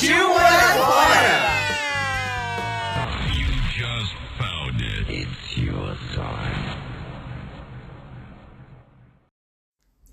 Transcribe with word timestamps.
Partiu 0.00 0.28
morar 0.30 0.78
fora! 0.78 1.60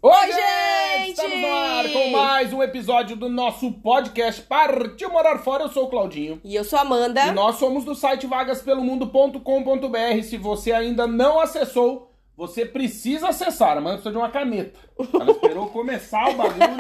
Oi, 0.02 0.32
gente! 0.32 0.78
gente! 0.98 1.12
Estamos 1.12 1.40
no 1.40 1.48
ar 1.48 1.90
com 1.92 2.10
mais 2.12 2.52
um 2.52 2.62
episódio 2.62 3.16
do 3.16 3.30
nosso 3.30 3.72
podcast 3.72 4.42
Partiu 4.42 5.10
Morar 5.12 5.40
Fora. 5.40 5.64
Eu 5.64 5.70
sou 5.70 5.86
o 5.86 5.90
Claudinho. 5.90 6.42
E 6.44 6.56
eu 6.56 6.64
sou 6.64 6.78
a 6.80 6.82
Amanda. 6.82 7.26
E 7.28 7.32
nós 7.32 7.56
somos 7.56 7.86
do 7.86 7.96
site 7.96 8.28
vagaspelomundo.com.br. 8.28 10.24
Se 10.24 10.38
você 10.38 10.72
ainda 10.72 11.08
não 11.08 11.40
acessou, 11.40 12.07
você 12.38 12.64
precisa 12.64 13.30
acessar. 13.30 13.70
A 13.70 13.80
Amanda 13.80 13.96
precisa 13.96 14.12
de 14.12 14.18
uma 14.18 14.30
caneta. 14.30 14.80
Ela 15.12 15.32
esperou 15.32 15.68
começar 15.74 16.30
o 16.30 16.36
bagulho. 16.36 16.78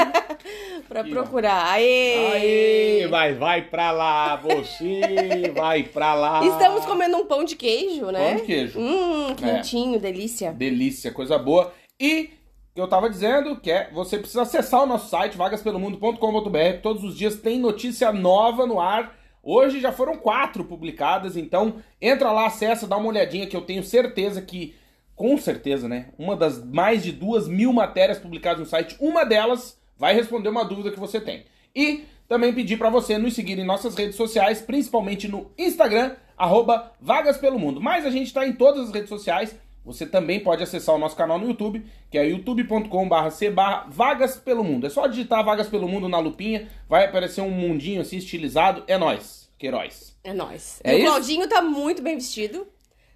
Pra 0.88 1.02
ó. 1.02 1.04
procurar. 1.04 1.72
Aê! 1.72 2.32
Aí, 2.32 3.08
vai, 3.08 3.34
vai 3.34 3.62
pra 3.64 3.92
lá, 3.92 4.36
você 4.36 5.52
vai 5.56 5.82
pra 5.84 6.14
lá. 6.14 6.46
Estamos 6.46 6.86
comendo 6.86 7.18
um 7.18 7.26
pão 7.26 7.44
de 7.44 7.56
queijo, 7.56 8.06
né? 8.12 8.30
Pão 8.30 8.36
de 8.36 8.44
queijo. 8.44 8.80
É. 8.80 8.82
Hum, 8.82 9.36
quentinho, 9.36 10.00
delícia. 10.00 10.52
Delícia, 10.54 11.12
coisa 11.12 11.40
boa. 11.40 11.74
E 12.00 12.30
eu 12.76 12.88
tava 12.88 13.10
dizendo 13.10 13.60
que 13.60 13.72
é, 13.72 13.90
você 13.92 14.20
precisa 14.20 14.44
acessar 14.44 14.84
o 14.84 14.86
nosso 14.86 15.10
site, 15.10 15.36
vagaspelomundo.com.br. 15.36 16.82
Todos 16.84 17.04
os 17.04 17.18
dias 17.18 17.36
tem 17.36 17.60
notícia 17.60 18.12
nova 18.12 18.68
no 18.68 18.80
ar. 18.80 19.18
Hoje 19.42 19.80
já 19.80 19.92
foram 19.92 20.18
quatro 20.18 20.64
publicadas, 20.64 21.38
então 21.38 21.76
entra 22.02 22.32
lá, 22.32 22.48
acessa, 22.48 22.86
dá 22.86 22.98
uma 22.98 23.08
olhadinha 23.08 23.48
que 23.48 23.56
eu 23.56 23.62
tenho 23.62 23.82
certeza 23.82 24.42
que, 24.42 24.76
com 25.18 25.36
certeza, 25.36 25.90
né? 25.90 26.10
Uma 26.18 26.38
das 26.38 26.64
mais 26.64 27.04
de 27.04 27.12
duas 27.12 27.48
mil 27.48 27.74
matérias 27.74 28.20
publicadas 28.20 28.60
no 28.60 28.66
site, 28.68 28.96
uma 29.00 29.26
delas 29.26 29.78
vai 29.98 30.14
responder 30.14 30.48
uma 30.48 30.64
dúvida 30.64 30.92
que 30.92 31.00
você 31.00 31.20
tem. 31.20 31.44
E 31.76 32.06
também 32.28 32.54
pedir 32.54 32.78
para 32.78 32.90
você 32.90 33.18
nos 33.18 33.34
seguir 33.34 33.58
em 33.58 33.66
nossas 33.66 33.96
redes 33.96 34.16
sociais, 34.16 34.62
principalmente 34.62 35.28
no 35.28 35.52
Instagram, 35.58 36.16
arroba 36.38 36.92
Vagas 37.02 37.38
Pelo 37.38 37.58
Mundo. 37.58 37.82
Mas 37.82 38.06
a 38.06 38.12
gente 38.12 38.28
está 38.28 38.46
em 38.46 38.54
todas 38.54 38.88
as 38.88 38.94
redes 38.94 39.10
sociais. 39.10 39.58
Você 39.84 40.06
também 40.06 40.40
pode 40.40 40.62
acessar 40.62 40.94
o 40.94 41.00
nosso 41.00 41.16
canal 41.16 41.40
no 41.40 41.48
YouTube, 41.48 41.84
que 42.12 42.18
é 42.18 42.28
youtube.com.br 42.28 43.90
Vagas 43.90 44.36
Pelo 44.36 44.64
Mundo. 44.64 44.86
É 44.86 44.90
só 44.90 45.08
digitar 45.08 45.44
Vagas 45.44 45.68
Pelo 45.68 45.88
Mundo 45.88 46.08
na 46.08 46.20
lupinha, 46.20 46.68
vai 46.88 47.06
aparecer 47.06 47.42
um 47.42 47.50
mundinho 47.50 48.02
assim 48.02 48.18
estilizado. 48.18 48.84
É 48.86 48.98
nóis, 49.00 49.50
que 49.58 49.66
heróis. 49.66 50.16
É 50.24 50.32
nóis. 50.32 50.80
É 50.84 50.92
e 50.92 50.96
o 50.96 50.98
isso? 51.00 51.08
Claudinho 51.08 51.48
tá 51.48 51.62
muito 51.62 52.04
bem 52.04 52.16
vestido. 52.16 52.68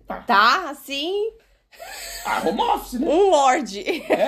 Tá. 0.07 0.21
Tá, 0.21 0.69
assim, 0.69 1.31
Ah, 2.25 2.41
home 2.45 2.61
office, 2.61 2.99
né? 2.99 3.07
um 3.07 3.29
lorde. 3.29 3.81
É? 4.11 4.27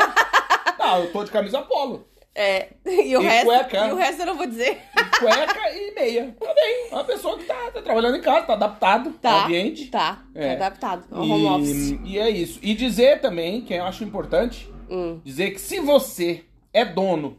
Não, 0.80 1.04
eu 1.04 1.12
tô 1.12 1.24
de 1.24 1.32
camisa 1.32 1.62
polo. 1.62 2.08
É, 2.36 2.70
e 2.84 3.16
o, 3.16 3.22
E 3.22 3.26
resto, 3.26 3.46
cueca. 3.46 3.86
e 3.88 3.92
o 3.92 3.96
resto 3.96 4.22
eu 4.22 4.26
não 4.26 4.36
vou 4.36 4.48
dizer. 4.48 4.82
E 4.98 5.20
cueca 5.20 5.70
e 5.72 5.94
meia. 5.94 6.36
Tá 6.40 6.52
bem. 6.54 6.88
É 6.90 6.96
uma 6.96 7.04
pessoa 7.04 7.38
que 7.38 7.44
tá, 7.46 7.70
tá 7.72 7.82
trabalhando 7.82 8.18
em 8.18 8.22
casa, 8.22 8.48
tá 8.48 8.54
adaptado 8.54 9.12
Tá, 9.22 9.32
ao 9.34 9.40
ambiente. 9.46 9.86
tá, 9.88 10.24
É. 10.34 10.56
tá 10.56 10.66
adaptado 10.66 11.06
ao 11.12 11.22
home 11.22 11.46
office. 11.46 11.92
E, 12.04 12.14
e 12.14 12.20
é 12.20 12.30
isso. 12.32 12.60
E 12.64 12.74
dizer 12.74 13.22
também, 13.22 13.62
que 13.62 13.74
eu 13.74 13.84
acho 13.86 14.04
importante, 14.04 14.68
Hum. 14.90 15.22
dizer 15.24 15.52
que 15.52 15.62
se 15.62 15.80
você 15.80 16.44
é 16.74 16.84
dono 16.84 17.38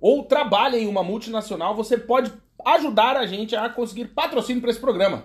ou 0.00 0.22
trabalha 0.22 0.76
em 0.76 0.86
uma 0.86 1.02
multinacional, 1.02 1.74
você 1.74 1.98
pode 1.98 2.32
ajudar 2.64 3.16
a 3.16 3.26
gente 3.26 3.56
a 3.56 3.68
conseguir 3.68 4.06
patrocínio 4.06 4.60
para 4.62 4.70
esse 4.70 4.80
programa. 4.80 5.24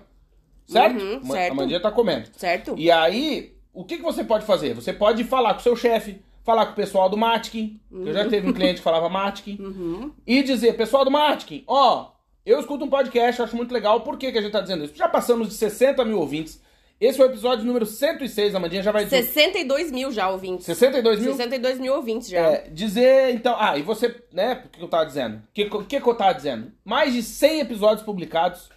Certo? 0.66 1.00
Uhum, 1.00 1.24
certo. 1.26 1.52
A 1.52 1.54
Mandinha 1.54 1.80
tá 1.80 1.90
comendo. 1.92 2.28
Certo? 2.36 2.74
E 2.76 2.90
aí, 2.90 3.51
o 3.72 3.84
que, 3.84 3.96
que 3.96 4.02
você 4.02 4.22
pode 4.24 4.44
fazer? 4.44 4.74
Você 4.74 4.92
pode 4.92 5.24
falar 5.24 5.54
com 5.54 5.60
o 5.60 5.62
seu 5.62 5.74
chefe, 5.76 6.20
falar 6.44 6.66
com 6.66 6.72
o 6.72 6.76
pessoal 6.76 7.08
do 7.08 7.16
Matkin, 7.16 7.80
que 7.88 8.08
eu 8.08 8.12
já 8.12 8.28
teve 8.28 8.48
um 8.48 8.52
cliente 8.52 8.76
que 8.76 8.82
falava 8.82 9.08
Matkin, 9.08 9.56
Uhum. 9.60 10.12
e 10.26 10.42
dizer, 10.42 10.76
pessoal 10.76 11.04
do 11.04 11.10
Matkin, 11.10 11.64
ó, 11.66 12.10
eu 12.44 12.58
escuto 12.60 12.84
um 12.84 12.90
podcast, 12.90 13.40
acho 13.42 13.56
muito 13.56 13.72
legal, 13.72 14.00
por 14.00 14.16
que, 14.18 14.32
que 14.32 14.38
a 14.38 14.42
gente 14.42 14.52
tá 14.52 14.60
dizendo 14.60 14.84
isso? 14.84 14.96
Já 14.96 15.08
passamos 15.08 15.48
de 15.48 15.54
60 15.54 16.04
mil 16.04 16.18
ouvintes, 16.18 16.60
esse 17.00 17.20
é 17.20 17.24
o 17.24 17.28
episódio 17.28 17.64
número 17.64 17.84
106, 17.86 18.54
a 18.54 18.60
Mandinha 18.60 18.82
já 18.82 18.92
vai 18.92 19.04
dizer... 19.04 19.22
62 19.24 19.90
mil 19.90 20.12
já 20.12 20.28
ouvintes. 20.28 20.66
62 20.66 21.20
mil? 21.20 21.32
62 21.32 21.78
mil 21.80 21.94
ouvintes 21.94 22.28
já. 22.28 22.38
É, 22.38 22.68
dizer, 22.70 23.34
então, 23.34 23.56
ah, 23.58 23.76
e 23.76 23.82
você, 23.82 24.14
né, 24.32 24.62
o 24.64 24.68
que 24.68 24.82
eu 24.82 24.88
tava 24.88 25.06
dizendo? 25.06 25.36
O 25.38 25.42
que, 25.52 25.64
que, 25.84 26.00
que 26.00 26.08
eu 26.08 26.14
tava 26.14 26.32
dizendo? 26.34 26.70
Mais 26.84 27.12
de 27.12 27.22
100 27.22 27.60
episódios 27.60 28.02
publicados, 28.04 28.68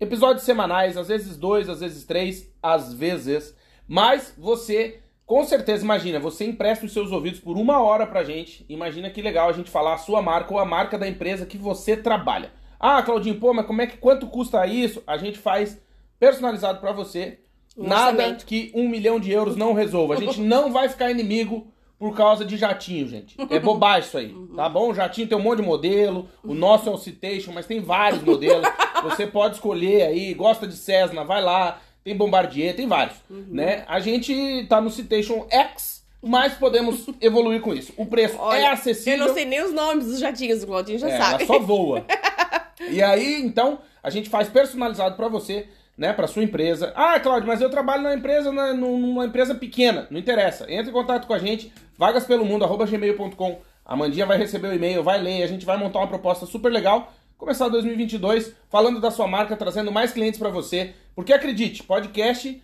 episódios 0.00 0.44
semanais, 0.44 0.96
às 0.96 1.08
vezes 1.08 1.36
dois, 1.36 1.68
às 1.68 1.80
vezes 1.80 2.04
três, 2.04 2.50
às 2.62 2.92
vezes, 2.92 3.54
mas 3.88 4.34
você, 4.36 5.00
com 5.24 5.42
certeza, 5.44 5.82
imagina, 5.82 6.20
você 6.20 6.44
empresta 6.44 6.84
os 6.84 6.92
seus 6.92 7.10
ouvidos 7.10 7.40
por 7.40 7.56
uma 7.56 7.80
hora 7.82 8.06
pra 8.06 8.22
gente, 8.22 8.66
imagina 8.68 9.08
que 9.08 9.22
legal 9.22 9.48
a 9.48 9.52
gente 9.52 9.70
falar 9.70 9.94
a 9.94 9.98
sua 9.98 10.20
marca 10.20 10.52
ou 10.52 10.60
a 10.60 10.64
marca 10.64 10.98
da 10.98 11.08
empresa 11.08 11.46
que 11.46 11.56
você 11.56 11.96
trabalha. 11.96 12.52
Ah, 12.78 13.02
Claudinho, 13.02 13.40
pô, 13.40 13.52
mas 13.52 13.66
como 13.66 13.82
é 13.82 13.86
que, 13.86 13.96
quanto 13.96 14.26
custa 14.26 14.66
isso? 14.66 15.02
A 15.06 15.16
gente 15.16 15.38
faz 15.38 15.80
personalizado 16.20 16.80
pra 16.80 16.92
você, 16.92 17.40
nada 17.76 18.18
orçamento. 18.18 18.46
que 18.46 18.70
um 18.74 18.88
milhão 18.88 19.18
de 19.18 19.32
euros 19.32 19.56
não 19.56 19.72
resolva. 19.72 20.14
A 20.14 20.16
gente 20.18 20.40
não 20.40 20.72
vai 20.72 20.88
ficar 20.88 21.10
inimigo 21.10 21.66
por 21.98 22.14
causa 22.14 22.44
de 22.44 22.56
jatinho, 22.56 23.08
gente. 23.08 23.36
É 23.50 23.58
bobagem 23.58 24.08
isso 24.08 24.18
aí, 24.18 24.34
tá 24.54 24.68
bom? 24.68 24.90
O 24.90 24.94
jatinho 24.94 25.26
tem 25.26 25.36
um 25.36 25.42
monte 25.42 25.60
de 25.60 25.66
modelo, 25.66 26.28
o 26.44 26.54
nosso 26.54 26.88
é 26.88 26.92
o 26.92 26.96
Citation, 26.96 27.52
mas 27.52 27.66
tem 27.66 27.80
vários 27.80 28.22
modelos. 28.22 28.68
Você 29.02 29.26
pode 29.26 29.56
escolher 29.56 30.02
aí, 30.02 30.32
gosta 30.34 30.66
de 30.66 30.76
Cessna, 30.76 31.24
vai 31.24 31.42
lá, 31.42 31.80
tem 32.08 32.16
Bombardier, 32.16 32.74
tem 32.74 32.86
vários, 32.88 33.16
né? 33.28 33.84
A 33.86 34.00
gente 34.00 34.64
tá 34.66 34.80
no 34.80 34.88
Citation 34.88 35.46
X, 35.50 36.02
mas 36.22 36.54
podemos 36.54 37.06
evoluir 37.20 37.60
com 37.60 37.74
isso. 37.74 37.92
O 37.98 38.06
preço 38.06 38.36
é 38.36 38.40
Olha, 38.40 38.72
acessível. 38.72 39.18
Eu 39.20 39.26
não 39.26 39.34
sei 39.34 39.44
nem 39.44 39.62
os 39.62 39.72
nomes 39.74 40.06
dos 40.06 40.18
jatinhos, 40.18 40.62
o 40.62 40.66
Claudinho 40.66 40.98
já 40.98 41.08
É, 41.10 41.18
sabe. 41.18 41.44
ela 41.44 41.46
só 41.46 41.58
voa. 41.58 42.04
e 42.90 43.02
aí, 43.02 43.42
então, 43.42 43.80
a 44.02 44.08
gente 44.08 44.30
faz 44.30 44.48
personalizado 44.48 45.16
pra 45.16 45.28
você, 45.28 45.68
né, 45.98 46.14
pra 46.14 46.26
sua 46.26 46.42
empresa. 46.42 46.94
Ah, 46.96 47.20
Cláudio, 47.20 47.46
mas 47.46 47.60
eu 47.60 47.68
trabalho 47.68 48.02
na 48.02 48.14
empresa, 48.14 48.50
na, 48.50 48.72
numa 48.72 49.26
empresa 49.26 49.54
pequena. 49.54 50.06
Não 50.10 50.18
interessa. 50.18 50.64
Entre 50.72 50.88
em 50.88 50.94
contato 50.94 51.26
com 51.26 51.34
a 51.34 51.38
gente, 51.38 51.70
vagaspelomundo@gmail.com. 51.98 53.58
A 53.84 53.96
Mandinha 53.96 54.24
vai 54.26 54.38
receber 54.38 54.68
o 54.68 54.74
e-mail, 54.74 55.02
vai 55.02 55.20
ler, 55.20 55.42
a 55.42 55.46
gente 55.46 55.64
vai 55.66 55.76
montar 55.76 55.98
uma 55.98 56.08
proposta 56.08 56.46
super 56.46 56.70
legal. 56.72 57.12
Começar 57.38 57.68
2022 57.68 58.52
falando 58.68 59.00
da 59.00 59.10
sua 59.12 59.28
marca, 59.28 59.56
trazendo 59.56 59.92
mais 59.92 60.12
clientes 60.12 60.38
pra 60.40 60.50
você. 60.50 60.92
Porque 61.14 61.32
acredite, 61.32 61.84
podcast 61.84 62.60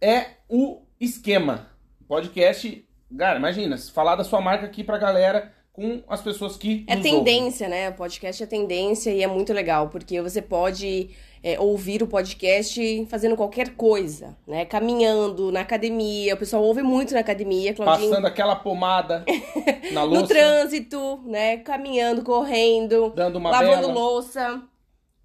é 0.00 0.26
o 0.48 0.80
esquema. 0.98 1.68
Podcast, 2.08 2.82
cara, 3.16 3.38
imagina, 3.38 3.76
falar 3.76 4.16
da 4.16 4.24
sua 4.24 4.40
marca 4.40 4.64
aqui 4.66 4.82
pra 4.82 4.96
galera 4.98 5.52
com 5.72 6.02
as 6.08 6.20
pessoas 6.22 6.56
que 6.56 6.84
É 6.88 6.96
nos 6.96 7.04
ouvem. 7.04 7.22
tendência, 7.24 7.68
né? 7.68 7.90
Podcast 7.90 8.42
é 8.42 8.46
tendência 8.46 9.10
e 9.12 9.22
é 9.22 9.26
muito 9.26 9.52
legal, 9.52 9.88
porque 9.90 10.20
você 10.20 10.40
pode 10.42 11.10
é, 11.42 11.58
ouvir 11.58 12.02
o 12.02 12.06
podcast 12.06 13.06
fazendo 13.08 13.34
qualquer 13.36 13.70
coisa, 13.70 14.36
né? 14.46 14.64
Caminhando, 14.64 15.50
na 15.50 15.60
academia. 15.60 16.34
O 16.34 16.36
pessoal 16.36 16.62
ouve 16.62 16.82
muito 16.82 17.14
na 17.14 17.20
academia, 17.20 17.72
Claudinho. 17.72 18.10
Passando 18.10 18.26
aquela 18.26 18.56
pomada 18.56 19.24
na 19.92 20.02
No 20.02 20.12
louça. 20.12 20.26
trânsito, 20.28 21.20
né? 21.24 21.58
Caminhando, 21.58 22.22
correndo, 22.22 23.10
Dando 23.16 23.36
uma 23.36 23.50
lavando 23.50 23.88
bela. 23.88 23.92
louça. 23.92 24.62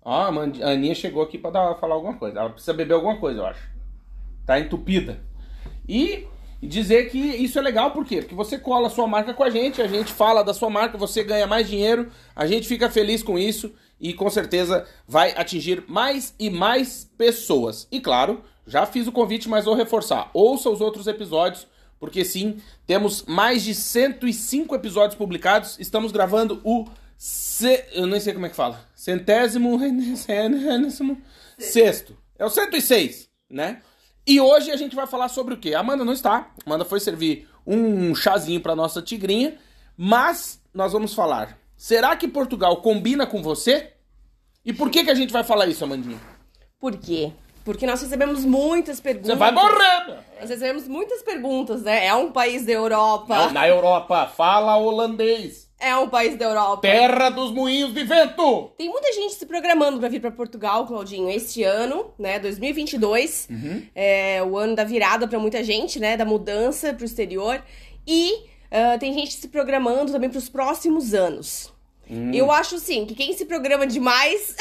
Ó, 0.03 0.11
a 0.13 0.27
Aninha 0.71 0.95
chegou 0.95 1.23
aqui 1.23 1.37
pra 1.37 1.49
dar, 1.51 1.75
falar 1.75 1.95
alguma 1.95 2.13
coisa. 2.15 2.39
Ela 2.39 2.49
precisa 2.49 2.73
beber 2.73 2.93
alguma 2.93 3.17
coisa, 3.17 3.39
eu 3.39 3.45
acho. 3.45 3.67
Tá 4.45 4.59
entupida. 4.59 5.19
E 5.87 6.25
e 6.61 6.67
dizer 6.67 7.09
que 7.09 7.17
isso 7.17 7.59
é 7.59 7.61
legal, 7.61 7.91
por 7.91 8.05
quê? 8.05 8.21
Porque 8.21 8.33
você 8.33 8.57
cola 8.57 8.87
a 8.87 8.89
sua 8.89 9.05
marca 9.05 9.33
com 9.33 9.43
a 9.43 9.49
gente, 9.49 9.81
a 9.81 9.87
gente 9.87 10.11
fala 10.13 10.41
da 10.43 10.53
sua 10.53 10.69
marca, 10.69 10.97
você 10.97 11.21
ganha 11.23 11.45
mais 11.45 11.67
dinheiro, 11.69 12.09
a 12.35 12.47
gente 12.47 12.65
fica 12.67 12.89
feliz 12.89 13.21
com 13.21 13.37
isso 13.37 13.73
e 13.99 14.13
com 14.13 14.29
certeza 14.29 14.85
vai 15.07 15.31
atingir 15.31 15.83
mais 15.87 16.33
e 16.37 16.49
mais 16.49 17.09
pessoas. 17.17 17.87
E 17.91 17.99
claro, 17.99 18.43
já 18.67 18.85
fiz 18.85 19.07
o 19.07 19.11
convite, 19.11 19.47
mas 19.47 19.65
vou 19.65 19.75
reforçar. 19.75 20.29
Ouça 20.33 20.69
os 20.69 20.81
outros 20.81 21.07
episódios, 21.07 21.67
porque 21.99 22.25
sim, 22.25 22.57
temos 22.85 23.23
mais 23.25 23.63
de 23.63 23.73
105 23.73 24.75
episódios 24.75 25.15
publicados. 25.15 25.79
Estamos 25.79 26.11
gravando 26.11 26.61
o. 26.63 26.85
Ce... 27.17 27.85
Eu 27.93 28.05
nem 28.07 28.19
sei 28.19 28.33
como 28.33 28.45
é 28.45 28.49
que 28.49 28.55
fala. 28.55 28.81
Centésimo. 28.95 29.79
Sexto. 31.57 32.17
É 32.37 32.45
o 32.45 32.49
106, 32.49 33.29
né? 33.49 33.81
E 34.27 34.41
hoje 34.41 34.71
a 34.71 34.75
gente 34.75 34.95
vai 34.95 35.07
falar 35.07 35.29
sobre 35.29 35.53
o 35.53 35.57
quê? 35.57 35.73
A 35.73 35.79
Amanda 35.79 36.03
não 36.03 36.13
está. 36.13 36.51
Amanda 36.65 36.83
foi 36.83 36.99
servir 36.99 37.47
um 37.65 38.13
chazinho 38.13 38.59
pra 38.59 38.75
nossa 38.75 39.01
tigrinha. 39.01 39.57
Mas 39.95 40.59
nós 40.73 40.91
vamos 40.91 41.13
falar. 41.13 41.57
Será 41.85 42.15
que 42.15 42.27
Portugal 42.27 42.77
combina 42.77 43.27
com 43.27 43.43
você? 43.43 43.91
E 44.65 44.73
por 44.73 44.89
que, 44.89 45.03
que 45.03 45.11
a 45.11 45.13
gente 45.13 45.31
vai 45.31 45.43
falar 45.43 45.67
isso, 45.67 45.83
Amandinha? 45.83 46.19
Por 46.79 46.97
quê? 46.97 47.31
Porque 47.63 47.85
nós 47.85 48.01
recebemos 48.01 48.43
muitas 48.43 48.99
perguntas. 48.99 49.27
Você 49.27 49.35
vai 49.35 49.51
morrer! 49.51 50.17
Nós 50.41 50.49
recebemos 50.49 50.87
muitas 50.87 51.21
perguntas, 51.21 51.83
né? 51.83 52.07
É 52.07 52.15
um 52.15 52.31
país 52.31 52.65
da 52.65 52.71
Europa. 52.71 53.37
Não, 53.37 53.51
na 53.51 53.67
Europa, 53.67 54.25
fala 54.35 54.75
holandês. 54.77 55.69
É 55.79 55.95
um 55.95 56.09
país 56.09 56.35
da 56.35 56.45
Europa. 56.45 56.81
Terra 56.81 57.29
dos 57.29 57.51
moinhos 57.51 57.93
de 57.93 58.03
vento. 58.03 58.71
Tem 58.75 58.89
muita 58.89 59.13
gente 59.13 59.35
se 59.35 59.45
programando 59.45 59.99
para 59.99 60.09
vir 60.09 60.19
para 60.19 60.31
Portugal, 60.31 60.87
Claudinho, 60.87 61.29
este 61.29 61.61
ano, 61.61 62.11
né, 62.17 62.39
2022. 62.39 63.47
É 63.93 64.41
o 64.41 64.57
ano 64.57 64.75
da 64.75 64.83
virada 64.83 65.27
para 65.27 65.37
muita 65.37 65.63
gente, 65.63 65.99
né, 65.99 66.17
da 66.17 66.25
mudança 66.25 66.91
para 66.95 67.03
o 67.03 67.05
exterior. 67.05 67.63
E 68.07 68.55
ah, 68.71 68.97
tem 68.97 69.13
gente 69.13 69.33
se 69.33 69.47
programando 69.47 70.11
também 70.11 70.29
para 70.29 70.39
os 70.39 70.49
próximos 70.49 71.13
anos. 71.13 71.74
Eu 72.33 72.51
acho, 72.51 72.77
sim, 72.79 73.05
que 73.05 73.15
quem 73.15 73.33
se 73.33 73.45
programa 73.45 73.85
demais 73.87 74.55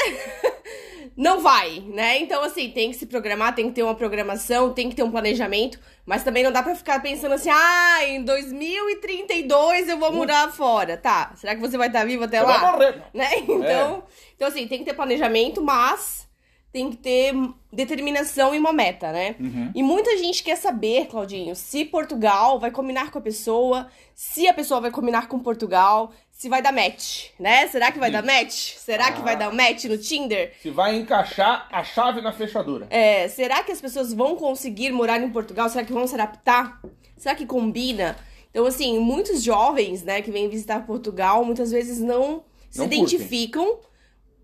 não 1.15 1.39
vai, 1.41 1.79
né? 1.79 2.19
Então, 2.19 2.43
assim, 2.43 2.69
tem 2.71 2.91
que 2.91 2.97
se 2.97 3.05
programar, 3.05 3.55
tem 3.55 3.67
que 3.69 3.75
ter 3.75 3.83
uma 3.83 3.95
programação, 3.95 4.73
tem 4.73 4.89
que 4.89 4.95
ter 4.95 5.03
um 5.03 5.11
planejamento, 5.11 5.79
mas 6.05 6.23
também 6.23 6.43
não 6.43 6.51
dá 6.51 6.61
pra 6.61 6.75
ficar 6.75 7.01
pensando 7.01 7.33
assim, 7.33 7.49
ah, 7.49 7.99
em 8.05 8.23
2032 8.23 9.89
eu 9.89 9.97
vou 9.97 10.11
morar 10.11 10.51
fora. 10.51 10.97
Tá, 10.97 11.31
será 11.35 11.55
que 11.55 11.61
você 11.61 11.77
vai 11.77 11.87
estar 11.87 12.05
vivo 12.05 12.23
até 12.25 12.41
lá? 12.41 12.57
vai 12.57 12.71
morrer. 12.71 13.03
né? 13.13 13.29
Então, 13.39 14.03
então, 14.35 14.47
assim, 14.47 14.67
tem 14.67 14.79
que 14.79 14.85
ter 14.85 14.93
planejamento, 14.93 15.61
mas 15.61 16.25
tem 16.71 16.89
que 16.89 16.97
ter 16.97 17.33
determinação 17.71 18.53
e 18.53 18.59
uma 18.59 18.73
meta, 18.73 19.09
né? 19.13 19.35
E 19.73 19.81
muita 19.81 20.17
gente 20.17 20.43
quer 20.43 20.57
saber, 20.57 21.05
Claudinho, 21.07 21.55
se 21.55 21.85
Portugal 21.85 22.59
vai 22.59 22.69
combinar 22.69 23.11
com 23.11 23.17
a 23.17 23.21
pessoa, 23.21 23.87
se 24.13 24.45
a 24.45 24.53
pessoa 24.53 24.81
vai 24.81 24.91
combinar 24.91 25.29
com 25.29 25.39
Portugal, 25.39 26.11
se 26.37 26.49
vai 26.49 26.61
dar 26.61 26.73
match, 26.73 27.27
né? 27.39 27.65
Será 27.67 27.93
que 27.93 27.97
vai 27.97 28.11
dar 28.11 28.21
match? 28.21 28.73
Será 28.75 29.09
que 29.13 29.21
vai 29.21 29.37
dar 29.37 29.53
match 29.53 29.85
no 29.85 29.97
Tinder? 29.97 30.51
Se 30.61 30.69
vai 30.69 30.93
encaixar 30.97 31.65
a 31.71 31.81
chave 31.81 32.19
na 32.19 32.33
fechadura. 32.33 32.87
É, 32.89 33.29
será 33.29 33.63
que 33.63 33.71
as 33.71 33.79
pessoas 33.79 34.11
vão 34.13 34.35
conseguir 34.35 34.91
morar 34.91 35.17
em 35.21 35.29
Portugal? 35.29 35.69
Será 35.69 35.85
que 35.85 35.93
vão 35.93 36.05
se 36.05 36.13
adaptar? 36.13 36.81
Será 37.15 37.33
que 37.35 37.45
combina? 37.45 38.17
Então, 38.51 38.65
assim, 38.65 38.99
muitos 38.99 39.41
jovens, 39.41 40.03
né, 40.03 40.21
que 40.21 40.29
vêm 40.29 40.49
visitar 40.49 40.85
Portugal, 40.85 41.45
muitas 41.45 41.71
vezes 41.71 41.99
não 41.99 42.43
se 42.69 42.79
Não 42.79 42.85
curtem. 42.85 43.03
identificam 43.03 43.79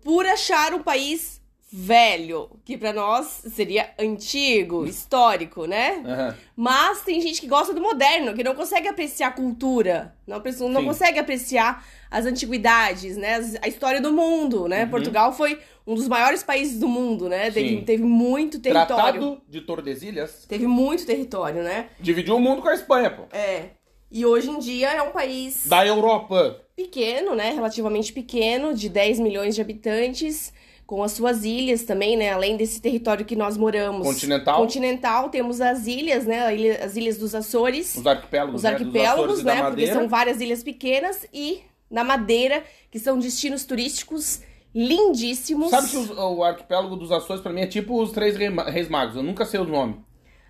por 0.02 0.24
achar 0.24 0.72
um 0.72 0.82
país 0.82 1.41
velho, 1.72 2.50
que 2.66 2.76
pra 2.76 2.92
nós 2.92 3.44
seria 3.54 3.90
antigo, 3.98 4.84
histórico, 4.84 5.64
né? 5.64 6.02
Aham. 6.04 6.36
Mas 6.54 7.00
tem 7.00 7.18
gente 7.20 7.40
que 7.40 7.46
gosta 7.46 7.72
do 7.72 7.80
moderno, 7.80 8.34
que 8.34 8.44
não 8.44 8.54
consegue 8.54 8.86
apreciar 8.88 9.28
a 9.28 9.32
cultura, 9.32 10.14
não, 10.26 10.42
não 10.68 10.84
consegue 10.84 11.18
apreciar 11.18 11.82
as 12.10 12.26
antiguidades, 12.26 13.16
né? 13.16 13.40
A 13.62 13.68
história 13.68 14.02
do 14.02 14.12
mundo, 14.12 14.68
né? 14.68 14.84
Uhum. 14.84 14.90
Portugal 14.90 15.32
foi 15.32 15.58
um 15.86 15.94
dos 15.94 16.06
maiores 16.08 16.42
países 16.42 16.78
do 16.78 16.86
mundo, 16.86 17.26
né? 17.26 17.50
Teve, 17.50 17.80
teve 17.82 18.02
muito 18.02 18.60
território. 18.60 18.96
Tratado 18.96 19.42
de 19.48 19.60
Tordesilhas 19.62 20.44
Teve 20.46 20.66
muito 20.66 21.06
território, 21.06 21.62
né? 21.62 21.86
dividiu 21.98 22.36
o 22.36 22.40
mundo 22.40 22.60
com 22.60 22.68
a 22.68 22.74
Espanha, 22.74 23.10
pô. 23.10 23.22
É. 23.34 23.70
E 24.10 24.26
hoje 24.26 24.50
em 24.50 24.58
dia 24.58 24.90
é 24.90 25.00
um 25.00 25.10
país 25.10 25.66
Da 25.66 25.86
Europa. 25.86 26.60
pequeno, 26.76 27.34
né? 27.34 27.50
Relativamente 27.52 28.12
pequeno, 28.12 28.74
de 28.74 28.90
10 28.90 29.20
milhões 29.20 29.54
de 29.54 29.62
habitantes, 29.62 30.52
com 30.92 31.02
as 31.02 31.12
suas 31.12 31.42
ilhas 31.42 31.84
também, 31.84 32.18
né? 32.18 32.32
Além 32.32 32.54
desse 32.54 32.78
território 32.78 33.24
que 33.24 33.34
nós 33.34 33.56
moramos. 33.56 34.06
Continental. 34.06 34.60
Continental, 34.60 35.30
temos 35.30 35.58
as 35.58 35.86
ilhas, 35.86 36.26
né? 36.26 36.48
As 36.84 36.96
ilhas 36.96 37.16
dos 37.16 37.34
Açores. 37.34 37.96
Os 37.96 38.06
arquipélagos, 38.06 38.56
Os 38.56 38.62
né? 38.62 38.72
Dos 38.72 38.80
arquipélagos, 38.82 39.42
né? 39.42 39.54
da 39.56 39.70
Porque 39.70 39.86
são 39.86 40.06
várias 40.06 40.38
ilhas 40.42 40.62
pequenas 40.62 41.26
e 41.32 41.62
na 41.90 42.04
Madeira, 42.04 42.62
que 42.90 42.98
são 42.98 43.18
destinos 43.18 43.64
turísticos 43.64 44.42
lindíssimos. 44.74 45.70
Sabe 45.70 45.88
que 45.88 45.96
os- 45.96 46.10
o 46.10 46.44
arquipélago 46.44 46.94
dos 46.94 47.10
Açores 47.10 47.40
pra 47.42 47.54
mim 47.54 47.62
é 47.62 47.66
tipo 47.66 47.98
os 47.98 48.12
três 48.12 48.36
rei- 48.36 48.50
reis 48.68 48.88
magos. 48.90 49.16
Eu 49.16 49.22
nunca 49.22 49.46
sei 49.46 49.60
o 49.60 49.64
nome. 49.64 49.98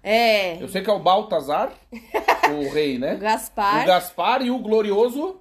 É. 0.03 0.61
Eu 0.61 0.67
sei 0.69 0.83
que 0.83 0.91
é 0.91 0.93
o 0.93 0.99
Baltazar, 0.99 1.73
o 2.51 2.69
rei, 2.75 2.99
né? 2.99 3.15
O 3.15 3.19
Gaspar. 3.19 3.85
O 3.85 3.87
Gaspar 3.87 4.43
e 4.43 4.51
o 4.51 4.59
glorioso, 4.59 5.41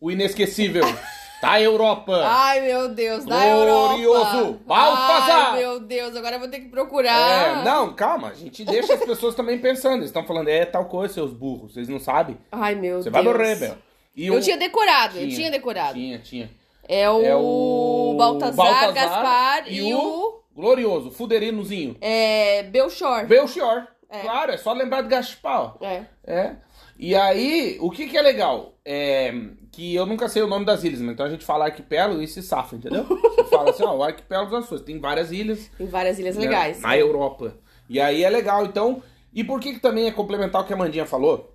o 0.00 0.10
inesquecível, 0.10 0.84
da 1.42 1.60
Europa. 1.60 2.22
Ai, 2.24 2.60
meu 2.60 2.88
Deus, 2.88 3.24
da 3.24 3.36
Glorioso 3.36 4.00
Europa. 4.36 4.58
Baltazar. 4.64 5.52
Ai, 5.54 5.58
meu 5.58 5.80
Deus, 5.80 6.16
agora 6.16 6.36
eu 6.36 6.40
vou 6.40 6.48
ter 6.48 6.60
que 6.60 6.68
procurar. 6.68 7.60
É, 7.60 7.64
não, 7.64 7.92
calma, 7.94 8.28
a 8.28 8.34
gente 8.34 8.64
deixa 8.64 8.94
as 8.94 9.04
pessoas 9.04 9.34
também 9.34 9.58
pensando. 9.58 9.96
Eles 9.96 10.06
estão 10.06 10.24
falando, 10.24 10.48
é 10.48 10.64
tal 10.64 10.84
coisa, 10.84 11.12
seus 11.14 11.32
burros, 11.32 11.74
vocês 11.74 11.88
não 11.88 11.98
sabem. 11.98 12.38
Ai, 12.52 12.76
meu 12.76 13.02
Você 13.02 13.10
Deus. 13.10 13.24
vai 13.24 13.34
morrer, 13.34 13.56
Bel. 13.56 13.74
E 14.14 14.26
Eu 14.28 14.40
tinha 14.40 14.56
decorado, 14.56 15.16
eu 15.16 15.22
Tinha, 15.24 15.36
tinha 15.36 15.50
decorado. 15.50 15.94
Tinha, 15.94 16.18
tinha. 16.20 16.50
É 16.88 17.08
o, 17.10 17.22
É 17.24 17.34
o 17.34 18.14
Baltazar, 18.16 18.92
Gaspar 18.92 19.64
e, 19.66 19.94
o, 19.94 20.42
glorioso, 20.54 21.10
Fuderinozinho. 21.10 21.96
é, 22.00 22.62
Belchor. 22.64 23.26
Belchior. 23.26 23.86
É. 24.10 24.20
Claro, 24.20 24.52
é 24.52 24.58
só 24.58 24.72
lembrar 24.74 25.02
de 25.02 25.08
Gaspar. 25.08 25.74
ó. 25.80 25.84
É. 25.84 26.02
É. 26.26 26.56
E 27.04 27.16
aí, 27.16 27.78
o 27.80 27.90
que 27.90 28.06
que 28.06 28.16
é 28.16 28.22
legal? 28.22 28.78
É 28.84 29.34
que 29.72 29.92
eu 29.92 30.06
nunca 30.06 30.28
sei 30.28 30.40
o 30.40 30.46
nome 30.46 30.64
das 30.64 30.84
ilhas, 30.84 31.00
mas 31.00 31.14
então 31.14 31.26
a 31.26 31.30
gente 31.30 31.44
fala 31.44 31.64
arquipélago 31.64 32.22
e 32.22 32.28
se 32.28 32.40
safa, 32.42 32.76
entendeu? 32.76 33.04
Você 33.04 33.44
fala 33.44 33.70
assim, 33.70 33.82
ó, 33.82 33.96
o 33.96 34.02
arquipélago 34.04 34.52
das 34.52 34.64
Açores. 34.66 34.84
Tem 34.84 35.00
várias 35.00 35.32
ilhas. 35.32 35.68
Tem 35.76 35.86
várias 35.88 36.18
ilhas 36.20 36.36
né, 36.36 36.42
legais. 36.44 36.80
Na 36.80 36.96
Europa. 36.96 37.56
E 37.88 37.98
aí 38.00 38.22
é 38.22 38.30
legal, 38.30 38.64
então. 38.64 39.02
E 39.34 39.42
por 39.42 39.58
que 39.58 39.72
que 39.74 39.80
também 39.80 40.06
é 40.06 40.12
complementar 40.12 40.62
o 40.62 40.64
que 40.64 40.72
a 40.72 40.76
Mandinha 40.76 41.04
falou? 41.04 41.52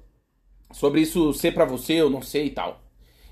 Sobre 0.74 1.00
isso 1.00 1.34
ser 1.34 1.54
pra 1.54 1.64
você, 1.64 1.94
eu 1.94 2.10
não 2.10 2.22
sei 2.22 2.48
e 2.48 2.50
tal. 2.50 2.82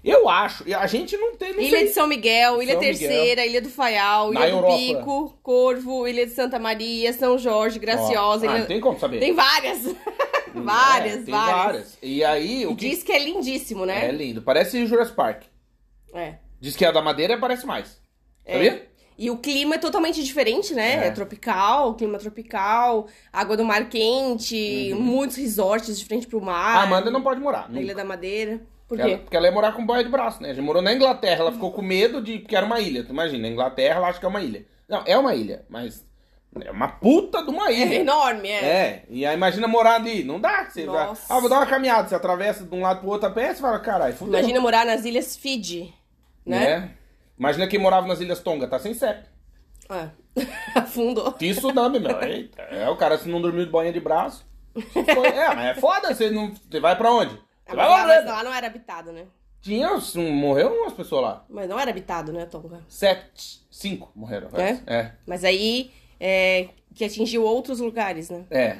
Eu 0.01 0.29
acho, 0.29 0.63
e 0.69 0.73
a 0.73 0.85
gente 0.87 1.17
não 1.17 1.35
tem, 1.35 1.51
não 1.51 1.59
Ilha 1.59 1.79
sei. 1.79 1.87
de 1.87 1.93
São 1.93 2.07
Miguel, 2.07 2.61
Ilha 2.61 2.73
São 2.73 2.81
Terceira, 2.81 3.45
Ilha 3.45 3.59
do 3.61 3.69
Faial, 3.69 4.31
Na 4.31 4.41
Ilha 4.47 4.51
do 4.51 4.57
Europa. 4.57 4.77
Pico, 4.77 5.39
Corvo, 5.41 6.07
Ilha 6.07 6.25
de 6.27 6.31
Santa 6.31 6.59
Maria, 6.59 7.11
São 7.11 7.37
Jorge, 7.39 7.79
Graciosa. 7.79 8.45
ah, 8.45 8.51
Ilha- 8.51 8.59
não 8.59 8.67
tem 8.67 8.79
como 8.79 8.97
saber. 8.99 9.19
Tem 9.19 9.33
várias. 9.33 9.83
várias, 10.63 11.13
É, 11.13 11.23
tem 11.23 11.33
várias. 11.33 11.97
E 12.01 12.23
aí, 12.23 12.65
o 12.65 12.75
que 12.75 12.89
diz 12.89 13.03
que 13.03 13.11
é 13.11 13.19
lindíssimo, 13.19 13.83
é 13.83 13.87
né? 13.87 14.11
lindo, 14.11 14.41
parece 14.41 14.85
Jurassic 14.85 15.15
Park. 15.15 15.43
É. 16.13 16.35
Diz 16.59 16.75
que 16.75 16.85
a 16.85 16.91
da 16.91 17.01
Madeira 17.01 17.37
parece 17.37 17.65
mais. 17.65 18.01
É. 18.45 18.53
Sabia? 18.53 18.89
E 19.17 19.29
o 19.31 19.37
clima 19.37 19.75
é 19.75 19.77
totalmente 19.77 20.21
diferente, 20.23 20.73
né? 20.73 21.05
É. 21.05 21.07
É, 21.07 21.11
tropical, 21.11 21.95
clima 21.95 22.17
tropical, 22.17 23.07
água 23.31 23.55
do 23.55 23.63
mar 23.63 23.87
quente, 23.87 24.93
muitos 24.99 25.37
resorts 25.37 25.97
de 25.97 26.05
frente 26.05 26.27
pro 26.27 26.41
mar. 26.41 26.75
Uhum. 26.75 26.79
A 26.81 26.83
Amanda 26.83 27.09
não 27.11 27.21
pode 27.21 27.39
morar. 27.39 27.69
Na. 27.69 27.79
Ilha 27.79 27.95
da 27.95 28.03
Madeira. 28.03 28.61
Por 28.87 28.99
Ela- 28.99 29.09
quê? 29.09 29.17
porque 29.17 29.35
ela 29.35 29.47
ia 29.47 29.51
morar 29.51 29.71
com 29.71 29.85
boia 29.85 30.03
de 30.03 30.09
braço, 30.09 30.43
né? 30.43 30.53
Já 30.53 30.61
morou 30.61 30.81
na 30.81 30.93
Inglaterra, 30.93 31.41
ela 31.41 31.51
ficou 31.51 31.71
com 31.71 31.81
medo 31.81 32.21
de. 32.21 32.39
Porque 32.39 32.55
era 32.55 32.65
uma 32.65 32.79
ilha. 32.79 33.03
Tu 33.03 33.11
imagina, 33.11 33.41
na 33.41 33.47
Inglaterra 33.49 33.95
ela 33.95 34.07
acha 34.09 34.19
que 34.19 34.25
é 34.25 34.29
uma 34.29 34.41
ilha. 34.41 34.65
Não, 34.87 35.01
é 35.05 35.17
uma 35.17 35.33
ilha, 35.33 35.65
mas. 35.69 36.05
É 36.63 36.71
uma 36.71 36.87
puta 36.87 37.43
de 37.43 37.49
uma 37.49 37.69
É 37.69 37.73
ilha. 37.73 37.95
enorme, 37.95 38.49
é. 38.49 38.63
É, 38.65 39.05
e 39.09 39.25
aí 39.25 39.35
imagina 39.35 39.67
morar 39.67 39.95
ali. 39.95 40.23
Não 40.23 40.39
dá. 40.39 40.65
Você 40.69 40.85
vai, 40.85 41.11
ah, 41.29 41.39
vou 41.39 41.49
dar 41.49 41.57
uma 41.57 41.65
caminhada. 41.65 42.07
Você 42.07 42.15
atravessa 42.15 42.63
de 42.63 42.73
um 42.73 42.81
lado 42.81 43.01
pro 43.01 43.09
outro 43.09 43.27
a 43.27 43.31
pé, 43.31 43.53
você 43.53 43.61
fala, 43.61 43.79
caralho, 43.79 44.15
fudeu. 44.15 44.39
Imagina 44.39 44.61
morar 44.61 44.85
nas 44.85 45.03
Ilhas 45.03 45.35
Fiji, 45.35 45.93
né? 46.45 46.65
É. 46.71 46.89
Imagina 47.37 47.67
quem 47.67 47.77
morava 47.79 48.07
nas 48.07 48.21
Ilhas 48.21 48.39
Tonga, 48.39 48.67
tá 48.67 48.79
sem 48.79 48.93
CEP. 48.93 49.25
É. 49.89 50.09
Afundou. 50.75 51.31
Que 51.33 51.53
tsunami, 51.53 51.99
meu. 51.99 52.21
Eita. 52.23 52.61
É, 52.63 52.89
o 52.89 52.95
cara 52.95 53.17
se 53.17 53.27
não 53.27 53.41
dormiu 53.41 53.65
de 53.65 53.71
boinha 53.71 53.91
de 53.91 53.99
braço. 53.99 54.45
Foi- 54.91 55.27
É, 55.27 55.53
mas 55.55 55.65
é 55.77 55.79
foda, 55.79 56.13
você 56.13 56.29
não. 56.29 56.53
Você 56.69 56.79
vai 56.79 56.95
pra 56.97 57.11
onde? 57.11 57.33
Você 57.33 57.41
Ah, 57.71 57.75
vai 57.75 57.87
lá, 57.89 58.05
mas 58.07 58.25
lá 58.25 58.43
não 58.43 58.53
era 58.53 58.67
habitado, 58.67 59.11
né? 59.11 59.25
Tinha, 59.61 59.89
morreram 60.31 60.73
umas 60.83 60.93
pessoas 60.93 61.23
lá. 61.23 61.45
Mas 61.49 61.67
não 61.67 61.79
era 61.79 61.89
habitado, 61.89 62.31
né, 62.31 62.45
Tonga? 62.45 62.81
Sete, 62.87 63.65
cinco 63.71 64.11
morreram. 64.15 64.47
É? 64.53 64.79
É. 64.85 65.11
Mas 65.25 65.43
aí 65.43 65.91
é, 66.19 66.69
que 66.93 67.03
atingiu 67.03 67.43
outros 67.43 67.79
lugares, 67.79 68.29
né? 68.29 68.45
É. 68.49 68.77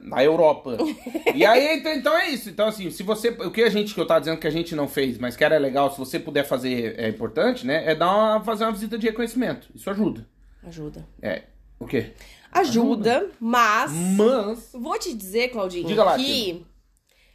Na 0.00 0.24
Europa. 0.24 0.78
e 1.34 1.44
aí, 1.44 1.78
então, 1.78 1.92
então 1.92 2.16
é 2.16 2.30
isso. 2.30 2.48
Então, 2.48 2.68
assim, 2.68 2.90
se 2.90 3.02
você. 3.02 3.28
O 3.28 3.50
que 3.50 3.62
a 3.62 3.68
gente 3.68 3.94
que 3.94 4.00
eu 4.00 4.06
tava 4.06 4.20
dizendo 4.20 4.38
que 4.38 4.46
a 4.46 4.50
gente 4.50 4.74
não 4.74 4.88
fez, 4.88 5.18
mas 5.18 5.36
que 5.36 5.44
era 5.44 5.58
legal, 5.58 5.90
se 5.90 5.98
você 5.98 6.18
puder 6.18 6.44
fazer, 6.44 6.98
é 6.98 7.08
importante, 7.08 7.66
né? 7.66 7.90
É 7.90 7.94
dar 7.94 8.14
uma, 8.14 8.44
fazer 8.44 8.64
uma 8.64 8.72
visita 8.72 8.96
de 8.96 9.06
reconhecimento. 9.06 9.68
Isso 9.74 9.90
ajuda. 9.90 10.26
Ajuda. 10.66 11.06
É. 11.20 11.42
O 11.78 11.86
quê? 11.86 12.12
Ajuda, 12.50 13.28
mas. 13.38 13.92
Mas. 13.92 14.70
Vou 14.72 14.98
te 14.98 15.12
dizer, 15.12 15.48
Claudinho, 15.48 15.86
Diga 15.86 16.04
lá, 16.04 16.16
que 16.16 16.64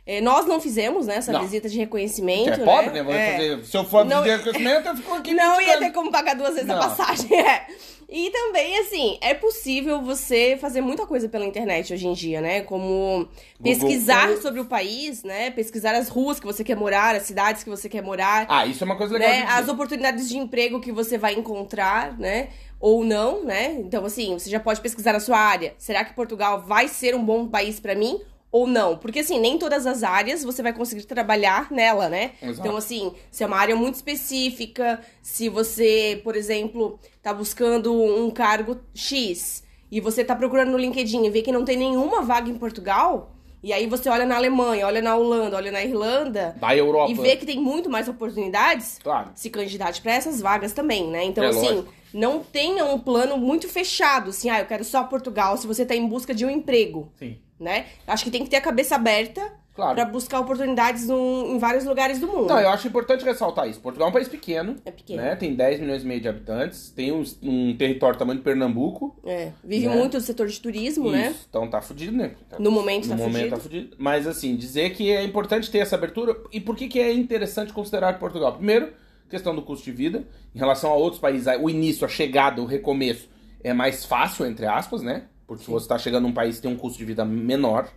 é, 0.10 0.22
nós 0.22 0.48
não 0.48 0.60
fizemos 0.60 1.06
né, 1.06 1.18
essa 1.18 1.32
Não. 1.32 1.42
visita 1.42 1.70
de 1.70 1.78
reconhecimento. 1.78 2.50
é 2.50 2.66
pobre, 2.66 2.90
né? 2.90 3.04
né? 3.04 3.14
É. 3.14 3.32
fazer, 3.32 3.66
se 3.66 3.78
eu 3.78 3.84
for 3.84 4.04
Não- 4.04 4.24
fazer 4.24 4.38
reconhecimento, 4.38 4.88
eu 4.88 4.96
fico 4.96 5.14
aqui. 5.14 5.34
Não 5.36 5.62
ia 5.62 5.78
ter 5.78 5.92
como 5.92 6.10
pagar 6.12 6.36
duas 6.36 6.56
vezes 6.56 6.66
Não. 6.66 6.78
a 6.78 6.80
passagem. 6.80 7.30
É. 7.40 7.68
E 8.12 8.32
também, 8.32 8.80
assim, 8.80 9.20
é 9.22 9.36
possível 9.36 10.02
você 10.02 10.58
fazer 10.60 10.82
muita 10.82 11.06
coisa 11.06 11.30
pela 11.30 11.46
internet 11.46 11.94
hoje 11.94 12.08
em 12.08 12.14
dia, 12.14 12.42
né? 12.42 12.62
Como 12.62 13.30
pesquisar 13.62 14.32
Earth. 14.32 14.42
sobre 14.42 14.60
o 14.60 14.66
país, 14.66 15.24
né? 15.24 15.52
Pesquisar 15.52 15.94
as 15.94 16.10
ruas 16.10 16.40
que 16.40 16.46
você 16.46 16.64
quer 16.64 16.76
morar, 16.76 17.16
as 17.16 17.24
cidades 17.24 17.64
que 17.64 17.70
você 17.70 17.88
quer 17.88 18.02
morar. 18.02 18.48
Ah, 18.50 18.66
isso 18.66 18.84
é 18.84 18.86
uma 18.86 18.98
coisa 18.98 19.14
legal. 19.14 19.30
né? 19.30 19.46
As 19.48 19.68
oportunidades 19.68 20.28
de 20.28 20.40
emprego 20.40 20.80
que 20.80 20.92
você 20.92 21.20
vai 21.20 21.36
encontrar, 21.36 22.18
né? 22.18 22.50
Ou 22.80 23.04
não, 23.04 23.46
né? 23.46 23.74
Então, 23.74 24.04
assim, 24.04 24.34
você 24.34 24.50
já 24.50 24.60
pode 24.60 24.82
pesquisar 24.82 25.14
na 25.14 25.20
sua 25.20 25.38
área. 25.38 25.76
Será 25.78 26.04
que 26.04 26.16
Portugal 26.16 26.64
vai 26.66 26.88
ser 26.88 27.14
um 27.14 27.24
bom 27.24 27.48
país 27.48 27.80
pra 27.80 27.94
mim? 27.94 28.20
Ou 28.52 28.66
não? 28.66 28.98
Porque, 28.98 29.20
assim, 29.20 29.40
nem 29.40 29.58
todas 29.58 29.86
as 29.86 30.02
áreas 30.04 30.44
você 30.44 30.64
vai 30.64 30.74
conseguir 30.74 31.04
trabalhar 31.06 31.72
nela, 31.72 32.10
né? 32.10 32.32
Exato. 32.42 32.60
Então, 32.60 32.78
assim, 32.78 33.14
se 33.30 33.44
é 33.44 33.48
uma 33.48 33.58
área 33.58 33.76
muito 33.76 33.96
específica, 33.96 35.00
se 35.22 35.50
você, 35.50 36.20
por 36.24 36.36
exemplo, 36.36 37.00
tá 37.22 37.34
buscando 37.34 37.94
um 37.94 38.30
cargo 38.32 38.80
X 38.94 39.64
e 39.92 40.00
você 40.00 40.24
tá 40.24 40.36
procurando 40.36 40.72
no 40.72 40.78
LinkedIn 40.78 41.26
e 41.26 41.30
vê 41.30 41.42
que 41.42 41.52
não 41.52 41.66
tem 41.66 41.78
nenhuma 41.78 42.22
vaga 42.22 42.50
em 42.50 42.56
Portugal, 42.56 43.36
e 43.62 43.74
aí 43.74 43.88
você 43.88 44.08
olha 44.10 44.26
na 44.26 44.36
Alemanha, 44.38 44.86
olha 44.86 45.02
na 45.02 45.16
Holanda, 45.16 45.58
olha 45.58 45.72
na 45.72 45.84
Irlanda, 45.84 46.56
Da 46.60 46.76
Europa. 46.76 47.12
e 47.12 47.16
vê 47.16 47.36
que 47.36 47.46
tem 47.46 47.60
muito 47.60 47.90
mais 47.90 48.08
oportunidades, 48.08 49.00
Claro. 49.04 49.32
se 49.36 49.50
candidate 49.50 50.02
para 50.02 50.14
essas 50.14 50.40
vagas 50.42 50.72
também, 50.74 51.08
né? 51.10 51.24
Então, 51.26 51.44
É 51.44 51.48
assim, 51.50 51.68
lógico. 51.70 51.94
não 52.14 52.40
tenha 52.42 52.86
um 52.86 52.98
plano 53.00 53.36
muito 53.38 53.68
fechado, 53.68 54.30
assim, 54.30 54.50
ah, 54.50 54.60
eu 54.60 54.66
quero 54.66 54.84
só 54.86 55.04
Portugal, 55.04 55.58
se 55.58 55.68
você 55.68 55.86
tá 55.86 55.96
em 55.96 56.08
busca 56.08 56.34
de 56.34 56.46
um 56.46 56.50
emprego, 56.50 57.12
Sim. 57.18 57.38
Né? 57.60 57.86
Acho 58.08 58.24
que 58.24 58.32
tem 58.32 58.44
que 58.44 58.50
ter 58.50 58.58
a 58.58 58.62
cabeça 58.62 58.96
aberta 58.96 59.42
Claro. 59.76 59.96
pra 59.96 60.04
buscar 60.06 60.40
oportunidades 60.42 61.08
num- 61.08 61.56
em 61.56 61.58
vários 61.58 61.86
lugares 61.86 62.20
do 62.20 62.28
mundo. 62.28 62.48
Não, 62.48 62.60
eu 62.60 62.70
acho 62.70 62.88
importante 62.88 63.24
ressaltar 63.24 63.70
isso. 63.70 63.80
Portugal 63.80 64.08
é 64.08 64.10
um 64.10 64.14
país 64.14 64.28
pequeno. 64.28 64.76
É 64.84 64.92
pequeno. 64.92 65.22
Né? 65.22 65.36
Tem 65.38 65.54
10 65.56 65.80
milhões 65.80 66.04
e 66.04 66.06
meio 66.06 66.20
de 66.20 66.28
habitantes. 66.28 66.90
Tem 66.92 67.12
um, 67.14 67.24
um 67.42 67.78
território 67.78 68.16
do 68.16 68.20
tamanho 68.20 68.40
de 68.40 68.44
Pernambuco. 68.44 69.16
É, 69.26 69.52
vive 69.64 69.88
Né? 69.88 69.96
muito 69.96 70.18
o 70.18 70.22
setor 70.22 70.48
de 70.48 70.60
turismo, 70.60 71.10
né? 71.12 71.30
Isso. 71.30 71.46
Então 71.50 71.70
tá 71.70 71.80
fudido, 71.82 72.12
né? 72.18 72.32
Tá- 72.50 72.60
No 72.60 72.72
momento 72.72 73.06
no 73.06 73.12
tá 73.12 73.16
momento 73.18 73.34
fudido. 73.36 73.56
tá 73.56 73.62
fudido. 73.62 73.96
Mas 73.98 74.28
assim, 74.28 74.54
dizer 74.58 74.90
que 74.92 75.12
é 75.12 75.24
importante 75.24 75.72
ter 75.72 75.78
essa 75.80 75.96
abertura. 75.96 76.36
E 76.52 76.60
por 76.60 76.76
que, 76.76 76.90
que 76.90 77.00
é 77.00 77.14
interessante 77.14 77.72
considerar 77.72 78.20
Portugal? 78.20 78.54
Primeiro, 78.54 78.92
questão 79.30 79.56
do 79.56 79.62
custo 79.62 79.86
de 79.86 79.92
vida. 79.94 80.28
Em 80.54 80.60
relação 80.60 80.90
a 80.92 80.96
outros 80.96 81.22
países, 81.22 81.48
o 81.62 81.70
início, 81.70 82.04
a 82.04 82.10
chegada, 82.10 82.62
o 82.62 82.66
recomeço 82.66 83.30
é 83.64 83.72
mais 83.74 84.04
fácil, 84.04 84.46
entre 84.46 84.66
aspas, 84.66 85.02
né? 85.02 85.24
Porque 85.50 85.66
você 85.66 85.84
está 85.86 85.98
chegando 85.98 86.24
num 86.28 86.32
país 86.32 86.58
que 86.58 86.62
tem 86.62 86.72
um 86.72 86.78
custo 86.78 87.00
de 87.00 87.06
vida 87.06 87.26
menor. 87.26 87.90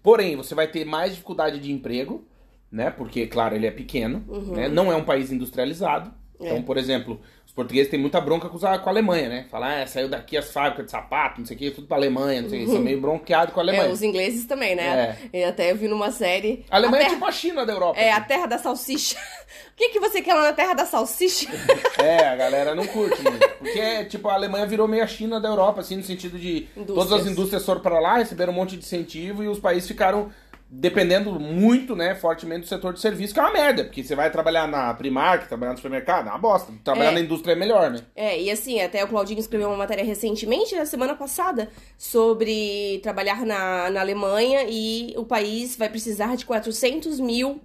Porém, 0.00 0.36
você 0.36 0.54
vai 0.54 0.68
ter 0.68 0.84
mais 0.84 1.10
dificuldade 1.10 1.58
de 1.58 1.72
emprego, 1.72 2.24
né? 2.70 2.88
Porque, 2.88 3.26
claro, 3.26 3.56
ele 3.56 3.66
é 3.66 3.70
pequeno, 3.72 4.24
né? 4.52 4.68
Não 4.68 4.92
é 4.92 4.94
um 4.94 5.04
país 5.04 5.32
industrializado. 5.32 6.14
Então, 6.36 6.58
É. 6.58 6.62
por 6.62 6.76
exemplo, 6.76 7.20
portugueses 7.58 7.90
têm 7.90 7.98
muita 7.98 8.20
bronca 8.20 8.48
com, 8.48 8.56
os- 8.56 8.62
com 8.62 8.66
a 8.68 8.92
Alemanha, 8.92 9.28
né? 9.28 9.46
Falar, 9.50 9.82
ah, 9.82 9.86
saiu 9.86 10.08
daqui 10.08 10.36
as 10.36 10.52
fábricas 10.52 10.84
de 10.86 10.92
sapato, 10.92 11.40
não 11.40 11.46
sei 11.46 11.56
o 11.56 11.58
que, 11.58 11.70
tudo 11.72 11.88
pra 11.88 11.96
Alemanha, 11.96 12.42
não 12.42 12.48
sei 12.48 12.62
o 12.62 12.66
que. 12.66 12.72
São 12.72 12.80
meio 12.80 13.00
bronqueados 13.00 13.52
com 13.52 13.58
a 13.58 13.62
Alemanha. 13.64 13.88
É, 13.88 13.92
os 13.92 14.00
ingleses 14.00 14.46
também, 14.46 14.76
né? 14.76 15.18
E 15.32 15.42
até 15.42 15.72
eu 15.72 15.76
vi 15.76 15.88
numa 15.88 16.12
série. 16.12 16.64
A 16.70 16.76
Alemanha 16.76 17.02
a 17.02 17.06
é 17.06 17.06
terra, 17.06 17.14
tipo 17.16 17.26
a 17.26 17.32
China 17.32 17.66
da 17.66 17.72
Europa. 17.72 17.98
é 17.98 18.12
a 18.12 18.20
terra 18.20 18.46
da 18.46 18.58
salsicha. 18.58 19.16
o 19.74 19.76
que, 19.76 19.88
que 19.88 19.98
você 19.98 20.22
quer 20.22 20.34
lá 20.34 20.42
na 20.42 20.52
terra 20.52 20.74
da 20.74 20.86
salsicha? 20.86 21.48
É, 21.98 22.28
a 22.28 22.36
galera 22.36 22.74
não 22.76 22.86
curte 22.86 23.20
muito. 23.22 23.48
Porque, 23.58 24.04
tipo, 24.04 24.28
a 24.28 24.34
Alemanha 24.34 24.64
virou 24.66 24.86
meio 24.86 25.02
a 25.02 25.06
China 25.06 25.40
da 25.40 25.48
Europa, 25.48 25.80
assim, 25.80 25.96
no 25.96 26.02
sentido 26.04 26.38
de 26.38 26.68
Indústrias. 26.76 27.08
todas 27.08 27.12
as 27.12 27.26
indústrias 27.32 27.64
foram 27.66 27.80
pra 27.80 27.98
lá, 27.98 28.18
receberam 28.18 28.52
um 28.52 28.56
monte 28.56 28.76
de 28.76 28.84
incentivo 28.84 29.42
e 29.42 29.48
os 29.48 29.58
países 29.58 29.88
ficaram 29.88 30.30
dependendo 30.70 31.40
muito, 31.40 31.96
né, 31.96 32.14
fortemente 32.14 32.60
do 32.60 32.66
setor 32.66 32.92
de 32.92 33.00
serviço, 33.00 33.32
que 33.32 33.40
é 33.40 33.42
uma 33.42 33.52
merda, 33.52 33.84
porque 33.84 34.02
você 34.04 34.14
vai 34.14 34.30
trabalhar 34.30 34.68
na 34.68 34.92
Primark, 34.92 35.48
trabalhar 35.48 35.72
no 35.72 35.78
supermercado, 35.78 36.26
é 36.26 36.30
uma 36.30 36.38
bosta. 36.38 36.70
Trabalhar 36.84 37.10
É. 37.10 37.14
na 37.14 37.20
indústria 37.20 37.52
é 37.52 37.56
melhor, 37.56 37.90
né? 37.90 38.00
É, 38.14 38.38
e 38.38 38.50
assim, 38.50 38.78
até 38.80 39.02
o 39.02 39.08
Claudinho 39.08 39.40
escreveu 39.40 39.68
uma 39.68 39.76
matéria 39.78 40.04
recentemente, 40.04 40.76
na 40.76 40.84
semana 40.84 41.14
passada, 41.14 41.70
sobre 41.96 43.00
trabalhar 43.02 43.46
na, 43.46 43.88
na 43.90 44.00
Alemanha 44.00 44.66
e 44.68 45.14
o 45.16 45.24
país 45.24 45.74
vai 45.76 45.88
precisar 45.88 46.36
de 46.36 46.44
400 46.44 47.18
mil 47.18 47.60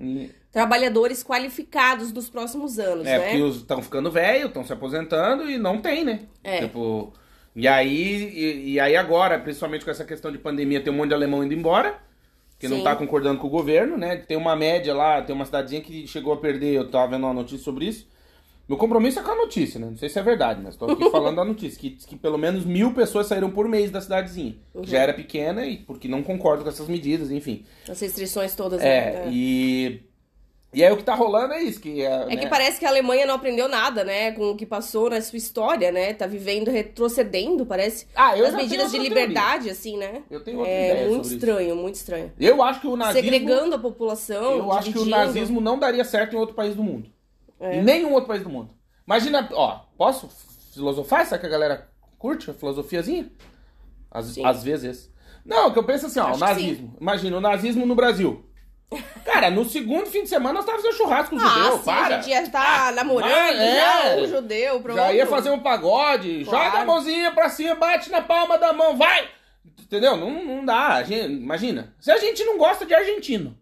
trabalhadores 0.52 1.24
qualificados 1.24 2.14
nos 2.14 2.30
próximos 2.30 2.78
anos, 2.80 3.06
É, 3.08 3.18
né? 3.18 3.24
porque 3.26 3.42
os 3.42 3.58
estão 3.58 3.82
ficando 3.82 4.12
velhos, 4.12 4.48
estão 4.48 4.64
se 4.64 4.72
aposentando 4.72 5.50
e 5.50 5.58
não 5.58 5.82
tem, 5.82 6.06
né? 6.06 6.22
É. 6.44 6.60
Tipo, 6.60 7.12
e 7.56 7.68
aí, 7.68 8.32
e, 8.34 8.72
e 8.74 8.80
aí 8.80 8.96
agora, 8.96 9.40
principalmente 9.40 9.84
com 9.84 9.92
essa 9.92 10.06
questão 10.06 10.32
de 10.32 10.38
pandemia, 10.38 10.80
tem 10.82 10.94
um 10.94 10.96
monte 10.96 11.10
de 11.10 11.16
alemão 11.16 11.44
indo 11.44 11.54
embora, 11.54 11.98
que 12.64 12.70
não 12.70 12.78
Sim. 12.78 12.84
tá 12.86 12.96
concordando 12.96 13.42
com 13.42 13.48
o 13.48 13.50
governo, 13.50 13.98
né? 13.98 14.16
Tem 14.16 14.38
uma 14.38 14.56
média 14.56 14.94
lá, 14.94 15.22
tem 15.22 15.36
uma 15.36 15.44
cidadezinha 15.44 15.82
que 15.82 16.08
chegou 16.08 16.32
a 16.32 16.38
perder, 16.38 16.74
eu 16.74 16.90
tava 16.90 17.12
vendo 17.12 17.26
uma 17.26 17.34
notícia 17.34 17.62
sobre 17.62 17.88
isso. 17.88 18.08
Meu 18.70 18.78
compromisso 18.78 19.20
é 19.20 19.22
com 19.22 19.32
a 19.32 19.36
notícia, 19.36 19.78
né? 19.82 19.88
Não 19.90 19.98
sei 19.98 20.08
se 20.08 20.18
é 20.18 20.24
verdade, 20.24 20.62
mas 20.64 20.78
tô 20.78 20.86
aqui 20.86 21.04
falando 21.12 21.36
da 21.36 21.44
notícia. 21.44 21.78
Que, 21.78 21.90
que 21.90 22.16
pelo 22.16 22.38
menos 22.38 22.64
mil 22.64 22.94
pessoas 22.94 23.28
saíram 23.28 23.52
por 23.52 23.68
mês 23.68 23.92
da 23.92 24.00
cidadezinha. 24.00 24.56
Uhum. 24.74 24.86
Já 24.86 25.00
era 25.00 25.14
pequena 25.14 25.66
e 25.66 25.76
porque 25.76 26.08
não 26.08 26.24
concordo 26.24 26.64
com 26.64 26.70
essas 26.70 26.88
medidas, 26.88 27.30
enfim. 27.32 27.66
As 27.90 28.00
restrições 28.00 28.56
todas. 28.56 28.82
É, 28.82 29.26
né? 29.26 29.30
e. 29.30 30.00
E 30.74 30.84
aí 30.84 30.92
o 30.92 30.98
que 30.98 31.04
tá 31.04 31.14
rolando 31.14 31.54
é 31.54 31.62
isso, 31.62 31.80
que 31.80 32.02
é. 32.02 32.26
É 32.30 32.36
que 32.36 32.48
parece 32.48 32.80
que 32.80 32.86
a 32.86 32.90
Alemanha 32.90 33.26
não 33.26 33.36
aprendeu 33.36 33.68
nada, 33.68 34.04
né, 34.04 34.32
com 34.32 34.52
o 34.52 34.58
que 34.58 34.66
passou 34.66 35.10
na 35.10 35.22
sua 35.22 35.38
história, 35.38 35.92
né? 35.92 36.14
Tá 36.14 36.26
vivendo, 36.26 36.72
retrocedendo, 36.72 37.66
parece. 37.66 38.08
Ah, 38.16 38.38
eu 38.38 38.48
As 38.48 38.56
medidas 38.56 38.92
de 38.92 38.98
liberdade, 38.98 39.70
assim, 39.70 39.98
né? 39.98 40.24
Eu 40.30 40.44
tenho 40.44 40.60
outra 40.60 40.74
É 40.74 41.08
muito 41.08 41.26
estranho, 41.26 41.76
muito 41.76 41.96
estranho. 41.96 42.32
Eu 42.40 42.64
acho 42.64 42.82
que 42.82 42.88
o 42.88 42.96
nazismo. 42.96 43.22
Segregando 43.22 43.76
a 43.76 43.80
população. 43.80 44.58
Eu 44.58 44.72
acho 44.72 44.92
que 44.92 45.00
o 45.00 45.06
nazismo 45.06 45.62
não 45.62 45.78
daria 45.78 46.04
certo 46.04 46.36
em 46.36 46.40
outro 46.40 46.56
país 46.56 46.76
do 46.76 46.84
mundo. 46.84 47.10
É. 47.60 47.78
Em 47.78 47.84
nenhum 47.84 48.12
outro 48.14 48.28
país 48.28 48.44
do 48.44 48.50
mundo. 48.50 48.72
Imagina, 49.06 49.48
ó, 49.54 49.82
posso 49.98 50.30
filosofar? 50.74 51.26
Será 51.26 51.40
que 51.40 51.46
a 51.46 51.50
galera 51.50 51.90
curte 52.18 52.50
a 52.50 52.54
filosofiazinha? 52.54 53.30
Às, 54.10 54.38
às 54.38 54.64
vezes. 54.64 55.12
Não, 55.46 55.72
que 55.72 55.80
eu 55.80 55.84
penso 55.84 56.06
assim, 56.06 56.20
ó, 56.20 56.28
Acho 56.28 56.38
o 56.38 56.40
nazismo. 56.40 56.96
Imagina, 57.00 57.38
o 57.38 57.42
nazismo 57.42 57.86
no 57.86 57.96
Brasil. 57.96 58.46
Cara, 59.26 59.50
no 59.50 59.66
segundo 59.66 60.06
fim 60.08 60.24
de 60.24 60.30
semana 60.30 60.54
nós 60.56 60.66
tava 60.66 60.78
fazendo 60.80 60.96
churrasco 60.98 61.36
com 61.36 61.42
Ah, 61.42 61.50
judeus, 61.50 61.80
sim, 61.80 61.86
para. 61.86 62.06
a 62.18 62.22
gente 62.22 62.30
ia 62.30 62.42
estar 62.44 62.94
namorando 62.94 63.32
mas, 63.32 63.60
é. 63.60 63.76
já 63.76 64.16
um 64.22 64.28
judeu, 64.28 64.80
pronto. 64.82 64.98
Já 64.98 65.14
ia 65.14 65.26
fazer 65.28 65.50
um 65.52 65.60
pagode, 65.60 66.44
Claro. 66.46 66.66
joga 66.66 66.82
a 66.82 66.86
mãozinha 66.86 67.32
pra 67.32 67.50
cima, 67.50 67.76
bate 67.76 68.10
na 68.12 68.22
palma 68.22 68.58
da 68.58 68.74
mão, 68.74 68.96
vai! 68.98 69.28
Entendeu? 69.82 70.18
Não, 70.18 70.44
não 70.44 70.66
dá. 70.66 70.96
A 70.96 71.04
gente- 71.04 71.26
imagina. 71.32 71.94
Se 72.00 72.12
a 72.12 72.18
gente 72.18 72.44
não 72.44 72.58
gosta 72.58 72.86
de 72.86 72.94
argentino, 72.94 73.56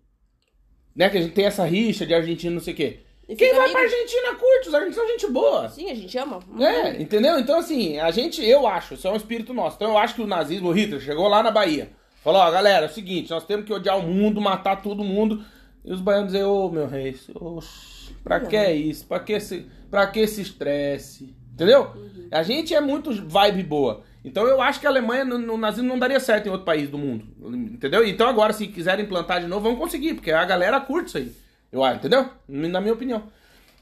né? 0.96 1.10
Que 1.10 1.18
a 1.18 1.22
gente 1.22 1.34
tem 1.34 1.46
essa 1.46 1.66
rixa 1.66 2.06
de 2.06 2.14
argentino, 2.14 2.56
não 2.56 2.62
sei 2.62 2.74
o 2.74 2.78
quê. 2.78 3.00
E 3.28 3.36
Quem 3.36 3.54
vai 3.54 3.70
pra 3.70 3.80
amigo. 3.82 3.96
Argentina 3.96 4.36
curte, 4.36 4.68
os 4.68 4.74
argentinos 4.74 4.96
são 4.96 5.08
gente 5.08 5.28
boa. 5.32 5.70
Sim, 5.70 5.90
a 5.90 5.96
gente 5.96 6.18
ama. 6.18 6.40
É, 6.60 7.02
entendeu? 7.02 7.40
Então, 7.40 7.60
assim, 7.60 7.98
a 7.98 8.12
gente, 8.12 8.44
eu 8.44 8.68
acho, 8.68 8.94
isso 8.96 9.08
é 9.08 9.12
um 9.12 9.16
espírito 9.16 9.54
nosso. 9.54 9.78
Então, 9.78 9.92
eu 9.92 9.98
acho 9.98 10.16
que 10.16 10.22
o 10.22 10.28
nazismo, 10.28 10.70
o 10.70 10.72
Hitler, 10.74 11.00
chegou 11.00 11.28
lá 11.30 11.42
na 11.42 11.50
Bahia. 11.52 11.92
Falou, 12.24 12.40
ó, 12.40 12.52
galera, 12.52 12.86
é 12.86 12.90
o 12.90 12.94
seguinte, 12.94 13.32
nós 13.32 13.44
temos 13.46 13.66
que 13.66 13.74
odiar 13.74 13.98
o 13.98 14.04
mundo, 14.04 14.40
matar 14.40 14.82
todo 14.82 15.04
mundo. 15.04 15.44
E 15.84 15.92
os 15.92 16.00
baianos 16.00 16.32
dizer, 16.32 16.44
ô, 16.44 16.70
meu 16.70 16.88
rei, 16.88 17.20
oxe, 17.34 18.14
pra 18.24 18.40
que 18.40 18.72
isso? 18.72 19.06
Pra 19.08 19.20
que 19.20 19.34
esse, 19.34 19.66
pra 19.90 20.06
que 20.06 20.20
esse 20.20 20.42
estresse? 20.42 21.36
Entendeu? 21.54 21.92
A 22.32 22.44
gente 22.44 22.76
é 22.76 22.80
muito 22.80 23.12
vibe 23.28 23.64
boa. 23.64 24.04
Então, 24.24 24.46
eu 24.48 24.62
acho 24.62 24.80
que 24.80 24.86
a 24.86 24.90
Alemanha, 24.92 25.26
no, 25.26 25.40
no 25.40 25.58
nazismo, 25.58 25.90
não 25.90 25.98
daria 25.98 26.20
certo 26.20 26.46
em 26.46 26.52
outro 26.52 26.66
país 26.66 26.90
do 26.90 26.98
mundo. 26.98 27.26
Entendeu? 27.42 28.08
Então, 28.08 28.28
agora, 28.28 28.54
se 28.54 28.68
quiserem 28.68 29.06
implantar 29.06 29.42
de 29.42 29.48
novo, 29.48 29.64
vão 29.64 29.76
conseguir, 29.76 30.14
porque 30.14 30.32
a 30.32 30.46
galera 30.46 30.80
curte 30.80 31.08
isso 31.08 31.18
aí. 31.18 31.32
Eu 31.72 31.84
acho, 31.84 31.98
entendeu? 31.98 32.30
Na 32.48 32.80
minha 32.80 32.94
opinião. 32.94 33.24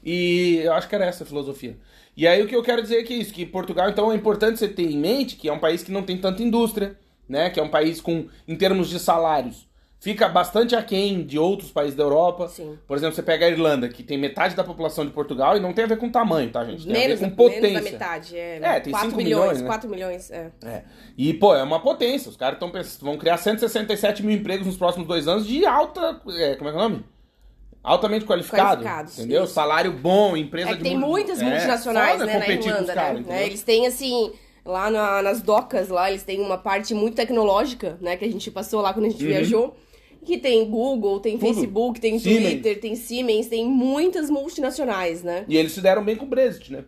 E 0.02 0.60
eu 0.64 0.72
acho 0.72 0.88
que 0.88 0.94
era 0.94 1.04
essa 1.04 1.24
a 1.24 1.26
filosofia. 1.26 1.76
E 2.16 2.26
aí 2.26 2.42
o 2.42 2.46
que 2.46 2.56
eu 2.56 2.62
quero 2.62 2.80
dizer 2.80 3.00
é 3.00 3.02
que 3.02 3.14
isso, 3.14 3.34
que 3.34 3.44
Portugal, 3.44 3.90
então, 3.90 4.10
é 4.10 4.14
importante 4.14 4.58
você 4.58 4.68
ter 4.68 4.90
em 4.90 4.96
mente 4.96 5.36
que 5.36 5.48
é 5.48 5.52
um 5.52 5.58
país 5.58 5.82
que 5.82 5.92
não 5.92 6.02
tem 6.02 6.16
tanta 6.16 6.42
indústria, 6.42 6.96
né? 7.30 7.48
Que 7.50 7.58
é 7.60 7.62
um 7.62 7.68
país 7.70 8.00
com, 8.00 8.26
em 8.46 8.56
termos 8.56 8.88
de 8.90 8.98
salários, 8.98 9.68
fica 9.98 10.28
bastante 10.28 10.74
aquém 10.74 11.22
de 11.24 11.38
outros 11.38 11.70
países 11.70 11.94
da 11.94 12.02
Europa. 12.02 12.48
Sim. 12.48 12.78
Por 12.86 12.96
exemplo, 12.96 13.14
você 13.14 13.22
pega 13.22 13.46
a 13.46 13.48
Irlanda, 13.50 13.88
que 13.88 14.02
tem 14.02 14.16
metade 14.18 14.54
da 14.56 14.64
população 14.64 15.04
de 15.06 15.12
Portugal 15.12 15.56
e 15.56 15.60
não 15.60 15.72
tem 15.72 15.84
a 15.84 15.88
ver 15.88 15.98
com 15.98 16.08
tamanho, 16.10 16.50
tá, 16.50 16.64
gente? 16.64 16.84
Tem 16.84 16.92
Menos, 16.92 17.22
a 17.22 17.24
ver 17.26 17.30
com 17.30 17.36
potência. 17.36 17.60
menos 17.62 17.84
da 17.84 17.90
metade. 17.90 18.36
É, 18.36 18.58
É, 18.62 18.80
tem 18.80 18.90
4 18.92 19.08
cinco 19.10 19.16
milhões, 19.22 19.42
milhões, 19.42 19.60
né? 19.62 19.66
4 19.66 19.88
milhões, 19.90 20.30
é. 20.30 20.50
É. 20.64 20.82
E, 21.16 21.34
pô, 21.34 21.54
é 21.54 21.62
uma 21.62 21.80
potência. 21.80 22.28
Os 22.30 22.36
caras 22.36 22.54
estão 22.56 22.70
pensando, 22.70 23.04
vão 23.04 23.16
criar 23.18 23.36
167 23.36 24.22
mil 24.24 24.34
empregos 24.36 24.66
nos 24.66 24.76
próximos 24.76 25.06
dois 25.06 25.28
anos 25.28 25.46
de 25.46 25.64
alta. 25.66 26.20
é, 26.36 26.54
como 26.56 26.70
é 26.70 26.72
que 26.72 26.78
é 26.78 26.80
o 26.80 26.88
nome? 26.88 27.04
Altamente 27.82 28.26
qualificado. 28.26 28.84
Entendeu? 29.18 29.44
isso. 29.44 29.54
Salário 29.54 29.90
bom, 29.92 30.36
empresa 30.36 30.70
É 30.70 30.74
de 30.74 30.82
tem 30.82 30.98
mu- 30.98 31.06
muitas 31.08 31.40
é, 31.40 31.44
multinacionais, 31.44 32.12
foda 32.12 32.26
né, 32.26 32.38
na 32.38 32.48
Irlanda, 32.48 32.92
caras, 32.92 33.24
né? 33.26 33.46
Eles 33.46 33.62
têm, 33.62 33.86
assim, 33.86 34.32
lá 34.64 34.90
na- 34.90 35.22
nas 35.22 35.40
docas, 35.42 35.88
lá, 35.88 36.10
eles 36.10 36.22
têm 36.22 36.40
uma 36.40 36.58
parte 36.58 36.94
muito 36.94 37.14
tecnológica, 37.16 37.98
né, 38.00 38.16
que 38.16 38.24
a 38.24 38.30
gente 38.30 38.50
passou 38.50 38.80
lá 38.80 38.92
quando 38.92 39.06
a 39.06 39.08
gente 39.10 39.24
viajou, 39.24 39.74
que 40.24 40.36
tem 40.38 40.64
Google, 40.68 41.18
tem 41.20 41.34
Uhum. 41.34 41.38
Tudo. 41.40 41.54
Facebook, 41.54 42.00
tem 42.00 42.18
Siemens. 42.18 42.50
Twitter, 42.52 42.80
tem 42.80 42.94
Siemens, 42.94 43.46
tem 43.48 43.66
muitas 43.66 44.28
multinacionais, 44.28 45.22
né? 45.22 45.44
E 45.48 45.56
eles 45.56 45.72
se 45.72 45.80
deram 45.80 46.04
bem 46.04 46.14
com 46.16 46.26
o 46.26 46.28
Brexit, 46.28 46.72
né? 46.72 46.84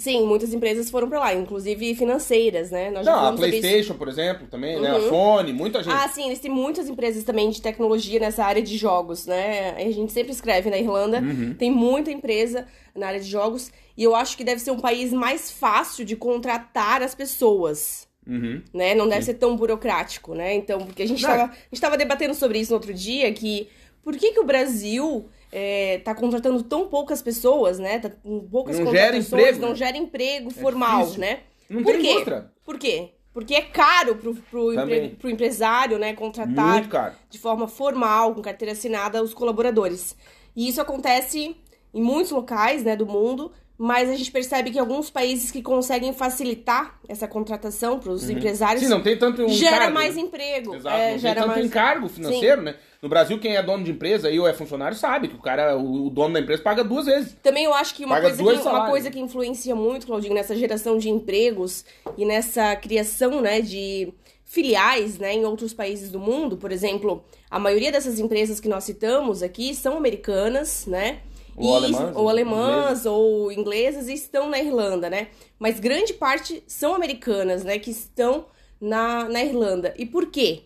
Sim, 0.00 0.24
muitas 0.26 0.54
empresas 0.54 0.90
foram 0.90 1.10
pra 1.10 1.20
lá, 1.20 1.34
inclusive 1.34 1.94
financeiras, 1.94 2.70
né? 2.70 2.90
Nós 2.90 3.04
já 3.04 3.12
Não, 3.14 3.26
a. 3.28 3.32
PlayStation, 3.34 3.92
por 3.94 4.08
exemplo, 4.08 4.46
também, 4.46 4.80
né? 4.80 4.88
A 4.90 4.96
Uhum. 4.96 5.08
Sony, 5.10 5.52
muita 5.52 5.82
gente. 5.82 5.92
Ah, 5.94 6.08
sim, 6.08 6.24
eles 6.26 6.38
têm 6.40 6.50
muitas 6.50 6.88
empresas 6.88 7.22
também 7.22 7.50
de 7.50 7.60
tecnologia 7.60 8.18
nessa 8.18 8.42
área 8.42 8.62
de 8.62 8.78
jogos, 8.78 9.26
né? 9.26 9.74
A 9.76 9.90
gente 9.92 10.10
sempre 10.10 10.32
escreve 10.32 10.70
na 10.70 10.78
Irlanda, 10.78 11.20
Uhum. 11.20 11.52
tem 11.54 11.70
muita 11.70 12.10
empresa 12.10 12.66
na 12.96 13.08
área 13.08 13.20
de 13.20 13.28
jogos, 13.28 13.70
e 13.94 14.02
eu 14.02 14.16
acho 14.16 14.38
que 14.38 14.42
deve 14.42 14.60
ser 14.62 14.70
um 14.70 14.80
país 14.80 15.12
mais 15.12 15.50
fácil 15.50 16.02
de 16.06 16.16
contratar 16.16 17.02
as 17.02 17.14
pessoas. 17.14 18.08
Uhum. 18.26 18.62
Né? 18.72 18.94
Não 18.94 19.06
deve 19.06 19.22
ser 19.24 19.34
tão 19.34 19.54
burocrático, 19.54 20.34
né? 20.34 20.54
Então, 20.54 20.78
porque 20.86 21.02
a 21.02 21.06
gente 21.08 21.22
Não. 21.22 21.28
tava, 21.28 21.42
a 21.44 21.56
gente 21.70 21.80
tava 21.80 21.98
debatendo 21.98 22.32
sobre 22.34 22.58
isso 22.58 22.70
no 22.70 22.76
outro 22.76 22.94
dia, 22.94 23.30
que 23.34 23.68
por 24.02 24.16
que, 24.16 24.32
que 24.32 24.40
o 24.40 24.44
Brasil 24.44 25.28
é, 25.52 25.98
tá 26.04 26.14
contratando 26.14 26.62
tão 26.62 26.86
poucas 26.88 27.20
pessoas, 27.22 27.78
né? 27.78 27.98
Tá 27.98 28.10
com 28.10 28.40
poucas 28.48 28.78
Não 28.78 28.86
gera 28.90 29.06
contratações, 29.12 29.26
emprego, 29.42 29.60
não 29.60 29.68
né? 29.70 29.74
gera 29.74 29.96
emprego 29.96 30.50
formal, 30.50 31.00
difícil. 31.00 31.20
né? 31.20 31.40
Não 31.68 31.82
por 31.82 31.92
tem 31.92 32.02
quê? 32.02 32.10
indústria. 32.12 32.50
Por 32.64 32.78
quê? 32.78 33.08
Porque 33.32 33.54
é 33.54 33.62
caro 33.62 34.16
pro, 34.16 34.34
pro, 34.34 34.72
empre- 34.74 35.16
pro 35.18 35.30
empresário, 35.30 35.98
né, 35.98 36.12
contratar 36.14 37.16
de 37.30 37.38
forma 37.38 37.68
formal, 37.68 38.34
com 38.34 38.42
carteira 38.42 38.72
assinada, 38.72 39.22
os 39.22 39.32
colaboradores. 39.32 40.16
E 40.56 40.68
isso 40.68 40.80
acontece 40.80 41.56
em 41.94 42.02
muitos 42.02 42.32
locais, 42.32 42.82
né, 42.82 42.96
do 42.96 43.06
mundo, 43.06 43.52
mas 43.78 44.10
a 44.10 44.16
gente 44.16 44.30
percebe 44.32 44.70
que 44.72 44.78
alguns 44.80 45.10
países 45.10 45.50
que 45.52 45.62
conseguem 45.62 46.12
facilitar 46.12 46.98
essa 47.08 47.28
contratação 47.28 48.00
para 48.00 48.10
os 48.12 48.28
empresários 48.28 48.82
Sim, 48.82 48.90
não 48.90 49.00
tem 49.00 49.16
tanto 49.16 49.42
um 49.44 49.48
gera 49.48 49.76
encargo, 49.76 49.94
mais 49.94 50.16
né? 50.16 50.22
emprego. 50.22 50.74
Exato, 50.74 50.96
é, 50.96 51.12
não 51.12 51.18
gera 51.18 51.34
tem 51.34 51.42
tanto 51.44 51.54
mais... 51.54 51.66
encargo 51.66 52.08
financeiro, 52.08 52.62
né? 52.62 52.74
No 53.02 53.08
Brasil, 53.08 53.38
quem 53.40 53.56
é 53.56 53.62
dono 53.62 53.82
de 53.82 53.90
empresa 53.90 54.28
aí 54.28 54.38
ou 54.38 54.46
é 54.46 54.52
funcionário 54.52 54.96
sabe 54.96 55.28
que 55.28 55.34
o 55.34 55.40
cara, 55.40 55.74
o, 55.76 56.10
dono 56.10 56.34
da 56.34 56.40
empresa 56.40 56.62
paga 56.62 56.84
duas 56.84 57.06
vezes. 57.06 57.34
Também 57.42 57.64
eu 57.64 57.72
acho 57.72 57.94
que 57.94 58.04
uma 58.04 58.16
Paga 58.16 58.36
coisa 58.36 58.62
que, 58.62 58.68
uma 58.68 58.86
coisa 58.90 59.10
que 59.10 59.18
influencia 59.18 59.74
muito, 59.74 60.06
Claudinho, 60.06 60.34
nessa 60.34 60.54
geração 60.54 60.98
de 60.98 61.08
empregos 61.08 61.84
e 62.18 62.26
nessa 62.26 62.76
criação, 62.76 63.40
né, 63.40 63.62
de 63.62 64.12
filiais, 64.44 65.16
né, 65.18 65.32
em 65.32 65.46
outros 65.46 65.72
países 65.72 66.10
do 66.10 66.18
mundo, 66.18 66.58
por 66.58 66.72
exemplo, 66.72 67.24
a 67.50 67.58
maioria 67.58 67.90
dessas 67.90 68.18
empresas 68.18 68.60
que 68.60 68.68
nós 68.68 68.84
citamos 68.84 69.42
aqui 69.42 69.74
são 69.74 69.96
americanas, 69.96 70.84
né? 70.86 71.20
Ou 71.56 71.72
e- 71.72 71.76
alemãs, 71.76 72.16
ou 72.16 72.28
alemãs, 72.28 73.06
ou 73.06 73.52
inglesas 73.52 74.08
e 74.08 74.12
estão 74.12 74.50
na 74.50 74.58
Irlanda, 74.58 75.08
né? 75.08 75.28
Mas 75.58 75.80
grande 75.80 76.12
parte 76.12 76.62
são 76.66 76.94
americanas, 76.94 77.64
né? 77.64 77.78
Que 77.78 77.90
estão 77.90 78.46
na, 78.80 79.24
na 79.28 79.42
Irlanda. 79.42 79.94
E 79.96 80.04
por 80.04 80.26
quê? 80.26 80.64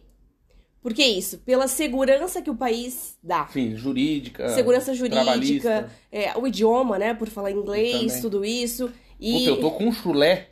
Por 0.85 0.93
que 0.93 1.03
isso? 1.03 1.39
Pela 1.39 1.67
segurança 1.67 2.43
que 2.43 2.51
o 2.51 2.55
país 2.55 3.17
dá 3.23 3.47
Enfim, 3.49 3.75
jurídica. 3.75 4.51
segurança 4.51 4.93
jurídica, 4.93 5.91
é, 6.13 6.37
o 6.37 6.47
idioma, 6.47 6.99
né? 6.99 7.15
Por 7.15 7.27
falar 7.27 7.51
inglês, 7.51 8.21
tudo 8.21 8.45
isso. 8.45 8.93
E 9.19 9.33
Puta, 9.33 9.49
eu 9.49 9.61
tô 9.63 9.71
com 9.71 9.87
um 9.87 9.93
chulé. 9.93 10.51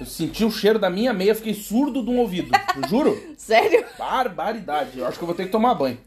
Eu 0.00 0.06
senti 0.06 0.44
o 0.44 0.50
cheiro 0.50 0.76
da 0.76 0.90
minha 0.90 1.12
meia, 1.12 1.36
fiquei 1.36 1.54
surdo 1.54 2.02
de 2.02 2.10
um 2.10 2.18
ouvido. 2.18 2.50
Juro. 2.88 3.16
sério, 3.38 3.84
Barbaridade. 3.96 4.98
Eu 4.98 5.06
acho 5.06 5.18
que 5.18 5.22
eu 5.22 5.28
vou 5.28 5.36
ter 5.36 5.44
que 5.44 5.52
tomar 5.52 5.76
banho. 5.76 5.98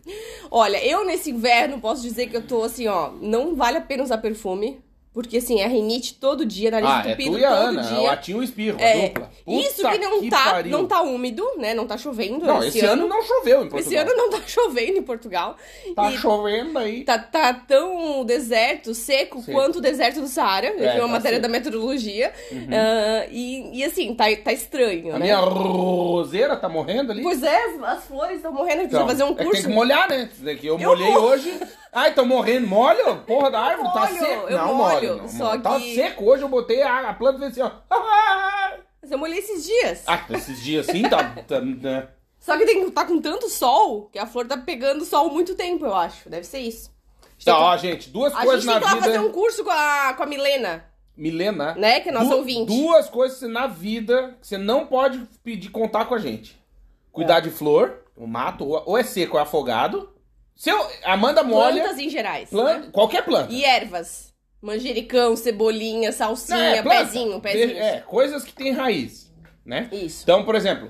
olha, 0.52 0.86
eu 0.86 1.06
nesse 1.06 1.32
inverno 1.32 1.80
posso 1.80 2.02
dizer 2.02 2.28
que 2.28 2.36
eu 2.36 2.46
tô 2.46 2.64
assim, 2.64 2.86
ó, 2.88 3.12
não 3.22 3.56
vale 3.56 3.78
a 3.78 3.82
pena 3.82 4.04
usar 4.04 4.18
perfume, 4.18 4.82
porque 5.16 5.38
assim, 5.38 5.62
é 5.62 5.68
rinite 5.68 6.14
todo 6.16 6.46
dia, 6.46 6.70
nariz 6.70 6.88
Ah, 6.90 7.02
é 7.04 7.08
entupido 7.08 7.32
tu 7.32 7.40
e 7.40 7.46
a 7.46 7.50
todo 7.50 7.60
Ana. 7.70 7.82
dia. 7.82 8.00
O 8.02 8.08
Atinho 8.08 8.38
e 8.38 8.42
o 8.42 8.44
Espirro, 8.44 8.78
É, 8.80 9.08
dupla. 9.08 9.32
isso 9.48 9.76
Puta 9.78 9.92
que 9.92 9.98
não 9.98 10.30
tá, 10.30 10.44
pariu. 10.52 10.72
não 10.72 10.86
tá 10.86 11.02
úmido, 11.02 11.44
né? 11.58 11.74
Não 11.74 11.88
tá 11.88 11.98
chovendo 11.98 12.46
Não, 12.46 12.62
esse, 12.64 12.82
ano, 12.82 13.08
não 13.08 13.24
choveu 13.24 13.64
em 13.64 13.70
Portugal. 13.70 13.80
Esse 13.80 13.96
ano 13.96 14.14
não 14.18 14.30
tá 14.30 14.42
chovendo 14.46 14.98
em 15.00 15.02
Portugal. 15.02 15.56
Tá 15.96 16.12
E 16.12 16.18
chovendo 16.18 16.78
aí. 16.78 17.04
tá, 17.06 17.18
tá 17.18 17.54
tão 17.54 18.24
deserto, 18.26 18.94
seco, 18.94 19.40
Seco. 19.42 19.52
quanto 19.58 19.78
o 19.78 19.82
deserto 19.82 20.20
do 20.20 20.28
Saara. 20.28 20.68
Eu 20.68 20.84
É, 20.86 20.94
vi 20.96 21.00
uma 21.00 21.08
tá 21.08 21.14
matéria 21.14 21.22
seco. 21.22 21.36
Uhum. 21.36 21.42
da 21.42 21.48
meteorologia. 21.50 22.34
ah, 22.72 23.26
e, 23.32 23.80
e 23.80 23.84
assim, 23.86 24.14
tá, 24.14 24.26
tá 24.44 24.52
estranho, 24.52 25.16
A 25.16 25.20
né? 25.20 25.26
minha 25.26 25.38
roseira 25.40 26.58
tá 26.58 26.68
morrendo 26.68 27.14
ali. 27.14 27.24
Pois 27.24 27.42
é, 27.42 27.64
as, 27.66 27.84
as 27.84 28.04
flores 28.06 28.36
estão 28.38 28.52
morrendo, 28.52 28.80
a 28.80 28.84
gente 28.84 28.88
Então, 28.90 29.06
precisa 29.06 29.24
fazer 29.26 29.32
um 29.32 29.34
é 29.34 29.38
que 29.38 29.44
curso. 29.46 29.62
tem 29.62 29.70
que 29.72 29.76
molhar, 29.76 30.10
né? 30.10 30.30
Isso 30.34 30.66
eu, 30.68 30.78
Eu 30.80 30.90
molhei 30.90 31.08
molho. 31.12 31.24
hoje. 31.24 31.54
Ai, 31.96 32.14
tô 32.14 32.26
morrendo. 32.26 32.68
Molha? 32.68 33.16
Porra 33.26 33.50
da 33.50 33.60
árvore, 33.60 33.90
tá 33.94 34.00
molho, 34.02 34.20
seco. 34.20 34.48
eu 34.50 34.58
não, 34.58 34.76
molho, 34.76 34.94
molho. 35.08 35.18
Não, 35.22 35.28
só 35.30 35.46
molho. 35.46 35.62
Tá 35.62 35.80
que- 35.80 35.96
seco. 35.96 36.26
Hoje 36.26 36.44
eu 36.44 36.50
botei 36.50 36.82
a, 36.82 37.10
a 37.10 37.14
planta 37.14 37.44
e 37.44 37.48
assim, 37.48 37.62
ó. 37.62 37.72
Eu 39.10 39.20
molhei 39.20 39.38
esses 39.38 39.64
dias. 39.64 40.04
Ah, 40.08 40.26
esses 40.32 40.64
dias 40.64 40.90
assim 40.90 41.04
tá. 41.08 41.24
tá 41.48 41.62
né? 41.62 42.08
Só 42.40 42.58
que 42.58 42.66
tem, 42.66 42.90
tá 42.90 43.06
com 43.06 43.22
tanto 43.22 43.48
sol 43.50 44.10
que 44.12 44.18
a 44.18 44.26
flor 44.26 44.48
tá 44.48 44.58
pegando 44.58 45.06
sol 45.06 45.30
muito 45.30 45.54
tempo, 45.54 45.86
eu 45.86 45.94
acho. 45.96 46.28
Deve 46.28 46.44
ser 46.46 46.58
isso. 46.60 46.92
Tá, 47.46 47.56
ó, 47.60 47.78
gente, 47.78 48.10
duas 48.10 48.34
A 48.34 48.42
coisas 48.42 48.64
gente 48.64 48.74
tem 48.74 48.74
na 48.74 48.80
que 48.80 48.86
lá 48.88 48.94
vida. 48.96 49.06
fazer 49.06 49.20
um 49.20 49.32
curso 49.32 49.64
com 49.64 49.70
a, 49.70 50.14
com 50.18 50.24
a 50.24 50.26
Milena, 50.26 50.86
Milena. 51.16 51.76
né? 51.76 52.00
Que 52.00 52.10
é 52.10 52.12
nossa 52.12 52.30
du- 52.32 52.38
ouvinte. 52.38 52.66
Duas 52.66 53.08
coisas 53.08 53.40
na 53.48 53.68
vida 53.68 54.36
que 54.42 54.48
você 54.48 54.58
não 54.58 54.88
pode 54.88 55.20
pedir 55.44 55.70
contar 55.70 56.06
com 56.06 56.16
a 56.16 56.20
gente: 56.20 56.54
É. 56.54 56.56
cuidar 57.12 57.42
de 57.42 57.52
flor, 57.52 58.00
o 58.18 58.26
mato, 58.26 58.66
ou 58.68 58.98
é 58.98 59.04
seco 59.04 59.34
ou 59.36 59.40
é 59.40 59.44
afogado. 59.44 60.10
Se 60.56 60.70
eu, 60.70 60.88
Amanda 61.04 61.44
molha. 61.44 61.82
Plantas 61.82 62.00
em 62.00 62.10
gerais. 62.10 62.52
Né? 62.52 62.90
qualquer 62.92 63.24
planta. 63.24 63.52
E 63.52 63.64
ervas. 63.64 64.34
Manjericão, 64.62 65.36
cebolinha, 65.36 66.12
salsinha, 66.12 66.82
Não, 66.82 66.92
é, 66.92 66.98
pezinho, 66.98 67.40
pezinho. 67.40 67.78
É, 67.78 68.00
coisas 68.02 68.44
que 68.44 68.52
têm 68.54 68.72
raiz, 68.72 69.32
né? 69.64 69.88
Isso. 69.92 70.24
Então, 70.24 70.44
por 70.44 70.56
exemplo, 70.56 70.88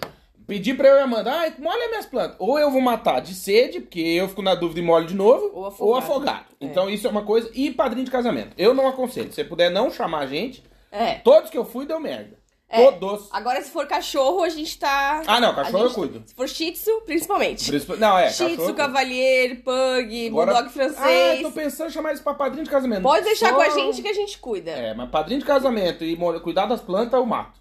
pedir 0.47 0.77
pra 0.77 0.87
eu 0.87 0.97
e 0.97 1.01
Amanda, 1.01 1.31
ah, 1.31 1.51
molha 1.59 1.89
minhas 1.89 2.05
plantas. 2.05 2.37
Ou 2.39 2.57
eu 2.57 2.71
vou 2.71 2.79
matar 2.79 3.19
de 3.19 3.33
sede, 3.33 3.81
porque 3.81 3.99
eu 3.99 4.29
fico 4.29 4.41
na 4.41 4.55
dúvida 4.55 4.79
e 4.79 4.83
molho 4.83 5.07
de 5.07 5.15
novo, 5.15 5.51
Ou 5.53 5.65
afogado. 5.65 5.97
afogado. 5.97 6.45
É. 6.61 6.65
Então, 6.65 6.89
isso 6.89 7.05
é 7.05 7.09
uma 7.09 7.23
coisa. 7.25 7.49
E 7.53 7.69
padrinho 7.71 8.05
de 8.05 8.11
casamento. 8.11 8.53
Eu 8.57 8.73
não 8.73 8.87
aconselho. 8.87 9.27
Se 9.29 9.35
você 9.35 9.43
puder 9.43 9.69
não 9.69 9.91
chamar 9.91 10.19
a 10.19 10.27
gente, 10.27 10.63
É. 10.89 11.15
todos 11.15 11.49
que 11.49 11.57
eu 11.57 11.65
fui 11.65 11.85
deu 11.85 11.99
merda. 11.99 12.37
É. 12.67 12.83
Todos. 12.91 13.27
Agora, 13.31 13.61
se 13.61 13.69
for 13.69 13.85
cachorro, 13.87 14.41
a 14.43 14.49
gente 14.49 14.77
tá. 14.79 15.21
Ah, 15.27 15.39
não, 15.39 15.53
cachorro 15.53 15.87
gente- 15.87 15.87
eu 15.89 15.93
cuido. 15.93 16.23
Se 16.25 16.33
for 16.33 16.49
shih 16.49 16.71
tzu, 16.71 17.01
principalmente. 17.05 17.65
Principal- 17.69 17.97
Não, 17.97 18.17
é, 18.17 18.29
Shih 18.31 18.57
tzu, 18.57 18.73
cavalier, 18.73 19.63
pug, 19.63 20.27
Agora- 20.27 20.51
bulldog 20.53 20.67
Ah, 20.67 20.71
francês. 20.71 21.41
eu 21.41 21.49
tô 21.49 21.51
pensando 21.51 21.89
em 21.89 21.93
chamar 21.93 22.09
eles 22.09 22.21
pra 22.21 22.33
padrinho 22.33 22.63
de 22.63 22.69
casamento. 22.71 23.03
Pode 23.03 23.23
deixar 23.23 23.49
Só- 23.49 23.55
com 23.55 23.61
a 23.61 23.69
gente 23.69 24.01
que 24.01 24.07
a 24.07 24.13
gente 24.13 24.39
cuida. 24.39 24.71
É, 24.71 24.93
mas 24.95 25.09
padrinho 25.11 25.39
de 25.39 25.45
casamento 25.45 26.03
e 26.03 26.17
cuidar 26.41 26.65
das 26.65 26.81
plantas, 26.81 27.13
eu 27.13 27.25
mato. 27.25 27.59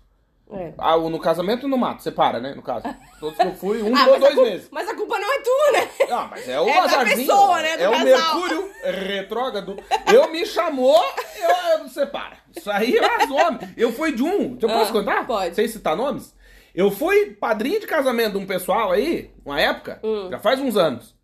É. 0.52 0.72
Ah, 0.78 0.94
o- 0.96 1.08
no 1.08 1.18
casamento 1.18 1.66
não 1.66 1.78
mato, 1.78 2.02
separa, 2.02 2.38
né? 2.38 2.54
No 2.54 2.62
caso. 2.62 2.84
Todos 3.18 3.36
que 3.36 3.46
eu 3.46 3.54
fui, 3.54 3.82
um 3.82 3.92
Ah, 3.96 4.02
a 4.02 4.18
dois 4.18 4.34
culpa, 4.34 4.50
meses. 4.50 4.68
mas 4.70 4.88
a 4.88 4.94
culpa 4.94 5.18
não 5.18 5.32
é 5.32 5.38
tua, 5.40 5.72
né? 5.72 5.90
Ah, 6.10 6.28
mas 6.30 6.48
é 6.48 6.60
o 6.60 6.68
É 6.68 6.78
azarzinho. 6.78 7.16
pessoa, 7.26 7.62
né, 7.62 7.76
do 7.76 7.82
é 7.82 7.88
o 7.88 7.92
casal. 7.92 8.04
Mercúrio 8.40 8.70
retrógrado. 8.82 9.76
Eu 10.12 10.30
me 10.30 10.44
chamou, 10.46 11.02
eu, 11.40 11.78
eu 11.80 11.88
separa. 11.88 12.36
Isso 12.54 12.70
aí 12.70 12.94
é 12.96 13.24
homens. 13.32 13.70
Eu 13.76 13.92
fui 13.92 14.12
de 14.12 14.22
um. 14.22 14.58
Eu 14.60 14.68
posso 14.68 14.90
Ah, 14.90 14.92
contar? 14.92 15.26
pode. 15.26 15.54
Sem 15.54 15.66
citar 15.66 15.96
nomes? 15.96 16.34
Eu 16.74 16.90
fui 16.90 17.30
padrinho 17.30 17.80
de 17.80 17.86
casamento 17.86 18.32
de 18.32 18.38
um 18.38 18.46
pessoal 18.46 18.92
aí, 18.92 19.30
uma 19.44 19.60
época, 19.60 20.00
Hum. 20.04 20.28
já 20.30 20.38
faz 20.38 20.60
uns 20.60 20.76
anos. 20.76 21.14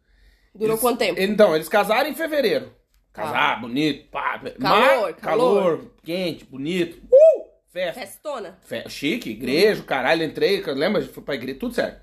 Durou 0.55 0.71
Eles- 0.75 0.81
quanto 0.81 0.99
tempo? 0.99 1.21
Então, 1.21 1.55
eles 1.55 1.69
casaram 1.69 2.09
em 2.09 2.15
fevereiro. 2.15 2.73
Tá. 3.13 3.23
Casar, 3.25 3.61
bonito, 3.61 4.09
pá. 4.11 4.39
Calor, 4.39 4.55
mar- 4.61 4.91
calor. 4.99 5.15
calor, 5.15 5.81
quente, 6.05 6.45
bonito. 6.45 6.99
Uh! 7.13 7.50
Festa. 7.73 8.01
Festona. 8.01 8.59
Fe- 8.63 8.89
Chique, 8.89 9.31
igreja, 9.31 9.83
caralho, 9.83 10.25
entrei, 10.25 10.61
lembra? 10.75 11.03
Fui 11.03 11.23
pra 11.23 11.35
igreja, 11.35 11.59
tudo 11.59 11.75
certo. 11.75 12.01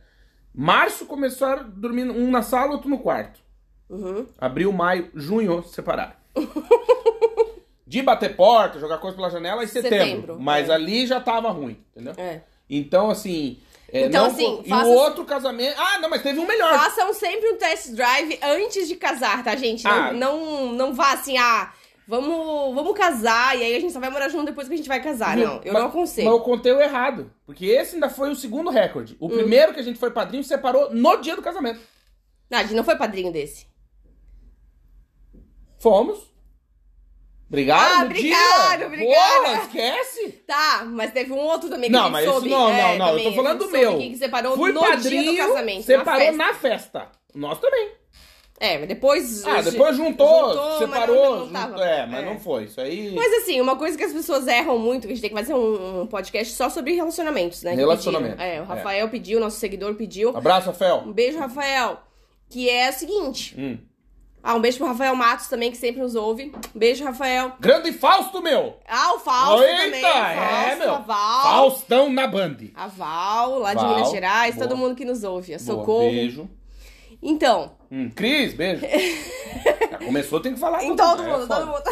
Março 0.54 1.06
começaram 1.06 1.62
a 1.62 1.66
dormir 1.66 2.10
um 2.10 2.32
na 2.32 2.42
sala, 2.42 2.72
outro 2.74 2.90
no 2.90 3.00
quarto. 3.00 3.40
Uhum. 3.90 4.26
Abril, 4.40 4.72
maio, 4.72 5.10
junho, 5.14 5.64
separaram. 5.64 6.14
De 7.86 8.02
bater 8.02 8.36
porta, 8.36 8.80
jogar 8.80 8.98
coisa 8.98 9.16
pela 9.16 9.30
janela 9.30 9.64
em 9.64 9.68
setembro. 9.68 9.98
Setembro, 10.06 10.40
mas 10.40 10.68
é. 10.70 10.74
ali 10.74 11.08
já 11.08 11.22
tava 11.22 11.50
ruim, 11.52 11.82
entendeu? 11.96 12.14
É. 12.18 12.42
Então, 12.70 13.10
assim. 13.10 13.60
é, 13.92 14.02
Então, 14.08 14.24
não- 14.26 14.32
assim, 14.32 14.62
E 14.66 14.74
o 14.74 14.88
outro 14.90 15.24
casamento. 15.24 15.80
Ah, 15.80 15.98
não, 16.00 16.10
mas 16.10 16.22
teve 16.22 16.38
um 16.38 16.46
melhor. 16.46 16.74
Façam 16.78 17.14
sempre 17.14 17.50
um 17.50 17.56
test 17.58 17.92
drive 17.94 18.38
antes 18.44 18.90
de 18.90 18.96
casar, 18.98 19.42
tá, 19.42 19.56
gente? 19.56 19.86
Não, 19.86 19.92
Ah. 19.92 20.12
não, 20.12 20.74
não 20.74 20.94
vá 20.94 21.14
assim, 21.14 21.38
ah, 21.38 21.72
vamos, 22.08 22.74
vamos 22.76 22.98
casar 22.98 23.58
e 23.58 23.64
aí 23.64 23.76
a 23.76 23.80
gente 23.80 23.92
só 23.94 24.00
vai 24.00 24.10
morar 24.10 24.30
junto 24.30 24.46
depois 24.46 24.68
que 24.68 24.74
a 24.74 24.78
gente 24.78 24.88
vai 24.88 25.02
casar. 25.02 25.36
Não, 25.38 25.62
eu 25.64 25.74
Mas- 25.74 25.82
não 25.84 25.90
aconselho. 25.90 26.30
Mas 26.30 26.38
eu 26.40 26.44
contei 26.44 26.72
o 26.72 26.82
errado. 26.82 27.32
Porque 27.46 27.66
esse 27.66 27.96
ainda 27.96 28.10
foi 28.10 28.32
o 28.32 28.36
segundo 28.36 28.70
recorde. 28.70 29.14
Hum. 29.16 29.26
O 29.26 29.30
primeiro 29.30 29.74
que 29.74 29.80
a 29.80 29.84
gente 29.84 30.00
foi 30.00 30.12
padrinho 30.12 30.44
separou 30.44 30.94
no 30.94 31.18
dia 31.18 31.36
do 31.36 31.42
casamento. 31.42 31.80
Não, 32.50 32.60
a 32.60 32.62
gente 32.64 32.74
não 32.76 32.84
foi 32.84 32.96
padrinho 32.96 33.32
desse. 33.32 33.68
Fomos. 35.80 36.20
Obrigado. 37.48 38.02
Ah, 38.02 38.04
obrigado, 38.06 38.78
dia. 38.78 38.88
obrigada. 38.88 39.42
Porra, 39.44 39.62
esquece. 39.64 40.44
Tá, 40.48 40.86
mas 40.86 41.12
teve 41.12 41.32
um 41.34 41.38
outro 41.40 41.70
também 41.70 41.90
que 41.90 41.96
Não, 41.96 42.10
mas 42.10 42.26
soube. 42.26 42.48
isso 42.48 42.58
não, 42.58 42.70
é, 42.70 42.98
não, 42.98 43.08
não. 43.14 43.18
Eu 43.20 43.24
tô 43.26 43.36
falando 43.36 43.60
do 43.66 43.70
meu. 43.72 43.98
Que 43.98 44.16
separou 44.18 44.56
Fui 44.56 44.72
no 44.72 44.80
padrinho, 44.80 45.24
dia 45.34 45.44
do 45.44 45.50
casamento. 45.50 45.84
separou 45.84 46.32
na 46.32 46.38
na 46.48 46.54
festa. 46.54 47.00
festa. 47.02 47.12
Nós 47.36 47.60
também. 47.60 47.92
É, 48.60 48.78
mas 48.80 48.88
depois. 48.88 49.46
Ah, 49.46 49.62
depois 49.62 49.96
juntou, 49.96 50.50
juntou, 50.50 50.78
separou. 50.80 51.46
mas 51.46 51.48
não- 51.48 51.48
não 51.52 51.68
juntou- 51.70 51.84
é, 51.84 52.08
mas 52.08 52.20
É. 52.22 52.26
não 52.26 52.40
foi. 52.40 52.64
Isso 52.64 52.82
aí. 52.82 53.14
Mas 53.16 53.34
assim, 53.44 53.62
uma 53.62 53.76
coisa 53.76 53.96
que 53.98 54.04
as 54.04 54.12
pessoas 54.12 54.48
erram 54.48 54.80
muito, 54.80 55.06
que 55.06 55.14
a 55.14 55.16
gente 55.16 55.22
tem 55.22 55.30
que 55.30 55.36
fazer 55.36 55.54
um, 55.54 56.02
um 56.02 56.08
podcast 56.08 56.54
só 56.54 56.68
sobre 56.70 56.94
relacionamentos, 56.96 57.62
né? 57.62 57.74
Relacionamento. 57.76 58.42
É, 58.42 58.60
o 58.60 58.66
Rafael 58.66 59.08
pediu, 59.10 59.40
nosso 59.40 59.60
seguidor 59.60 59.94
pediu. 59.94 60.36
Abraço, 60.36 60.68
Rafael. 60.68 61.04
Um 61.06 61.12
beijo, 61.14 61.38
Rafael. 61.38 62.00
Que 62.50 62.68
é 62.70 62.90
o 62.90 62.94
seguinte. 62.94 63.54
Hum. 63.58 63.78
Ah, 64.42 64.56
um 64.56 64.62
beijo 64.62 64.78
pro 64.78 64.88
Rafael 64.88 65.14
Matos 65.16 65.48
também, 65.48 65.70
que 65.70 65.78
sempre 65.78 66.02
nos 66.02 66.16
ouve. 66.16 66.52
Um 66.74 66.80
beijo, 66.80 67.04
Rafael. 67.04 67.52
Grande 67.60 67.92
Fausto, 67.92 68.42
meu! 68.42 68.78
Ah, 68.88 69.14
o 69.16 69.20
Fausto 69.20 69.64
Eita, 69.64 69.84
também. 69.84 70.06
é, 70.06 70.36
Fausto, 70.36 70.80
meu. 70.80 70.94
A 70.96 70.98
Val. 71.00 71.44
Faustão 71.44 72.10
na 72.10 72.26
Band. 72.28 72.58
A 72.74 72.88
Val, 72.88 73.60
lá 73.60 73.74
de 73.74 73.82
Val, 73.82 73.96
Minas 73.96 74.10
Gerais. 74.12 74.56
boa. 74.56 74.68
Todo 74.68 74.78
mundo 74.78 74.96
que 74.96 75.04
nos 75.04 75.24
ouve. 75.24 75.54
A 75.54 75.58
Boa, 75.58 75.66
Socorro. 75.68 76.10
beijo. 76.10 76.50
Então, 77.22 77.72
Hum, 77.92 78.10
Cris, 78.10 78.54
beijo. 78.54 78.86
Já 79.92 79.98
começou, 79.98 80.40
tem 80.40 80.54
que 80.54 80.60
falar. 80.60 80.84
em 80.84 80.90
tudo, 80.90 80.98
todo 80.98 81.24
mundo, 81.24 81.44
É 81.44 81.48
todo 81.48 81.68
mundo. 81.68 81.84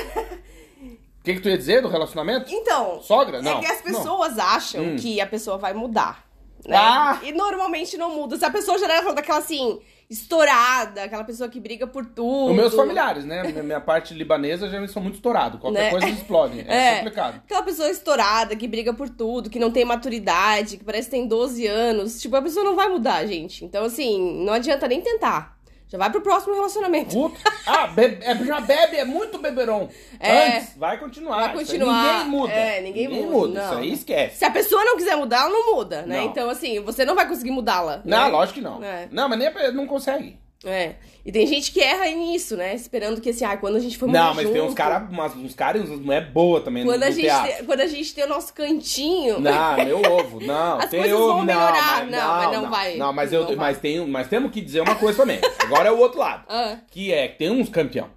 O 1.20 1.24
que, 1.26 1.34
que 1.36 1.40
tu 1.40 1.50
ia 1.50 1.58
dizer 1.58 1.82
do 1.82 1.88
relacionamento? 1.88 2.54
Então, 2.54 3.02
Sogra? 3.02 3.42
Não. 3.42 3.58
é 3.58 3.60
que 3.62 3.66
as 3.66 3.84
não. 3.84 3.92
pessoas 3.92 4.38
acham 4.38 4.84
Hum. 4.84 4.96
que 4.98 5.20
a 5.20 5.26
pessoa 5.26 5.58
vai 5.58 5.74
mudar. 5.74 6.24
Né? 6.68 6.76
Ah! 6.78 7.20
E 7.24 7.32
normalmente 7.32 7.98
não 7.98 8.14
muda. 8.16 8.38
Se 8.38 8.46
a 8.46 8.50
pessoa 8.52 8.78
já 8.78 8.86
era 8.92 9.14
daquela 9.14 9.38
assim, 9.40 9.80
estourada, 10.10 11.04
aquela 11.04 11.24
pessoa 11.24 11.48
que 11.50 11.60
briga 11.60 11.86
por 11.86 12.06
tudo. 12.06 12.50
Os 12.52 12.56
meus 12.56 12.74
familiares, 12.74 13.24
né? 13.26 13.44
Minha, 13.62 13.80
parte 13.80 14.14
libanesa 14.14 14.68
já 14.70 14.88
são 14.88 15.02
muito 15.02 15.16
estourados. 15.16 15.60
Qualquer 15.60 15.80
Né? 15.84 15.90
coisa 15.92 16.08
eles 16.08 16.20
explodem. 16.20 16.66
É, 16.68 16.76
É. 16.94 16.96
complicado. 16.98 17.36
Aquela 17.46 17.64
pessoa 17.64 17.90
estourada, 17.90 18.56
que 18.56 18.68
briga 18.68 18.94
por 18.94 19.10
tudo, 19.10 19.50
que 19.50 19.60
não 19.60 19.72
tem 19.72 19.86
maturidade, 19.86 20.78
que 20.78 20.84
parece 20.84 21.08
que 21.10 21.16
tem 21.16 21.28
12 21.28 21.66
anos. 21.68 22.20
Tipo, 22.22 22.36
a 22.36 22.42
pessoa 22.42 22.64
não 22.66 22.76
vai 22.76 22.88
mudar, 22.90 23.26
gente. 23.28 23.64
Então, 23.66 23.84
assim, 23.86 24.44
não 24.44 24.54
adianta 24.54 24.88
nem 24.88 25.02
tentar. 25.02 25.55
Já 25.88 25.98
vai 26.00 26.10
pro 26.10 26.22
próximo 26.22 26.54
relacionamento. 26.56 27.32
Ah, 27.68 27.88
be- 27.88 28.18
é, 28.22 28.36
já 28.44 28.60
bebe, 28.60 28.98
é 28.98 29.06
muito 29.06 29.38
beberão. 29.38 29.88
É. 30.20 30.58
Antes, 30.58 30.76
vai 30.78 31.00
continuar. 31.00 31.36
Vai 31.54 31.62
Isso 31.64 31.72
continuar. 31.72 32.14
ninguém 32.14 32.30
muda. 32.30 32.52
É, 32.54 32.82
ninguém 32.82 33.08
muda, 33.08 33.60
Isso 33.62 33.72
não. 33.74 33.78
aí 33.80 33.94
esquece. 33.94 34.38
Se 34.38 34.46
a 34.46 34.52
pessoa 34.52 34.84
não 34.84 34.98
quiser 34.98 35.16
mudar, 35.16 35.42
ela 35.42 35.50
não 35.50 35.76
muda, 35.76 36.02
né? 36.02 36.18
Não. 36.18 36.26
Então, 36.26 36.50
assim, 36.50 36.80
você 36.80 37.06
não 37.06 37.14
vai 37.16 37.28
conseguir 37.28 37.52
mudá-la. 37.52 38.02
Não, 38.04 38.26
né? 38.26 38.28
lógico 38.30 38.56
que 38.60 38.66
não. 38.66 38.84
É. 38.84 39.08
Não, 39.12 39.30
mas 39.30 39.38
nem 39.38 39.48
a- 39.48 39.72
não 39.72 39.86
consegue. 39.86 40.40
É. 40.64 40.96
E 41.24 41.32
tem 41.32 41.46
gente 41.46 41.72
que 41.72 41.82
erra 41.82 42.08
nisso, 42.08 42.56
né? 42.56 42.74
Esperando 42.74 43.20
que, 43.22 43.30
assim, 43.30 43.44
ah, 43.46 43.58
quando 43.58 43.76
a 43.76 43.80
gente 43.80 43.98
for 43.98 44.08
Não, 44.08 44.34
mas 44.34 44.48
tem 44.50 44.62
uns 44.62 44.66
junto, 44.70 44.76
caras, 44.76 45.36
uns 45.36 45.54
caras 45.54 45.82
e 45.82 45.86
umas 45.86 46.00
mulheres 46.00 46.30
boas 46.30 46.64
também 46.64 46.84
no, 46.84 46.92
Quando 46.92 47.04
a, 47.04 47.08
no 47.08 47.12
gente 47.12 47.26
teatro. 47.26 47.56
tem, 47.56 47.66
quando 47.66 47.82
a 47.82 47.88
gente 47.88 48.16
tem 48.16 48.24
o 48.24 48.28
nosso 48.28 48.54
cantinho. 48.54 49.40
Não, 49.40 49.76
meu 49.86 50.02
ovo, 50.02 50.40
não. 50.40 50.80
As 50.80 50.90
tem 50.90 51.00
coisas 51.02 51.20
ovo, 51.20 51.34
vão 51.36 51.44
melhorar. 51.46 52.06
Não, 52.06 52.12
Não, 52.12 52.36
mas 52.36 52.52
não 52.52 52.70
vai. 52.70 52.96
Não, 52.98 53.14
mas, 53.14 53.32
Não 53.32 53.50
eu, 53.50 53.58
mas, 53.58 53.80
tem, 53.80 54.08
mas 54.08 54.28
temos 54.28 54.52
que 54.52 54.62
dizer 54.62 54.82
uma 54.82 54.96
coisa 54.96 55.18
também. 55.18 55.40
Agora 55.60 55.90
é 55.90 55.92
o 55.92 55.98
outro 56.00 56.20
lado. 56.20 56.46
Ah. 56.48 56.78
Que 56.90 57.12
é 57.12 57.28
que 57.28 57.38
tem 57.38 57.50
uns 57.50 57.70
campeão. 57.70 58.10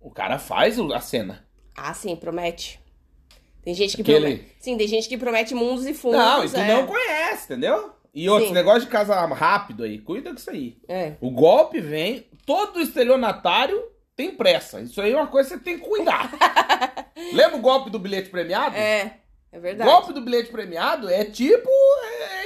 O 0.00 0.10
cara 0.10 0.38
faz 0.38 0.78
a 0.78 1.00
cena. 1.00 1.44
Ah, 1.76 1.92
sim, 1.92 2.16
promete. 2.16 2.80
Tem 3.62 3.74
gente 3.74 3.96
que 3.96 4.02
Aquele- 4.02 4.20
promete. 4.36 4.56
Sim, 4.58 4.76
tem 4.76 4.88
gente 4.88 5.08
que 5.08 5.18
promete 5.18 5.54
mundos 5.54 5.86
e 5.86 5.92
fundos. 5.92 6.18
Não, 6.18 6.48
tu 6.48 6.56
é. 6.56 6.68
não 6.68 6.86
conhece, 6.86 7.44
entendeu? 7.44 7.90
E 8.14 8.28
outro 8.28 8.48
Sim. 8.48 8.54
negócio 8.54 8.80
de 8.82 8.86
casa 8.88 9.14
rápido 9.26 9.84
aí, 9.84 9.98
cuida 9.98 10.34
disso 10.34 10.50
aí. 10.50 10.76
É. 10.88 11.12
O 11.20 11.30
golpe 11.30 11.80
vem, 11.80 12.26
todo 12.44 12.80
estelionatário 12.80 13.80
tem 14.16 14.32
pressa. 14.34 14.80
Isso 14.80 15.00
aí 15.00 15.12
é 15.12 15.16
uma 15.16 15.28
coisa 15.28 15.50
que 15.50 15.54
você 15.56 15.64
tem 15.64 15.78
que 15.78 15.88
cuidar. 15.88 16.30
Lembra 17.32 17.56
o 17.56 17.60
golpe 17.60 17.90
do 17.90 17.98
bilhete 17.98 18.28
premiado? 18.28 18.76
É, 18.76 19.18
é 19.52 19.58
O 19.58 19.60
verdade. 19.60 19.88
golpe 19.88 20.12
do 20.12 20.20
bilhete 20.20 20.50
premiado 20.50 21.08
é 21.08 21.24
tipo. 21.24 21.68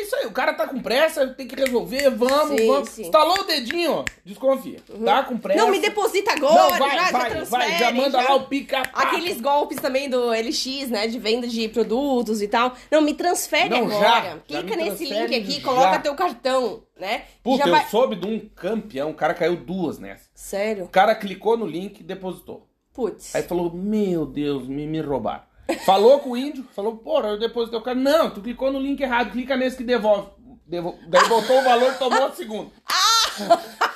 É 0.04 0.06
isso 0.06 0.16
aí. 0.16 0.26
O 0.26 0.32
cara 0.32 0.52
tá 0.52 0.66
com 0.66 0.80
pressa, 0.80 1.26
tem 1.28 1.48
que 1.48 1.56
resolver, 1.56 2.10
vamos, 2.10 2.60
Sim, 2.60 2.66
vamos. 2.66 2.88
sim. 2.90 3.00
Uhum. 3.02 3.06
Estalou 3.06 3.40
o 3.40 3.44
dedinho, 3.44 4.04
desconfia. 4.24 4.78
Tá 5.04 5.22
com 5.22 5.38
pressa. 5.38 5.60
Não, 5.60 5.70
me 5.70 5.78
deposita 5.80 6.32
agora, 6.32 6.54
Não, 6.54 6.78
vai, 6.78 6.90
já, 6.90 7.04
já 7.04 7.10
vai, 7.10 7.30
transfere, 7.30 7.62
vai, 7.70 7.78
já 7.78 7.92
manda 7.92 8.22
já. 8.22 8.28
lá 8.28 8.34
o 8.36 8.46
pica 8.46 8.82
Aqueles 8.92 9.40
golpes 9.40 9.78
também 9.80 10.10
do 10.10 10.28
LX, 10.30 10.90
né? 10.90 11.06
De 11.06 11.18
venda 11.18 11.46
de 11.46 11.68
produtos 11.68 12.42
e 12.42 12.48
tal. 12.48 12.74
Não, 12.90 13.00
me 13.00 13.14
transfere 13.14 13.70
Não, 13.70 13.86
agora. 13.86 13.98
já, 13.98 14.20
já 14.22 14.38
Clica 14.62 14.76
nesse 14.76 15.04
link 15.06 15.34
aqui, 15.34 15.52
já. 15.52 15.62
coloca 15.62 15.98
teu 16.00 16.14
cartão, 16.14 16.82
né? 17.00 17.24
Puta, 17.42 17.66
já 17.66 17.82
eu 17.82 17.88
soube 17.88 18.16
de 18.16 18.26
um 18.26 18.38
campeão, 18.54 19.10
o 19.10 19.14
cara 19.14 19.32
caiu 19.32 19.56
duas 19.56 19.98
nessa. 19.98 20.28
Sério? 20.34 20.84
O 20.84 20.88
cara 20.88 21.14
clicou 21.14 21.56
no 21.56 21.66
link 21.66 22.00
e 22.00 22.04
depositou. 22.04 22.68
Putz. 22.92 23.34
Aí 23.34 23.42
falou, 23.42 23.72
meu 23.72 24.24
Deus, 24.26 24.68
me, 24.68 24.86
me 24.86 25.00
roubaram. 25.00 25.42
Falou 25.87 26.18
com 26.20 26.31
o 26.31 26.37
índio, 26.37 26.64
falou, 26.74 26.96
porra, 26.96 27.29
eu 27.31 27.38
depositei 27.38 27.79
o 27.79 27.83
cara. 27.83 27.96
Não, 27.96 28.31
tu 28.31 28.40
clicou 28.40 28.70
no 28.72 28.79
link 28.79 29.00
errado, 29.00 29.33
clica 29.33 29.57
nesse 29.57 29.77
que 29.77 29.85
devolve. 29.85 30.29
Devo- 30.66 30.98
Daí 31.09 31.29
botou 31.29 31.59
o 31.59 31.62
valor 31.64 31.92
e 31.92 31.98
tomou 31.98 32.24
a 32.24 32.33
segunda. 32.33 32.70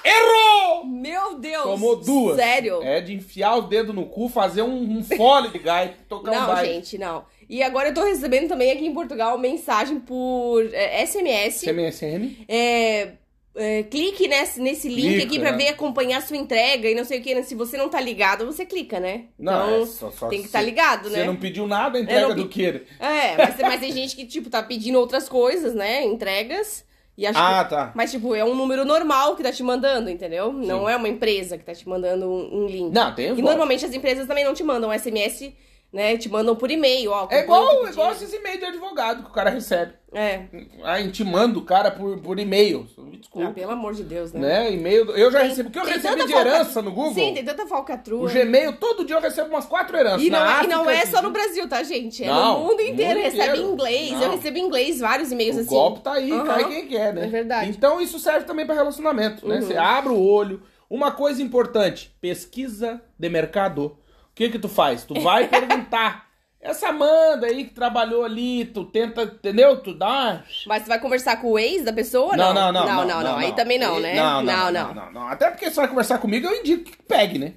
Errou! 0.05 0.85
Meu 0.87 1.39
Deus! 1.39 1.63
Tomou 1.65 1.97
duas. 1.97 2.37
Sério? 2.37 2.83
É 2.83 3.01
de 3.01 3.15
enfiar 3.15 3.57
os 3.59 3.69
dedos 3.69 3.95
no 3.95 4.07
cu, 4.07 4.29
fazer 4.29 4.63
um, 4.63 4.99
um 4.99 5.03
fole 5.05 5.49
de 5.51 5.59
gaita, 5.59 5.97
tocar 6.09 6.31
um 6.31 6.35
Não, 6.35 6.47
baile. 6.47 6.75
gente, 6.75 6.99
não. 6.99 7.25
E 7.49 7.63
agora 7.63 7.89
eu 7.89 7.95
tô 7.95 8.05
recebendo 8.05 8.49
também 8.49 8.71
aqui 8.71 8.85
em 8.87 8.93
Portugal 8.95 9.39
mensagem 9.39 9.99
por 10.01 10.63
é, 10.75 11.05
SMS. 11.07 11.61
CMSM? 11.65 12.45
É, 12.49 13.13
é, 13.59 13.83
clique 13.83 14.27
nesse, 14.29 14.61
nesse 14.61 14.89
link 14.89 15.09
Clica, 15.09 15.25
aqui 15.25 15.39
pra 15.39 15.51
né? 15.53 15.59
ver 15.59 15.69
acompanhar 15.69 16.23
sua 16.23 16.37
entrega 16.37 16.89
e 16.89 16.95
não 16.95 17.05
sei 17.05 17.19
o 17.19 17.23
que. 17.23 17.43
Se 17.43 17.55
você 17.55 17.77
não 17.77 17.89
tá 17.89 18.01
ligado, 18.01 18.47
você 18.47 18.65
clica, 18.65 18.99
né? 19.01 19.25
Não, 19.39 19.53
então, 19.71 19.83
é 19.83 19.87
só, 19.87 20.11
só 20.11 20.29
tem 20.29 20.41
que 20.41 20.47
estar 20.47 20.63
ligado, 20.63 21.09
Você 21.11 21.19
né? 21.19 21.25
não 21.25 21.37
pediu 21.37 21.67
nada, 21.67 21.99
a 21.99 22.01
entrega 22.01 22.35
do 22.35 22.49
que? 22.49 22.83
É, 23.01 23.37
mas, 23.37 23.57
mas 23.61 23.81
tem 23.81 23.93
gente 23.93 24.15
que, 24.17 24.25
tipo, 24.25 24.49
tá 24.49 24.63
pedindo 24.63 24.99
outras 24.99 25.29
coisas, 25.29 25.75
né? 25.75 26.05
Entregas. 26.05 26.87
E 27.17 27.27
acho 27.27 27.37
Ah, 27.37 27.65
que- 27.65 27.71
tá. 27.71 27.93
Mas, 27.97 28.13
tipo, 28.13 28.33
é 28.33 28.45
um 28.45 28.55
número 28.55 28.85
normal 28.85 29.35
que 29.35 29.43
tá 29.43 29.51
te 29.51 29.63
mandando, 29.65 30.09
entendeu? 30.09 30.53
Não 30.53 30.89
é 30.89 30.95
uma 30.95 31.09
empresa 31.09 31.59
que 31.59 31.65
tá 31.65 31.75
te 31.75 31.89
mandando 31.89 32.27
um, 32.31 32.63
um 32.63 32.67
link. 32.67 32.95
Não, 32.95 33.13
tem 33.13 33.37
E 33.37 33.43
normalmente 33.43 33.85
as 33.85 33.93
empresas 33.93 34.27
também 34.29 34.45
não 34.45 34.55
te 34.55 34.63
mandam 34.63 34.93
SMS, 34.97 35.53
né? 35.93 36.17
Te 36.19 36.29
mandam 36.29 36.55
por 36.57 36.71
e-mail, 36.71 37.11
ó. 37.11 37.27
É 37.31 37.41
o 37.41 37.43
igual, 37.45 37.87
é 37.87 37.91
igual 37.91 38.13
esses 38.13 38.33
e-mails 38.33 38.59
de 38.61 38.67
advogado 38.67 39.23
que 39.25 39.31
o 39.31 39.33
cara 39.33 39.51
recebe. 39.51 39.93
É. 40.13 40.45
Ah, 40.85 41.01
intimando 41.01 41.59
o 41.61 41.65
cara 41.65 41.91
por, 41.91 42.19
por 42.21 42.39
e-mail. 42.39 42.87
Me 42.97 43.17
Ah, 43.17 43.19
Desculpa. 43.21 43.51
pelo 43.53 43.73
amor 43.73 43.93
de 43.95 44.03
Deus, 44.05 44.33
né? 44.33 44.41
né? 44.41 44.73
E-mail. 44.73 45.11
Eu 45.11 45.31
já 45.31 45.41
Tem- 45.41 45.49
recebi. 45.51 45.69
O 45.69 45.73
que 45.73 45.79
eu 45.79 45.85
recebi 45.85 46.25
de 46.25 46.33
falca- 46.33 46.49
herança 46.49 46.81
no 46.81 46.93
Google? 46.93 47.13
Sim, 47.15 47.35
tem 47.35 47.45
tanta 47.45 47.67
falcatrua. 47.67 48.27
O 48.27 48.33
Gmail, 48.33 48.73
todo 48.79 49.05
dia 49.05 49.17
eu 49.17 49.21
recebo 49.21 49.49
umas 49.51 49.67
quatro 49.67 49.95
heranças. 49.97 50.23
E 50.23 50.31
não, 50.31 50.39
é- 50.39 50.65
e 50.65 50.67
não 50.67 50.81
África, 50.83 50.93
é 50.93 51.03
esse 51.03 51.11
só 51.13 51.21
no 51.21 51.31
Brasil, 51.31 51.69
tá, 51.69 51.83
gente? 51.83 52.25
É 52.25 52.27
Não, 52.29 52.61
no 52.61 52.67
mundo 52.69 52.81
inteiro. 52.81 53.15
mundo 53.21 53.25
recebe 53.25 53.43
inteiro. 53.43 53.61
em 53.61 53.73
inglês. 53.73 54.11
Não. 54.13 54.23
Eu 54.23 54.31
recebo 54.31 54.57
em 54.59 54.63
inglês 54.63 55.01
vários 55.01 55.31
e-mails 55.33 55.57
O 55.57 55.61
assim. 55.61 55.69
golpe 55.69 56.01
tá 56.01 56.13
aí, 56.15 56.31
Aham. 56.33 56.45
cai 56.45 56.69
quem 56.69 56.87
quer, 56.87 57.13
né? 57.13 57.25
É 57.25 57.29
verdade. 57.29 57.71
Então 57.71 58.01
isso 58.01 58.19
serve 58.19 58.47
também 58.47 58.65
pra 58.65 58.75
relacionamento, 58.75 59.47
né? 59.47 59.57
Uhum. 59.57 59.63
Você 59.63 59.77
abre 59.77 60.13
o 60.13 60.19
olho. 60.21 60.63
Uma 60.89 61.11
coisa 61.11 61.43
importante, 61.43 62.17
pesquisa 62.19 63.03
de 63.19 63.29
mercado. 63.29 63.99
O 64.39 64.41
que 64.41 64.51
que 64.51 64.59
tu 64.61 64.69
faz? 64.69 65.03
Tu 65.03 65.21
vai 65.21 65.49
perguntar. 65.49 66.29
Essa 66.63 66.91
Amanda 66.91 67.47
aí 67.49 67.65
que 67.65 67.75
trabalhou 67.75 68.25
ali, 68.25 68.65
tu 68.67 68.85
tenta, 68.85 69.23
entendeu? 69.23 69.81
Tu 69.81 69.93
dá... 69.95 70.45
Mas 70.65 70.83
você 70.85 70.89
vai 70.89 71.01
conversar 71.01 71.41
com 71.41 71.51
o 71.53 71.59
ex 71.59 71.85
da 71.85 71.93
pessoa? 71.93 72.37
Não, 72.37 72.55
não, 72.55 72.71
não. 72.71 72.87
Não, 72.87 73.05
não, 73.05 73.23
não. 73.23 73.37
Aí 73.37 73.53
também 73.53 73.81
não, 73.81 73.99
né? 73.99 74.15
Não, 74.15 74.41
não, 74.43 74.71
não, 74.71 74.95
não, 74.95 75.13
não. 75.13 75.29
Até 75.29 75.51
porque 75.51 75.69
você 75.69 75.75
vai 75.75 75.89
conversar 75.89 76.19
comigo, 76.19 76.47
eu 76.47 76.61
indico 76.61 76.85
que 76.85 76.97
pegue, 77.03 77.37
né? 77.37 77.55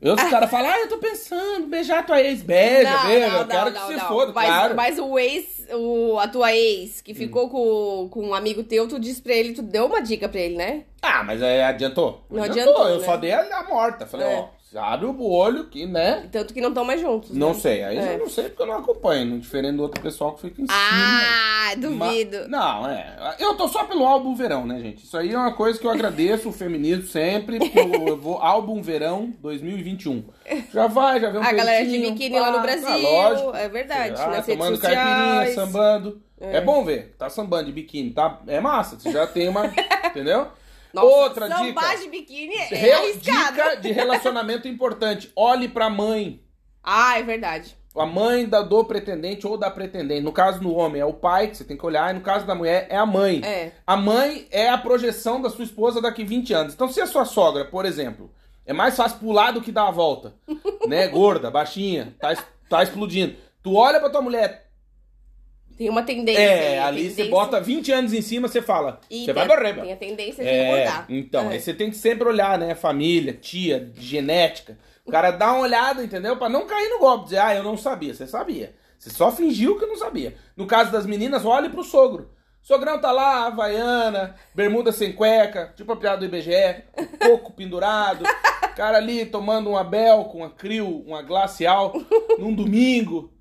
Eu, 0.00 0.14
os 0.14 0.22
caras 0.22 0.50
falam, 0.50 0.70
ah, 0.70 0.78
eu 0.80 0.88
tô 0.88 0.98
pensando, 0.98 1.66
beijar 1.66 2.06
tua 2.06 2.20
ex, 2.20 2.42
beija, 2.42 2.90
Não, 2.90 3.06
beija, 3.06 3.28
não, 3.28 3.38
eu 3.40 3.46
quero 3.46 3.64
não, 3.64 3.72
que 3.72 3.78
não, 3.78 3.86
se 3.88 3.96
não. 3.96 4.08
foda, 4.08 4.32
mas, 4.32 4.46
claro. 4.46 4.72
Hum. 4.72 4.76
mas 4.76 4.98
o 4.98 5.18
ex, 5.18 5.66
o, 5.72 6.18
a 6.18 6.28
tua 6.28 6.52
ex, 6.52 7.00
que 7.00 7.14
ficou 7.14 7.48
com, 7.48 8.08
com 8.08 8.28
um 8.28 8.34
amigo 8.34 8.62
teu, 8.62 8.88
tu 8.88 9.00
disse 9.00 9.20
pra 9.20 9.34
ele, 9.34 9.52
tu 9.52 9.62
deu 9.62 9.86
uma 9.86 10.00
dica 10.00 10.28
pra 10.28 10.40
ele, 10.40 10.56
né? 10.56 10.84
Ah, 11.00 11.24
mas 11.24 11.42
aí 11.42 11.60
adiantou. 11.60 12.24
Não 12.30 12.42
adiantou, 12.42 12.88
Eu 12.88 12.98
né? 13.00 13.04
só 13.06 13.16
dei 13.16 13.32
a, 13.32 13.58
a 13.58 13.64
morta. 13.64 14.06
Falei, 14.06 14.26
É. 14.26 14.38
ó, 14.40 14.48
você 14.58 14.61
abre 14.76 15.06
o 15.06 15.22
olho 15.30 15.64
que, 15.64 15.86
né? 15.86 16.28
Tanto 16.32 16.52
que 16.54 16.60
não 16.60 16.68
estão 16.70 16.84
mais 16.84 17.00
juntos. 17.00 17.30
Não 17.30 17.48
né? 17.48 17.54
sei. 17.54 17.82
Aí 17.84 17.98
É. 17.98 18.14
eu 18.14 18.18
não 18.20 18.28
sei 18.28 18.44
porque 18.48 18.62
eu 18.62 18.66
não 18.66 18.78
acompanho, 18.78 19.26
não 19.26 19.38
diferente 19.38 19.76
do 19.76 19.82
outro 19.82 20.00
pessoal 20.00 20.32
que 20.34 20.42
fica 20.42 20.62
em 20.62 20.66
cima. 20.66 20.78
Ah, 20.78 21.74
duvido. 21.76 22.48
Não, 22.48 22.88
é. 22.88 23.36
Eu 23.38 23.54
tô 23.54 23.68
só 23.68 23.84
pelo 23.84 24.04
álbum 24.06 24.34
verão, 24.34 24.66
né, 24.66 24.80
gente? 24.80 25.04
Isso 25.04 25.16
aí 25.16 25.32
é 25.32 25.36
uma 25.38 25.52
coisa 25.54 25.78
que 25.78 25.86
eu 25.86 25.90
agradeço 25.90 26.48
o 26.48 26.52
feminismo 26.52 27.04
sempre. 27.06 27.58
porque 27.58 27.78
Eu, 27.82 28.06
eu 28.08 28.16
vou 28.16 28.38
álbum 28.38 28.80
verão 28.82 29.32
2021. 29.40 30.24
Já 30.72 30.86
vai, 30.86 31.20
já 31.20 31.30
vê 31.30 31.38
um 31.38 31.42
A 31.42 31.52
galera 31.52 31.84
de 31.84 31.98
biquíni 31.98 32.38
lá 32.38 32.50
no 32.50 32.56
pá, 32.58 32.62
Brasil. 32.62 32.86
tá, 32.86 32.96
lógico. 32.96 33.56
É 33.56 33.68
verdade. 33.68 34.14
Ah, 34.20 34.26
nas 34.28 34.46
redes 34.46 34.58
tomando 34.58 34.76
sociais. 34.76 34.96
caipirinha, 34.98 35.54
sambando. 35.54 36.22
É. 36.40 36.60
bom 36.60 36.84
ver, 36.84 37.14
tá 37.16 37.30
sambando 37.30 37.66
de 37.66 37.72
biquíni, 37.72 38.10
tá? 38.10 38.40
É 38.48 38.58
massa, 38.60 38.98
você 38.98 39.12
já 39.12 39.26
tem 39.26 39.48
uma. 39.48 39.66
entendeu? 40.06 40.48
Nossa, 40.94 41.06
Outra 41.06 41.48
dica. 41.48 41.96
de 41.98 42.08
biquíni 42.08 42.54
é 42.54 42.64
Re- 42.66 42.92
arriscado. 42.92 43.52
Dica 43.56 43.76
de 43.76 43.92
relacionamento 43.92 44.68
importante. 44.68 45.30
Olhe 45.36 45.68
pra 45.68 45.88
mãe. 45.90 46.42
Ah, 46.82 47.18
é 47.18 47.22
verdade. 47.22 47.76
A 47.94 48.06
mãe 48.06 48.46
da, 48.46 48.62
do 48.62 48.84
pretendente 48.84 49.46
ou 49.46 49.58
da 49.58 49.70
pretendente. 49.70 50.22
No 50.22 50.32
caso 50.32 50.58
do 50.60 50.74
homem 50.74 51.00
é 51.00 51.04
o 51.04 51.12
pai, 51.12 51.48
que 51.48 51.56
você 51.56 51.64
tem 51.64 51.76
que 51.76 51.84
olhar, 51.84 52.10
e 52.10 52.14
no 52.18 52.22
caso 52.22 52.46
da 52.46 52.54
mulher 52.54 52.86
é 52.88 52.96
a 52.96 53.04
mãe. 53.04 53.40
É. 53.44 53.72
A 53.86 53.96
mãe 53.96 54.46
é 54.50 54.70
a 54.70 54.78
projeção 54.78 55.42
da 55.42 55.50
sua 55.50 55.64
esposa 55.64 56.00
daqui 56.00 56.24
20 56.24 56.54
anos. 56.54 56.74
Então, 56.74 56.88
se 56.88 57.00
a 57.02 57.06
sua 57.06 57.26
sogra, 57.26 57.66
por 57.66 57.84
exemplo, 57.84 58.30
é 58.64 58.72
mais 58.72 58.96
fácil 58.96 59.18
pular 59.18 59.52
do 59.52 59.60
que 59.60 59.70
dar 59.70 59.88
a 59.88 59.90
volta, 59.90 60.34
né? 60.88 61.06
Gorda, 61.12 61.50
baixinha, 61.50 62.14
tá, 62.18 62.34
tá 62.68 62.82
explodindo. 62.82 63.36
Tu 63.62 63.74
olha 63.74 64.00
pra 64.00 64.08
tua 64.08 64.22
mulher, 64.22 64.70
Tem 65.82 65.90
uma 65.90 66.02
tendência. 66.02 66.40
é, 66.40 66.78
ali 66.80 67.02
você 67.04 67.08
tendência- 67.10 67.30
bota 67.30 67.60
20 67.60 67.90
anos 67.92 68.12
em 68.12 68.22
cima, 68.22 68.48
você 68.48 68.62
fala, 68.62 69.00
E 69.10 69.24
você 69.24 69.32
vai 69.32 69.46
morrer. 69.46 69.74
Tem 69.80 69.92
a 69.92 69.96
tendência 69.96 70.44
de 70.44 70.50
É, 70.50 70.64
engordar. 70.68 71.06
então, 71.08 71.50
É. 71.50 71.54
aí 71.54 71.60
você 71.60 71.74
tem 71.74 71.90
que 71.90 71.96
sempre 71.96 72.28
olhar, 72.28 72.58
né? 72.58 72.74
Família, 72.74 73.32
tia, 73.32 73.90
genética. 73.96 74.78
O 75.04 75.10
cara 75.10 75.30
dá 75.32 75.52
uma 75.52 75.62
olhada, 75.62 76.02
entendeu? 76.04 76.36
Pra 76.36 76.48
não 76.48 76.66
cair 76.66 76.88
no 76.88 76.98
golpe, 77.00 77.24
dizer, 77.24 77.38
ah, 77.38 77.54
eu 77.54 77.62
não 77.62 77.76
sabia. 77.76 78.14
Você 78.14 78.26
sabia. 78.26 78.74
Você 78.98 79.10
só 79.10 79.32
fingiu 79.32 79.78
que 79.78 79.86
não 79.86 79.96
sabia. 79.96 80.34
No 80.56 80.64
caso 80.66 80.92
das 80.92 81.04
meninas, 81.06 81.44
olhe 81.44 81.68
pro 81.68 81.82
sogro. 81.82 82.30
Sogrão 82.62 83.00
tá 83.00 83.10
lá, 83.10 83.46
havaiana, 83.48 84.36
bermuda 84.54 84.92
sem 84.92 85.12
cueca, 85.12 85.72
tipo 85.76 85.90
a 85.92 85.96
piada 85.96 86.18
do 86.18 86.26
IBGE, 86.26 86.84
coco 87.26 87.50
pendurado, 87.58 88.22
cara 88.76 88.98
ali 88.98 89.26
tomando 89.26 89.70
uma 89.70 89.82
Bel 89.82 90.26
com 90.26 90.38
uma 90.38 90.50
Crio, 90.50 91.02
uma 91.04 91.22
Glacial, 91.22 91.92
num 92.38 92.54
domingo, 92.54 93.32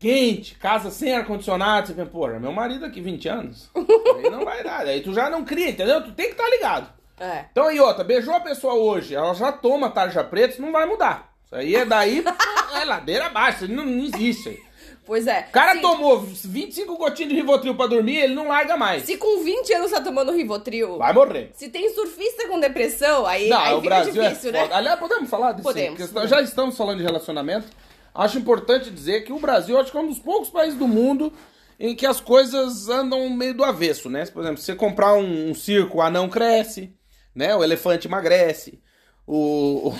quente, 0.00 0.54
casa 0.56 0.90
sem 0.90 1.14
ar-condicionado, 1.14 1.86
você 1.88 1.92
pensa, 1.94 2.10
porra, 2.10 2.40
meu 2.40 2.50
marido 2.52 2.84
aqui 2.86 3.00
20 3.00 3.28
anos, 3.28 3.70
aí 4.16 4.30
não 4.30 4.44
vai 4.44 4.64
dar, 4.64 4.86
aí 4.86 5.00
tu 5.02 5.12
já 5.12 5.28
não 5.30 5.44
cria, 5.44 5.68
entendeu? 5.68 6.02
Tu 6.02 6.12
tem 6.12 6.26
que 6.26 6.32
estar 6.32 6.48
ligado. 6.48 6.88
É. 7.20 7.44
Então 7.52 7.66
aí 7.68 7.78
outra, 7.78 8.02
beijou 8.02 8.32
a 8.34 8.40
pessoa 8.40 8.72
hoje, 8.74 9.14
ela 9.14 9.34
já 9.34 9.52
toma 9.52 9.90
tarja 9.90 10.24
preta, 10.24 10.54
isso 10.54 10.62
não 10.62 10.72
vai 10.72 10.86
mudar. 10.86 11.30
Isso 11.44 11.54
aí 11.54 11.74
é 11.76 11.84
daí, 11.84 12.24
é 12.80 12.84
ladeira 12.84 13.26
abaixo, 13.26 13.68
não, 13.68 13.84
não 13.84 14.04
existe. 14.04 14.58
Pois 15.04 15.26
é. 15.26 15.46
O 15.48 15.52
cara 15.52 15.74
Se- 15.74 15.80
tomou 15.80 16.20
25 16.20 16.96
gotinhas 16.96 17.30
de 17.30 17.36
Rivotril 17.36 17.74
pra 17.74 17.86
dormir, 17.88 18.18
ele 18.18 18.34
não 18.34 18.46
larga 18.48 18.76
mais. 18.76 19.02
Se 19.02 19.16
com 19.16 19.42
20 19.42 19.72
anos 19.74 19.90
tá 19.90 20.00
tomando 20.00 20.30
Rivotril, 20.32 20.96
Vai 20.98 21.12
morrer. 21.12 21.50
se 21.54 21.68
tem 21.68 21.92
surfista 21.92 22.46
com 22.48 22.60
depressão, 22.60 23.26
aí, 23.26 23.48
Não, 23.48 23.58
aí 23.60 23.74
o 23.74 23.80
Brasil 23.80 24.12
difícil, 24.12 24.50
é 24.50 24.52
né? 24.52 24.68
Aliás, 24.72 24.98
podemos 25.00 25.28
falar 25.28 25.52
disso? 25.52 25.68
aí, 25.68 25.74
Podemos, 25.74 25.98
porque 25.98 26.12
podemos. 26.12 26.30
Já 26.30 26.40
estamos 26.42 26.76
falando 26.76 26.98
de 26.98 27.04
relacionamento. 27.04 27.66
Acho 28.14 28.38
importante 28.38 28.90
dizer 28.90 29.22
que 29.22 29.32
o 29.32 29.38
Brasil 29.38 29.78
acho 29.78 29.90
que 29.92 29.96
é 29.96 30.00
um 30.00 30.08
dos 30.08 30.18
poucos 30.18 30.50
países 30.50 30.78
do 30.78 30.88
mundo 30.88 31.32
em 31.78 31.94
que 31.94 32.04
as 32.06 32.20
coisas 32.20 32.88
andam 32.88 33.28
meio 33.30 33.54
do 33.54 33.64
avesso, 33.64 34.10
né? 34.10 34.24
Por 34.26 34.42
exemplo, 34.42 34.58
se 34.58 34.64
você 34.66 34.74
comprar 34.74 35.14
um, 35.14 35.50
um 35.50 35.54
circo, 35.54 35.98
o 35.98 36.02
anão 36.02 36.28
cresce, 36.28 36.92
né? 37.34 37.54
O 37.56 37.62
elefante 37.64 38.06
emagrece. 38.06 38.78
O, 39.26 39.94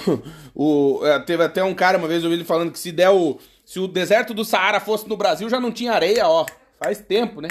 o, 0.54 0.98
o- 1.00 1.06
é, 1.06 1.18
teve 1.20 1.42
até 1.44 1.62
um 1.62 1.74
cara 1.74 1.96
uma 1.96 2.08
vez 2.08 2.22
eu 2.22 2.28
ouvi 2.28 2.40
ele 2.40 2.44
falando 2.46 2.72
que 2.72 2.78
se 2.78 2.90
der 2.92 3.10
o 3.10 3.38
se 3.64 3.78
o 3.78 3.86
deserto 3.86 4.34
do 4.34 4.44
Saara 4.44 4.80
fosse 4.80 5.08
no 5.08 5.16
Brasil 5.16 5.48
já 5.48 5.60
não 5.60 5.70
tinha 5.70 5.92
areia, 5.92 6.26
ó. 6.28 6.44
Faz 6.82 6.98
tempo, 7.00 7.40
né? 7.40 7.48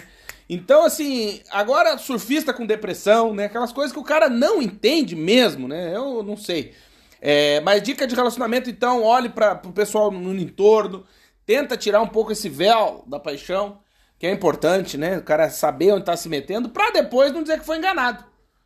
Então, 0.49 0.83
assim, 0.83 1.39
agora 1.51 1.97
surfista 1.97 2.51
com 2.51 2.65
depressão, 2.65 3.33
né? 3.33 3.45
Aquelas 3.45 3.71
coisas 3.71 3.93
que 3.93 3.99
o 3.99 4.03
cara 4.03 4.27
não 4.27 4.61
entende 4.61 5.15
mesmo, 5.15 5.67
né? 5.67 5.95
Eu 5.95 6.21
não 6.23 6.35
sei. 6.35 6.73
É, 7.21 7.59
mas 7.61 7.81
dica 7.81 8.07
de 8.07 8.15
relacionamento, 8.15 8.69
então, 8.69 9.03
olhe 9.03 9.29
para 9.29 9.55
pro 9.55 9.71
pessoal 9.71 10.09
no 10.11 10.33
entorno, 10.35 11.05
tenta 11.45 11.75
tirar 11.75 12.01
um 12.01 12.07
pouco 12.07 12.31
esse 12.31 12.47
véu 12.47 13.03
da 13.07 13.19
paixão, 13.19 13.79
que 14.17 14.27
é 14.27 14.31
importante, 14.31 14.97
né? 14.97 15.17
O 15.17 15.23
cara 15.23 15.49
saber 15.49 15.93
onde 15.93 16.05
tá 16.05 16.15
se 16.15 16.29
metendo, 16.29 16.69
pra 16.69 16.91
depois 16.91 17.31
não 17.31 17.41
dizer 17.41 17.59
que 17.59 17.65
foi 17.65 17.77
enganado, 17.77 18.23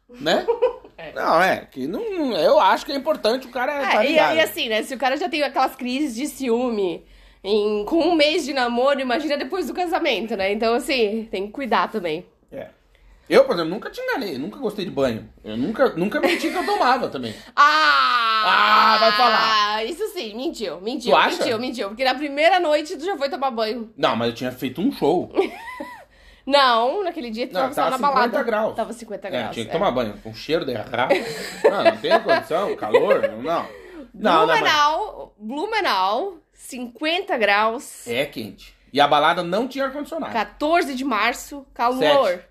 né? 0.09 0.45
Não, 1.15 1.41
é, 1.41 1.65
que 1.65 1.85
não, 1.85 2.31
eu 2.33 2.57
acho 2.59 2.85
que 2.85 2.91
é 2.91 2.95
importante 2.95 3.47
o 3.47 3.51
cara 3.51 3.73
É, 3.73 3.91
tá 3.91 4.05
e, 4.05 4.13
e 4.13 4.39
assim, 4.39 4.69
né? 4.69 4.83
Se 4.83 4.93
o 4.93 4.97
cara 4.97 5.17
já 5.17 5.27
tem 5.27 5.43
aquelas 5.43 5.75
crises 5.75 6.15
de 6.15 6.27
ciúme 6.27 7.03
em, 7.43 7.83
com 7.83 7.97
um 7.97 8.15
mês 8.15 8.45
de 8.45 8.53
namoro, 8.53 9.01
imagina 9.01 9.35
depois 9.35 9.67
do 9.67 9.73
casamento, 9.73 10.37
né? 10.37 10.53
Então, 10.53 10.73
assim, 10.75 11.27
tem 11.29 11.47
que 11.47 11.51
cuidar 11.51 11.91
também. 11.91 12.25
É. 12.51 12.69
Eu, 13.29 13.45
por 13.45 13.53
exemplo, 13.53 13.69
nunca 13.71 13.89
te 13.89 14.01
enganei, 14.01 14.37
nunca 14.37 14.57
gostei 14.59 14.83
de 14.85 14.91
banho. 14.91 15.29
Eu 15.43 15.55
nunca, 15.55 15.89
nunca 15.95 16.19
menti 16.19 16.49
que 16.49 16.55
eu 16.57 16.65
tomava 16.65 17.07
também. 17.09 17.33
Ah! 17.55 18.43
Ah, 18.45 18.97
vai 18.99 19.11
falar. 19.13 19.85
Isso 19.85 20.05
sim, 20.09 20.35
mentiu, 20.35 20.81
mentiu, 20.81 21.11
Tu 21.11 21.15
acha? 21.17 21.37
mentiu, 21.37 21.59
mentiu. 21.59 21.87
Porque 21.87 22.03
na 22.03 22.13
primeira 22.13 22.59
noite 22.59 22.97
tu 22.97 23.05
já 23.05 23.15
foi 23.17 23.29
tomar 23.29 23.51
banho. 23.51 23.93
Não, 23.95 24.15
mas 24.17 24.27
eu 24.29 24.35
tinha 24.35 24.51
feito 24.51 24.81
um 24.81 24.91
show. 24.91 25.31
Não, 26.45 27.03
naquele 27.05 27.29
dia 27.29 27.47
tu 27.47 27.53
Não, 27.53 27.61
tava, 27.61 27.73
tava 27.73 27.89
na 27.91 27.97
50 27.97 28.13
balada. 28.13 28.43
graus. 28.43 28.75
Tava 28.75 28.91
50 28.93 29.27
É, 29.27 29.31
graus. 29.31 29.53
tinha 29.53 29.65
que 29.65 29.71
é. 29.71 29.73
tomar 29.73 29.91
banho. 29.91 30.17
Com 30.21 30.33
cheiro 30.33 30.65
de 30.65 30.71
errado. 30.73 31.13
Não, 31.63 31.83
não 31.85 31.97
tem 31.97 32.19
condição, 32.19 32.75
calor, 32.75 33.21
não. 33.41 33.41
Não, 33.41 33.65
não, 34.13 34.47
mas 34.47 34.59
Blumenau, 34.59 35.33
Blumenau, 35.37 36.37
50 36.53 37.37
graus, 37.37 38.05
é 38.07 38.25
quente. 38.25 38.75
E 38.91 38.99
a 38.99 39.07
balada 39.07 39.41
não 39.41 39.67
tinha 39.69 39.85
ar-condicionado. 39.85 40.33
14 40.33 40.93
de 40.93 41.03
março, 41.05 41.65
calor. 41.73 42.27
Sete. 42.27 42.43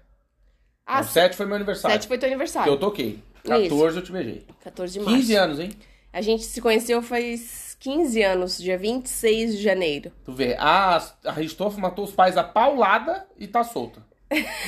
Ah, 0.87 1.01
O 1.01 1.05
7 1.05 1.37
foi 1.37 1.47
meu 1.47 1.57
aniversário. 1.57 1.95
7 1.95 2.09
foi 2.09 2.18
teu 2.18 2.29
Que 2.29 2.35
aniversário. 2.35 2.73
eu 2.73 2.77
toquei. 2.79 3.23
14 3.45 3.97
eu 3.97 4.03
te 4.05 4.12
beijei. 4.12 4.47
14 4.62 4.92
de 4.92 5.01
março. 5.01 5.16
15 5.16 5.35
anos, 5.35 5.59
hein? 5.61 5.71
A 6.12 6.21
gente 6.21 6.45
se 6.45 6.61
conheceu 6.61 7.01
faz 7.03 7.77
15 7.81 8.23
anos, 8.23 8.59
dia 8.59 8.77
26 8.79 9.57
de 9.57 9.62
janeiro. 9.62 10.12
Tu 10.25 10.33
vê, 10.33 10.55
a, 10.59 11.03
a 11.25 11.33
Ristoff 11.33 11.81
matou 11.81 12.05
os 12.05 12.12
pais 12.12 12.37
a 12.37 12.45
paulada 12.45 13.27
e 13.38 13.47
tá 13.49 13.64
solta. 13.64 14.03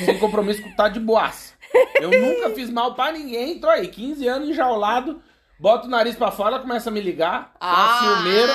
Sem 0.04 0.18
compromisso 0.18 0.62
com 0.62 0.72
tá 0.74 0.88
de 0.88 0.98
boaça. 1.00 1.52
Eu 2.00 2.10
nunca 2.10 2.50
fiz 2.50 2.70
mal 2.70 2.94
pra 2.94 3.12
ninguém, 3.12 3.58
tô 3.58 3.68
aí, 3.68 3.88
15 3.88 4.26
anos 4.28 4.48
enjaulado, 4.48 5.20
bota 5.58 5.86
o 5.86 5.90
nariz 5.90 6.14
pra 6.16 6.30
fora, 6.30 6.58
começa 6.60 6.88
a 6.88 6.92
me 6.92 7.00
ligar, 7.00 7.52
sou 7.60 7.68
uma 7.68 7.98
ciumeira. 8.16 8.52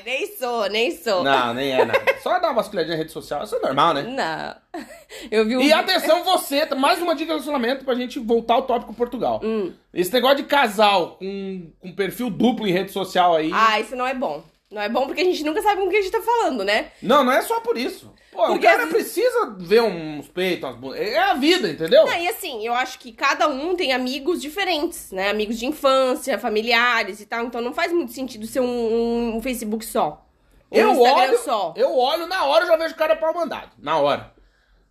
Ai, 0.00 0.02
nem 0.04 0.26
sou, 0.36 0.68
nem 0.68 0.90
sou. 0.90 1.22
Não, 1.22 1.54
nem 1.54 1.72
é 1.72 1.84
nada. 1.84 2.00
Só 2.22 2.38
dar 2.38 2.48
uma 2.48 2.54
vasculhadinha 2.54 2.96
na 2.96 3.02
rede 3.02 3.12
social, 3.12 3.44
isso 3.44 3.56
é 3.56 3.60
normal, 3.60 3.94
né? 3.94 4.02
Não. 4.02 4.82
Eu 5.30 5.46
vi 5.46 5.56
um 5.56 5.60
E 5.60 5.72
atenção 5.72 6.24
você, 6.24 6.66
mais 6.74 7.00
uma 7.00 7.14
dica 7.14 7.26
de 7.26 7.32
relacionamento 7.32 7.84
pra 7.84 7.94
gente 7.94 8.18
voltar 8.18 8.54
ao 8.54 8.62
tópico 8.62 8.94
Portugal. 8.94 9.40
Hum. 9.42 9.72
Esse 9.92 10.12
negócio 10.12 10.38
de 10.38 10.44
casal 10.44 11.16
com, 11.18 11.70
com 11.80 11.92
perfil 11.92 12.30
duplo 12.30 12.66
em 12.66 12.72
rede 12.72 12.92
social 12.92 13.34
aí. 13.34 13.50
Ah, 13.52 13.80
isso 13.80 13.96
não 13.96 14.06
é 14.06 14.14
bom. 14.14 14.42
Não 14.70 14.80
é 14.80 14.88
bom 14.88 15.06
porque 15.06 15.20
a 15.22 15.24
gente 15.24 15.42
nunca 15.42 15.60
sabe 15.62 15.80
com 15.80 15.88
o 15.88 15.90
que 15.90 15.96
a 15.96 16.00
gente 16.00 16.12
tá 16.12 16.22
falando, 16.22 16.64
né? 16.64 16.92
Não, 17.02 17.24
não 17.24 17.32
é 17.32 17.42
só 17.42 17.58
por 17.60 17.76
isso. 17.76 18.12
Pô, 18.30 18.46
Porque 18.46 18.64
o 18.66 18.70
cara 18.70 18.86
precisa 18.86 19.56
ver 19.58 19.82
uns 19.82 20.28
peitos, 20.28 20.68
umas 20.68 20.78
bundas. 20.78 21.00
É 21.00 21.18
a 21.18 21.34
vida, 21.34 21.68
entendeu? 21.68 22.06
Não, 22.06 22.14
e 22.16 22.28
assim, 22.28 22.64
eu 22.64 22.72
acho 22.72 22.98
que 23.00 23.10
cada 23.10 23.48
um 23.48 23.74
tem 23.74 23.92
amigos 23.92 24.40
diferentes, 24.40 25.10
né? 25.10 25.28
Amigos 25.30 25.58
de 25.58 25.66
infância, 25.66 26.38
familiares 26.38 27.20
e 27.20 27.26
tal. 27.26 27.44
Então 27.46 27.60
não 27.60 27.72
faz 27.74 27.92
muito 27.92 28.12
sentido 28.12 28.46
ser 28.46 28.60
um, 28.60 29.36
um- 29.36 29.42
Facebook 29.42 29.84
só. 29.84 30.24
Um 30.70 30.78
eu 30.78 30.90
Instagram 30.92 31.14
olho, 31.30 31.38
só. 31.38 31.74
eu 31.76 31.98
olho 31.98 32.26
na 32.28 32.44
hora, 32.44 32.62
eu 32.64 32.68
já 32.68 32.76
vejo 32.76 32.94
o 32.94 32.98
cara 32.98 33.16
pau 33.16 33.34
mandado. 33.34 33.70
Na 33.76 33.98
hora. 33.98 34.32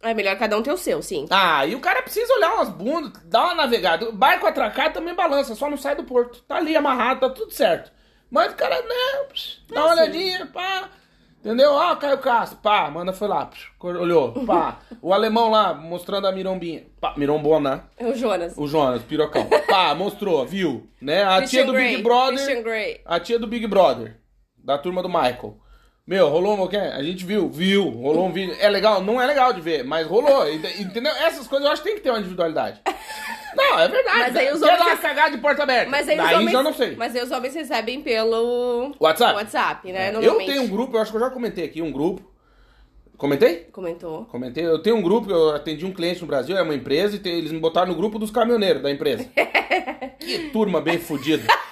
É 0.02 0.14
melhor 0.14 0.38
cada 0.38 0.58
um 0.58 0.62
ter 0.62 0.74
o 0.74 0.78
seu, 0.78 1.02
sim. 1.02 1.26
Ah, 1.30 1.66
e 1.66 1.74
o 1.76 1.80
cara 1.80 2.02
precisa 2.02 2.34
olhar 2.34 2.54
umas 2.56 2.70
bundas, 2.70 3.14
dar 3.26 3.46
uma 3.46 3.56
navegada. 3.56 4.10
O 4.10 4.12
barco 4.14 4.46
atracado 4.46 4.94
também 4.94 5.14
balança, 5.16 5.56
só 5.56 5.70
não 5.70 5.78
sai 5.78 5.96
do 5.96 6.04
porto. 6.04 6.42
Tá 6.44 6.58
ali 6.58 6.76
amarrado, 6.76 7.22
tá 7.22 7.30
tudo 7.30 7.52
certo. 7.54 7.92
Mas 8.32 8.54
o 8.54 8.56
cara, 8.56 8.76
né, 8.82 9.24
psh, 9.34 9.62
dá 9.70 9.82
uma 9.86 9.94
assim. 9.94 10.02
olhadinha, 10.02 10.46
pá. 10.48 10.90
Entendeu? 11.40 11.80
Ah, 11.80 11.96
Caio 11.96 12.18
Castro, 12.18 12.58
pá, 12.62 12.90
manda 12.92 13.14
foi 13.14 13.28
lá, 13.30 13.46
psh, 13.46 13.70
olhou, 13.82 14.34
pá. 14.46 14.80
O 15.02 15.14
alemão 15.14 15.50
lá, 15.50 15.74
mostrando 15.74 16.28
a 16.28 16.32
mirombinha, 16.32 16.84
pá, 17.00 17.14
mirombona, 17.16 17.86
É 17.98 18.06
o 18.06 18.14
Jonas. 18.14 18.58
o 18.58 18.68
Jonas, 18.68 19.02
pirocão, 19.04 19.48
pá, 19.68 19.96
mostrou, 19.96 20.46
viu, 20.46 20.88
né? 21.02 21.24
A 21.24 21.42
tia 21.44 21.64
do 21.66 21.72
Grey, 21.72 21.92
Big 21.92 22.04
Brother, 22.04 23.02
a 23.06 23.20
tia 23.20 23.40
do 23.40 23.48
Big 23.48 23.66
Brother, 23.68 24.20
da 24.58 24.78
turma 24.78 25.02
do 25.02 25.08
Michael. 25.08 25.58
Meu, 26.10 26.28
rolou 26.28 26.60
um. 26.60 26.68
quê? 26.68 26.76
A 26.76 27.04
gente 27.04 27.24
viu, 27.24 27.48
viu, 27.48 27.88
rolou 27.88 28.26
um 28.26 28.32
vídeo. 28.32 28.56
É 28.60 28.68
legal? 28.68 29.00
Não 29.04 29.22
é 29.22 29.28
legal 29.28 29.54
de 29.54 29.62
ver, 29.62 29.84
mas 29.84 30.08
rolou. 30.08 30.50
ent- 30.50 30.80
Entendeu? 30.80 31.12
Essas 31.12 31.48
coisas 31.48 31.68
eu 31.68 31.72
acho 31.72 31.84
que 31.84 31.88
tem 31.90 31.98
que 31.98 32.02
ter 32.04 32.10
uma 32.10 32.18
individualidade. 32.18 32.82
Não, 33.56 33.80
é 33.80 33.88
verdade. 33.88 34.18
Mas 34.20 34.36
aí 34.36 34.52
os 34.52 34.60
Quer 34.60 34.66
homens- 34.80 34.86
lá 34.86 34.98
cagar 34.98 35.30
de 35.32 35.38
porta 35.38 35.62
aberta. 35.64 35.90
Mas 35.92 36.10
aí, 36.10 36.18
os 36.18 36.24
Daí 36.24 36.36
homens, 36.36 36.52
já 36.52 36.64
não 36.64 36.74
sei. 36.74 36.96
Mas 36.96 37.16
aí 37.16 37.22
os 37.24 37.30
homens 37.32 37.54
recebem 37.56 38.02
pelo 38.02 38.96
WhatsApp? 39.00 39.34
WhatsApp, 39.36 39.92
né? 39.92 40.10
eu 40.10 40.14
Normalmente. 40.14 40.48
tenho 40.52 40.64
um 40.64 40.68
grupo, 40.68 40.96
eu 40.98 41.02
acho 41.02 41.12
que 41.12 41.18
eu 41.18 41.22
já 41.22 41.30
comentei 41.32 41.66
aqui, 41.66 41.82
um 41.82 41.92
grupo. 41.92 42.22
Comentei? 43.18 43.68
Comentou. 43.72 44.26
Comentei. 44.26 44.66
Eu 44.66 44.80
tenho 44.82 44.96
um 44.98 45.02
grupo, 45.02 45.30
eu 45.32 45.56
atendi 45.56 45.84
um 45.86 45.92
cliente 45.92 46.22
no 46.22 46.28
Brasil, 46.28 46.56
é 46.58 46.62
uma 46.62 46.74
empresa, 46.76 47.16
e 47.16 47.20
tem- 47.20 47.38
eles 47.38 47.52
me 47.52 47.60
botaram 47.60 47.88
no 47.90 47.96
grupo 47.96 48.18
dos 48.20 48.32
caminhoneiros 48.32 48.82
da 48.84 48.90
empresa. 48.92 49.26
que 50.20 50.50
turma 50.52 50.80
bem 50.82 50.98
fodida. 51.00 51.44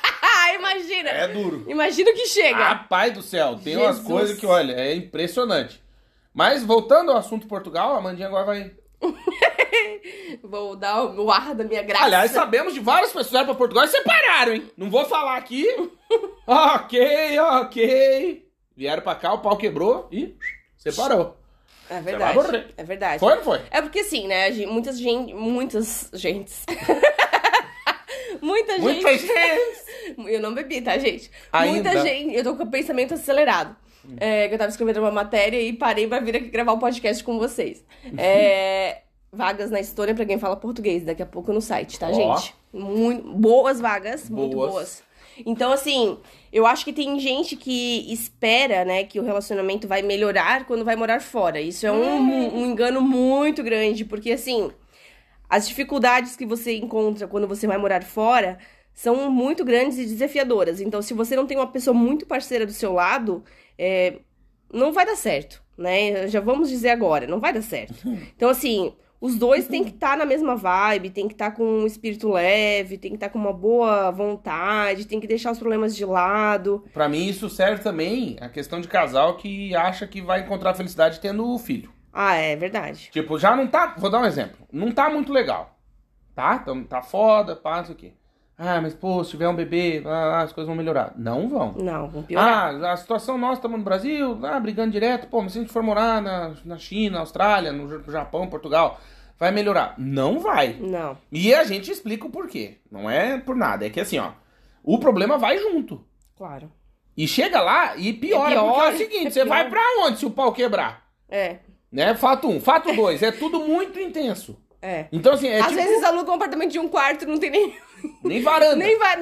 Ah, 0.78 0.80
imagina! 0.80 1.10
É 1.10 1.28
duro. 1.28 1.66
Imagina 1.68 2.12
o 2.12 2.14
que 2.14 2.28
chega. 2.28 2.58
Rapaz 2.58 3.14
do 3.14 3.22
céu, 3.22 3.60
tem 3.64 3.76
umas 3.76 3.98
Jesus. 3.98 4.08
coisas 4.08 4.38
que, 4.38 4.46
olha, 4.46 4.74
é 4.74 4.96
impressionante. 4.96 5.82
Mas 6.34 6.64
voltando 6.64 7.12
ao 7.12 7.18
assunto 7.18 7.48
Portugal, 7.48 7.96
a 7.96 8.02
Mandinha 8.02 8.28
agora 8.28 8.46
vai. 8.46 8.72
Vou 10.44 10.76
dar 10.76 11.04
o 11.04 11.32
ar 11.32 11.56
da 11.56 11.64
minha 11.64 11.82
graça. 11.82 12.06
Aliás, 12.06 12.32
sabemos 12.32 12.74
de 12.74 12.80
várias 12.80 13.10
pessoas 13.10 13.28
que 13.28 13.32
vieram 13.32 13.48
pra 13.48 13.56
Portugal 13.56 13.86
e 13.86 13.88
separaram, 13.88 14.54
hein? 14.54 14.72
Não 14.78 14.90
vou 14.90 15.06
falar 15.06 15.38
aqui. 15.38 15.66
ok, 16.46 17.40
ok. 17.40 18.48
Vieram 18.76 19.02
pra 19.02 19.16
cá, 19.16 19.34
o 19.34 19.40
pau 19.40 19.58
quebrou 19.58 20.08
e 20.12 20.36
separou. 20.78 21.36
É 21.90 22.02
verdade. 22.02 22.66
É 22.78 22.84
verdade. 22.84 23.20
Foi 23.20 23.32
ou 23.32 23.38
não 23.38 23.44
foi? 23.44 23.62
É 23.72 23.82
porque 23.82 24.00
assim, 24.00 24.28
né? 24.28 24.50
Muitas 24.68 25.00
gente. 25.00 25.34
Muitas 25.34 26.10
gentes. 26.14 26.66
Muita 28.42 28.74
gente. 28.74 28.84
Muita 28.84 29.18
gente. 29.18 29.87
Eu 30.28 30.42
não 30.42 30.54
bebi, 30.54 30.82
tá, 30.82 30.98
gente? 30.98 31.30
Ainda. 31.52 31.92
Muita 31.92 32.02
gente. 32.06 32.36
Eu 32.36 32.44
tô 32.44 32.56
com 32.56 32.64
o 32.64 32.72
pensamento 32.72 33.14
acelerado. 33.14 33.76
É, 34.18 34.48
que 34.48 34.54
eu 34.54 34.58
tava 34.58 34.70
escrevendo 34.70 35.02
uma 35.02 35.12
matéria 35.12 35.62
e 35.62 35.74
parei 35.74 36.08
pra 36.08 36.20
vir 36.22 36.38
aqui 36.38 36.48
gravar 36.48 36.74
o 36.74 36.80
podcast 36.80 37.22
com 37.24 37.38
vocês. 37.38 37.84
É, 38.18 39.02
vagas 39.34 39.70
na 39.70 39.82
Estônia 39.82 40.16
pra 40.16 40.26
quem 40.26 40.40
fala 40.40 40.56
português, 40.56 41.04
daqui 41.04 41.22
a 41.22 41.26
pouco 41.26 41.52
no 41.52 41.60
site, 41.60 42.00
tá, 42.00 42.10
Ó. 42.10 42.14
gente? 42.14 42.56
Muito, 42.72 43.30
boas 43.34 43.82
vagas, 43.82 44.30
muito 44.30 44.56
Boas. 44.56 44.72
boas. 44.72 45.04
Então, 45.46 45.72
assim, 45.72 46.18
eu 46.52 46.66
acho 46.66 46.84
que 46.84 46.94
tem 46.94 47.20
gente 47.20 47.56
que 47.56 48.12
espera, 48.12 48.84
né, 48.84 49.04
que 49.04 49.20
o 49.20 49.24
relacionamento 49.24 49.88
vai 49.88 50.02
melhorar 50.02 50.66
quando 50.66 50.84
vai 50.84 50.96
morar 50.96 51.22
fora. 51.22 51.60
Isso 51.62 51.86
é 51.86 51.92
um, 51.92 52.62
um 52.62 52.66
engano 52.66 53.02
muito 53.02 53.62
grande, 53.62 54.04
porque, 54.04 54.32
assim, 54.32 54.72
as 55.50 55.68
dificuldades 55.68 56.36
que 56.36 56.46
você 56.46 56.76
encontra 56.78 57.28
quando 57.28 57.48
você 57.48 57.68
vai 57.68 57.78
morar 57.78 58.04
fora 58.04 58.58
são 58.98 59.30
muito 59.30 59.64
grandes 59.64 60.00
e 60.00 60.06
desafiadoras. 60.06 60.82
Então, 60.82 61.04
se 61.04 61.14
você 61.14 61.36
não 61.36 61.46
tem 61.46 61.56
uma 61.56 61.68
pessoa 61.68 61.94
muito 61.94 62.26
parceira 62.26 62.66
do 62.66 62.72
seu 62.72 62.94
lado, 62.94 63.44
é, 63.78 64.22
não 64.74 64.92
vai 64.92 65.06
dar 65.06 65.16
certo, 65.16 65.62
né? 65.78 66.28
Já 66.28 66.40
vamos 66.40 66.68
dizer 66.68 66.90
agora, 66.90 67.28
não 67.28 67.40
vai 67.40 67.54
dar 67.54 67.62
certo. 67.62 67.94
Então, 68.36 68.50
assim, 68.50 68.92
os 69.22 69.36
dois 69.36 69.68
têm 69.68 69.84
que 69.84 69.92
estar 69.92 70.18
na 70.18 70.26
mesma 70.26 70.56
vibe, 70.56 71.12
tem 71.12 71.28
que 71.28 71.36
estar 71.36 71.52
com 71.52 71.64
um 71.64 71.86
espírito 71.86 72.28
leve, 72.28 72.98
tem 72.98 73.12
que 73.12 73.18
estar 73.18 73.30
com 73.30 73.38
uma 73.38 73.54
boa 73.54 74.10
vontade, 74.10 75.06
tem 75.06 75.20
que 75.20 75.28
deixar 75.28 75.52
os 75.52 75.60
problemas 75.60 75.96
de 75.96 76.04
lado. 76.04 76.84
Pra 76.92 77.08
mim, 77.08 77.28
isso 77.28 77.52
serve 77.52 77.84
também 77.84 78.36
a 78.42 78.50
questão 78.50 78.82
de 78.82 78.88
casal 78.88 79.38
que 79.38 79.76
acha 79.76 80.08
que 80.08 80.24
vai 80.24 80.40
encontrar 80.40 80.74
felicidade 80.74 81.20
tendo 81.20 81.56
filho. 81.60 81.94
Ah, 82.12 82.34
é 82.34 82.56
verdade. 82.56 83.10
Tipo, 83.12 83.38
já 83.38 83.56
não 83.56 83.68
tá. 83.68 83.94
Vou 84.00 84.10
dar 84.10 84.22
um 84.22 84.26
exemplo. 84.26 84.58
Não 84.72 84.92
tá 84.92 85.08
muito 85.08 85.32
legal. 85.32 85.78
Tá? 86.34 86.60
Então, 86.64 86.84
tá 86.84 87.04
foda, 87.04 87.56
pá, 87.56 87.78
não 87.78 87.86
sei 87.86 87.94
o 87.94 87.98
quê. 87.98 88.14
Ah, 88.58 88.82
mas 88.82 88.96
pô, 88.96 89.24
se 89.24 89.32
tiver 89.32 89.48
um 89.48 89.56
bebê, 89.56 90.02
ah, 90.06 90.42
as 90.42 90.52
coisas 90.52 90.68
vão 90.68 90.76
melhorar. 90.76 91.14
Não 91.16 91.48
vão. 91.48 91.74
Não, 91.78 92.08
vão 92.10 92.24
piorar. 92.24 92.74
Ah, 92.84 92.94
a 92.94 92.98
situação 92.98 93.38
nossa, 93.38 93.56
estamos 93.56 93.78
no 93.78 93.84
Brasil, 93.84 94.40
ah, 94.44 94.60
brigando 94.60 94.92
direto, 94.92 95.28
pô, 95.28 95.42
mas 95.42 95.52
se 95.52 95.60
a 95.60 95.62
gente 95.62 95.72
for 95.72 95.84
morar 95.84 96.22
na, 96.22 96.54
na 96.66 96.78
China, 96.78 97.20
Austrália, 97.20 97.72
no 97.72 98.12
Japão, 98.12 98.48
Portugal, 98.48 99.00
vai 99.38 99.52
melhorar. 99.52 99.94
Não 99.98 100.40
vai. 100.40 100.74
Não. 100.80 101.16
E 101.32 101.54
a 101.54 101.64
gente 101.66 101.92
explica 101.92 102.26
o 102.26 102.32
porquê. 102.32 102.80
Não 102.92 103.08
é 103.08 103.38
por 103.38 103.56
nada. 103.56 103.86
É 103.86 103.92
que 103.92 104.00
assim, 104.00 104.18
ó, 104.18 104.32
o 104.84 104.98
problema 104.98 105.38
vai 105.38 105.60
junto. 105.60 106.04
Claro. 106.36 106.72
E 107.16 107.28
chega 107.28 107.62
lá 107.62 107.96
e 107.96 108.12
piora, 108.14 108.52
É 108.52 108.54
pior, 108.56 108.74
porque 108.74 108.82
é 108.82 108.94
o 108.94 108.98
seguinte, 108.98 109.28
é 109.28 109.32
você 109.32 109.46
vai 109.46 109.70
pra 109.70 109.82
onde 110.00 110.18
se 110.18 110.26
o 110.26 110.32
pau 110.32 110.52
quebrar? 110.52 111.08
É, 111.30 111.58
Né? 111.92 112.16
Fato 112.16 112.48
um. 112.48 112.60
Fato 112.60 112.92
dois, 112.96 113.22
é 113.22 113.32
tudo 113.32 113.60
muito 113.60 114.00
intenso. 114.00 114.60
É. 114.82 115.06
Então, 115.12 115.34
assim, 115.34 115.48
é 115.48 115.60
Às 115.60 115.68
tipo, 115.70 115.82
vezes 115.82 116.04
aluga 116.04 116.32
um 116.32 116.36
apartamento 116.36 116.72
de 116.72 116.80
um 116.80 116.88
quarto, 116.88 117.26
não 117.28 117.38
tem 117.38 117.50
nem. 117.50 117.76
nem 118.24 118.42
varanda. 118.42 118.76
nem 118.76 118.98
vai. 118.98 119.16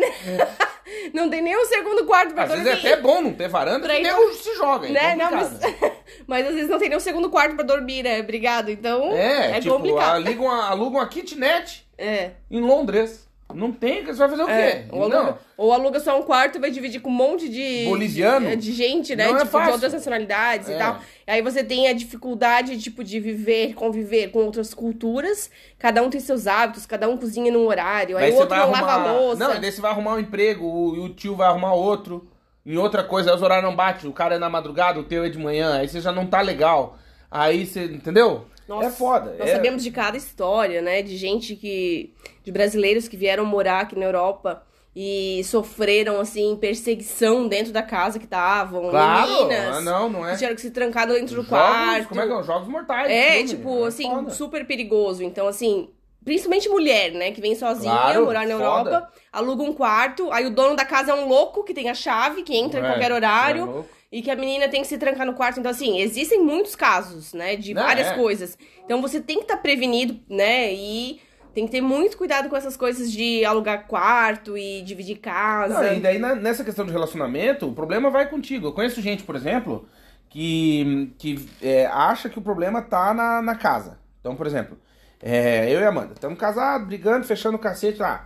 não 1.13 1.29
tem 1.29 1.41
nem 1.41 1.57
um 1.57 1.65
segundo 1.65 2.05
quarto 2.05 2.33
pra 2.33 2.43
Às 2.43 2.49
vezes 2.51 2.65
dormir. 2.65 2.85
é 2.87 2.91
até 2.93 3.01
bom 3.01 3.21
não 3.21 3.33
ter 3.33 3.47
varanda, 3.47 3.87
porque 3.87 4.03
Deus 4.03 4.37
se 4.37 4.55
joga. 4.55 4.87
É 4.87 4.91
né? 4.91 5.15
Não, 5.15 5.31
mas... 5.31 5.51
mas 6.27 6.47
às 6.47 6.53
vezes 6.55 6.69
não 6.69 6.77
tem 6.77 6.89
nem 6.89 6.97
um 6.97 7.01
segundo 7.01 7.29
quarto 7.29 7.55
pra 7.55 7.63
dormir, 7.65 8.03
né? 8.03 8.19
Obrigado. 8.19 8.69
Então 8.69 9.11
É, 9.13 9.57
é 9.57 9.59
tipo, 9.61 9.75
complicado. 9.75 10.15
aluga 10.15 10.41
uma, 10.41 10.69
aluga 10.69 10.97
uma 10.97 11.07
kitnet 11.07 11.87
É. 11.97 12.31
em 12.51 12.59
Londres. 12.61 13.25
Não 13.55 13.71
tem, 13.71 14.03
você 14.05 14.19
vai 14.19 14.29
fazer 14.29 14.43
o 14.43 14.49
É, 14.49 14.71
quê? 14.71 14.85
ou, 14.91 15.03
aluga, 15.03 15.37
ou 15.57 15.73
aluga 15.73 15.99
só 15.99 16.19
um 16.19 16.23
quarto 16.23 16.57
e 16.57 16.61
vai 16.61 16.69
dividir 16.69 16.99
com 17.01 17.09
um 17.09 17.13
monte 17.13 17.47
de. 17.49 17.85
Boliviano? 17.87 18.49
De, 18.49 18.55
de 18.57 18.71
gente, 18.73 19.15
né? 19.15 19.25
Não 19.27 19.35
é 19.35 19.39
tipo, 19.39 19.45
de 19.45 19.51
fácil. 19.51 19.73
outras 19.73 19.93
nacionalidades 19.93 20.69
É. 20.69 20.75
e 20.75 20.77
tal. 20.77 20.99
E 21.27 21.31
aí 21.31 21.41
você 21.41 21.63
tem 21.63 21.87
a 21.87 21.93
dificuldade, 21.93 22.79
tipo, 22.79 23.03
de 23.03 23.19
viver, 23.19 23.73
conviver 23.73 24.29
com 24.29 24.39
outras 24.45 24.73
culturas. 24.73 25.49
Cada 25.79 26.03
um 26.03 26.09
tem 26.09 26.19
seus 26.19 26.47
hábitos, 26.47 26.85
cada 26.85 27.07
um 27.09 27.17
cozinha 27.17 27.51
num 27.51 27.65
horário. 27.65 28.17
Aí, 28.17 28.25
Aí 28.25 28.31
o 28.31 28.35
outro 28.35 28.55
não 28.55 28.63
arrumar... 28.63 28.81
lava 28.81 29.09
a 29.09 29.13
louça. 29.13 29.47
Não, 29.47 29.59
daí 29.59 29.71
você 29.71 29.81
vai 29.81 29.91
arrumar 29.91 30.13
um 30.15 30.19
emprego, 30.19 30.65
o, 30.65 30.95
e 30.95 30.99
o 30.99 31.09
tio 31.09 31.35
vai 31.35 31.47
arrumar 31.47 31.73
outro. 31.73 32.27
Em 32.65 32.77
outra 32.77 33.03
coisa, 33.03 33.33
os 33.35 33.41
horários 33.43 33.63
não 33.69 33.75
batem, 33.75 34.09
o 34.09 34.13
cara 34.13 34.35
é 34.35 34.39
na 34.39 34.49
madrugada, 34.49 34.99
o 34.99 35.03
teu 35.03 35.23
é 35.23 35.29
de 35.29 35.37
manhã, 35.37 35.77
aí 35.77 35.87
você 35.87 36.01
já 36.01 36.11
não 36.11 36.25
tá 36.25 36.41
legal. 36.41 36.97
Aí 37.29 37.65
você, 37.65 37.85
entendeu? 37.85 38.45
Nossa, 38.67 38.87
é 38.87 38.91
foda. 38.91 39.35
Nós 39.37 39.49
é... 39.49 39.55
sabemos 39.55 39.83
de 39.83 39.91
cada 39.91 40.17
história, 40.17 40.81
né? 40.81 41.01
De 41.01 41.15
gente 41.17 41.55
que. 41.55 42.13
de 42.43 42.51
brasileiros 42.51 43.07
que 43.07 43.15
vieram 43.17 43.45
morar 43.45 43.81
aqui 43.81 43.97
na 43.97 44.05
Europa 44.05 44.63
e 44.95 45.41
sofreram, 45.43 46.19
assim, 46.21 46.55
perseguição 46.55 47.47
dentro 47.49 47.73
da 47.73 47.83
casa 47.83 48.17
que 48.17 48.23
estavam. 48.25 48.89
Claro, 48.89 49.29
Meninas. 49.47 49.77
ah, 49.77 49.81
não, 49.81 50.09
não 50.09 50.25
é. 50.25 50.31
que 50.31 50.37
tiveram 50.37 50.55
que 50.55 50.61
se 50.61 50.71
trancar 50.71 51.05
dentro 51.05 51.27
do 51.27 51.43
Jogos, 51.43 51.49
quarto. 51.49 52.07
como 52.07 52.21
é 52.21 52.27
que 52.27 52.33
é? 52.33 52.43
Jogos 52.43 52.67
mortais. 52.69 53.11
É, 53.11 53.31
filme, 53.31 53.49
tipo, 53.49 53.83
é 53.83 53.87
assim, 53.89 54.09
foda. 54.09 54.29
super 54.31 54.65
perigoso. 54.65 55.21
Então, 55.21 55.47
assim, 55.47 55.89
principalmente 56.23 56.69
mulher, 56.69 57.11
né? 57.11 57.31
Que 57.31 57.41
vem 57.41 57.55
sozinha 57.55 57.91
Claro, 57.91 58.25
morar 58.25 58.47
na 58.47 58.53
foda. 58.57 58.63
Europa, 58.63 59.09
aluga 59.33 59.63
um 59.63 59.73
quarto, 59.73 60.31
aí 60.31 60.45
o 60.45 60.49
dono 60.49 60.77
da 60.77 60.85
casa 60.85 61.11
é 61.11 61.13
um 61.13 61.27
louco 61.27 61.63
que 61.65 61.73
tem 61.73 61.89
a 61.89 61.93
chave, 61.93 62.41
que 62.41 62.55
entra 62.55 62.79
em 62.79 62.83
É, 62.83 62.87
qualquer 62.87 63.11
é 63.11 63.13
horário. 63.13 63.85
E 64.11 64.21
que 64.21 64.31
a 64.31 64.35
menina 64.35 64.69
tem 64.69 64.81
que 64.81 64.87
se 64.87 64.97
trancar 64.97 65.25
no 65.25 65.33
quarto. 65.33 65.59
Então, 65.59 65.71
assim, 65.71 65.99
existem 65.99 66.41
muitos 66.41 66.75
casos, 66.75 67.33
né? 67.33 67.55
De 67.55 67.73
Não, 67.73 67.81
várias 67.83 68.07
é. 68.07 68.15
coisas. 68.15 68.57
Então, 68.83 69.01
você 69.01 69.19
tem 69.19 69.37
que 69.37 69.43
estar 69.43 69.57
prevenido, 69.57 70.19
né? 70.29 70.73
E 70.73 71.19
tem 71.53 71.65
que 71.65 71.71
ter 71.71 71.81
muito 71.81 72.17
cuidado 72.17 72.47
com 72.49 72.55
essas 72.55 72.77
coisas 72.77 73.11
de 73.11 73.43
alugar 73.45 73.87
quarto 73.87 74.57
e 74.57 74.81
dividir 74.83 75.17
casa. 75.17 75.81
Não, 75.81 75.93
e 75.93 75.99
daí 75.99 76.19
na- 76.19 76.35
nessa 76.35 76.63
questão 76.63 76.85
de 76.85 76.91
relacionamento, 76.91 77.67
o 77.67 77.73
problema 77.73 78.09
vai 78.09 78.29
contigo. 78.29 78.67
Eu 78.67 78.73
conheço 78.73 79.01
gente, 79.01 79.23
por 79.23 79.35
exemplo, 79.35 79.87
que, 80.29 81.13
que 81.17 81.49
é, 81.61 81.85
acha 81.87 82.29
que 82.29 82.37
o 82.37 82.41
problema 82.41 82.81
tá 82.81 83.13
na, 83.13 83.41
na 83.41 83.55
casa. 83.55 83.97
Então, 84.19 84.35
por 84.35 84.45
exemplo, 84.45 84.77
é, 85.21 85.73
eu 85.73 85.79
e 85.79 85.83
a 85.83 85.89
Amanda 85.89 86.13
estamos 86.13 86.37
casados, 86.37 86.87
brigando, 86.87 87.25
fechando 87.25 87.55
o 87.55 87.59
cacete. 87.59 88.03
Ah, 88.03 88.25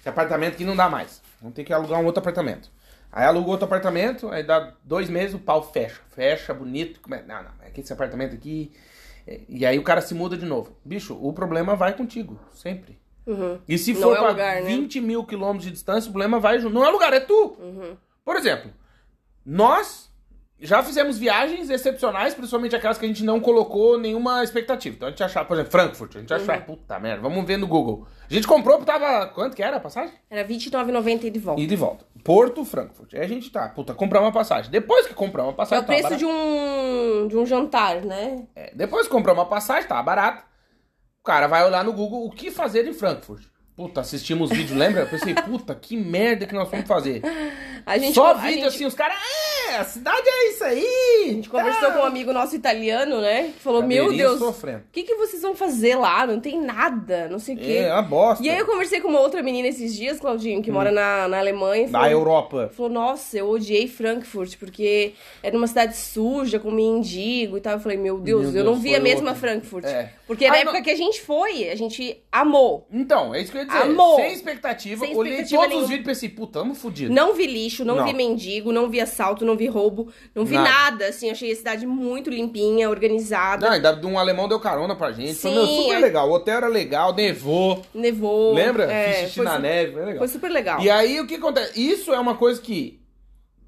esse 0.00 0.08
apartamento 0.08 0.54
aqui 0.54 0.64
não 0.64 0.74
dá 0.76 0.88
mais. 0.88 1.20
Vamos 1.40 1.54
ter 1.54 1.62
que 1.62 1.72
alugar 1.72 2.00
um 2.00 2.06
outro 2.06 2.20
apartamento. 2.20 2.70
Aí 3.12 3.24
aluga 3.24 3.50
outro 3.50 3.64
apartamento, 3.66 4.28
aí 4.30 4.42
dá 4.42 4.74
dois 4.84 5.08
meses, 5.08 5.34
o 5.34 5.38
pau 5.38 5.62
fecha. 5.62 6.00
Fecha, 6.10 6.52
bonito. 6.52 7.00
come- 7.00 7.22
Não, 7.22 7.42
não, 7.42 7.50
é 7.62 7.70
que 7.70 7.80
esse 7.80 7.92
apartamento 7.92 8.34
aqui. 8.34 8.72
é, 9.26 9.40
E 9.48 9.64
aí 9.64 9.78
o 9.78 9.82
cara 9.82 10.00
se 10.00 10.14
muda 10.14 10.36
de 10.36 10.44
novo. 10.44 10.76
Bicho, 10.84 11.16
o 11.20 11.32
problema 11.32 11.74
vai 11.74 11.94
contigo, 11.96 12.38
sempre. 12.52 12.98
Uhum. 13.26 13.58
E 13.68 13.76
se 13.78 13.92
Não 13.94 14.02
for 14.02 14.16
é 14.16 14.18
pra 14.20 14.28
lugar, 14.30 14.54
né? 14.62 14.68
20 14.68 15.00
mil 15.00 15.24
quilômetros 15.24 15.64
de 15.64 15.72
distância, 15.72 16.08
o 16.08 16.12
problema 16.12 16.38
vai 16.38 16.58
junto. 16.60 16.74
Não 16.74 16.84
é 16.86 16.90
lugar, 16.90 17.12
é 17.12 17.20
tu. 17.20 17.56
Uhum. 17.58 17.96
Por 18.24 18.36
exemplo, 18.36 18.70
nós 19.44 20.05
já 20.60 20.82
fizemos 20.82 21.18
viagens 21.18 21.68
excepcionais, 21.68 22.34
principalmente 22.34 22.74
aquelas 22.74 22.96
que 22.98 23.04
a 23.04 23.08
gente 23.08 23.22
não 23.24 23.38
colocou 23.40 23.98
nenhuma 23.98 24.42
expectativa. 24.42 24.96
Então 24.96 25.08
a 25.08 25.10
gente 25.10 25.22
achava, 25.22 25.46
por 25.46 25.54
exemplo, 25.54 25.70
Frankfurt, 25.72 26.16
a 26.16 26.20
gente 26.20 26.32
achava, 26.32 26.58
Uhum. 26.60 26.64
puta 26.76 26.98
merda, 26.98 27.20
vamos 27.22 27.44
ver 27.44 27.56
no 27.58 27.66
Google. 27.66 28.06
A 28.28 28.32
gente 28.32 28.46
comprou, 28.46 28.78
tava, 28.82 29.26
quanto 29.28 29.54
que 29.54 29.62
era 29.62 29.76
a 29.76 29.80
passagem? 29.80 30.12
Era 30.30 30.42
R$29,90 30.42 31.24
e 31.24 31.30
de 31.30 31.38
volta. 31.38 31.60
E 31.60 31.66
de 31.66 31.76
volta. 31.76 32.04
Porto, 32.24 32.64
Frankfurt. 32.64 33.14
Aí 33.14 33.20
a 33.20 33.28
gente 33.28 33.50
tá, 33.50 33.68
puta, 33.68 33.94
comprar 33.94 34.20
uma 34.20 34.32
passagem. 34.32 34.70
Depois 34.70 35.06
que 35.06 35.14
comprar 35.14 35.44
uma 35.44 35.52
É 35.52 35.54
passagem, 35.54 35.84
o 35.84 35.86
tá 35.86 35.92
preço 35.92 36.02
barato. 36.04 36.18
de 36.18 36.26
um, 36.26 37.28
de 37.28 37.36
um 37.36 37.46
jantar, 37.46 38.00
né? 38.02 38.46
É, 38.56 38.72
depois 38.74 39.06
que 39.06 39.12
comprar 39.12 39.32
uma 39.32 39.46
passagem, 39.46 39.88
tá 39.88 40.02
barato. 40.02 40.42
O 41.20 41.24
cara 41.24 41.46
vai 41.46 41.64
olhar 41.64 41.84
no 41.84 41.92
Google 41.92 42.24
o 42.26 42.30
que 42.30 42.50
fazer 42.50 42.86
em 42.88 42.92
Frankfurt. 42.92 43.44
Puta, 43.76 44.00
assistimos 44.00 44.48
vídeo, 44.50 44.74
lembra? 44.76 45.02
Eu 45.02 45.06
pensei, 45.06 45.34
puta, 45.34 45.74
que 45.74 45.96
merda 45.98 46.46
que 46.46 46.54
nós 46.54 46.68
vamos 46.70 46.86
fazer. 46.88 47.20
A 47.86 47.98
gente, 47.98 48.14
Só 48.14 48.34
vídeo 48.34 48.54
gente- 48.54 48.66
assim, 48.66 48.84
os 48.84 48.94
caras, 48.94 49.16
é, 49.70 49.76
a 49.76 49.84
cidade 49.84 50.26
é 50.26 50.50
isso 50.50 50.64
aí. 50.64 50.86
A 51.26 51.32
gente 51.34 51.48
conversou 51.48 51.92
com 51.92 52.00
um 52.00 52.04
amigo 52.04 52.32
nosso 52.32 52.56
italiano, 52.56 53.20
né? 53.20 53.52
Que 53.56 53.60
falou, 53.60 53.80
meu 53.80 54.12
Deus, 54.12 54.40
o 54.40 54.52
que, 54.90 55.04
que 55.04 55.14
vocês 55.14 55.40
vão 55.40 55.54
fazer 55.54 55.94
lá? 55.94 56.26
Não 56.26 56.40
tem 56.40 56.60
nada, 56.60 57.28
não 57.28 57.38
sei 57.38 57.54
o 57.54 57.58
quê. 57.58 57.84
É, 57.86 57.92
uma 57.92 58.02
bosta. 58.02 58.44
E 58.44 58.50
aí 58.50 58.58
eu 58.58 58.66
conversei 58.66 59.00
com 59.00 59.06
uma 59.06 59.20
outra 59.20 59.40
menina 59.40 59.68
esses 59.68 59.94
dias, 59.94 60.18
Claudinho, 60.18 60.60
que 60.62 60.70
mora 60.72 60.90
na, 60.90 61.28
na 61.28 61.38
Alemanha. 61.38 61.86
Da 61.86 62.00
falou- 62.00 62.10
Europa. 62.10 62.70
Falou, 62.76 62.90
nossa, 62.90 63.38
eu 63.38 63.48
odiei 63.48 63.86
Frankfurt, 63.86 64.56
porque 64.58 65.12
era 65.40 65.56
uma 65.56 65.68
cidade 65.68 65.96
suja, 65.96 66.58
com 66.58 66.72
mendigo 66.72 67.56
e 67.56 67.60
tal. 67.60 67.74
Eu 67.74 67.80
falei, 67.80 67.96
meu 67.98 68.18
Deus, 68.18 68.46
Meu 68.52 68.62
eu 68.62 68.64
não 68.64 68.74
vi 68.74 68.96
a 68.96 69.00
mesma 69.00 69.28
outro. 69.28 69.40
Frankfurt. 69.40 69.84
É. 69.84 70.10
Porque 70.26 70.48
na 70.48 70.54
Ah, 70.54 70.58
época 70.58 70.78
não- 70.78 70.82
que 70.82 70.90
a 70.90 70.96
gente 70.96 71.20
foi, 71.22 71.68
a 71.70 71.76
gente 71.76 72.20
amou. 72.32 72.84
Então, 72.92 73.32
é 73.32 73.40
isso 73.40 73.52
que 73.52 73.58
eu 73.58 73.62
ia 73.62 73.68
dizer. 73.68 73.78
Amor. 73.82 74.16
Sem 74.16 74.32
expectativa. 74.32 75.06
Sem 75.06 75.16
olhei 75.16 75.34
expectativa 75.34 75.62
todos 75.62 75.74
os 75.76 75.88
nenhuma. 75.88 75.88
vídeos 75.88 76.04
e 76.04 76.08
pensei, 76.08 76.28
puta, 76.28 76.58
tamo 76.58 76.74
fudido. 76.74 77.14
Não 77.14 77.32
vi 77.34 77.46
lixo, 77.46 77.75
não, 77.84 77.96
Não. 77.96 78.04
vi 78.06 78.12
mendigo, 78.14 78.72
não 78.72 78.88
vi 78.88 79.00
assalto, 79.00 79.44
não 79.44 79.56
vi 79.56 79.66
roubo, 79.66 80.08
não 80.34 80.44
vi 80.44 80.54
Nada. 80.54 80.68
nada. 80.70 81.06
Assim, 81.08 81.30
achei 81.30 81.52
a 81.52 81.56
cidade 81.56 81.86
muito 81.86 82.30
limpinha, 82.30 82.88
organizada. 82.90 83.66
Não, 83.66 83.72
ainda 83.74 84.06
um 84.06 84.18
alemão 84.18 84.48
deu 84.48 84.58
carona 84.60 84.94
pra 84.96 85.12
gente. 85.12 85.34
Foi 85.34 85.50
Sim, 85.50 85.56
meu, 85.56 85.66
super 85.66 85.94
é. 85.96 85.98
legal. 85.98 86.28
O 86.28 86.32
hotel 86.32 86.56
era 86.56 86.68
legal, 86.68 87.14
nevou. 87.14 87.82
Nevou. 87.94 88.54
Lembra? 88.54 88.84
É, 88.90 89.12
Fiz 89.12 89.20
xixi 89.24 89.34
foi 89.36 89.44
na 89.44 89.56
su- 89.56 89.62
neve. 89.62 89.92
Foi 89.92 90.00
legal. 90.04 90.18
Foi 90.18 90.28
super 90.28 90.50
legal. 90.50 90.80
E 90.80 90.90
aí, 90.90 91.20
o 91.20 91.26
que 91.26 91.34
acontece? 91.36 91.80
Isso 91.80 92.12
é 92.12 92.18
uma 92.18 92.34
coisa 92.34 92.60
que 92.60 93.00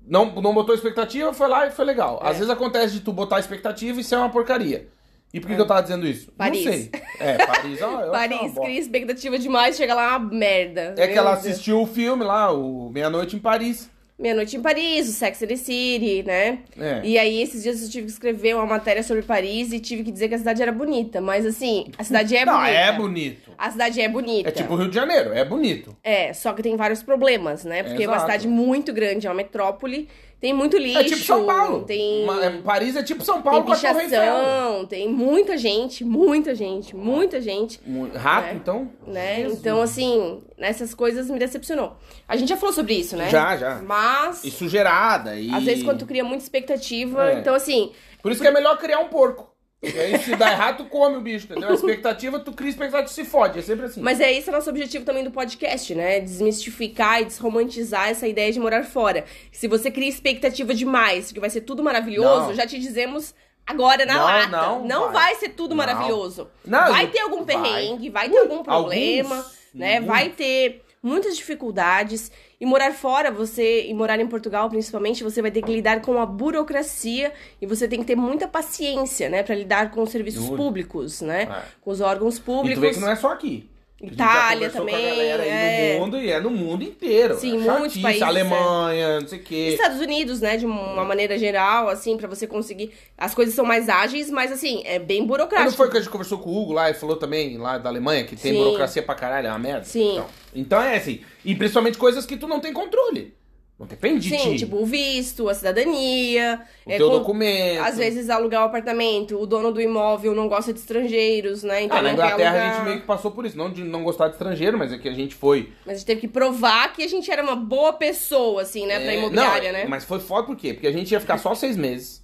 não, 0.07 0.27
não 0.27 0.55
botou 0.55 0.75
expectativa, 0.75 1.33
foi 1.33 1.49
lá 1.49 1.67
e 1.67 1.71
foi 1.71 1.85
legal. 1.85 2.21
É. 2.25 2.29
Às 2.31 2.37
vezes 2.39 2.51
acontece 2.51 2.95
de 2.95 3.01
tu 3.01 3.13
botar 3.13 3.39
expectativa 3.39 4.01
e 4.01 4.05
ser 4.05 4.17
uma 4.17 4.31
porcaria. 4.31 4.89
E 5.35 5.41
por 5.41 5.49
que, 5.49 5.55
que 5.57 5.61
eu 5.61 5.67
tava 5.67 5.83
dizendo 5.83 6.07
isso? 6.07 6.33
Paris. 6.33 6.65
Não 6.65 6.73
sei. 6.73 6.91
É, 7.21 7.37
Paris. 7.45 7.83
ó, 7.83 8.01
eu 8.01 8.11
Paris, 8.13 8.55
cria 8.55 8.81
expectativa 8.81 9.39
demais, 9.39 9.77
chega 9.77 9.95
lá 9.95 10.17
uma 10.17 10.31
merda. 10.31 10.95
É 10.97 11.07
que 11.07 11.19
ela 11.19 11.35
Deus. 11.35 11.45
assistiu 11.47 11.83
o 11.83 11.87
filme 11.87 12.25
lá, 12.25 12.51
o 12.51 12.89
Meia-Noite 12.89 13.37
em 13.37 13.39
Paris. 13.39 13.91
Meia 14.19 14.35
Noite 14.35 14.57
em 14.57 14.61
Paris, 14.61 15.09
o 15.09 15.13
Sex 15.13 15.41
and 15.45 15.47
the 15.47 15.55
City, 15.55 16.25
né? 16.27 16.59
É. 16.77 17.01
E 17.05 17.17
aí, 17.17 17.41
esses 17.41 17.63
dias 17.63 17.81
eu 17.81 17.89
tive 17.89 18.07
que 18.07 18.13
escrever 18.13 18.57
uma 18.57 18.67
matéria 18.67 19.01
sobre 19.05 19.23
Paris 19.23 19.73
e 19.73 19.79
tive 19.79 20.03
que 20.03 20.11
dizer 20.11 20.29
que 20.29 20.35
a 20.35 20.39
cidade 20.39 20.61
era 20.61 20.73
bonita. 20.73 21.21
Mas 21.21 21.47
assim, 21.47 21.87
a 21.97 22.03
cidade 22.03 22.37
é 22.37 22.45
não, 22.45 22.59
bonita. 22.59 22.73
é 22.73 22.93
bonito. 22.93 23.51
A 23.57 23.71
cidade 23.71 24.01
é 24.01 24.09
bonita. 24.09 24.49
É 24.49 24.53
tipo 24.53 24.75
o 24.75 24.77
Rio 24.77 24.89
de 24.89 24.95
Janeiro, 24.97 25.33
é 25.33 25.45
bonito. 25.45 25.97
É, 26.03 26.33
só 26.33 26.53
que 26.53 26.65
tem 26.65 26.77
vários 26.77 27.01
problemas, 27.01 27.65
né? 27.65 27.85
Porque 27.85 28.03
é 28.03 28.09
uma 28.09 28.19
cidade 28.19 28.49
muito 28.49 28.93
grande, 28.93 29.29
é 29.29 29.31
uma 29.31 29.37
metrópole, 29.37 30.09
tem 30.41 30.53
muito 30.53 30.77
lixo. 30.77 30.99
É 30.99 31.05
tipo 31.05 31.25
São 31.25 31.45
Paulo. 31.47 31.85
Tem, 31.85 32.25
é- 32.43 32.51
Paris 32.63 32.95
é 32.97 33.03
tipo 33.03 33.25
São 33.25 33.43
Paulo 33.43 33.59
tem 33.61 33.67
com 33.67 33.73
a 33.73 33.77
Torre 33.93 34.05
Eiffel. 34.05 34.87
tem 34.89 35.09
muita 35.09 35.59
gente, 35.59 36.05
muita 36.05 36.55
gente, 36.55 36.95
muita 36.95 37.41
gente. 37.41 37.81
Rato, 38.15 38.49
É. 38.49 38.55
então? 38.55 38.91
Né? 39.07 39.37
Jesus. 39.43 39.59
Então, 39.59 39.81
assim, 39.83 40.41
nessas 40.57 40.95
coisas 40.95 41.29
me 41.29 41.39
decepcionou. 41.39 41.97
A 42.27 42.37
gente 42.37 42.49
já 42.49 42.57
falou 42.57 42.73
sobre 42.75 42.95
isso, 42.95 43.17
né? 43.17 43.29
Já, 43.31 43.57
já. 43.57 43.83
Mas, 43.83 44.45
E 44.45 44.51
sujeirada. 44.51 45.35
E... 45.37 45.53
às 45.53 45.65
vezes, 45.65 45.83
quando 45.83 45.99
tu 46.01 46.07
cria 46.07 46.23
muita 46.25 46.43
expectativa, 46.45 47.33
É. 47.33 47.39
então, 47.41 47.55
assim, 47.55 47.93
Por 48.23 48.33
isso 48.33 48.41
que 48.41 48.49
é 48.49 48.53
melhor 48.53 48.77
criar 48.79 48.99
um 49.01 49.09
porco. 49.09 49.49
E 49.81 49.87
aí, 49.99 50.19
se 50.19 50.35
dá 50.35 50.51
errado, 50.51 50.79
tu 50.79 50.85
come 50.87 51.17
o 51.17 51.21
bicho, 51.21 51.47
entendeu? 51.47 51.71
A 51.71 51.75
expectativa, 51.75 52.41
tu 52.41 52.53
cria 52.53 52.71
expectativa, 52.71 53.05
tu 53.09 53.13
se 53.13 53.25
fode. 53.25 53.61
É 53.61 53.63
sempre 53.63 53.87
assim. 53.87 54.01
Mas 54.01 54.21
é 54.21 54.33
esse 54.33 54.49
o 54.49 54.53
nosso 54.53 54.69
objetivo 54.69 55.05
também 55.05 55.23
do 55.23 55.31
podcast, 55.31 55.95
né? 55.95 56.19
Desmistificar 56.19 57.23
e 57.23 57.27
desromantizar 57.27 58.09
essa 58.09 58.27
ideia 58.27 58.51
de 58.53 58.59
morar 58.59 58.83
fora. 58.85 59.25
Se 59.53 59.69
você 59.69 59.89
cria 59.91 60.09
expectativa 60.09 60.75
demais, 60.75 61.31
que 61.31 61.39
vai 61.39 61.49
ser 61.49 61.61
tudo 61.61 61.83
maravilhoso, 61.83 62.49
Não. 62.49 62.55
já 62.55 62.67
te 62.67 62.79
dizemos 62.79 63.33
agora 63.65 64.05
na 64.05 64.15
Não, 64.15 64.25
lata. 64.25 64.79
não 64.85 65.05
vai. 65.13 65.13
vai. 65.13 65.35
ser 65.37 65.51
tudo 65.51 65.71
Não. 65.71 65.77
maravilhoso. 65.77 66.49
Não, 66.67 66.89
vai 66.89 67.07
ter 67.07 67.21
algum 67.21 67.45
vai. 67.45 67.55
perrengue, 67.63 68.11
vai, 68.11 68.29
ter 68.31 68.39
algum 68.39 68.65
problema, 68.65 69.37
alguns, 69.37 69.55
né? 69.75 69.95
alguns. 69.99 70.09
Vai 70.09 70.29
ter 70.31 70.83
muitas 71.03 71.37
dificuldades. 71.37 72.31
E 72.61 72.67
morar 72.67 72.93
fora, 72.93 73.31
você, 73.31 73.87
e 73.87 73.95
morar 73.95 74.19
em 74.21 74.27
Portugal 74.27 74.69
principalmente, 74.69 75.23
você 75.23 75.41
vai 75.41 75.51
ter 75.51 75.63
que 75.63 75.71
lidar 75.73 76.01
com 76.03 76.19
a 76.21 76.27
burocracia 76.27 77.33
e 77.63 77.67
você 77.67 77.87
tem 77.87 78.01
que 78.01 78.05
ter 78.07 78.17
muita 78.17 78.49
paciência, 78.49 79.29
né, 79.29 79.43
Pra 79.43 79.55
lidar 79.55 79.91
com 79.91 80.03
os 80.03 80.11
serviços 80.11 80.45
Juro. 80.45 80.57
públicos, 80.57 81.21
né? 81.21 81.43
É. 81.43 81.63
Com 81.81 81.91
os 81.91 82.01
órgãos 82.01 82.37
E 82.39 82.41
públicos. 82.41 82.79
tu 82.79 82.81
vê 82.81 82.95
que 82.95 83.01
não 83.01 83.11
é 83.11 83.17
só 83.17 83.33
aqui. 83.33 83.69
Itália 84.01 84.71
também, 84.71 84.95
é. 84.95 85.95
no 85.95 86.01
mundo 86.01 86.21
e 86.21 86.31
é 86.31 86.39
no 86.39 86.51
mundo 86.51 86.85
inteiro. 86.85 87.37
Sim, 87.37 87.57
é 87.57 87.59
muitos 87.59 87.95
chatice, 87.95 88.01
países, 88.03 88.23
é. 88.23 88.25
Alemanha, 88.25 89.21
não 89.21 89.27
sei 89.27 89.39
o 89.41 89.43
quê. 89.43 89.69
Estados 89.73 90.01
Unidos, 90.01 90.41
né, 90.41 90.57
de 90.57 90.65
uma 90.65 91.05
maneira 91.05 91.37
geral, 91.37 91.89
assim, 91.89 92.17
pra 92.17 92.29
você 92.29 92.47
conseguir. 92.47 92.93
As 93.17 93.35
coisas 93.35 93.55
são 93.55 93.65
mais 93.65 93.89
ágeis, 93.89 94.31
mas 94.31 94.53
assim, 94.53 94.83
é 94.85 95.01
bem 95.01 95.21
Mas 95.21 95.29
burocrático. 95.29 95.71
não 95.71 95.77
foi 95.77 95.91
que 95.91 95.97
a 95.97 96.01
gente 96.01 96.11
conversou 96.11 96.39
com 96.39 96.49
o 96.49 96.63
Hugo 96.63 96.73
lá 96.75 96.91
e 96.91 96.95
falou 96.95 97.17
também, 97.17 97.59
lá 97.59 97.77
da 97.77 97.89
Alemanha, 97.89 98.23
que 98.23 98.37
tem 98.37 98.53
Sim. 98.53 98.59
burocracia 98.59 99.03
pra 99.03 99.17
caralho, 99.17 99.49
é 99.49 99.51
uma 99.51 99.59
merda? 99.59 99.85
Sim. 99.85 100.13
Então, 100.13 100.27
então 100.55 100.81
é 100.81 100.97
assim. 100.97 101.21
E 101.45 101.57
principalmente 101.57 101.99
coisas 101.99 102.25
que 102.25 102.37
tu 102.37 102.47
não 102.47 102.61
tem 102.61 102.73
controle. 102.73 103.35
Não 103.79 103.87
depende 103.87 104.29
de 104.29 104.37
Sim, 104.37 104.53
ti. 104.55 104.59
tipo 104.59 104.77
o 104.77 104.85
visto, 104.85 105.49
a 105.49 105.55
cidadania. 105.55 106.61
o 106.85 106.91
é, 106.91 106.97
teu 106.97 107.09
com- 107.09 107.19
documento. 107.19 107.81
Às 107.85 107.97
vezes 107.97 108.29
alugar 108.29 108.63
o 108.63 108.65
apartamento, 108.67 109.39
o 109.41 109.47
dono 109.47 109.71
do 109.73 109.81
imóvel 109.81 110.35
não 110.35 110.49
gosta 110.49 110.73
de 110.73 110.81
estrangeiros, 110.81 111.63
né? 111.63 111.85
Então 111.85 111.97
Ah, 111.99 112.03
na 112.03 112.13
Inglaterra 112.13 112.71
a 112.71 112.73
gente 112.75 112.85
meio 112.85 113.01
que 113.01 113.07
passou 113.07 113.31
por 113.31 113.47
isso. 113.47 113.57
Não 113.57 113.71
de 113.71 113.85
não 113.85 114.03
gostar 114.03 114.27
de 114.27 114.33
estrangeiro, 114.33 114.77
mas 114.77 114.93
é 114.93 114.99
que 114.99 115.09
a 115.09 115.15
gente 115.15 115.35
foi. 115.37 115.73
Mas 115.87 115.95
a 115.95 115.99
gente 115.99 116.07
teve 116.07 116.21
que 116.23 116.29
provar 116.29 116.93
que 116.93 117.05
a 117.05 117.09
gente 117.09 117.31
era 117.31 117.41
uma 117.41 117.55
boa 117.55 117.93
pessoa, 117.93 118.63
assim, 118.63 118.85
né, 118.85 118.99
pra 118.99 119.13
É, 119.13 119.19
imobiliária, 119.19 119.71
não, 119.73 119.79
né? 119.79 119.87
Mas 119.89 120.05
foi 120.05 120.19
foda 120.19 120.47
por 120.49 120.57
quê? 120.57 120.75
Porque 120.75 120.89
a 120.89 120.93
gente 120.93 121.13
ia 121.13 121.21
ficar 121.21 121.39
só 121.39 121.55
seis 121.55 121.77
meses. 121.77 122.21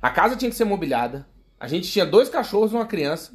A 0.00 0.08
casa 0.08 0.34
tinha 0.34 0.50
que 0.50 0.56
ser 0.56 0.64
mobiliada. 0.64 1.26
A 1.60 1.68
gente 1.68 1.90
tinha 1.90 2.06
dois 2.06 2.30
cachorros 2.30 2.72
e 2.72 2.74
uma 2.74 2.86
criança. 2.86 3.32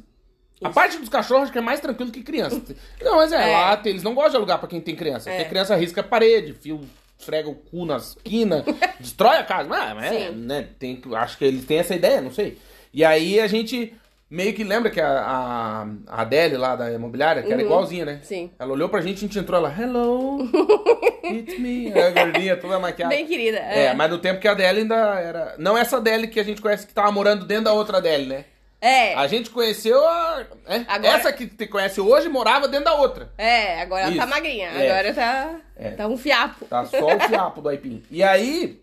A 0.64 0.70
parte 0.70 0.96
dos 0.98 1.08
cachorros 1.08 1.44
acho 1.44 1.52
que 1.52 1.58
é 1.58 1.62
mais 1.62 1.78
tranquilo 1.80 2.10
que 2.10 2.22
criança. 2.24 2.60
Não, 3.02 3.16
mas 3.16 3.32
é, 3.32 3.50
É. 3.50 3.52
lá 3.52 3.80
eles 3.84 4.02
não 4.02 4.14
gostam 4.14 4.32
de 4.32 4.36
alugar 4.38 4.58
pra 4.58 4.68
quem 4.68 4.80
tem 4.80 4.94
criança. 4.96 5.28
É. 5.28 5.34
Porque 5.36 5.48
criança 5.50 5.74
risca 5.76 6.00
a 6.00 6.04
parede, 6.04 6.54
fio, 6.54 6.80
esfrega 7.22 7.48
o 7.48 7.54
cu 7.54 7.84
na 7.86 7.96
esquina, 7.96 8.64
destrói 9.00 9.36
a 9.38 9.44
casa. 9.44 9.68
Mas, 9.68 9.94
mas 9.94 10.12
é, 10.12 10.30
né? 10.30 10.66
Tem, 10.78 11.00
acho 11.14 11.38
que 11.38 11.44
eles 11.44 11.64
têm 11.64 11.78
essa 11.78 11.94
ideia, 11.94 12.20
não 12.20 12.32
sei. 12.32 12.58
E 12.92 13.04
aí 13.04 13.40
a 13.40 13.46
gente 13.46 13.94
meio 14.28 14.54
que 14.54 14.64
lembra 14.64 14.90
que 14.90 15.00
a, 15.00 15.08
a, 15.08 15.86
a 16.06 16.22
Adele 16.22 16.56
lá 16.56 16.74
da 16.74 16.90
imobiliária, 16.90 17.42
que 17.42 17.52
era 17.52 17.60
Uhum. 17.60 17.66
igualzinha, 17.66 18.04
né? 18.04 18.20
Sim. 18.22 18.50
Ela 18.58 18.72
olhou 18.72 18.88
pra 18.88 19.00
gente, 19.02 19.18
a 19.18 19.20
gente 19.20 19.38
entrou 19.38 19.58
ela, 19.58 19.74
hello, 19.78 20.42
it's 21.24 21.58
me. 21.58 21.92
A 21.92 22.10
gordinha 22.10 22.56
toda 22.56 22.78
maquiada. 22.78 23.14
Bem 23.14 23.26
querida. 23.26 23.58
É, 23.58 23.86
É, 23.86 23.94
mas 23.94 24.10
no 24.10 24.18
tempo 24.18 24.40
que 24.40 24.48
a 24.48 24.52
Adele 24.52 24.80
ainda 24.80 24.96
era. 25.20 25.54
Não 25.58 25.76
essa 25.76 25.98
Adele 25.98 26.28
que 26.28 26.40
a 26.40 26.44
gente 26.44 26.60
conhece 26.62 26.86
que 26.86 26.94
tava 26.94 27.12
morando 27.12 27.44
dentro 27.44 27.64
da 27.64 27.72
outra 27.72 27.98
Adele, 27.98 28.26
né? 28.26 28.44
É, 28.82 29.14
A 29.14 29.26
gente 29.26 29.48
conheceu 29.50 30.04
a. 30.06 30.44
é, 30.66 30.84
Agora- 30.88 31.06
Essa 31.16 31.32
que 31.32 31.46
te 31.46 31.66
conhece 31.66 32.00
hoje 32.00 32.28
morava 32.28 32.66
dentro 32.68 32.86
da 32.86 32.94
outra. 32.94 33.32
é, 33.38 33.80
agora 33.80 34.02
ela 34.02 34.16
tá 34.16 34.22
Isso. 34.24 34.28
magrinha. 34.34 34.68
É. 34.68 34.90
Agora 34.90 35.14
tá, 35.14 35.60
É. 35.76 35.90
tá 35.92 36.06
um 36.08 36.16
fiapo. 36.18 36.64
Tá 36.66 36.84
só 36.84 37.06
o 37.16 37.20
fiapo 37.20 37.62
do 37.62 37.68
aipim. 37.68 38.02
E 38.10 38.22
aí, 38.22 38.80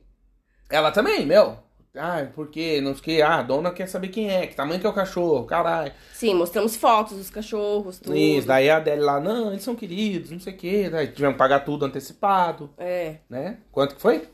ela 0.70 0.92
também, 0.92 1.26
meu. 1.26 1.58
Ah, 1.98 2.28
porque 2.36 2.80
não 2.82 2.94
sei 2.94 3.00
o 3.02 3.04
que. 3.04 3.22
Ah, 3.22 3.40
a 3.40 3.42
dona 3.42 3.72
quer 3.72 3.88
saber 3.88 4.10
quem 4.10 4.30
é, 4.30 4.46
que 4.46 4.56
tamanho 4.56 4.80
que 4.80 4.86
é 4.86 4.90
o 4.90 4.94
cachorro, 4.94 5.44
caralho. 5.46 5.92
Sim, 6.14 6.36
mostramos 6.36 6.76
fotos 6.78 7.18
dos 7.18 7.32
cachorros, 7.32 7.98
tudo. 8.00 8.16
Isso, 8.16 8.48
daí 8.48 8.70
a 8.70 8.78
Adele 8.78 9.02
lá, 9.02 9.20
não, 9.20 9.50
eles 9.52 9.64
são 9.64 9.76
queridos, 9.76 10.30
não 10.30 10.40
sei 10.40 10.54
o 10.54 10.56
que. 10.58 10.88
Daí 10.88 11.08
tivemos 11.08 11.34
que 11.34 11.40
pagar 11.40 11.62
tudo 11.62 11.86
antecipado, 11.86 12.70
É, 12.78 13.16
né? 13.28 13.58
Quanto 13.72 13.96
que 13.96 14.02
foi? 14.02 14.30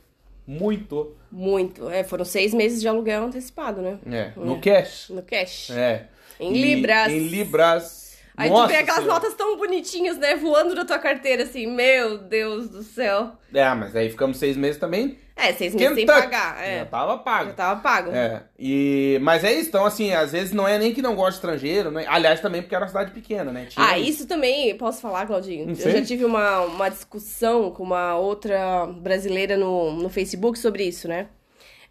Muito. 0.48 1.16
muito. 1.32 1.90
É, 1.90 2.04
foram 2.04 2.24
seis 2.26 2.54
meses 2.54 2.80
de 2.82 2.88
aluguel 2.88 3.24
antecipado, 3.26 3.82
né? 3.82 3.98
É, 4.06 4.32
no 4.36 4.60
cash. 4.62 5.10
No 5.10 5.22
cash. 5.24 5.72
É. 5.72 6.06
Em 6.40 6.54
E- 6.54 6.62
libras. 6.62 7.12
Em 7.12 7.20
libras. 7.20 8.06
Aí 8.38 8.50
Nossa 8.50 8.64
tu 8.66 8.68
vê 8.70 8.76
aquelas 8.76 9.02
Senhora. 9.02 9.14
notas 9.20 9.34
tão 9.36 9.58
bonitinhas, 9.58 10.18
né? 10.18 10.36
Voando 10.36 10.76
na 10.76 10.84
tua 10.84 11.00
carteira, 11.00 11.44
assim, 11.44 11.66
meu 11.68 12.18
Deus 12.18 12.68
do 12.70 12.84
céu. 12.84 13.32
É, 13.54 13.74
mas 13.74 13.96
aí 13.96 14.10
ficamos 14.10 14.38
seis 14.38 14.58
meses 14.58 14.78
também. 14.78 15.18
É, 15.38 15.52
seis 15.54 15.76
meses 15.76 15.96
sem 15.96 16.06
Kentucky. 16.06 16.22
pagar. 16.22 16.64
É, 16.64 16.80
Já 16.80 16.86
tava 16.86 17.18
pago. 17.18 17.50
já 17.50 17.54
tava 17.56 17.82
pago. 17.82 18.12
É, 18.12 18.44
e, 18.58 19.20
mas 19.22 19.44
é 19.44 19.52
isso, 19.52 19.68
então 19.68 19.86
assim, 19.86 20.14
às 20.14 20.32
vezes 20.32 20.54
não 20.54 20.66
é 20.68 20.78
nem 20.80 20.94
que 20.94 21.02
não 21.02 21.14
gosta 21.14 21.32
de 21.32 21.36
estrangeiro, 21.38 21.92
né? 21.92 22.06
aliás 22.08 22.40
também 22.40 22.62
porque 22.62 22.74
era 22.74 22.86
uma 22.86 22.88
cidade 22.88 23.12
pequena, 23.12 23.52
né? 23.52 23.66
Tinha 23.66 23.86
Ah, 23.86 24.00
isso 24.00 24.26
também, 24.28 24.78
posso 24.78 25.02
falar, 25.02 25.26
Claudinho? 25.28 25.70
Eu 25.70 25.92
já 25.92 26.02
tive 26.02 26.24
uma, 26.24 26.62
uma 26.62 26.88
discussão 26.90 27.70
com 27.72 27.84
uma 27.84 28.18
outra 28.18 28.86
brasileira 28.88 29.58
no, 29.58 29.92
no 29.92 30.10
Facebook 30.10 30.58
sobre 30.58 30.86
isso, 30.86 31.08
né? 31.08 31.28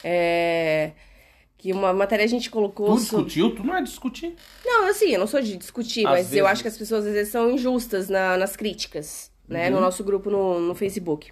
É, 0.03 0.93
que 1.59 1.71
uma 1.73 1.93
matéria 1.93 2.25
a 2.25 2.29
gente 2.29 2.51
colocou. 2.51 2.95
Tu 2.95 3.01
sobre- 3.01 3.25
discutiu? 3.27 3.55
Tu 3.55 3.63
não 3.65 3.77
é 3.77 3.83
discutir. 3.83 4.35
Não, 4.65 4.87
assim, 4.89 5.11
eu 5.13 5.21
não 5.21 5.27
sou 5.27 5.41
de 5.41 5.57
discutir, 5.57 6.07
Às 6.07 6.13
mas 6.13 6.27
eu 6.27 6.31
vezes. 6.45 6.47
acho 6.51 6.63
que 6.63 6.69
as 6.69 6.77
pessoas 6.79 7.07
às 7.07 7.13
vezes 7.13 7.31
são 7.33 7.51
injustas 7.51 8.09
na- 8.09 8.37
nas 8.37 8.57
críticas, 8.57 9.31
né? 9.49 9.69
Uhum. 9.69 9.75
No 9.77 9.81
nosso 9.81 10.03
grupo 10.03 10.31
no, 10.31 10.61
no 10.61 10.75
Facebook. 10.75 11.31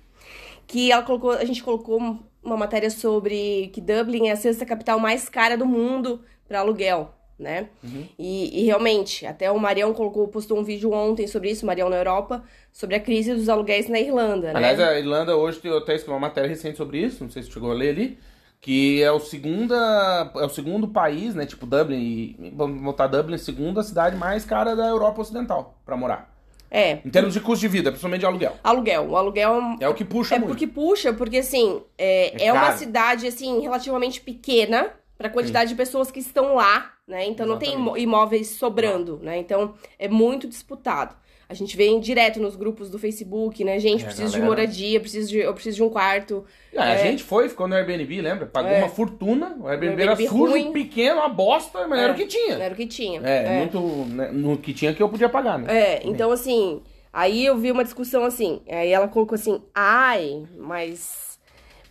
Que 0.73 0.91
ela 0.91 1.03
colocou, 1.03 1.33
a 1.33 1.45
gente 1.45 1.62
colocou 1.62 2.01
uma 2.43 2.57
matéria 2.57 2.89
sobre 2.89 3.70
que 3.75 3.81
Dublin 3.81 4.29
é 4.29 4.33
a 4.33 4.37
sexta 4.37 4.64
capital 4.64 4.99
mais 4.99 5.29
cara 5.29 5.55
do 5.55 5.66
mundo 5.66 6.23
para 6.49 6.61
aluguel, 6.61 7.14
né? 7.39 7.68
Uhum. 7.85 8.09
E, 8.18 8.62
e 8.62 8.64
realmente, 8.64 9.27
até 9.27 9.51
o 9.51 9.59
Marião 9.59 9.93
colocou, 9.93 10.27
postou 10.29 10.59
um 10.59 10.64
vídeo 10.64 10.91
ontem 10.91 11.27
sobre 11.27 11.51
isso, 11.51 11.66
Marião 11.66 11.91
na 11.91 11.97
Europa, 11.97 12.43
sobre 12.73 12.97
a 12.97 13.01
crise 13.01 13.35
dos 13.35 13.51
aluguéis 13.51 13.87
na 13.87 14.01
Irlanda, 14.01 14.47
né? 14.47 14.57
Aliás, 14.57 14.81
a 14.81 14.99
Irlanda 14.99 15.37
hoje 15.37 15.61
tem 15.61 15.77
até 15.77 15.95
uma 16.07 16.18
matéria 16.18 16.49
recente 16.49 16.79
sobre 16.79 17.01
isso, 17.01 17.23
não 17.23 17.31
sei 17.31 17.43
se 17.43 17.51
chegou 17.51 17.70
a 17.70 17.75
ler 17.75 17.91
ali, 17.91 18.18
que 18.59 19.03
é 19.03 19.12
o 19.12 19.20
segunda, 19.20 20.33
é 20.37 20.47
o 20.47 20.49
segundo 20.49 20.89
país, 20.89 21.35
né, 21.35 21.45
tipo 21.45 21.66
Dublin, 21.66 21.99
e, 21.99 22.51
vamos 22.57 22.83
botar 22.83 23.09
Dublin, 23.09 23.37
segunda 23.37 23.83
cidade 23.83 24.16
mais 24.16 24.47
cara 24.47 24.75
da 24.75 24.87
Europa 24.87 25.20
Ocidental 25.20 25.79
pra 25.85 25.99
morar. 25.99 26.32
É, 26.75 27.01
Em 27.05 27.11
termos 27.11 27.35
de 27.35 27.41
custo 27.41 27.61
de 27.61 27.68
vida, 27.68 27.91
principalmente 27.91 28.20
de 28.20 28.27
aluguel. 28.27 28.57
aluguel. 28.64 29.07
O 29.11 29.16
aluguel 29.16 29.61
É 29.79 29.87
o 29.87 29.93
que 29.93 30.07
puxa 30.07 30.35
É 30.37 30.39
muito. 30.39 30.49
porque 30.49 30.66
puxa, 30.66 31.12
porque 31.12 31.37
assim, 31.39 31.83
é, 31.99 32.45
É 32.45 32.47
é 32.47 32.53
uma 32.53 32.73
cidade 32.73 33.27
assim 33.27 33.61
relativamente 33.61 34.23
pequena 34.23 34.91
para 35.18 35.29
a 35.29 35.31
quantidade 35.31 35.68
de 35.68 35.77
pessoas 35.77 36.11
que 36.11 36.18
estão 36.18 36.55
lá, 36.55 36.93
né? 37.07 37.27
Então 37.27 37.47
não 37.47 37.59
tem 37.59 37.75
imó- 37.75 37.81
Exatamente. 37.97 38.03
imóveis 38.05 38.49
sobrando, 38.49 39.20
né? 39.23 39.37
Então 39.39 39.75
é 39.99 40.09
muito 40.09 40.49
disputado. 40.49 41.14
A 41.53 41.55
gente 41.55 41.76
vê 41.76 41.98
direto 42.00 42.40
nos 42.40 42.57
grupos 42.57 42.88
do 42.88 42.98
Facebook, 42.98 43.62
né? 43.62 43.78
Gente, 43.78 44.03
É, 44.03 44.07
preciso 44.07 44.28
de 44.32 44.38
galera. 44.40 44.48
moradia, 44.48 44.98
preciso 44.98 45.28
de, 45.28 45.38
eu 45.40 45.53
preciso 45.53 45.76
de 45.76 45.82
um 45.82 45.90
quarto. 45.90 46.44
Ah, 46.74 46.92
A 46.92 46.96
gente 46.96 47.22
foi, 47.22 47.48
ficou 47.50 47.68
no 47.68 47.74
Airbnb, 47.74 48.20
lembra? 48.22 48.46
Pagou 48.46 48.70
É. 48.70 48.78
uma 48.78 48.88
fortuna, 48.88 49.55
o 49.61 49.68
Airbnb, 49.68 50.00
Airbnb 50.00 50.03
era 50.03 50.16
sujo, 50.16 50.50
ruim. 50.53 50.72
pequeno, 50.72 51.16
uma 51.20 51.28
bosta, 51.28 51.86
mas 51.86 52.00
É, 52.00 52.05
era 52.05 52.12
o 52.14 52.16
que 52.16 52.24
tinha. 52.26 52.55
Era 52.55 52.72
o 52.72 52.76
que 52.76 52.86
tinha. 52.86 53.20
É, 53.20 53.59
muito. 53.59 53.78
né, 54.14 54.30
no 54.32 54.57
que 54.57 54.72
tinha 54.72 54.94
que 54.94 55.03
eu 55.03 55.09
podia 55.11 55.28
pagar, 55.28 55.59
né? 55.59 55.66
É, 55.70 56.00
então 56.05 56.32
assim, 56.32 56.80
aí 57.12 57.44
eu 57.44 57.59
vi 57.59 57.70
uma 57.70 57.84
discussão 57.84 58.24
assim, 58.24 58.62
aí 58.66 58.90
ela 58.90 59.07
colocou 59.09 59.34
assim, 59.34 59.61
ai, 59.74 60.42
mas 60.57 61.38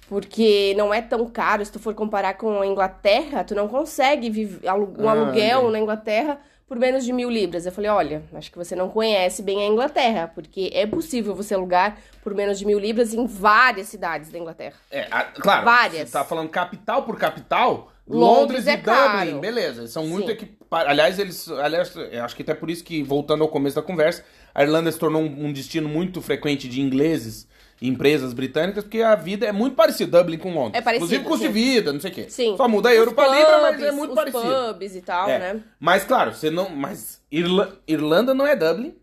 porque 0.10 0.74
não 0.76 0.94
é 0.94 1.02
tão 1.02 1.26
caro, 1.28 1.64
se 1.64 1.72
tu 1.72 1.80
for 1.80 1.94
comparar 1.94 2.34
com 2.34 2.60
a 2.62 2.68
Inglaterra, 2.68 3.44
tu 3.44 3.56
não 3.56 3.68
consegue 3.68 4.30
viver 4.30 4.68
alu- 4.68 4.94
um 5.00 5.08
Ah, 5.08 5.12
aluguel 5.12 5.62
bem. 5.64 5.72
na 5.72 5.80
Inglaterra 5.80 6.42
por 6.72 6.80
menos 6.80 7.04
de 7.04 7.12
mil 7.12 7.30
libras. 7.30 7.66
Eu 7.66 7.72
falei, 7.74 7.92
olha, 7.92 8.24
acho 8.34 8.50
que 8.50 8.58
você 8.58 8.78
não 8.78 8.88
conhece 8.88 9.44
bem 9.44 9.62
a 9.62 9.68
Inglaterra, 9.68 10.32
porque 10.34 10.72
é 10.74 10.88
possível 10.88 11.36
você 11.36 11.54
alugar 11.54 11.98
por 12.24 12.34
menos 12.34 12.58
de 12.58 12.66
mil 12.66 12.80
libras 12.80 13.14
em 13.14 13.26
várias 13.28 13.88
cidades 13.90 14.32
da 14.32 14.40
Inglaterra. 14.40 14.76
É, 14.90 15.06
a- 15.12 15.24
claro, 15.26 15.66
Várias. 15.66 16.08
você 16.08 16.14
tá 16.14 16.24
falando 16.24 16.48
capital 16.48 17.04
por 17.04 17.18
capital, 17.20 17.92
Londres 18.08 18.66
Londres, 18.66 18.68
é 18.68 18.74
e 18.76 18.78
Dublin, 18.78 18.86
caro. 18.86 19.40
beleza, 19.42 19.86
são 19.88 20.08
muito 20.08 20.32
equipados. 20.32 20.88
Aliás, 20.90 21.20
eles. 21.20 21.50
Aliás, 21.50 21.94
acho 22.24 22.36
que 22.38 22.42
até 22.42 22.54
por 22.54 22.70
isso 22.70 22.86
que, 22.86 23.04
voltando 23.04 23.44
ao 23.44 23.50
começo 23.50 23.76
da 23.76 23.82
conversa, 23.82 24.24
a 24.56 24.64
Irlanda 24.64 24.90
se 24.94 24.98
tornou 24.98 25.22
um, 25.22 25.48
um 25.48 25.52
destino 25.52 25.90
muito 25.90 26.22
frequente 26.22 26.70
de 26.70 26.80
ingleses 26.80 27.50
empresas 27.82 28.32
britânicas, 28.34 28.84
porque 28.84 29.02
a 29.02 29.16
vida 29.16 29.46
é 29.46 29.52
muito 29.52 29.76
parecida, 29.76 30.20
Dublin 30.20 30.38
com 30.38 30.54
Londres. 30.54 30.76
É 30.76 30.82
parecido, 30.82 31.06
Inclusive 31.16 31.24
custo 31.28 31.48
de 31.48 31.52
vida, 31.54 31.92
não 31.92 32.00
sei 32.00 32.12
o 32.12 32.14
quê. 32.14 32.26
Sim. 32.30 32.56
Só 32.56 32.68
muda 32.68 32.94
euro 32.94 33.14
pra 33.14 33.28
libra, 33.28 33.62
mas 33.64 33.82
é 33.82 33.92
muito 33.92 34.12
os 34.12 34.16
parecido. 34.16 34.44
pubs 34.74 34.96
e 34.96 35.02
tal, 35.02 35.28
É. 35.30 35.40
né? 35.40 35.62
Mas 35.80 36.04
claro, 36.04 36.34
você 36.34 36.52
não. 36.52 36.70
Mas 36.70 37.20
Irla- 37.32 37.76
Irlanda 37.88 38.34
não 38.34 38.46
é 38.46 38.56
Dublin. 38.56 38.94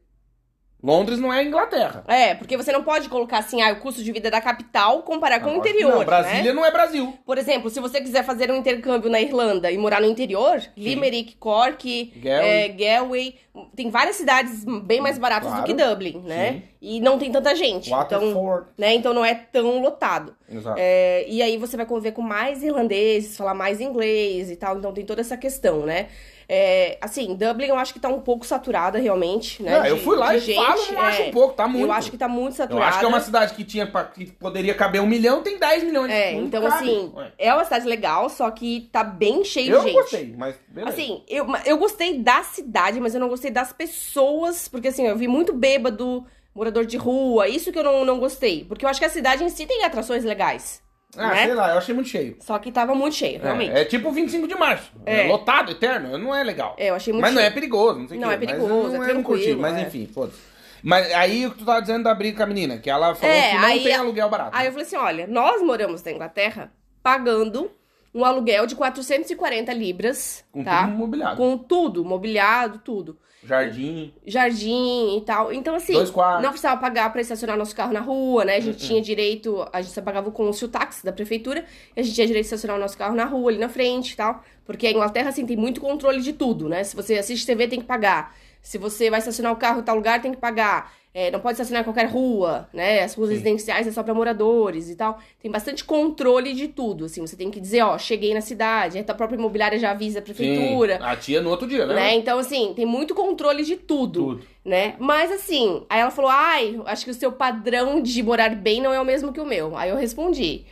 Londres 0.83 1.19
não 1.19 1.33
é 1.33 1.43
Inglaterra. 1.43 2.05
É, 2.07 2.35
porque 2.35 2.57
você 2.57 2.71
não 2.71 2.85
pode 2.85 3.09
colocar 3.09 3.39
assim, 3.39 3.61
ah, 3.63 3.73
o 3.73 3.77
custo 3.81 4.03
de 4.03 4.13
vida 4.13 4.31
da 4.31 4.41
capital 4.41 5.03
comparar 5.03 5.41
com 5.41 5.51
o 5.51 5.57
interior, 5.57 5.97
Não, 5.97 6.05
Brasília 6.05 6.45
né? 6.45 6.53
não 6.53 6.65
é 6.65 6.71
Brasil. 6.71 7.19
Por 7.27 7.37
exemplo, 7.37 7.69
se 7.69 7.81
você 7.81 8.01
quiser 8.01 8.25
fazer 8.25 8.51
um 8.53 8.57
intercâmbio 8.57 9.11
na 9.11 9.21
Irlanda 9.21 9.73
e 9.73 9.77
morar 9.79 10.01
no 10.01 10.07
interior, 10.07 10.63
Limerick, 10.77 11.35
Cork, 11.37 12.13
Galway. 12.23 12.49
é, 12.49 12.69
Galway, 12.69 13.35
tem 13.75 13.91
várias 13.91 14.15
cidades 14.15 14.65
bem 14.85 15.01
mais 15.01 15.19
baratas 15.19 15.49
Claro. 15.49 15.65
do 15.65 15.67
que 15.67 15.75
Dublin, 15.75 16.23
né? 16.25 16.53
Sim. 16.53 16.63
E 16.81 17.01
não 17.01 17.19
tem 17.19 17.33
tanta 17.33 17.57
gente, 17.57 17.89
então, 17.89 17.99
Waterford. 17.99 18.67
né? 18.79 18.95
Então 18.95 19.13
não 19.13 19.25
é 19.25 19.35
tão 19.35 19.81
lotado. 19.83 20.37
Exato. 20.49 20.77
É, 20.79 21.25
e 21.29 21.43
aí 21.43 21.57
você 21.57 21.77
vai 21.77 21.87
conviver 21.87 22.13
com 22.13 22.23
mais 22.23 22.63
irlandeses, 22.63 23.37
falar 23.37 23.53
mais 23.55 23.81
inglês 23.81 24.49
e 24.49 24.55
tal, 24.55 24.79
então 24.79 24.93
tem 24.93 25.05
toda 25.05 25.21
essa 25.21 25.37
questão, 25.37 25.85
né? 25.85 26.07
É, 26.51 26.97
assim, 27.03 27.35
Dublin 27.35 27.67
eu 27.67 27.77
acho 27.77 27.93
que 27.93 28.01
tá 28.01 28.09
um 28.09 28.23
pouco 28.23 28.47
saturada 28.47 28.99
realmente, 28.99 29.63
né? 29.63 29.81
Não, 29.81 29.85
eu 29.87 29.97
de- 29.97 30.03
fui 30.03 30.17
lá 30.17 30.35
e 30.35 30.41
gente, 30.41 30.57
falo, 30.57 30.93
não 30.93 31.01
acho 31.03 31.23
é. 31.23 31.27
um 31.27 31.31
pouco, 31.31 31.53
tá 31.55 31.69
muito. 31.69 31.85
Eu 31.85 31.93
acho 31.93 32.11
que 32.11 32.17
tá 32.17 32.27
muito 32.27 32.53
Eu 32.55 32.57
saturada. 32.57 32.87
acho 32.89 32.99
que 33.01 33.05
é 33.05 33.09
uma 33.09 33.21
cidade 33.21 33.55
que 33.55 33.65
tinha 33.65 33.87
pra- 33.87 34.05
que 34.05 34.25
poderia 34.33 34.75
caber 34.75 35.03
um 35.03 35.07
milhão, 35.07 35.43
tem 35.43 35.59
10 35.59 35.83
milhões. 35.85 36.11
É, 36.11 36.33
Não 36.33 36.45
então 36.45 36.63
cabe. 36.63 36.75
assim, 36.75 37.13
é 37.37 37.53
uma 37.53 37.65
cidade 37.65 37.87
legal, 37.87 38.31
só 38.31 38.51
que 38.51 38.89
tá 38.91 39.05
bem 39.05 39.45
cheio 39.45 39.75
Eu 39.75 39.81
de 39.81 39.87
gente. 39.89 39.95
gostei, 40.01 40.35
mas 40.39 40.55
beleza. 40.69 40.95
Assim, 40.95 41.23
eu, 41.29 41.47
eu 41.67 41.77
gostei 41.77 42.19
da 42.19 42.43
cidade, 42.43 42.99
mas 42.99 43.15
eu 43.15 43.21
não 43.21 43.29
gostei 43.29 43.51
das 43.51 43.71
pessoas, 43.75 44.69
porque 44.69 44.89
assim, 44.89 45.07
eu 45.07 45.17
vi 45.19 45.29
muito 45.29 45.53
bêbado, 45.53 46.25
morador 46.55 46.87
de 46.87 46.97
rua, 46.97 47.47
isso 47.47 47.71
que 47.71 47.79
eu 47.79 47.85
não, 47.85 48.07
não 48.07 48.19
gostei. 48.19 48.65
Porque 48.65 48.87
eu 48.87 48.89
acho 48.89 48.99
que 48.99 49.05
a 49.07 49.11
cidade 49.11 49.45
em 49.45 49.51
si 49.51 49.67
tem 49.67 49.85
atrações 49.85 50.25
legais, 50.25 50.81
Ah, 51.17 51.29
né? 51.29 51.45
sei 51.45 51.55
lá, 51.55 51.71
eu 51.73 51.79
achei 51.79 51.95
muito 51.95 52.09
cheio. 52.11 52.37
Só 52.41 52.59
que 52.59 52.71
tava 52.71 52.95
muito 52.95 53.15
cheio, 53.17 53.41
realmente. 53.41 53.73
É, 53.75 53.81
é 53.81 53.85
tipo 53.85 54.09
o 54.11 54.13
25 54.13 54.47
de 54.47 54.55
março. 54.55 54.93
É. 55.07 55.27
É. 55.27 55.29
lotado, 55.29 55.73
eterno. 55.73 56.17
Não 56.19 56.35
é 56.35 56.45
legal. 56.45 56.75
É, 56.79 56.91
eu 56.91 56.95
achei 56.95 57.13
muito 57.13 57.23
Mas 57.23 57.33
não 57.33 57.41
é 57.41 57.45
cheio. 57.45 57.55
perigoso, 57.55 57.99
não 58.01 58.09
sei 58.09 58.19
o 58.19 58.21
Não, 58.21 58.29
quê, 58.29 58.35
é 58.35 58.39
perigoso, 58.39 58.69
mas 58.69 58.95
é 58.95 58.99
não, 58.99 59.09
eu 59.09 59.15
não 59.15 59.23
curti, 59.23 59.43
tranquilo, 59.45 59.63
mas 59.63 59.77
é. 59.77 59.81
enfim, 59.83 60.07
foda-se. 60.07 60.39
Mas 60.83 61.13
aí 61.13 61.47
o 61.47 61.51
que 61.51 61.59
tu 61.59 61.65
tava 61.65 61.81
dizendo 61.81 62.05
da 62.05 62.15
briga 62.15 62.37
com 62.37 62.43
a 62.43 62.47
menina, 62.47 62.79
que 62.79 62.89
ela 62.89 63.15
falou 63.15 63.35
É, 63.35 63.51
que 63.51 63.57
não 63.57 63.65
aí 63.65 63.83
tem 63.83 63.95
aluguel 63.95 64.29
barato. 64.29 64.51
Aí 64.57 64.67
eu 64.67 64.73
falei 64.73 64.87
assim: 64.87 64.97
olha, 64.97 65.27
nós 65.27 65.61
moramos 65.63 66.05
na 66.05 66.13
Inglaterra 66.13 66.73
pagando 67.03 67.71
um 68.15 68.25
aluguel 68.25 68.67
de 68.67 68.77
440 68.77 69.73
libras, 69.73 70.45
Com 70.53 70.63
tá? 70.63 70.85
tudo 70.85 70.97
mobiliado. 70.97 71.37
Com 71.37 71.59
tudo, 71.59 72.05
mobiliado, 72.05 72.79
tudo. 72.79 73.19
Jardim. 73.49 74.13
Jardim 74.27 75.17
e 75.17 75.21
tal. 75.23 75.53
Então, 75.53 75.75
assim, 75.75 75.93
Dois 75.95 76.11
quartos. 76.11 76.43
não 76.43 76.51
precisava 76.51 76.81
pagar 76.81 77.11
pra 77.11 77.21
estacionar 77.21 77.57
nosso 77.57 77.75
carro 77.75 77.93
na 77.93 78.01
rua, 78.01 78.45
né? 78.45 78.55
A 78.55 78.57
Uhum. 78.57 78.63
gente 78.63 78.87
tinha 78.87 79.01
direito, 79.01 79.67
a 79.73 79.81
gente 79.81 79.93
só 79.95 80.03
pagava 80.03 80.31
com 80.31 80.49
o 80.49 80.53
seu 80.53 80.69
táxi 80.69 81.05
da 81.05 81.13
prefeitura, 81.13 81.65
e 81.97 82.01
a 82.01 82.03
gente 82.03 82.15
tinha 82.15 82.27
direito 82.27 82.45
de 82.45 82.47
estacionar 82.55 82.77
o 82.77 82.81
nosso 82.81 82.97
carro 82.99 83.15
na 83.15 83.25
rua, 83.25 83.51
ali 83.51 83.59
na 83.59 83.69
frente 83.69 84.13
e 84.13 84.17
tal. 84.17 84.43
Porque 84.65 84.87
a 84.87 84.91
Inglaterra, 84.91 85.31
assim, 85.31 85.47
tem 85.47 85.57
muito 85.57 85.81
controle 85.81 86.21
de 86.21 86.33
tudo, 86.33 86.69
né? 86.69 86.85
Se 86.85 86.95
você 86.95 87.17
assiste 87.17 87.47
TV, 87.47 87.67
tem 87.69 87.81
que 87.81 87.87
pagar. 87.87 88.35
Se 88.61 88.77
você 88.77 89.09
vai 89.09 89.19
estacionar 89.21 89.53
o 89.53 89.57
carro 89.57 89.81
em 89.81 89.83
tal 89.83 89.97
lugar, 89.97 90.21
tem 90.21 90.33
que 90.33 90.39
pagar. 90.39 90.93
É, 91.21 91.33
não 91.33 91.41
pode 91.41 91.55
estacionar 91.55 91.81
em 91.81 91.85
qualquer 91.85 92.07
rua, 92.07 92.69
né? 92.73 93.03
As 93.03 93.13
ruas 93.13 93.31
Sim. 93.31 93.35
residenciais 93.35 93.89
é 93.89 93.91
só 93.91 94.05
pra 94.05 94.15
moradores 94.15 94.89
e 94.89 94.95
tal. 94.95 95.19
Tem 95.43 95.51
bastante 95.51 95.83
controle 95.83 96.55
de 96.55 96.69
tudo, 96.69 97.07
assim. 97.07 97.27
Você 97.27 97.35
tem 97.35 97.51
que 97.51 97.61
dizer, 97.61 97.83
ó, 97.83 97.99
cheguei 97.99 98.33
na 98.33 98.41
cidade, 98.41 99.05
a 99.05 99.15
própria 99.15 99.37
imobiliária 99.37 99.81
já 99.81 99.91
avisa 99.91 100.21
a 100.21 100.23
prefeitura. 100.23 100.97
Sim. 100.97 101.03
A 101.03 101.17
tia 101.17 101.41
no 101.41 101.51
outro 101.51 101.67
dia, 101.67 101.87
né? 101.87 101.95
Né? 101.97 102.15
Então, 102.15 102.39
assim, 102.39 102.73
tem 102.73 102.87
muito 102.87 103.17
controle 103.17 103.65
de 103.65 103.75
tudo, 103.75 104.27
Tudo. 104.27 104.45
né? 104.65 104.95
Mas, 105.01 105.33
assim, 105.33 105.85
aí 105.91 105.99
ela 106.03 106.13
falou, 106.13 106.31
ai, 106.31 106.81
acho 106.87 107.05
que 107.05 107.11
o 107.11 107.15
seu 107.15 107.33
padrão 107.33 108.01
de 108.01 108.23
morar 108.23 108.55
bem 108.55 108.81
não 108.81 108.95
é 108.95 109.01
o 109.01 109.05
mesmo 109.05 109.33
que 109.33 109.41
o 109.41 109.45
meu. 109.45 109.77
Aí 109.77 109.91
eu 109.91 109.97
respondi, 109.97 110.67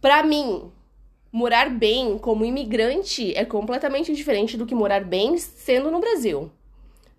pra 0.00 0.22
mim, 0.22 0.70
morar 1.30 1.68
bem 1.68 2.16
como 2.16 2.46
imigrante 2.46 3.36
é 3.36 3.44
completamente 3.44 4.14
diferente 4.14 4.56
do 4.56 4.64
que 4.64 4.74
morar 4.74 5.04
bem 5.04 5.36
sendo 5.36 5.90
no 5.90 6.00
Brasil. 6.00 6.50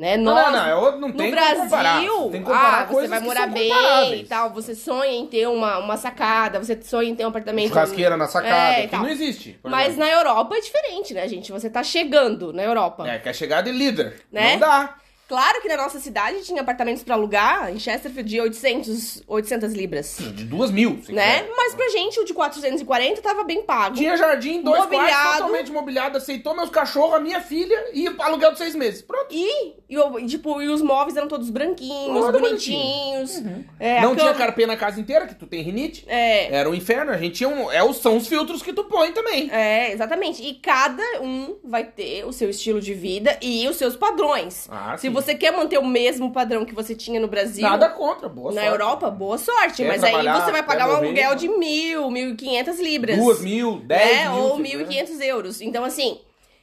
Né? 0.03 0.17
Não, 0.17 0.35
Nós, 0.35 0.51
não, 0.51 0.51
não, 0.51 0.67
é 0.67 0.75
outro- 0.75 0.99
não 0.99 1.07
no 1.07 1.13
tem 1.13 1.31
comparar. 1.31 1.93
Brasil, 2.01 2.29
Tem 2.29 2.41
que 2.41 2.45
comparar 2.49 2.81
ah, 2.81 2.85
você 2.87 3.07
vai 3.07 3.19
morar 3.21 3.47
bem 3.47 4.19
e 4.19 4.25
tal, 4.25 4.49
você 4.49 4.75
sonha 4.75 5.13
em 5.13 5.25
ter 5.25 5.47
uma, 5.47 5.77
uma 5.77 5.95
sacada, 5.95 6.59
você 6.59 6.77
sonha 6.83 7.07
em 7.09 7.15
ter 7.15 7.23
um 7.23 7.29
apartamento... 7.29 7.69
Churrasqueira 7.69 8.17
na 8.17 8.27
sacada, 8.27 8.53
É, 8.81 8.87
que 8.87 8.97
não 8.97 9.07
existe. 9.07 9.57
Mas 9.63 9.93
exemplo. 9.93 10.03
na 10.03 10.11
Europa 10.11 10.57
é 10.57 10.59
diferente, 10.59 11.13
né, 11.13 11.25
gente? 11.29 11.53
Você 11.53 11.69
tá 11.69 11.81
chegando 11.83 12.51
na 12.51 12.63
Europa. 12.63 13.07
É, 13.07 13.17
quer 13.17 13.33
chegar 13.33 13.61
de 13.61 13.71
líder. 13.71 14.15
Né? 14.29 14.51
Não 14.51 14.59
dá. 14.59 14.95
Claro 15.27 15.61
que 15.61 15.67
na 15.67 15.77
nossa 15.77 15.99
cidade 15.99 16.43
tinha 16.43 16.61
apartamentos 16.61 17.01
pra 17.03 17.15
alugar 17.15 17.71
em 17.73 17.79
Chesterfield 17.79 18.29
de 18.29 18.41
800, 18.41 19.23
800 19.27 19.73
libras, 19.73 20.17
De 20.19 20.43
duas 20.43 20.69
mil. 20.69 21.01
se 21.03 21.11
né? 21.11 21.39
quiser. 21.39 21.51
Mas 21.55 21.73
pra 21.75 21.89
gente 21.89 22.19
o 22.19 22.25
de 22.25 22.33
440 22.33 23.21
tava 23.21 23.43
bem 23.43 23.63
pago. 23.63 23.95
Tinha 23.95 24.15
jardim, 24.17 24.61
dois 24.61 24.81
Mobiliado. 24.81 25.09
quartos, 25.11 25.37
totalmente 25.37 25.71
mobiliado, 25.71 26.17
aceitou 26.17 26.55
meus 26.55 26.69
cachorros, 26.69 27.15
a 27.15 27.19
minha 27.19 27.41
filha 27.41 27.85
e 27.93 28.07
aluguel 28.19 28.51
de 28.51 28.57
seis 28.59 28.75
meses. 28.75 29.01
Pronto. 29.01 29.27
E, 29.31 29.75
e, 29.89 30.25
tipo, 30.27 30.61
e 30.61 30.67
os 30.67 30.81
móveis 30.81 31.15
eram 31.17 31.27
todos 31.27 31.49
branquinhos, 31.49 32.25
Tudo 32.25 32.39
bonitinhos. 32.39 33.41
É, 33.79 33.99
a 33.99 34.01
não 34.01 34.15
tinha 34.15 34.27
cama- 34.33 34.37
carpê 34.37 34.65
na 34.65 34.75
casa 34.77 34.99
inteira, 34.99 35.25
que 35.25 35.35
tu 35.35 35.47
tem 35.47 35.61
rinite. 35.63 36.03
É, 36.07 36.53
Era 36.53 36.69
um 36.69 36.73
inferno. 36.75 37.11
A 37.11 37.17
gente 37.17 37.35
tinha 37.35 37.49
um. 37.49 37.71
É, 37.71 37.81
são 37.93 38.17
os 38.17 38.27
filtros 38.27 38.61
que 38.61 38.73
tu 38.73 38.83
põe 38.85 39.11
também. 39.13 39.49
é, 39.51 39.91
exatamente. 39.93 40.43
E 40.43 40.53
cada 40.55 41.03
um 41.21 41.57
vai 41.63 41.83
ter 41.85 42.25
o 42.25 42.33
seu 42.33 42.49
estilo 42.49 42.81
de 42.81 42.93
vida 42.93 43.37
e 43.41 43.67
os 43.67 43.77
seus 43.77 43.95
padrões. 43.95 44.67
Ah, 44.69 44.95
Se 44.97 45.07
sim. 45.07 45.09
você 45.13 45.22
quer 45.35 45.51
manter 45.51 45.77
o 45.77 45.85
mesmo 45.85 46.31
padrão 46.31 46.65
que 46.65 46.73
você 46.73 46.95
tinha 46.95 47.19
no 47.19 47.27
Brasil, 47.27 47.61
Nada 47.61 47.89
contra, 47.89 48.27
boa 48.27 48.51
na 48.51 48.61
sorte. 48.61 48.71
Europa, 48.71 49.11
boa 49.11 49.37
sorte. 49.37 49.77
Quer 49.77 49.87
mas 49.87 50.03
aí 50.03 50.11
você 50.13 50.51
vai 50.51 50.63
pagar 50.63 50.89
um 50.89 50.95
aluguel 50.95 51.29
não. 51.31 51.35
de 51.35 51.47
mil, 51.47 52.09
mil 52.09 52.29
e 52.31 52.35
quinhentas 52.35 52.79
libras. 52.79 53.17
Duas 53.17 53.41
mil, 53.41 53.79
dez 53.81 54.17
né? 54.17 54.29
mil. 54.29 54.43
Ou 54.43 54.57
se 54.57 54.63
quiser. 54.63 55.05
1.500 55.05 55.21
euros. 55.21 55.61
Então, 55.61 55.83
assim, 55.83 56.19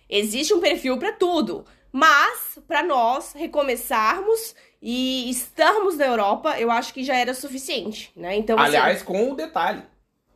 existe 0.09 0.53
um 0.53 0.61
perfil 0.61 0.99
pra 0.99 1.13
tudo. 1.13 1.65
Mas, 1.93 2.59
pra 2.69 2.83
nós 2.83 3.33
recomeçarmos 3.33 4.55
e 4.83 5.29
estarmos 5.31 5.97
na 5.97 6.07
Europa, 6.07 6.59
eu 6.59 6.71
acho 6.71 6.95
que 6.95 7.05
já 7.05 7.17
era 7.17 7.35
suficiente, 7.35 8.13
né? 8.17 8.37
Então, 8.37 8.59
assim, 8.59 8.69
Aliás, 8.69 9.03
com 9.03 9.31
o 9.31 9.37
detalhe. 9.37 9.83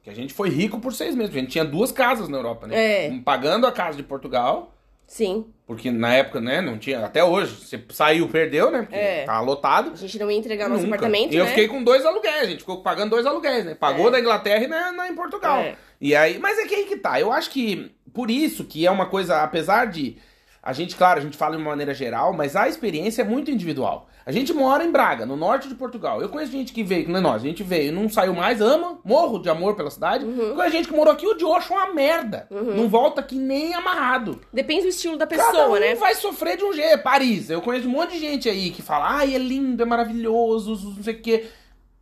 Que 0.02 0.10
a 0.10 0.14
gente 0.14 0.34
foi 0.34 0.50
rico 0.50 0.78
por 0.80 0.92
seis 0.92 1.14
meses. 1.14 1.34
A 1.34 1.38
gente 1.38 1.50
tinha 1.50 1.64
duas 1.64 1.90
casas 1.90 2.28
na 2.28 2.36
Europa, 2.36 2.66
né? 2.66 3.06
É. 3.06 3.10
Um 3.10 3.22
Pagando 3.22 3.66
a 3.66 3.72
casa 3.72 3.96
de 3.96 4.02
Portugal. 4.02 4.73
Sim, 5.14 5.46
Porque 5.66 5.90
na 5.90 6.12
época, 6.14 6.40
né, 6.42 6.60
não 6.60 6.76
tinha. 6.76 7.04
Até 7.06 7.24
hoje. 7.24 7.54
Você 7.54 7.82
saiu, 7.90 8.28
perdeu, 8.28 8.70
né? 8.70 8.82
Porque 8.82 8.94
É. 8.96 9.24
tava 9.24 9.40
lotado. 9.40 9.92
a 9.92 9.96
gente 9.96 10.18
não 10.18 10.30
ia 10.30 10.36
entregar 10.36 10.68
nosso 10.68 10.82
Nunca. 10.82 10.96
apartamento, 10.96 11.32
E 11.32 11.36
eu 11.36 11.44
né? 11.44 11.50
fiquei 11.50 11.68
com 11.68 11.82
dois 11.82 12.04
aluguéis, 12.04 12.42
a 12.42 12.44
gente 12.50 12.58
ficou 12.58 12.82
pagando 12.82 13.10
dois 13.10 13.24
aluguéis, 13.24 13.64
né? 13.64 13.74
Pagou 13.74 14.08
É. 14.08 14.10
da 14.10 14.20
Inglaterra 14.20 14.64
e 14.64 14.66
na, 14.66 14.92
na- 14.92 15.08
em 15.08 15.14
Portugal. 15.14 15.60
É. 15.60 15.76
E 16.00 16.14
aí, 16.14 16.38
mas 16.38 16.58
é 16.58 16.66
que 16.66 16.74
aí 16.74 16.84
que 16.84 16.96
tá. 16.96 17.18
Eu 17.18 17.32
acho 17.32 17.48
que 17.50 17.90
por 18.12 18.30
isso 18.30 18.64
que 18.64 18.86
é 18.86 18.90
uma 18.90 19.06
coisa, 19.06 19.42
apesar 19.42 19.86
de 19.86 20.16
a 20.62 20.72
gente, 20.74 20.96
claro, 20.96 21.18
a 21.20 21.22
gente 21.22 21.36
fala 21.36 21.56
de 21.56 21.62
uma 21.62 21.70
maneira 21.70 21.94
geral, 21.94 22.32
mas 22.34 22.56
a 22.56 22.68
experiência 22.68 23.22
é 23.22 23.24
muito 23.24 23.50
individual. 23.50 24.08
A 24.26 24.32
gente 24.32 24.54
mora 24.54 24.82
em 24.82 24.90
Braga, 24.90 25.26
no 25.26 25.36
norte 25.36 25.68
de 25.68 25.74
Portugal. 25.74 26.22
Eu 26.22 26.30
conheço 26.30 26.50
gente 26.50 26.72
que 26.72 26.82
veio, 26.82 27.04
que 27.04 27.10
não 27.10 27.18
é 27.18 27.22
nós, 27.22 27.42
a 27.42 27.46
gente 27.46 27.62
veio 27.62 27.92
não 27.92 28.08
saiu 28.08 28.32
mais, 28.32 28.60
ama, 28.60 28.98
morro 29.04 29.38
de 29.38 29.50
amor 29.50 29.74
pela 29.76 29.90
cidade. 29.90 30.24
Uhum. 30.24 30.54
Conheço 30.54 30.72
gente 30.72 30.88
que 30.88 30.94
morou 30.96 31.12
aqui, 31.12 31.26
o 31.26 31.34
de 31.34 31.44
acha 31.44 31.74
uma 31.74 31.92
merda. 31.92 32.46
Não 32.50 32.88
volta 32.88 33.20
aqui 33.20 33.36
nem 33.36 33.74
amarrado. 33.74 34.40
Depende 34.52 34.82
do 34.84 34.88
estilo 34.88 35.18
da 35.18 35.26
Cada 35.26 35.44
pessoa, 35.44 35.76
um 35.76 35.80
né? 35.80 35.94
vai 35.94 36.14
sofrer 36.14 36.56
de 36.56 36.64
um 36.64 36.72
jeito. 36.72 37.02
Paris, 37.02 37.50
eu 37.50 37.60
conheço 37.60 37.86
um 37.86 37.90
monte 37.90 38.12
de 38.12 38.18
gente 38.20 38.48
aí 38.48 38.70
que 38.70 38.80
fala, 38.80 39.18
ai, 39.18 39.34
é 39.34 39.38
lindo, 39.38 39.82
é 39.82 39.86
maravilhoso, 39.86 40.94
não 40.96 41.02
sei 41.02 41.14
o 41.14 41.20
quê. 41.20 41.44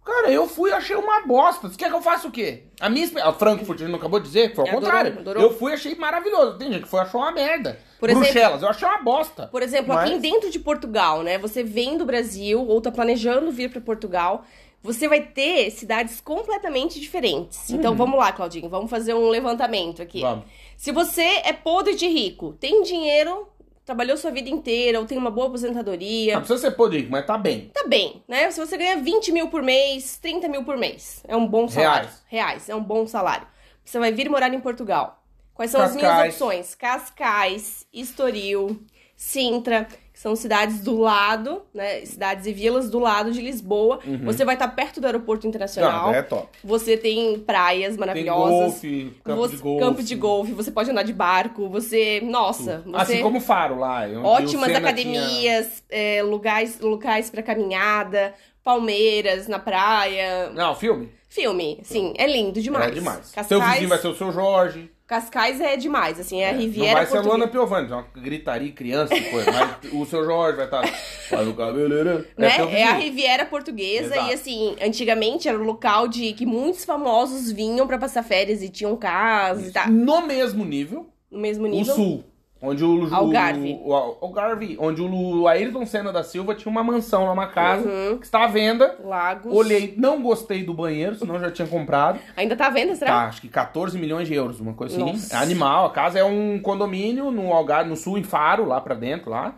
Cara, 0.05 0.31
eu 0.31 0.49
fui 0.49 0.71
e 0.71 0.73
achei 0.73 0.97
uma 0.97 1.21
bosta. 1.27 1.69
Você 1.69 1.77
quer 1.77 1.89
que 1.89 1.95
eu 1.95 2.03
faça 2.03 2.27
o 2.27 2.31
quê? 2.31 2.65
A 2.81 2.89
minha 2.89 3.05
experiência. 3.05 3.31
A 3.31 3.35
Frankfurt, 3.35 3.81
não 3.83 3.97
acabou 3.97 4.19
de 4.19 4.27
dizer, 4.27 4.55
foi 4.55 4.65
ao 4.65 4.77
Adorou, 4.77 4.81
contrário. 4.91 5.19
adorou. 5.21 5.43
Eu 5.43 5.57
fui 5.57 5.71
e 5.71 5.75
achei 5.75 5.95
maravilhoso. 5.95 6.59
Tem 6.59 6.73
gente 6.73 6.83
que 6.83 6.89
foi 6.89 7.01
e 7.01 7.03
achou 7.03 7.21
uma 7.21 7.31
merda. 7.33 7.79
Por 8.03 8.11
exemplo- 8.11 8.25
Bruxelas, 8.33 8.63
eu 8.63 8.69
achei 8.69 8.89
uma 8.89 8.99
bosta. 8.99 9.47
Por 9.47 9.63
exemplo, 9.63 9.95
Mas- 9.95 10.11
aqui 10.11 10.19
dentro 10.19 10.51
de 10.51 10.59
Portugal, 10.59 11.23
né? 11.23 11.39
Você 11.39 11.63
vem 11.63 11.97
do 11.97 12.05
Brasil 12.05 12.61
ou 12.67 12.81
tá 12.81 12.91
planejando 12.91 13.53
vir 13.53 13.71
pra 13.71 13.81
Portugal, 13.81 14.45
você 14.83 15.07
vai 15.07 15.21
ter 15.21 15.71
cidades 15.71 16.21
completamente 16.21 16.99
diferentes. 16.99 17.71
Então 17.71 17.95
vamos 17.95 18.19
lá, 18.19 18.33
Claudinho, 18.33 18.69
vamos 18.69 18.91
fazer 18.91 19.15
um 19.15 19.29
levantamento 19.29 20.03
aqui. 20.03 20.19
Uhum. 20.19 20.31
Vamos. 20.31 20.45
Se 20.77 20.91
você 20.91 21.23
é 21.45 21.53
podre 21.53 21.95
de 21.95 22.09
rico, 22.09 22.55
tem 22.55 22.83
dinheiro, 22.83 23.47
trabalhou 23.85 24.17
sua 24.17 24.33
vida 24.33 24.51
inteira, 24.51 24.99
ou 24.99 25.07
tem 25.07 25.17
uma 25.17 25.31
boa 25.31 25.47
aposentadoria, 25.47 26.35
Não 26.35 26.41
precisa 26.41 26.59
ser 26.61 26.73
podre, 26.73 27.07
mas 27.09 27.25
tá 27.25 27.39
bem. 27.39 27.71
tá 27.73 27.85
bem, 27.87 28.21
né? 28.27 28.51
Se 28.51 28.59
você 28.59 28.77
ganha 28.77 28.97
20 28.97 29.31
mil 29.31 29.47
por 29.49 29.63
mês, 29.63 30.19
30 30.21 30.49
mil 30.49 30.65
por 30.65 30.77
mês, 30.77 31.23
é 31.29 31.37
um 31.37 31.47
bom 31.47 31.69
salário. 31.69 32.09
Reais. 32.09 32.23
Reais, 32.29 32.69
é 32.69 32.75
um 32.75 32.83
bom 32.83 33.07
salário. 33.07 33.47
Você 33.85 34.01
vai 34.01 34.11
vir 34.11 34.29
morar 34.29 34.53
em 34.53 34.59
Portugal. 34.59 35.22
Quais 35.55 35.71
são 35.71 35.81
as 35.81 35.95
minhas 35.95 36.09
Cascais. 36.11 36.33
opções? 36.35 36.75
Cascais, 36.75 37.87
Estoril, 37.93 38.81
Sintra, 39.17 39.87
que 40.13 40.19
são 40.19 40.35
cidades 40.35 40.81
do 40.81 40.99
lado, 40.99 41.63
né? 41.73 42.05
Cidades 42.05 42.45
e 42.47 42.53
vilas 42.53 42.91
do 42.91 42.99
lado 42.99 43.31
de 43.31 43.41
Lisboa. 43.41 44.01
Você 44.25 44.45
vai 44.45 44.57
estar 44.57 44.67
perto 44.69 45.01
do 45.01 45.07
aeroporto 45.07 45.47
internacional. 45.47 46.09
Não, 46.09 46.15
é 46.15 46.23
top. 46.23 46.49
Você 46.65 46.97
tem 46.97 47.39
praias 47.39 47.91
Tem 47.91 47.99
maravilhosas. 48.01 48.51
golfe, 48.73 49.15
campo 49.23 49.41
você- 49.41 49.57
de 49.57 49.63
golfe. 49.63 49.81
campo 49.85 50.03
de 50.03 50.15
golfe, 50.17 50.53
você 50.53 50.71
pode 50.73 50.91
andar 50.91 51.05
de 51.05 51.13
barco, 51.13 51.69
você. 51.69 52.21
Nossa, 52.25 52.83
você. 52.85 52.97
Assim 52.97 53.23
como 53.23 53.41
Faro 53.41 53.79
lá. 53.79 54.03
Ótimas 54.25 54.75
academias, 54.75 55.85
é, 55.89 56.23
lugares, 56.23 56.81
locais 56.81 57.31
para 57.31 57.43
caminhada, 57.43 58.35
palmeiras 58.65 59.47
na 59.47 59.59
praia. 59.61 60.49
Tinha... 60.49 60.51
Não, 60.51 60.75
filme? 60.75 61.11
Filme, 61.29 61.81
sim, 61.85 62.13
é 62.19 62.27
lindo 62.27 62.61
demais. 62.61 62.89
É 62.89 62.91
demais. 62.91 63.19
Cascais, 63.33 63.47
Seu 63.47 63.61
vizinho 63.61 63.89
vai 63.89 63.99
ser 63.99 64.09
o 64.09 64.15
seu 64.15 64.31
Jorge. 64.33 64.91
Cascais 65.13 65.61
é 65.61 65.77
demais, 65.77 66.19
assim, 66.19 66.41
é 66.41 66.49
a 66.49 66.53
não 66.55 66.61
Riviera 66.61 66.95
vai 66.95 67.07
ser 67.07 67.19
a 67.19 67.21
Luana. 67.21 67.47
Piovani, 67.47 67.93
é 67.93 67.95
uma 67.95 68.07
gritaria 68.17 68.73
criança 68.73 69.15
e 69.15 69.31
coisa. 69.31 69.53
mas 69.53 69.93
o 69.93 70.07
seu 70.07 70.25
Jorge 70.25 70.57
vai 70.57 70.65
estar. 70.65 70.87
Faz 71.29 71.47
o 71.47 71.53
cabeleira. 71.53 72.27
Né? 72.35 72.49
teu 72.57 72.67
É 72.71 72.85
a. 72.85 72.95
Riviera 72.95 73.45
Portuguesa 73.45 74.15
Exato. 74.15 74.31
e 74.31 74.33
assim, 74.33 74.77
antigamente 74.81 75.51
era 75.51 75.59
o 75.59 75.63
local 75.63 76.09
de 76.09 76.33
que 76.33 76.47
muitos 76.47 76.87
famosos 76.87 77.53
vinham 77.53 77.87
pra 77.87 77.99
passar 77.99 78.23
férias 78.23 78.63
e 78.63 78.71
tinham 78.71 78.97
casas 78.97 79.69
e 79.69 79.73
tal. 79.73 79.87
No 79.89 80.27
mesmo 80.27 80.65
nível, 80.65 81.11
No 81.31 81.39
mesmo 81.39 81.67
o 81.67 81.69
nível. 81.69 81.95
Sul. 81.95 82.25
Onde 82.63 82.85
o, 82.85 83.13
Algarve. 83.13 83.79
O, 83.83 83.91
o, 83.91 84.17
Algarve. 84.23 84.77
Onde 84.81 85.03
o 85.03 85.49
Ayrton 85.49 85.85
Senna 85.85 86.13
da 86.13 86.23
Silva 86.23 86.55
tinha 86.55 86.71
uma 86.71 86.85
mansão 86.85 87.25
lá, 87.27 87.33
uma 87.33 87.49
casa, 87.49 87.89
Uhum. 87.89 88.19
que 88.19 88.25
está 88.25 88.45
à 88.45 88.47
venda. 88.47 88.97
Lagos. 89.05 89.53
Olhei, 89.53 89.95
não 89.99 90.23
gostei 90.23 90.63
do 90.63 90.73
banheiro, 90.73 91.17
senão 91.17 91.41
já 91.41 91.51
tinha 91.51 91.67
comprado. 91.67 92.19
Ainda 92.37 92.55
tá 92.55 92.67
à 92.69 92.71
venda, 92.71 92.95
será? 92.95 93.11
Tá, 93.11 93.25
acho 93.27 93.41
que 93.41 93.49
14 93.49 93.99
milhões 93.99 94.29
de 94.29 94.35
euros, 94.35 94.61
uma 94.61 94.75
coisa 94.75 94.95
assim. 94.97 95.05
Nossa. 95.13 95.35
É 95.35 95.39
animal. 95.39 95.87
A 95.87 95.91
casa 95.91 96.19
é 96.21 96.25
um 96.25 96.61
condomínio 96.61 97.31
no 97.33 97.53
Algarve, 97.53 97.91
no 97.91 97.97
sul, 97.97 98.17
em 98.17 98.23
Faro, 98.23 98.65
lá 98.65 98.81
pra 98.81 98.95
dentro, 98.95 99.29
lá. 99.31 99.55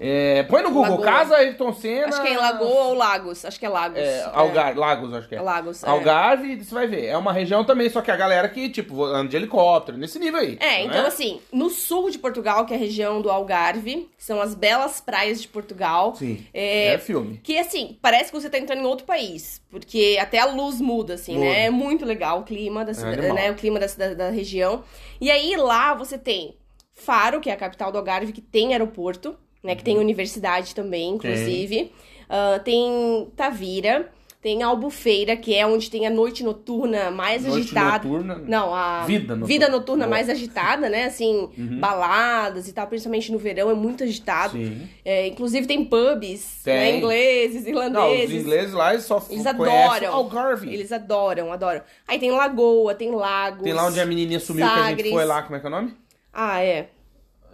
É, 0.00 0.42
põe 0.44 0.62
no 0.62 0.70
Google, 0.70 0.98
Lagoa. 0.98 1.04
casa 1.06 1.36
Ayrton 1.36 1.72
Senna. 1.72 2.08
Acho 2.08 2.20
que 2.22 2.28
é 2.28 2.32
em 2.34 2.36
Lagoa 2.36 2.84
ou 2.84 2.94
Lagos. 2.94 3.44
Acho 3.44 3.58
que 3.58 3.64
é 3.64 3.68
Lagos. 3.68 3.98
É, 3.98 4.30
Algar, 4.32 4.76
Lagos, 4.76 5.14
acho 5.14 5.28
que 5.28 5.34
é. 5.34 5.38
É 5.38 5.40
Lagos. 5.40 5.82
é. 5.82 5.88
Algarve, 5.88 6.62
você 6.62 6.74
vai 6.74 6.86
ver. 6.86 7.06
É 7.06 7.16
uma 7.16 7.32
região 7.32 7.64
também, 7.64 7.88
só 7.88 8.00
que 8.02 8.10
a 8.10 8.16
galera 8.16 8.48
que, 8.48 8.68
tipo, 8.68 9.04
anda 9.04 9.28
de 9.28 9.36
helicóptero, 9.36 9.96
nesse 9.96 10.18
nível 10.18 10.40
aí. 10.40 10.58
É, 10.60 10.84
então 10.84 11.06
assim, 11.06 11.40
no 11.52 11.70
sul 11.70 12.10
de 12.10 12.18
Portugal 12.18 12.41
Portugal, 12.42 12.66
que 12.66 12.72
é 12.74 12.76
a 12.76 12.80
região 12.80 13.22
do 13.22 13.30
Algarve, 13.30 14.08
que 14.16 14.24
são 14.24 14.40
as 14.40 14.54
belas 14.54 15.00
praias 15.00 15.40
de 15.40 15.46
Portugal. 15.48 16.14
Sim. 16.16 16.44
É, 16.52 16.94
É 16.94 16.98
filme. 16.98 17.40
Que 17.42 17.56
assim, 17.58 17.96
parece 18.02 18.32
que 18.32 18.40
você 18.40 18.50
tá 18.50 18.58
entrando 18.58 18.80
em 18.82 18.86
outro 18.86 19.06
país, 19.06 19.62
porque 19.70 20.18
até 20.20 20.38
a 20.40 20.46
luz 20.46 20.80
muda, 20.80 21.14
assim, 21.14 21.38
né? 21.38 21.66
É 21.66 21.70
muito 21.70 22.04
legal 22.04 22.40
o 22.40 22.44
clima 22.44 22.84
da 22.84 22.92
cidade, 22.92 23.18
animal. 23.20 23.34
né? 23.36 23.50
O 23.50 23.54
clima 23.54 23.78
da, 23.78 23.86
cidade- 23.86 24.14
da 24.16 24.30
região. 24.30 24.82
E 25.20 25.30
aí 25.30 25.54
lá 25.56 25.94
você 25.94 26.18
tem 26.18 26.56
Faro, 26.94 27.40
que 27.40 27.48
é 27.48 27.52
a 27.52 27.56
capital 27.56 27.90
do 27.92 27.98
Algarve, 27.98 28.32
que 28.32 28.40
tem 28.40 28.72
aeroporto, 28.72 29.36
né? 29.62 29.74
Que 29.76 29.84
tem 29.84 29.94
Uhum. 29.94 30.00
universidade 30.02 30.74
também, 30.74 31.10
inclusive. 31.10 31.92
Ah, 32.28 32.58
tem 32.64 33.30
Tavira, 33.36 34.10
tem 34.42 34.60
Albufeira, 34.60 35.36
que 35.36 35.54
é 35.54 35.64
onde 35.64 35.88
tem 35.88 36.04
a 36.04 36.10
noite 36.10 36.42
noturna 36.42 37.12
mais 37.12 37.44
Noite 37.44 37.60
agitada. 37.60 38.08
noturna. 38.08 38.42
Não, 38.44 38.74
a 38.74 39.04
Vida 39.04 39.36
noturna. 39.36 39.46
vida 39.46 39.68
noturna 39.68 40.06
mais 40.08 40.28
agitada, 40.28 40.88
né? 40.88 41.04
Assim, 41.04 41.48
Uhum. 41.56 41.78
baladas 41.78 42.66
e 42.66 42.72
tal, 42.72 42.88
principalmente 42.88 43.30
no 43.30 43.38
verão, 43.38 43.70
é 43.70 43.74
muito 43.74 44.02
agitado. 44.02 44.58
Sim. 44.58 44.88
É, 45.04 45.28
inclusive 45.28 45.64
tem 45.68 45.84
pubs, 45.84 46.60
Tem. 46.64 46.74
né, 46.74 46.96
ingleses, 46.96 47.62
Não, 47.62 47.68
irlandeses. 47.70 48.30
os 48.34 48.40
ingleses 48.42 48.72
lá 48.74 48.92
eles 48.92 49.04
só 49.04 49.24
Eles 49.30 49.46
adoram. 49.46 50.12
Algarve. 50.12 50.74
Eles 50.74 50.90
adoram, 50.90 51.52
adoram. 51.52 51.80
Aí 52.08 52.18
tem 52.18 52.32
lagoa, 52.32 52.96
tem 52.96 53.12
lagos. 53.14 53.62
Tem 53.62 53.72
lá 53.72 53.86
onde 53.86 54.00
a 54.00 54.04
menininha 54.04 54.40
sumiu 54.40 54.66
que 54.66 54.72
a 54.72 54.76
gente 54.76 54.88
Sagres. 54.96 55.10
foi 55.12 55.24
lá, 55.24 55.42
como 55.42 55.54
é 55.54 55.60
que 55.60 55.66
é 55.66 55.68
o 55.68 55.72
nome? 55.72 55.94
Ah, 56.32 56.60
é. 56.60 56.88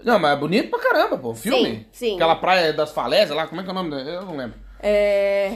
Não, 0.03 0.19
mas 0.19 0.33
é 0.33 0.41
bonito 0.41 0.71
pra 0.71 0.79
caramba, 0.79 1.19
pô. 1.19 1.35
Filme. 1.35 1.87
sim. 1.93 2.15
Aquela 2.15 2.37
praia 2.37 2.73
das 2.73 2.93
falésias 2.93 3.37
lá, 3.37 3.47
como 3.47 3.61
é 3.61 3.65
que 3.65 3.69
é 3.69 3.73
o 3.73 3.75
nome? 3.75 3.95
Eu 4.11 4.23
não 4.25 4.37
lembro. 4.39 4.57
É. 4.81 5.53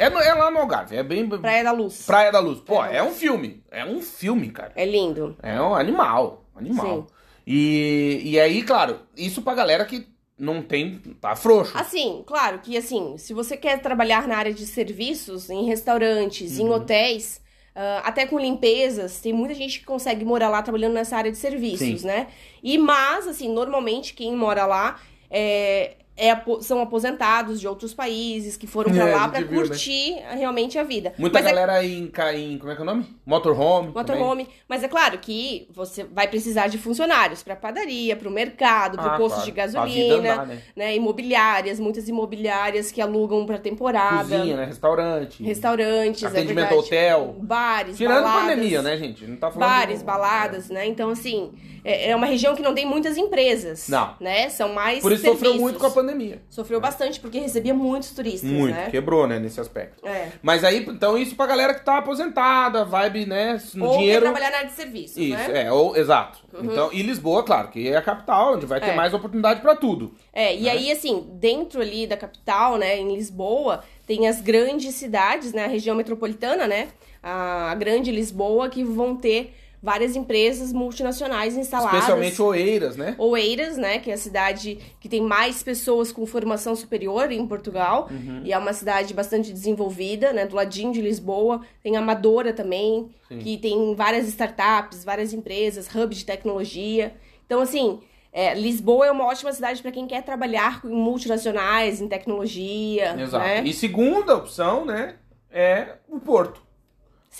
É, 0.00 0.08
no- 0.08 0.18
é 0.18 0.32
lá 0.32 0.50
no 0.50 0.58
Algarve, 0.60 0.96
é 0.96 1.02
bem... 1.02 1.28
Praia 1.28 1.62
da 1.62 1.72
Luz. 1.72 2.06
Praia 2.06 2.32
da 2.32 2.38
Luz. 2.40 2.58
Pô, 2.60 2.76
Praia 2.78 2.96
é 2.96 3.02
um 3.02 3.10
filme. 3.12 3.62
É 3.70 3.84
um 3.84 4.00
filme, 4.00 4.48
cara. 4.50 4.72
É 4.74 4.86
lindo. 4.86 5.36
É 5.42 5.60
um 5.60 5.74
animal. 5.74 6.46
Animal. 6.56 7.06
Sim. 7.06 7.14
E, 7.46 8.22
e 8.24 8.40
aí, 8.40 8.62
claro, 8.62 9.00
isso 9.14 9.42
pra 9.42 9.54
galera 9.54 9.84
que 9.84 10.06
não 10.38 10.62
tem... 10.62 10.98
Tá 11.20 11.36
frouxo. 11.36 11.76
Assim, 11.76 12.22
claro 12.26 12.60
que 12.60 12.78
assim, 12.78 13.18
se 13.18 13.34
você 13.34 13.58
quer 13.58 13.82
trabalhar 13.82 14.26
na 14.26 14.38
área 14.38 14.54
de 14.54 14.64
serviços, 14.66 15.50
em 15.50 15.66
restaurantes, 15.66 16.58
em 16.58 16.70
hotéis, 16.70 17.42
ah, 17.74 18.00
até 18.04 18.24
com 18.24 18.38
limpezas, 18.38 19.20
tem 19.20 19.34
muita 19.34 19.54
gente 19.54 19.80
que 19.80 19.84
consegue 19.84 20.24
morar 20.24 20.48
lá 20.48 20.62
trabalhando 20.62 20.94
nessa 20.94 21.14
área 21.14 21.30
de 21.30 21.36
serviços, 21.36 22.00
Sim. 22.00 22.06
né? 22.06 22.28
E 22.62 22.78
mas, 22.78 23.28
assim, 23.28 23.52
normalmente 23.52 24.14
quem 24.14 24.34
mora 24.34 24.64
lá 24.64 24.98
é, 25.30 25.96
é 26.22 26.38
são 26.60 26.80
aposentados 26.82 27.58
de 27.58 27.66
outros 27.66 27.94
países 27.94 28.56
que 28.56 28.66
foram 28.66 28.92
pra 28.92 29.08
É, 29.08 29.14
lá 29.14 29.28
pra 29.28 29.40
viu, 29.40 29.48
né? 29.62 29.66
curtir 29.68 30.14
realmente 30.36 30.78
a 30.78 30.82
vida. 30.82 31.14
Muita 31.16 31.38
Mas 31.38 31.46
é 31.46 31.50
galera 31.54 31.84
em, 31.84 32.06
ca- 32.08 32.34
em... 32.34 32.58
Como 32.58 32.70
é 32.70 32.74
que 32.74 32.80
é 32.80 32.84
o 32.84 32.86
nome? 32.86 33.06
Motorhome. 33.24 33.92
também. 33.92 34.02
motorhome. 34.18 34.48
Mas 34.68 34.82
é 34.84 34.88
claro 34.88 35.16
que 35.18 35.66
você 35.72 36.04
vai 36.04 36.28
precisar 36.28 36.66
de 36.68 36.76
funcionários 36.76 37.42
pra 37.42 37.56
padaria, 37.56 38.14
pro 38.16 38.30
mercado, 38.30 38.98
pro 38.98 39.08
Ah, 39.08 39.16
posto 39.16 39.36
claro. 39.36 39.44
de 39.46 39.50
gasolina, 39.52 40.32
andar, 40.34 40.46
né? 40.46 40.58
né? 40.76 40.94
Imobiliárias, 40.96 41.80
muitas 41.80 42.06
imobiliárias 42.08 42.92
que 42.92 43.00
alugam 43.00 43.46
pra 43.46 43.56
temporada. 43.58 44.36
Cozinha, 44.36 44.56
né? 44.56 44.64
Restaurante. 44.66 45.42
Restaurantes, 45.42 46.24
Atendimento 46.24 46.72
é 46.74 46.76
hotel. 46.76 47.36
Bares, 47.40 47.96
Tirando 47.96 48.22
baladas. 48.24 48.42
pandemia, 48.50 48.82
né, 48.82 48.96
gente? 48.98 49.26
Não 49.26 49.36
tá 49.36 49.50
falando... 49.50 49.68
Bares, 49.68 50.02
baladas, 50.02 50.68
né? 50.68 50.86
Então, 50.86 51.08
assim, 51.10 51.50
é 51.84 52.10
é 52.10 52.16
uma 52.16 52.26
região 52.26 52.54
que 52.54 52.62
não 52.62 52.74
tem 52.74 52.86
muitas 52.86 53.16
empresas. 53.16 53.88
Não. 53.88 54.14
Né? 54.20 54.48
São 54.50 54.72
mais 54.72 55.00
Por 55.00 55.12
isso 55.12 55.22
sofreu 55.22 55.36
serviços. 55.52 55.60
muito 55.60 55.78
com 55.78 55.86
a 55.86 55.90
pandemia. 55.90 56.42
Sofreu 56.48 56.80
bastante, 56.80 57.20
porque 57.20 57.38
recebia 57.38 57.72
muitos 57.74 58.10
turistas, 58.10 58.50
Muito. 58.50 58.74
né? 58.74 58.88
Quebrou, 58.90 59.26
né, 59.26 59.38
nesse 59.38 59.60
aspecto. 59.60 60.06
É. 60.06 60.28
Mas 60.42 60.64
aí, 60.64 60.84
então, 60.88 61.16
isso 61.16 61.34
pra 61.36 61.46
galera 61.46 61.74
que 61.74 61.84
tá 61.84 61.98
aposentada, 61.98 62.84
vibe, 62.84 63.26
né, 63.26 63.60
no 63.74 63.86
Ou 63.86 63.98
dinheiro... 63.98 64.20
quer 64.26 64.30
trabalhar 64.32 64.50
na 64.50 64.56
área 64.58 64.68
de 64.70 64.74
serviços, 64.76 65.16
Isso, 65.16 65.36
né? 65.36 65.64
é, 65.64 65.72
ou, 65.72 65.96
exato. 65.96 66.38
Então, 66.62 66.90
e 66.92 67.02
Lisboa, 67.02 67.42
claro, 67.44 67.68
que 67.68 67.88
é 67.88 67.96
a 67.96 68.02
capital, 68.02 68.54
onde 68.54 68.66
vai 68.66 68.80
ter 68.80 68.90
É. 68.90 68.94
mais 68.94 69.14
oportunidade 69.14 69.60
pra 69.60 69.76
tudo. 69.76 70.14
É, 70.32 70.54
e 70.54 70.62
né? 70.62 70.70
aí, 70.70 70.90
assim, 70.92 71.26
dentro 71.34 71.80
ali 71.80 72.06
da 72.06 72.16
capital, 72.16 72.76
né, 72.76 72.98
em 72.98 73.14
Lisboa, 73.14 73.82
tem 74.06 74.26
as 74.28 74.40
grandes 74.40 74.94
cidades, 74.94 75.52
né, 75.52 75.64
a 75.64 75.68
região 75.68 75.94
metropolitana, 75.96 76.66
né, 76.66 76.88
a, 77.22 77.70
a 77.70 77.74
grande 77.74 78.10
Lisboa, 78.10 78.68
que 78.68 78.82
vão 78.82 79.14
ter 79.16 79.54
várias 79.82 80.14
empresas 80.14 80.72
multinacionais 80.72 81.56
instaladas. 81.56 81.94
Especialmente 81.94 82.42
Oeiras, 82.42 82.96
né? 82.96 83.14
Oeiras, 83.18 83.76
né, 83.78 83.98
que 83.98 84.10
é 84.10 84.14
a 84.14 84.18
cidade 84.18 84.78
que 85.00 85.08
tem 85.08 85.22
mais 85.22 85.62
pessoas 85.62 86.12
com 86.12 86.26
formação 86.26 86.76
superior 86.76 87.32
em 87.32 87.46
Portugal, 87.46 88.08
Uhum. 88.10 88.42
e 88.44 88.52
é 88.52 88.58
uma 88.58 88.72
cidade 88.74 89.14
bastante 89.14 89.52
desenvolvida, 89.52 90.32
né, 90.32 90.46
do 90.46 90.54
ladinho 90.54 90.92
de 90.92 91.00
Lisboa. 91.00 91.62
Tem 91.82 91.96
Amadora 91.96 92.52
também, 92.52 93.08
Sim. 93.28 93.38
que 93.38 93.56
tem 93.56 93.94
várias 93.94 94.28
startups, 94.28 95.02
várias 95.04 95.32
empresas, 95.32 95.88
hubs 95.94 96.18
de 96.18 96.24
tecnologia. 96.26 97.14
Então, 97.46 97.60
assim, 97.60 98.00
é, 98.32 98.54
Lisboa 98.54 99.06
é 99.06 99.10
uma 99.10 99.24
ótima 99.26 99.52
cidade 99.52 99.80
para 99.80 99.90
quem 99.90 100.06
quer 100.06 100.22
trabalhar 100.22 100.82
com 100.82 100.88
multinacionais, 100.88 102.00
em 102.00 102.06
tecnologia, 102.06 103.16
Exato. 103.18 103.44
né? 103.44 103.62
E 103.64 103.72
segunda 103.72 104.36
opção, 104.36 104.84
né, 104.84 105.14
é 105.50 105.94
o 106.08 106.20
Porto. 106.20 106.60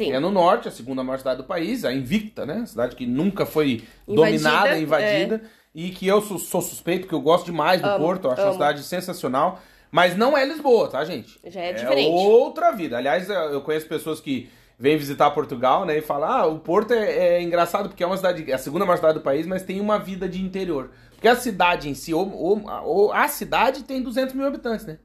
Sim. 0.05 0.13
É 0.13 0.19
no 0.21 0.31
norte, 0.31 0.69
a 0.69 0.71
segunda 0.71 1.03
maior 1.05 1.19
cidade 1.19 1.39
do 1.39 1.45
país, 1.45 1.85
a 1.85 1.93
invicta, 1.93 2.47
né? 2.47 2.65
Cidade 2.67 2.97
que 2.97 3.07
nunca 3.07 3.45
foi 3.45 3.85
Invadida, 4.09 4.39
dominada, 4.39 4.79
invadida. 4.79 5.43
E 5.75 5.91
que 5.91 6.07
eu 6.07 6.21
sou, 6.23 6.39
sou 6.39 6.63
suspeito, 6.63 7.07
que 7.07 7.13
eu 7.15 7.21
gosto 7.21 7.47
demais 7.47 7.81
do 7.81 7.87
Amo, 7.89 8.05
Porto, 8.05 8.29
acho 8.29 8.41
uma 8.41 8.47
amo. 8.49 8.55
cidade 8.55 8.83
sensacional. 8.83 9.61
Mas 9.91 10.17
não 10.17 10.37
é 10.39 10.45
Lisboa, 10.45 10.89
tá, 10.89 11.05
gente? 11.05 11.39
Já 11.47 11.61
é 11.61 11.73
diferente. 11.73 12.09
outra 12.11 12.71
vida. 12.73 12.97
Aliás, 12.97 13.29
eu 13.29 13.61
conheço 13.61 13.87
pessoas 13.87 14.21
que 14.21 14.49
vêm 14.79 14.97
visitar 14.97 15.31
Portugal, 15.33 15.85
né? 15.85 15.99
E 15.99 16.01
falam, 16.01 16.29
ah, 16.31 16.47
o 16.47 16.59
Porto 16.61 16.93
é, 16.93 17.37
é 17.37 17.43
engraçado 17.43 17.89
porque 17.89 18.03
é 18.03 18.07
uma 18.07 18.17
cidade, 18.17 18.51
é 18.51 18.55
a 18.55 18.59
segunda 18.59 18.85
maior 18.87 18.97
cidade 18.97 19.15
do 19.19 19.21
país, 19.21 19.47
mas 19.47 19.63
tem 19.63 19.81
uma 19.81 19.99
vida 19.99 20.29
de 20.29 20.41
interior. 20.41 20.91
Porque 21.11 21.29
a 21.29 21.37
cidade 21.37 21.89
em 21.89 21.95
si, 21.95 22.15
ou, 22.15 22.33
ou- 22.33 22.63
ou- 22.85 23.13
a 23.13 23.29
cidade 23.29 23.83
tem 23.85 24.01
200 24.01 24.35
mil 24.35 24.47
habitantes, 24.47 24.87
né? 24.87 24.99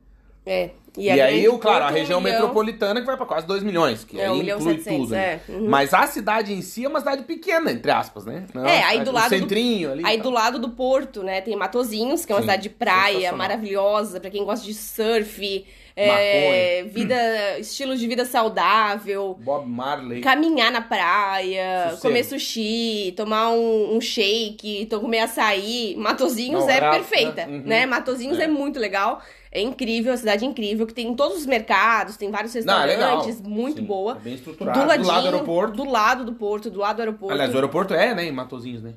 É. 0.45 0.69
E, 0.97 1.09
a 1.09 1.13
aí, 1.13 1.19
grande 1.19 1.43
eu, 1.45 1.57
claro, 1.59 1.85
a 1.85 1.87
um 1.89 1.91
região 1.91 2.21
milhão. 2.21 2.39
metropolitana 2.39 2.99
que 3.01 3.05
vai 3.05 3.17
pra 3.17 3.25
quase 3.25 3.45
2 3.45 3.63
milhões, 3.63 4.03
que 4.03 4.19
É, 4.19 4.25
aí 4.25 4.31
um 4.31 4.35
milhão 4.37 4.57
e 4.57 4.61
inclui 4.61 4.73
setecentos, 4.77 5.01
tudo. 5.07 5.11
né? 5.15 5.39
é. 5.47 5.51
Uhum. 5.51 5.69
Mas 5.69 5.93
a 5.93 6.07
cidade 6.07 6.53
em 6.53 6.61
si 6.61 6.85
é 6.85 6.87
uma 6.87 6.99
cidade 6.99 7.23
pequena, 7.23 7.71
entre 7.71 7.91
aspas, 7.91 8.25
né? 8.25 8.45
Não 8.53 8.65
É, 8.65 8.77
aí 8.83 8.91
cidade- 8.91 9.03
do 9.05 9.11
lado 9.11 9.29
do- 9.29 9.39
centrinho 9.39 9.91
ali. 9.91 10.03
e 10.03 10.05
Aí 10.05 10.17
do 10.21 10.29
lado 10.29 10.59
do 10.59 10.69
porto, 10.69 11.23
né, 11.23 11.41
tem 11.41 11.55
Matozinhos, 11.55 12.25
que 12.25 12.31
é 12.31 12.35
uma 12.35 12.41
Sim, 12.41 12.47
cidade 12.47 12.63
de 12.63 12.69
praia 12.69 13.31
maravilhosa, 13.33 14.19
pra 14.19 14.29
quem 14.29 14.43
gosta 14.45 14.65
de 14.65 14.73
surf, 14.73 15.65
é, 15.97 16.83
vida, 16.89 17.15
estilo 17.59 17.95
de 17.95 18.05
vida 18.07 18.25
saudável, 18.25 19.37
Bob 19.41 19.65
Marley. 19.67 20.21
caminhar 20.21 20.71
na 20.71 20.81
praia, 20.81 21.83
Sossego. 21.91 22.01
comer 22.01 22.23
sushi, 22.23 23.13
tomar 23.15 23.49
um, 23.51 23.95
um 23.95 24.01
shake, 24.01 24.85
comer 24.87 25.19
açaí. 25.19 25.95
Matozinhos 25.97 26.63
Não, 26.65 26.69
é 26.69 26.79
Rafa, 26.79 26.97
perfeita, 26.99 27.47
uhum. 27.47 27.61
né? 27.65 27.85
Matozinhos 27.85 28.39
é. 28.39 28.43
É. 28.43 28.47
muito 28.47 28.79
legal. 28.79 29.21
É 29.55 29.61
incrível, 29.61 30.11
a 30.11 30.17
cidade 30.17 30.43
é 30.43 30.47
incrível, 30.47 30.85
que 30.85 30.93
tem 30.93 31.07
em 31.07 31.15
todos 31.15 31.37
os 31.37 31.45
mercados, 31.45 32.17
tem 32.17 32.29
vários 32.29 32.53
Não, 32.65 32.81
é 32.83 32.87
restaurantes, 32.87 33.41
muito 33.41 33.79
Sim, 33.79 33.85
boa. 33.85 34.17
é 34.17 34.19
bem 34.19 34.33
estruturado. 34.33 34.77
Do 34.77 34.83
Do, 34.83 34.89
ladinho, 34.89 35.07
lado 35.07 35.21
do 35.21 35.27
aeroporto. 35.29 35.75
Do 35.77 35.89
lado 35.89 36.25
do 36.25 36.33
porto, 36.33 36.69
do 36.69 36.79
lado 36.79 36.95
do 36.97 36.99
aeroporto. 37.01 37.33
Aliás, 37.33 37.51
o 37.53 37.55
aeroporto 37.55 37.93
é, 37.93 38.13
né? 38.13 38.25
Em 38.25 38.31
Matozinhos, 38.33 38.83
né? 38.83 38.95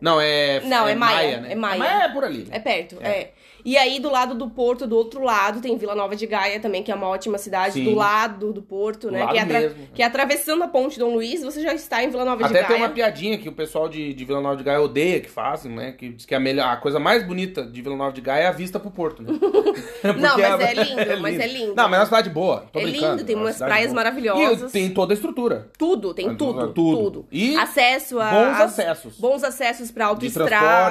Não, 0.00 0.20
é. 0.20 0.60
Não, 0.60 0.88
é 0.88 0.94
Maia, 0.96 1.40
né? 1.40 1.52
é 1.52 1.54
Maia. 1.54 1.78
Mas 1.78 2.02
é 2.02 2.08
por 2.12 2.24
ali. 2.24 2.48
É 2.50 2.58
perto, 2.58 2.96
É. 3.00 3.08
é. 3.08 3.32
E 3.64 3.76
aí, 3.78 3.98
do 3.98 4.10
lado 4.10 4.34
do 4.34 4.48
porto, 4.50 4.86
do 4.86 4.96
outro 4.96 5.22
lado, 5.22 5.60
tem 5.60 5.76
Vila 5.78 5.94
Nova 5.94 6.14
de 6.14 6.26
Gaia 6.26 6.60
também, 6.60 6.82
que 6.82 6.92
é 6.92 6.94
uma 6.94 7.08
ótima 7.08 7.38
cidade, 7.38 7.74
Sim. 7.74 7.84
do 7.84 7.94
lado 7.94 8.52
do 8.52 8.60
porto, 8.60 9.06
Do 9.06 9.12
né? 9.12 9.26
que, 9.26 9.38
é 9.38 9.40
atra- 9.40 9.74
que 9.94 10.02
é 10.02 10.04
atravessando 10.04 10.62
a 10.64 10.68
ponte 10.68 10.98
Dom 10.98 11.14
Luiz, 11.14 11.42
você 11.42 11.62
já 11.62 11.72
está 11.72 12.02
em 12.04 12.10
Vila 12.10 12.24
Nova 12.24 12.38
de 12.38 12.44
Até 12.44 12.54
Gaia. 12.62 12.66
tem 12.66 12.76
uma 12.76 12.88
piadinha 12.90 13.38
que 13.38 13.48
o 13.48 13.52
pessoal 13.52 13.88
de, 13.88 14.12
de 14.12 14.24
Vila 14.24 14.40
Nova 14.40 14.56
de 14.56 14.62
Gaia 14.62 14.80
odeia 14.82 15.20
que 15.20 15.30
fazem, 15.30 15.72
né? 15.72 15.92
Que 15.92 16.10
diz 16.10 16.26
que 16.26 16.34
a, 16.34 16.40
melhor, 16.40 16.68
a 16.68 16.76
coisa 16.76 16.98
mais 17.00 17.22
bonita 17.26 17.64
de 17.64 17.80
Vila 17.80 17.96
Nova 17.96 18.12
de 18.12 18.20
Gaia 18.20 18.42
é 18.44 18.46
a 18.48 18.52
vista 18.52 18.78
pro 18.78 18.90
porto, 18.90 19.22
né? 19.22 19.32
Não, 20.18 20.36
mas 20.38 20.60
é 20.60 20.74
lindo, 20.74 21.20
mas 21.22 21.40
é 21.40 21.46
lindo. 21.46 21.74
Não, 21.74 21.84
mas 21.88 21.94
é 21.94 21.98
uma 22.00 22.04
cidade 22.06 22.30
boa. 22.30 22.66
É 22.74 22.84
lindo, 22.84 23.24
tem 23.24 23.34
é 23.34 23.38
uma 23.38 23.46
umas 23.46 23.56
praias 23.58 23.86
boa. 23.86 23.94
maravilhosas. 23.96 24.70
E 24.70 24.72
tem 24.72 24.90
toda 24.90 25.12
a 25.12 25.16
estrutura. 25.16 25.70
Tudo, 25.78 26.12
tem 26.12 26.34
Tudo, 26.36 26.36
tudo, 26.36 26.72
tudo. 26.72 26.96
tudo. 27.10 27.26
E 27.32 27.56
acesso 27.56 28.20
a... 28.20 28.30
bons 28.30 28.60
acessos. 28.60 29.18
Bons 29.18 29.42
acessos 29.44 29.90
pra 29.90 30.04
De 30.04 30.10
autoestrada. 30.10 30.48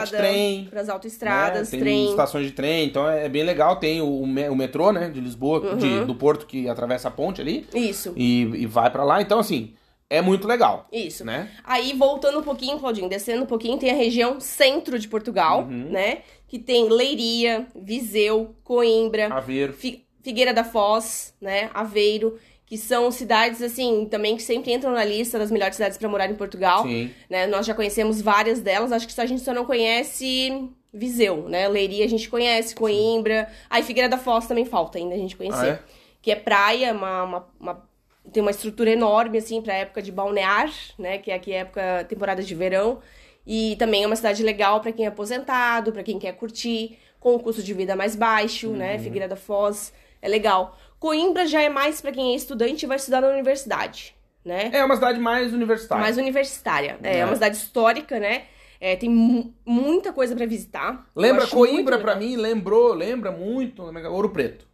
transporte, 0.08 0.16
trem. 0.18 0.66
Pras 0.70 0.90
autoestradas, 0.90 1.72
né? 1.72 1.78
Tem 1.78 1.80
trem. 1.80 2.10
estações 2.10 2.46
de 2.48 2.52
trem, 2.52 2.63
então 2.84 3.08
é, 3.10 3.26
é 3.26 3.30
bem 3.30 3.44
legal. 3.44 3.76
Tem 3.78 4.02
o, 4.02 4.22
o 4.22 4.56
metrô, 4.56 4.92
né? 4.92 5.10
De 5.10 5.20
Lisboa, 5.20 5.76
de- 5.76 5.86
Uhum. 5.86 6.06
do 6.06 6.16
Porto, 6.16 6.46
que 6.46 6.68
atravessa 6.70 7.08
a 7.08 7.12
ponte 7.12 7.42
ali 7.42 7.66
Isso, 7.74 8.14
e, 8.16 8.42
e 8.56 8.66
vai 8.66 8.90
pra 8.92 9.04
lá. 9.04 9.22
Então, 9.22 9.40
assim, 9.40 9.74
é 10.10 10.22
muito 10.22 10.48
legal, 10.48 10.88
isso. 10.92 11.26
né? 11.26 11.50
Aí, 11.64 11.94
voltando 11.94 12.40
um 12.40 12.44
pouquinho, 12.44 12.78
Claudinho, 12.80 13.10
descendo 13.10 13.44
um 13.44 13.48
pouquinho, 13.48 13.78
tem 13.78 13.90
a 13.92 13.96
região 13.96 14.40
centro 14.40 15.00
de 15.00 15.08
Portugal, 15.08 15.62
Uhum. 15.64 15.90
né? 15.92 16.20
Que 16.48 16.60
tem 16.60 16.88
Leiria, 16.90 17.66
Viseu, 17.76 18.56
Coimbra, 18.64 19.34
Aveiro. 19.34 19.74
Fi- 19.74 20.06
Figueira 20.22 20.54
da 20.54 20.64
Foz, 20.64 21.34
né? 21.42 21.70
Aveiro, 21.74 22.38
que 22.66 22.78
são 22.78 23.12
cidades, 23.12 23.62
assim, 23.62 24.06
também 24.10 24.36
que 24.38 24.42
sempre 24.44 24.72
entram 24.72 24.92
na 24.94 25.04
lista 25.04 25.38
das 25.40 25.52
melhores 25.52 25.76
cidades 25.76 25.98
para 25.98 26.08
morar 26.08 26.30
em 26.30 26.36
Portugal. 26.36 26.84
Sim. 26.84 27.10
Né? 27.30 27.46
Nós 27.48 27.66
já 27.66 27.74
conhecemos 27.74 28.22
várias 28.22 28.62
delas, 28.62 28.92
acho 28.92 29.06
que 29.08 29.14
só- 29.14 29.22
a 29.24 29.26
gente 29.26 29.42
só 29.42 29.54
não 29.54 29.66
conhece 29.66 30.70
Viseu, 30.94 31.50
né? 31.50 31.68
Leiria 31.68 32.06
a 32.06 32.08
gente 32.10 32.30
conhece, 32.30 32.76
Coimbra. 32.76 33.50
Aí 33.70 33.82
Figueira 33.82 34.08
da 34.08 34.18
Foz 34.18 34.46
também 34.48 34.64
falta 34.66 34.98
ainda 34.98 35.16
a 35.16 35.18
gente 35.18 35.36
conhecer. 35.36 35.60
Ah, 35.66 35.68
é? 35.68 35.80
Que 36.22 36.32
é 36.32 36.36
praia, 36.36 36.94
uma, 36.94 37.24
uma- 37.24 37.48
uma- 37.60 37.90
tem 38.32 38.42
uma 38.42 38.52
estrutura 38.52 38.92
enorme, 38.92 39.38
assim, 39.40 39.62
pra 39.62 39.74
época 39.74 40.02
de 40.02 40.12
balnear, 40.12 40.72
né? 40.98 41.18
Que 41.18 41.32
é 41.32 41.36
aqui 41.36 41.52
é 41.52 41.58
época, 41.58 42.06
temporada 42.08 42.42
de 42.44 42.54
verão. 42.56 43.00
E 43.46 43.76
também 43.78 44.04
é 44.04 44.08
uma 44.08 44.16
cidade 44.16 44.42
legal 44.44 44.80
para 44.80 44.92
quem 44.94 45.06
é 45.06 45.10
aposentado, 45.10 45.92
para 45.92 46.04
quem 46.04 46.18
quer 46.20 46.32
curtir, 46.34 46.98
com 47.20 47.36
um 47.36 47.40
custo 47.40 47.62
de 47.64 47.74
vida 47.74 47.96
mais 47.96 48.16
baixo, 48.16 48.70
né? 48.70 48.94
Uhum. 48.96 49.04
Figueira 49.04 49.28
da 49.28 49.36
Foz 49.36 49.92
é 50.22 50.30
legal. 50.30 50.78
Coimbra 51.00 51.46
já 51.46 51.62
é 51.62 51.68
mais 51.70 52.00
para 52.00 52.12
quem 52.14 52.32
é 52.34 52.36
estudante 52.36 52.84
e 52.84 52.88
vai 52.88 52.96
estudar 52.96 53.20
na 53.20 53.28
universidade, 53.28 54.16
né? 54.46 54.70
É 54.72 54.86
uma 54.86 54.96
cidade 54.96 55.20
mais 55.20 55.52
universitária. 55.52 56.02
Mais 56.02 56.18
universitária. 56.18 56.98
É, 57.04 57.16
É. 57.16 57.20
é 57.20 57.26
uma 57.26 57.34
cidade 57.34 57.58
histórica, 57.58 58.20
né? 58.20 58.44
É, 58.86 58.98
tem 58.98 59.10
mu- 59.10 59.54
muita 59.66 60.12
coisa 60.12 60.36
pra 60.36 60.46
visitar. 60.46 61.06
Lembra 61.16 61.48
Coimbra 61.48 61.96
legal. 61.96 62.18
mim, 62.18 62.36
lembrou, 62.36 62.94
lembra 62.94 63.32
muito 63.32 63.82
Ouro 64.10 64.28
Preto. 64.30 64.66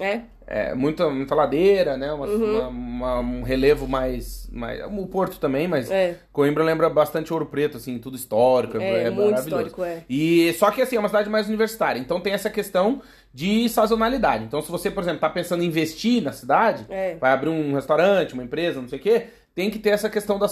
É, 0.00 0.20
É, 0.50 0.74
muita, 0.74 1.10
muita 1.10 1.34
ladeira, 1.34 1.98
né? 1.98 2.10
Uma, 2.10 2.26
Uhum. 2.26 2.58
uma- 2.58 2.68
uma- 2.68 3.18
um 3.20 3.42
relevo 3.42 3.86
mais, 3.86 4.48
mais. 4.50 4.80
O 4.86 5.06
Porto 5.06 5.38
também, 5.38 5.68
mas 5.68 5.90
é, 5.90 6.16
Coimbra 6.32 6.64
lembra 6.64 6.88
bastante 6.88 7.30
Ouro 7.34 7.44
Preto, 7.44 7.76
assim, 7.76 7.98
tudo 7.98 8.16
histórico. 8.16 8.78
é, 8.78 9.02
É, 9.04 9.10
muito 9.10 9.38
histórico, 9.40 9.84
é. 9.84 10.04
E 10.08 10.50
só 10.54 10.70
que 10.70 10.80
assim, 10.80 10.96
é 10.96 10.98
uma 10.98 11.08
cidade 11.08 11.28
mais 11.28 11.46
universitária. 11.48 12.00
Então 12.00 12.18
tem 12.20 12.32
essa 12.32 12.48
questão 12.48 13.02
de 13.34 13.68
sazonalidade. 13.68 14.44
Então, 14.44 14.62
se 14.62 14.70
você, 14.70 14.90
por 14.90 15.02
exemplo, 15.02 15.20
tá 15.20 15.28
pensando 15.28 15.62
em 15.62 15.66
investir 15.66 16.22
na 16.22 16.32
cidade, 16.32 16.86
É. 16.88 17.16
vai 17.16 17.30
abrir 17.32 17.50
um 17.50 17.74
restaurante, 17.74 18.32
uma 18.32 18.42
empresa, 18.44 18.80
não 18.80 18.88
sei 18.88 18.98
o 18.98 19.02
quê, 19.02 19.26
tem 19.58 19.70
que 19.70 19.78
ter 19.80 19.90
essa 19.90 20.08
questão 20.08 20.38
da 20.38 20.46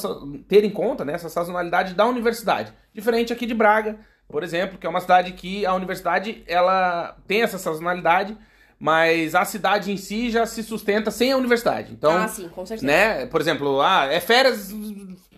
ter 0.49 0.65
em 0.65 0.71
conta, 0.71 1.05
né, 1.05 1.13
essa 1.13 1.29
sazonalidade 1.29 1.95
da 1.95 2.05
universidade. 2.05 2.73
Diferente 2.93 3.33
aqui 3.33 3.47
de 3.47 3.55
Braga, 3.55 4.01
por 4.29 4.43
exemplo, 4.43 4.79
que 4.79 4.85
é 4.85 4.91
uma 4.91 4.99
cidade 4.99 5.31
que 5.31 5.65
a 5.65 5.73
universidade 5.75 6.43
ela 6.45 7.17
tem 7.25 7.43
essa 7.43 7.57
sazonalidade, 7.57 8.37
mas 8.79 9.35
a 9.35 9.45
cidade 9.45 9.91
em 9.91 9.97
si 9.97 10.31
já 10.31 10.45
se 10.45 10.63
sustenta 10.63 11.11
sem 11.11 11.33
a 11.33 11.37
universidade. 11.37 11.93
Então, 11.93 12.13
ah, 12.17 12.29
sim, 12.29 12.49
com 12.49 12.67
certeza. 12.67 12.87
né? 12.87 13.27
Por 13.27 13.41
exemplo, 13.41 13.81
ah, 13.81 14.07
é 14.07 14.21
férias 14.21 14.73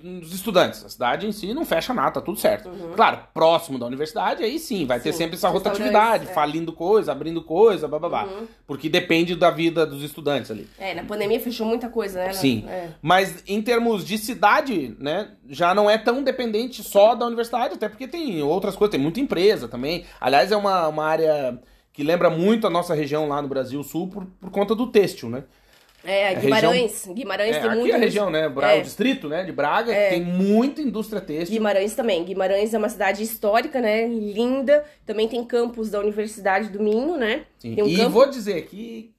dos 0.02 0.32
estudantes. 0.32 0.84
A 0.84 0.88
cidade 0.88 1.26
em 1.26 1.32
si 1.32 1.52
não 1.52 1.64
fecha 1.64 1.92
nada, 1.92 2.12
tá 2.12 2.20
tudo 2.20 2.38
certo. 2.38 2.70
Claro, 2.94 3.20
próximo 3.34 3.78
da 3.78 3.86
universidade, 3.86 4.42
aí 4.42 4.58
sim, 4.58 4.86
vai 4.86 5.00
ter 5.00 5.08
Uhum. 5.08 5.12
Sim, 5.12 5.18
sempre 5.18 5.36
essa 5.36 5.48
rotatividade, 5.48 6.24
é. 6.24 6.28
Uhum. 6.28 6.34
falindo 6.34 6.72
coisa, 6.72 7.12
abrindo 7.12 7.42
coisa, 7.42 7.88
bababá. 7.88 8.28
Porque 8.66 8.88
depende 8.88 9.34
da 9.34 9.50
vida 9.50 9.86
dos 9.86 10.02
estudantes 10.02 10.50
ali. 10.50 10.68
É, 10.78 10.94
na 10.94 11.04
pandemia 11.04 11.40
fechou 11.40 11.66
muita 11.66 11.88
coisa, 11.88 12.18
né? 12.18 12.32
Sim. 12.32 12.64
É. 12.68 12.90
Mas 13.00 13.42
em 13.46 13.62
termos 13.62 14.04
de 14.04 14.18
cidade, 14.18 14.94
né, 14.98 15.30
já 15.48 15.74
não 15.74 15.88
é 15.90 15.96
tão 15.96 16.22
dependente 16.22 16.82
só 16.82 17.14
da 17.14 17.26
universidade, 17.26 17.74
até 17.74 17.88
porque 17.88 18.06
tem 18.06 18.42
outras 18.42 18.76
coisas, 18.76 18.92
tem 18.92 19.00
muita 19.00 19.20
empresa 19.20 19.66
também. 19.66 20.04
Aliás, 20.20 20.52
é 20.52 20.56
uma, 20.56 20.88
uma 20.88 21.04
área 21.04 21.58
que 21.98 22.04
lembra 22.04 22.30
muito 22.30 22.64
a 22.64 22.70
nossa 22.70 22.94
região 22.94 23.26
lá 23.26 23.42
no 23.42 23.48
Brasil 23.48 23.82
Sul 23.82 24.06
por, 24.06 24.24
por 24.40 24.50
conta 24.52 24.72
do 24.72 24.86
têxtil, 24.86 25.28
né? 25.28 25.42
É, 26.04 26.32
Guimarães. 26.36 27.08
Guimarães 27.12 27.56
É, 27.56 27.58
tem 27.60 27.70
aqui 27.70 27.78
muito. 27.80 27.92
a 27.96 27.98
região, 27.98 28.30
né? 28.30 28.48
Bra- 28.48 28.70
É. 28.76 28.78
O 28.78 28.82
distrito, 28.84 29.28
né, 29.28 29.42
de 29.42 29.50
Braga, 29.50 29.92
É. 29.92 30.10
tem 30.10 30.22
muita 30.22 30.80
indústria 30.80 31.20
têxtil. 31.20 31.56
Guimarães 31.56 31.96
também. 31.96 32.22
Guimarães 32.24 32.72
é 32.72 32.78
uma 32.78 32.88
cidade 32.88 33.20
histórica, 33.24 33.80
né? 33.80 34.06
Linda. 34.06 34.84
Também 35.04 35.26
tem 35.26 35.44
campus 35.44 35.90
da 35.90 35.98
Universidade 35.98 36.68
do 36.68 36.80
Minho, 36.80 37.16
né? 37.16 37.46
Sim. 37.58 37.74
Tem 37.74 37.82
um 37.82 37.88
e 37.88 37.96
campo. 37.96 38.10
vou 38.10 38.30
dizer 38.30 38.62
que 38.66 39.10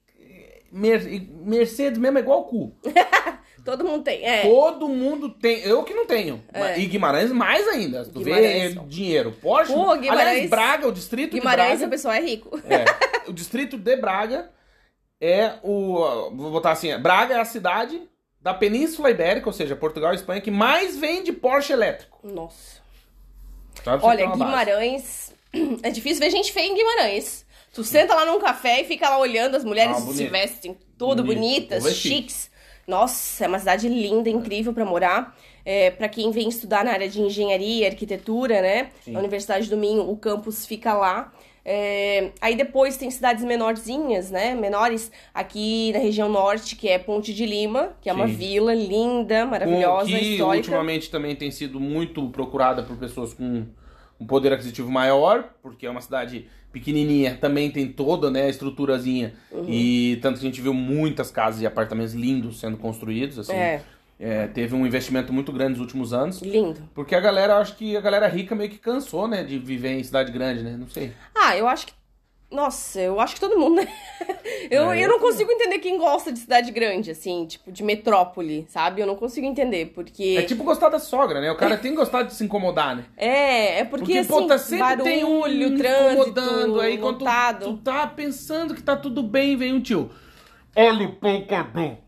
Mer- 0.72 1.28
Mercedes 1.44 1.98
mesmo 1.98 2.16
é 2.16 2.22
igual 2.22 2.40
o 2.40 2.44
cu. 2.44 2.74
Todo 3.64 3.84
mundo 3.84 4.02
tem. 4.04 4.24
É. 4.24 4.42
Todo 4.42 4.88
mundo 4.88 5.28
tem. 5.30 5.60
Eu 5.60 5.82
que 5.84 5.92
não 5.94 6.06
tenho. 6.06 6.42
É. 6.52 6.78
E 6.78 6.86
Guimarães 6.86 7.30
mais 7.32 7.66
ainda. 7.68 8.04
Tu 8.04 8.20
Guimarães. 8.20 8.74
vê 8.74 8.80
dinheiro. 8.86 9.32
Porsche. 9.40 9.72
Pô, 9.72 9.94
Guimarães- 9.96 10.28
Aliás, 10.28 10.50
Braga, 10.50 10.88
o 10.88 10.92
distrito 10.92 11.32
Guimarães, 11.34 11.68
de 11.70 11.74
o 11.76 11.78
Braga. 11.78 11.90
pessoal 11.90 12.14
é 12.14 12.20
rico. 12.20 12.60
É, 12.68 12.84
o 13.28 13.32
distrito 13.32 13.76
de 13.76 13.96
Braga 13.96 14.50
é 15.20 15.54
o. 15.62 16.30
Vou 16.34 16.50
botar 16.50 16.72
assim: 16.72 16.96
Braga 16.98 17.34
é 17.34 17.40
a 17.40 17.44
cidade 17.44 18.02
da 18.40 18.54
Península 18.54 19.10
Ibérica, 19.10 19.48
ou 19.48 19.52
seja, 19.52 19.76
Portugal 19.76 20.12
e 20.12 20.16
Espanha, 20.16 20.40
que 20.40 20.50
mais 20.50 20.96
vende 20.96 21.32
Porsche 21.32 21.72
elétrico. 21.72 22.18
Nossa. 22.24 22.80
Olha, 24.02 24.26
base. 24.26 24.38
Guimarães. 24.38 25.30
É 25.82 25.90
difícil 25.90 26.20
ver 26.20 26.30
gente 26.30 26.52
feia 26.52 26.66
em 26.68 26.74
Guimarães. 26.76 27.44
Tu 27.72 27.82
senta 27.82 28.14
lá 28.14 28.24
num 28.24 28.38
café 28.40 28.80
e 28.82 28.84
fica 28.84 29.08
lá 29.08 29.18
olhando, 29.18 29.56
as 29.56 29.64
mulheres 29.64 29.96
Ah, 29.96 30.00
se 30.12 30.26
vestem 30.26 30.76
tudo 30.96 31.22
Bonito. 31.24 31.38
bonitas, 31.40 31.86
é 31.86 31.90
chiques. 31.92 32.50
Nossa, 33.00 33.44
é 33.44 33.48
uma 33.48 33.58
cidade 33.60 33.88
linda, 33.88 34.28
incrível 34.28 34.72
pra 34.74 34.84
morar. 34.84 35.36
É, 35.64 35.90
para 35.92 36.08
quem 36.08 36.32
vem 36.32 36.48
estudar 36.48 36.84
na 36.84 36.90
área 36.90 37.08
de 37.08 37.20
engenharia, 37.20 37.86
arquitetura, 37.86 38.60
né? 38.60 38.90
Sim. 39.04 39.14
A 39.14 39.18
Universidade 39.20 39.70
do 39.70 39.76
Minho, 39.76 40.10
o 40.10 40.16
campus 40.16 40.66
fica 40.66 40.92
lá. 40.92 41.32
É, 41.64 42.30
aí 42.40 42.56
depois 42.56 42.96
tem 42.96 43.08
cidades 43.10 43.44
menorzinhas, 43.44 44.30
né? 44.30 44.54
Menores 44.54 45.12
aqui 45.32 45.92
na 45.92 46.00
região 46.00 46.28
norte, 46.28 46.74
que 46.74 46.88
é 46.88 46.98
Ponte 46.98 47.32
de 47.32 47.46
Lima, 47.46 47.92
que 48.00 48.10
é 48.10 48.12
uma 48.12 48.26
Sim. 48.26 48.34
vila 48.34 48.74
linda, 48.74 49.46
maravilhosa, 49.46 50.10
Com- 50.10 50.18
que 50.18 50.24
histórica. 50.32 50.56
ultimamente 50.56 51.10
também 51.10 51.36
tem 51.36 51.50
sido 51.52 51.78
muito 51.78 52.26
procurada 52.30 52.82
por 52.82 52.96
pessoas 52.96 53.32
com 53.32 53.66
um 54.18 54.26
poder 54.26 54.52
aquisitivo 54.52 54.90
maior, 54.90 55.50
porque 55.62 55.86
é 55.86 55.90
uma 55.90 56.00
cidade 56.00 56.48
pequenininha, 56.72 57.36
também 57.40 57.70
tem 57.70 57.88
toda 57.88 58.30
né, 58.30 58.42
a 58.44 58.48
estruturazinha. 58.48 59.34
Uhum. 59.50 59.66
E 59.68 60.18
tanto 60.22 60.38
que 60.40 60.46
a 60.46 60.48
gente 60.48 60.60
viu 60.60 60.72
muitas 60.74 61.30
casas 61.30 61.60
e 61.62 61.66
apartamentos 61.66 62.14
lindos 62.14 62.60
sendo 62.60 62.76
construídos. 62.76 63.38
Assim, 63.38 63.52
É, 63.52 63.82
É, 64.22 64.46
teve 64.48 64.74
um 64.74 64.86
investimento 64.86 65.32
muito 65.32 65.50
grande 65.50 65.72
nos 65.72 65.80
últimos 65.80 66.12
anos. 66.12 66.42
lindo. 66.42 66.78
Porque 66.94 67.14
a 67.14 67.20
galera, 67.20 67.56
acho 67.56 67.74
que 67.76 67.96
a 67.96 68.00
galera 68.02 68.28
rica 68.28 68.54
meio 68.54 68.68
que 68.68 68.76
cansou, 68.76 69.26
né, 69.26 69.42
de 69.42 69.58
viver 69.58 69.92
em 69.98 70.02
cidade 70.04 70.30
grande, 70.30 70.62
né? 70.62 70.76
Não 70.78 70.88
sei. 70.88 71.12
Ah, 71.34 71.56
eu 71.56 71.66
acho 71.66 71.86
que. 71.86 71.92
Nossa, 72.50 73.00
eu 73.00 73.20
acho 73.20 73.34
que 73.34 73.40
todo 73.40 73.56
mundo, 73.58 73.76
né? 73.76 73.86
Eu, 74.70 74.90
É, 74.92 74.96
eu 74.98 75.02
eu 75.02 75.08
não 75.08 75.18
consigo 75.20 75.50
entender 75.50 75.78
quem 75.78 75.96
gosta 75.96 76.32
de 76.32 76.38
cidade 76.38 76.70
grande, 76.70 77.10
assim, 77.10 77.46
tipo, 77.46 77.70
de 77.72 77.82
metrópole, 77.82 78.66
sabe? 78.68 79.00
Eu 79.00 79.06
não 79.06 79.14
consigo 79.16 79.46
entender, 79.46 79.86
porque. 79.94 80.36
É 80.38 80.42
tipo 80.42 80.62
gostar 80.64 80.88
da 80.88 80.98
sogra, 80.98 81.40
né? 81.40 81.50
O 81.50 81.56
cara 81.56 81.76
tem 81.78 81.92
que 81.92 81.96
gostar 81.96 82.22
de 82.24 82.34
se 82.34 82.44
incomodar, 82.44 82.96
né? 82.96 83.04
É, 83.16 83.80
é 83.80 83.84
porque, 83.84 84.04
Porque, 84.04 84.18
assim, 84.18 84.28
pô, 84.28 84.42
tá 84.46 84.58
sempre 84.58 84.78
barulho, 84.78 85.04
tem 85.04 85.24
um 85.24 85.42
trânsito, 85.76 86.28
incomodando. 86.30 86.80
Aí 86.80 86.98
quando 86.98 87.18
tu, 87.18 87.24
tu 87.64 87.76
tá 87.78 88.06
pensando 88.06 88.74
que 88.74 88.82
tá 88.82 88.96
tudo 88.96 89.22
bem, 89.22 89.56
vem 89.56 89.72
um 89.74 89.80
tio. 89.80 90.10
Olha 90.76 91.06
o 91.08 91.12
pancadão. 91.14 91.98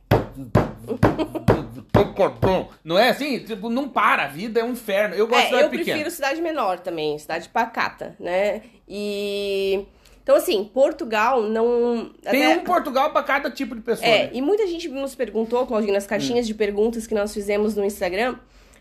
Pancadão. 1.93 2.69
Não 2.85 2.99
é 2.99 3.11
assim? 3.11 3.39
Tipo, 3.41 3.69
não 3.69 3.89
para. 3.89 4.25
A 4.25 4.29
vida 4.29 4.61
é 4.61 4.65
um 4.65 4.73
inferno. 4.73 5.15
Eu 5.15 5.27
gosto 5.27 5.41
de 5.41 5.47
É, 5.47 5.49
cidade 5.49 5.65
eu 5.65 5.71
pequena. 5.71 5.85
prefiro 5.87 6.11
cidade 6.11 6.41
menor 6.41 6.79
também, 6.81 7.19
cidade 7.19 7.49
pacata, 7.49 8.17
né? 8.19 8.63
E. 8.89 9.85
Então, 10.23 10.37
assim, 10.37 10.65
Portugal 10.73 11.43
não. 11.43 12.11
Tem 12.23 12.47
até- 12.47 12.59
um 12.61 12.65
Portugal 12.65 13.11
pra 13.11 13.23
cada 13.23 13.51
tipo 13.51 13.75
de 13.75 13.81
pessoa. 13.81 14.07
É, 14.09 14.25
né? 14.25 14.31
e 14.33 14.41
muita 14.41 14.67
gente 14.67 14.89
nos 14.89 15.15
perguntou, 15.15 15.67
Claudinho, 15.67 15.93
nas 15.93 16.07
caixinhas 16.07 16.47
de 16.47 16.55
perguntas 16.55 17.07
que 17.07 17.15
nós 17.15 17.35
fizemos 17.35 17.75
no 17.75 17.85
Instagram, 17.85 18.37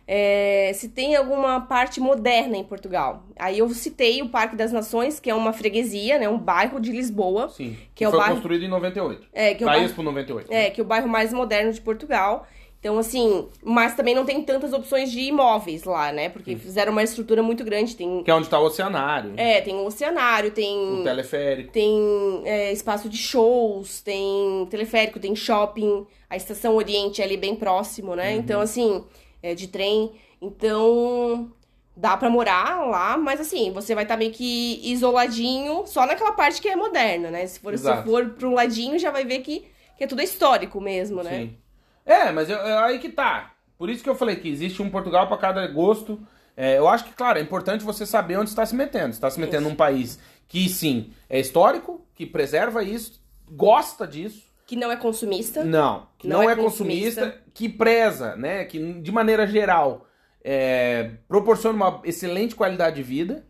é, 0.08 0.72
se 0.74 0.89
tem 0.89 1.16
alguma 1.16 1.62
parte 1.62 2.00
moderna 2.00 2.58
em 2.58 2.64
Portugal. 2.64 3.24
Aí 3.38 3.60
eu 3.60 3.70
citei 3.70 4.22
o 4.22 4.30
Parque 4.30 4.56
das 4.56 4.72
Nações, 4.72 5.20
que 5.20 5.30
é 5.30 5.36
uma 5.36 5.54
freguesia, 5.54 6.18
né, 6.20 6.28
um 6.28 6.38
bairro 6.38 6.80
de 6.80 6.92
Lisboa, 6.92 7.50
Sim. 7.50 7.78
que 7.96 8.04
é 8.04 8.08
o 8.08 8.12
foi 8.12 8.20
bairro- 8.20 8.36
construído 8.36 8.64
em 8.66 8.68
98. 8.68 9.28
é, 9.34 9.54
que 9.54 9.64
é 9.64 9.66
o 9.66 9.70
bairro, 9.70 9.86
Expo 9.86 10.04
98. 10.04 10.52
é, 10.52 10.70
que 10.70 10.82
é 10.82 10.84
o 10.84 10.88
bairro 10.88 11.08
mais 11.08 11.32
moderno 11.34 11.72
de 11.72 11.80
Portugal. 11.82 12.46
Então, 12.82 12.97
assim, 12.97 13.47
mas 13.63 13.95
também 13.95 14.15
não 14.15 14.25
tem 14.25 14.41
tantas 14.41 14.73
opções 14.73 15.11
de 15.11 15.19
imóveis 15.21 15.84
lá, 15.84 16.11
né? 16.11 16.29
Porque 16.29 16.55
fizeram 16.55 16.91
uma 16.91 17.03
estrutura 17.03 17.43
muito 17.43 17.63
grande. 17.63 17.95
Tem, 17.95 18.23
Que 18.23 18.32
é 18.32 18.34
onde 18.34 18.49
tá 18.49 18.59
o 18.59 18.65
oceanário. 18.65 19.34
é, 19.38 19.61
tem 19.61 19.75
um 19.75 19.86
oceanário, 19.86 20.49
tem 20.49 21.01
O 21.01 21.03
teleférico. 21.03 21.71
tem 21.71 22.41
é, 22.43 22.71
espaço 22.73 23.07
de 23.07 23.17
shows, 23.17 24.01
tem 24.01 24.65
teleférico, 24.71 25.19
tem 25.19 25.36
shopping, 25.36 26.07
a 26.27 26.36
estação 26.36 26.75
Oriente 26.75 27.21
é 27.21 27.25
ali 27.25 27.38
bem 27.38 27.55
próximo, 27.55 28.15
né? 28.15 28.34
Então, 28.34 28.59
assim, 28.59 29.03
é 29.43 29.53
de 29.53 29.67
trem. 29.67 30.13
Então, 30.41 31.51
dá 31.95 32.17
pra 32.17 32.32
morar 32.32 32.84
lá, 32.88 33.15
mas 33.15 33.39
assim, 33.39 33.71
você 33.71 33.93
vai 33.93 34.05
estar 34.05 34.17
meio 34.17 34.32
que 34.32 34.79
isoladinho 34.84 35.84
só 35.86 36.07
naquela 36.07 36.32
parte 36.32 36.59
que 36.59 36.67
é 36.67 36.75
moderna, 36.75 37.29
né? 37.29 37.45
Se 37.45 37.59
for, 37.59 37.77
se 37.77 38.03
for 38.03 38.29
pra 38.29 38.47
um 38.47 38.55
ladinho, 38.55 38.97
já 38.97 39.11
vai 39.11 39.23
ver 39.23 39.39
que, 39.41 39.65
que 39.97 40.03
é 40.03 40.07
tudo 40.07 40.23
histórico 40.23 40.82
mesmo, 40.82 41.21
né? 41.21 41.41
Sim. 41.41 41.57
É, 42.06 42.32
mas 42.32 42.49
eu- 42.49 42.58
eu- 42.58 42.80
aí 42.80 42.99
que 42.99 43.10
tá. 43.10 43.52
Por 43.78 43.89
isso 43.89 44.04
que 44.04 44.10
eu 44.10 44.16
falei 44.16 44.36
que 44.36 44.49
existe 44.49 44.82
um 44.82 44.89
Portugal 44.89 45.28
pra 45.28 45.38
cada 45.38 45.66
gosto. 45.68 46.20
É, 46.56 46.78
eu 46.78 46.88
acho 46.88 47.06
que, 47.06 47.14
claro, 47.14 47.39
é 47.39 47.41
importante 47.41 47.84
você 47.84 48.06
saber 48.06 48.38
onde 48.38 48.49
está 48.49 48.66
se 48.66 48.76
metendo. 48.76 49.10
Está 49.10 49.30
se 49.30 49.39
metendo 49.39 49.68
num 49.70 49.76
país 49.76 50.20
que, 50.47 50.68
sim, 50.70 51.12
é 51.30 51.39
histórico, 51.39 52.06
que 52.14 52.26
preserva 52.26 52.84
isso, 52.84 53.20
gosta 53.49 54.06
disso. 54.06 54.43
Que 54.68 54.76
não 54.76 54.91
é 54.91 54.95
consumista. 54.95 55.64
Não, 55.64 56.08
que 56.18 56.28
não, 56.28 56.43
Não 56.43 56.49
é, 56.49 56.54
é 56.54 56.56
consumista, 56.56 57.22
consumista. 57.22 57.43
que 57.54 57.68
preza, 57.70 58.36
né? 58.36 58.66
Que, 58.66 58.93
de 59.02 59.12
maneira 59.12 59.45
geral, 59.47 60.06
é, 60.43 61.12
proporciona 61.28 61.76
uma 61.76 62.02
excelente 62.06 62.56
qualidade 62.56 62.95
de 62.97 63.04
vida. 63.04 63.45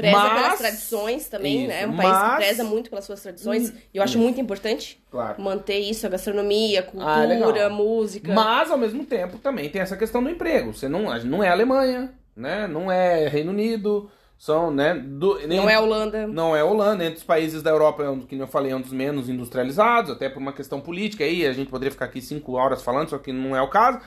Preza 0.00 0.16
mas- 0.18 0.42
pelas 0.42 0.58
tradições 0.58 1.28
também, 1.28 1.66
né? 1.68 1.82
É 1.82 1.86
um 1.86 1.90
Isso, 1.90 1.96
país 2.02 2.16
que 2.16 2.22
mas- 2.24 2.36
preza 2.36 2.64
muito 2.64 2.90
pelas 2.90 3.04
suas 3.04 3.22
tradições. 3.22 3.70
Hum, 3.70 3.74
E 3.92 3.96
eu 3.98 4.02
acho 4.02 4.14
isso. 4.14 4.22
muito 4.22 4.40
importante 4.40 5.02
Claro. 5.10 5.40
manter 5.42 5.78
isso, 5.78 6.06
a 6.06 6.10
gastronomia, 6.10 6.80
a 6.80 7.02
Ah, 7.04 7.24
legal. 7.24 7.44
cultura, 7.44 7.66
a 7.66 7.70
música. 7.70 8.32
Mas, 8.32 8.70
ao 8.70 8.78
mesmo 8.78 9.04
tempo, 9.04 9.38
também 9.38 9.68
tem 9.68 9.80
essa 9.82 9.96
questão 9.96 10.22
do 10.22 10.30
emprego. 10.30 10.72
Você 10.74 10.88
não, 10.88 11.04
não 11.24 11.42
é 11.44 11.48
Alemanha, 11.48 12.12
né? 12.36 12.66
Não 12.66 12.90
é 12.90 13.28
Reino 13.28 13.50
Unido, 13.50 14.10
são, 14.38 14.70
né? 14.70 14.94
do- 14.94 15.38
nem- 15.46 15.58
Não 15.58 15.68
é 15.68 15.78
Holanda. 15.78 16.26
Não 16.26 16.56
é 16.56 16.64
Holanda, 16.64 17.04
entre 17.04 17.18
os 17.18 17.24
países 17.24 17.62
da 17.62 17.70
Europa, 17.70 18.02
é 18.02 18.26
que 18.26 18.38
eu 18.38 18.46
falei, 18.46 18.72
é 18.72 18.76
um 18.76 18.80
dos 18.80 18.92
menos 18.92 19.28
industrializados, 19.28 20.10
até 20.10 20.30
por 20.30 20.38
uma 20.38 20.52
questão 20.52 20.80
política 20.80 21.24
aí, 21.24 21.46
a 21.46 21.52
gente 21.52 21.68
poderia 21.68 21.90
ficar 21.92 22.06
aqui 22.06 22.22
cinco 22.22 22.52
horas 22.54 22.80
falando, 22.82 23.10
só 23.10 23.18
que 23.18 23.32
não 23.32 23.54
é 23.54 23.60
o 23.60 23.68
caso. 23.68 24.00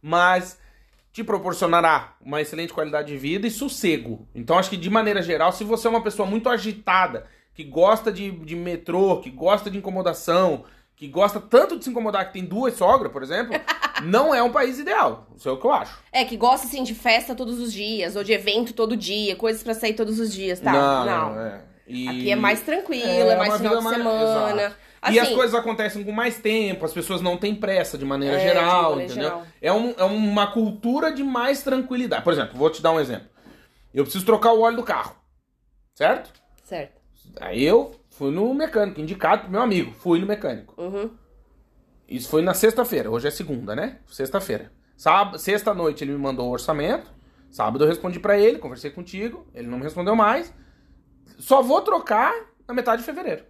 Mas 0.00 0.58
te 1.14 1.22
proporcionará 1.22 2.16
uma 2.20 2.40
excelente 2.40 2.72
qualidade 2.72 3.06
de 3.06 3.16
vida 3.16 3.46
e 3.46 3.50
sossego. 3.50 4.26
Então, 4.34 4.58
acho 4.58 4.68
que 4.68 4.76
de 4.76 4.90
maneira 4.90 5.22
geral, 5.22 5.52
se 5.52 5.62
você 5.62 5.86
é 5.86 5.90
uma 5.90 6.02
pessoa 6.02 6.28
muito 6.28 6.48
agitada, 6.48 7.24
que 7.54 7.62
gosta 7.62 8.10
de, 8.10 8.32
de 8.32 8.56
metrô, 8.56 9.20
que 9.20 9.30
gosta 9.30 9.70
de 9.70 9.78
incomodação, 9.78 10.64
que 10.96 11.06
gosta 11.06 11.38
tanto 11.38 11.78
de 11.78 11.84
se 11.84 11.90
incomodar 11.90 12.26
que 12.26 12.32
tem 12.32 12.44
duas 12.44 12.74
sogras, 12.74 13.12
por 13.12 13.22
exemplo, 13.22 13.54
não 14.02 14.34
é 14.34 14.42
um 14.42 14.50
país 14.50 14.80
ideal. 14.80 15.28
Isso 15.36 15.48
é 15.48 15.52
o 15.52 15.56
que 15.56 15.64
eu 15.64 15.72
acho. 15.72 15.96
É, 16.10 16.24
que 16.24 16.36
gosta, 16.36 16.66
assim, 16.66 16.82
de 16.82 16.96
festa 16.96 17.32
todos 17.32 17.60
os 17.60 17.72
dias, 17.72 18.16
ou 18.16 18.24
de 18.24 18.32
evento 18.32 18.72
todo 18.72 18.96
dia, 18.96 19.36
coisas 19.36 19.62
pra 19.62 19.72
sair 19.72 19.94
todos 19.94 20.18
os 20.18 20.34
dias, 20.34 20.58
tá? 20.58 20.72
Não, 20.72 21.06
não, 21.06 21.40
é. 21.40 21.60
E... 21.86 22.08
Aqui 22.08 22.32
é 22.32 22.36
mais 22.36 22.60
tranquilo, 22.62 23.06
é, 23.06 23.34
é 23.34 23.36
mais 23.36 23.56
final 23.56 23.76
de 23.76 23.88
semana. 23.88 24.62
Exato. 24.62 24.76
Assim, 25.08 25.16
e 25.16 25.20
as 25.20 25.28
coisas 25.30 25.54
acontecem 25.54 26.02
com 26.04 26.12
mais 26.12 26.38
tempo, 26.38 26.84
as 26.84 26.92
pessoas 26.92 27.20
não 27.20 27.36
têm 27.36 27.54
pressa 27.54 27.98
de 27.98 28.04
maneira 28.04 28.36
É, 28.36 28.38
de 28.38 28.44
geral, 28.44 28.90
maneira 28.90 29.04
entendeu? 29.12 29.28
geral. 29.28 29.46
É, 29.60 29.72
um- 29.72 29.94
é 29.98 30.04
uma 30.04 30.46
cultura 30.46 31.12
de 31.12 31.22
mais 31.22 31.62
tranquilidade. 31.62 32.24
Por 32.24 32.32
exemplo, 32.32 32.56
vou 32.56 32.70
te 32.70 32.80
dar 32.82 32.92
um 32.92 33.00
exemplo. 33.00 33.28
Eu 33.92 34.04
preciso 34.04 34.24
trocar 34.24 34.52
o 34.52 34.60
óleo 34.62 34.76
do 34.76 34.82
carro, 34.82 35.14
certo? 35.94 36.32
Certo. 36.64 37.00
Aí 37.40 37.62
eu 37.62 37.92
fui 38.10 38.30
no 38.30 38.52
mecânico, 38.54 39.00
indicado 39.00 39.42
pro 39.42 39.50
meu 39.50 39.60
amigo. 39.60 39.92
Fui 39.92 40.18
no 40.18 40.26
mecânico. 40.26 40.74
Uhum. 40.80 41.10
Isso 42.08 42.28
foi 42.28 42.42
na 42.42 42.54
sexta-feira. 42.54 43.10
Hoje 43.10 43.28
é 43.28 43.30
segunda, 43.30 43.74
né? 43.74 43.98
Sexta-feira. 44.10 44.70
Sábado, 44.96 45.38
sexta-noite 45.38 46.04
ele 46.04 46.12
me 46.12 46.18
mandou 46.18 46.48
o 46.48 46.52
orçamento. 46.52 47.10
Sábado 47.50 47.84
eu 47.84 47.88
respondi 47.88 48.18
pra 48.20 48.38
ele, 48.38 48.58
conversei 48.58 48.90
contigo. 48.90 49.46
Ele 49.54 49.68
não 49.68 49.78
me 49.78 49.84
respondeu 49.84 50.14
mais. 50.16 50.52
Só 51.38 51.62
vou 51.62 51.80
trocar 51.82 52.32
na 52.66 52.74
metade 52.74 53.02
de 53.02 53.06
fevereiro. 53.06 53.44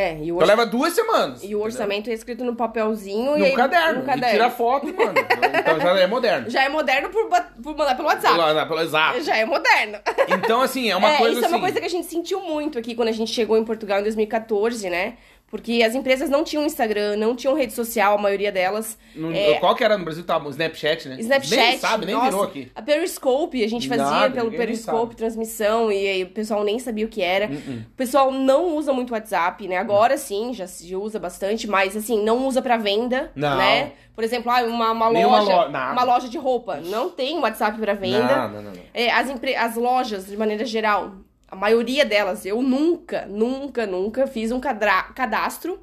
É, 0.00 0.16
e 0.22 0.30
o, 0.30 0.36
Então 0.36 0.46
leva 0.46 0.64
duas 0.64 0.92
semanas. 0.92 1.42
e 1.42 1.56
o 1.56 1.60
orçamento 1.60 2.08
é 2.08 2.12
escrito 2.12 2.44
no 2.44 2.54
papelzinho 2.54 3.34
e 3.36 3.38
No 3.40 3.44
aí, 3.46 3.52
caderno. 3.52 3.98
no 3.98 4.02
E 4.04 4.06
caderno. 4.06 4.30
tira 4.30 4.48
foto 4.50 4.88
e 4.88 4.92
manda. 4.92 5.20
Então 5.20 5.80
já 5.80 5.98
é 5.98 6.06
moderno. 6.06 6.48
Já 6.50 6.62
é 6.64 6.68
moderno 6.68 7.08
por, 7.10 7.28
por 7.62 7.76
mandar 7.76 7.96
pelo 7.96 8.06
WhatsApp. 8.06 8.36
Pelo, 8.36 8.66
pelo 8.68 8.80
exato. 8.80 9.20
Já 9.22 9.36
é 9.36 9.44
moderno. 9.44 9.98
Então, 10.28 10.62
assim, 10.62 10.88
é 10.88 10.94
uma 10.96 11.10
é, 11.14 11.16
coisa 11.18 11.32
isso 11.38 11.44
assim. 11.46 11.54
é 11.54 11.56
uma 11.56 11.60
coisa 11.64 11.80
que 11.80 11.86
a 11.86 11.90
gente 11.90 12.06
sentiu 12.06 12.40
muito 12.42 12.78
aqui 12.78 12.94
quando 12.94 13.08
a 13.08 13.12
gente 13.12 13.32
chegou 13.32 13.56
em 13.58 13.64
Portugal 13.64 13.98
em 13.98 14.02
2014, 14.04 14.88
né? 14.88 15.14
Porque 15.50 15.82
as 15.82 15.94
empresas 15.94 16.28
não 16.28 16.44
tinham 16.44 16.66
Instagram, 16.66 17.16
não 17.16 17.34
tinham 17.34 17.54
rede 17.54 17.72
social, 17.72 18.18
a 18.18 18.20
maioria 18.20 18.52
delas. 18.52 18.98
no- 19.16 19.34
é, 19.34 19.54
Qual 19.54 19.74
que 19.74 19.82
era 19.82 19.96
no 19.96 20.04
Brasil? 20.04 20.22
Tava 20.22 20.46
Snapchat, 20.50 21.08
né? 21.08 21.16
Snapchat, 21.20 21.56
Nem 21.56 21.78
sabe, 21.78 22.04
nem 22.04 22.14
nossa, 22.14 22.26
virou 22.30 22.42
aqui. 22.44 22.70
A 22.74 22.82
Periscope, 22.82 23.64
a 23.64 23.68
gente 23.68 23.88
fazia 23.88 24.04
Nada, 24.04 24.34
pelo 24.34 24.50
Periscope 24.50 25.16
transmissão 25.16 25.90
e 25.90 26.06
aí 26.06 26.22
o 26.24 26.28
pessoal 26.30 26.62
nem 26.64 26.78
sabia 26.78 27.06
o 27.06 27.08
que 27.08 27.22
era. 27.22 27.46
Uh-uh. 27.46 27.78
O 27.80 27.96
pessoal 27.96 28.30
não 28.30 28.76
usa 28.76 28.92
muito 28.92 29.12
WhatsApp, 29.14 29.66
né? 29.66 29.78
Agora 29.78 30.18
sim, 30.18 30.52
já 30.52 30.66
se 30.66 30.94
usa 30.94 31.18
bastante, 31.18 31.66
mas 31.66 31.96
assim, 31.96 32.22
não 32.22 32.46
usa 32.46 32.60
pra 32.60 32.76
venda, 32.76 33.32
Não. 33.34 33.56
né? 33.56 33.92
Por 34.14 34.24
exemplo, 34.24 34.50
ah, 34.52 34.62
uma, 34.64 34.90
uma 34.92 35.08
loja, 35.08 35.64
lo- 35.64 35.68
nada. 35.70 35.92
uma 35.92 36.04
loja 36.04 36.28
de 36.28 36.36
roupa, 36.36 36.76
não 36.76 37.08
tem 37.08 37.38
WhatsApp 37.38 37.78
pra 37.78 37.94
venda. 37.94 38.36
Não, 38.36 38.48
não, 38.50 38.62
não, 38.64 38.72
não. 38.72 38.80
É, 38.92 39.10
as, 39.10 39.30
empre- 39.30 39.56
as 39.56 39.76
lojas, 39.76 40.26
de 40.26 40.36
maneira 40.36 40.64
geral, 40.66 41.12
a 41.48 41.56
maioria 41.56 42.04
delas, 42.04 42.44
eu 42.44 42.60
nunca, 42.62 43.24
nunca, 43.26 43.86
nunca 43.86 44.26
fiz 44.26 44.52
um 44.52 44.60
cadastro 44.60 45.80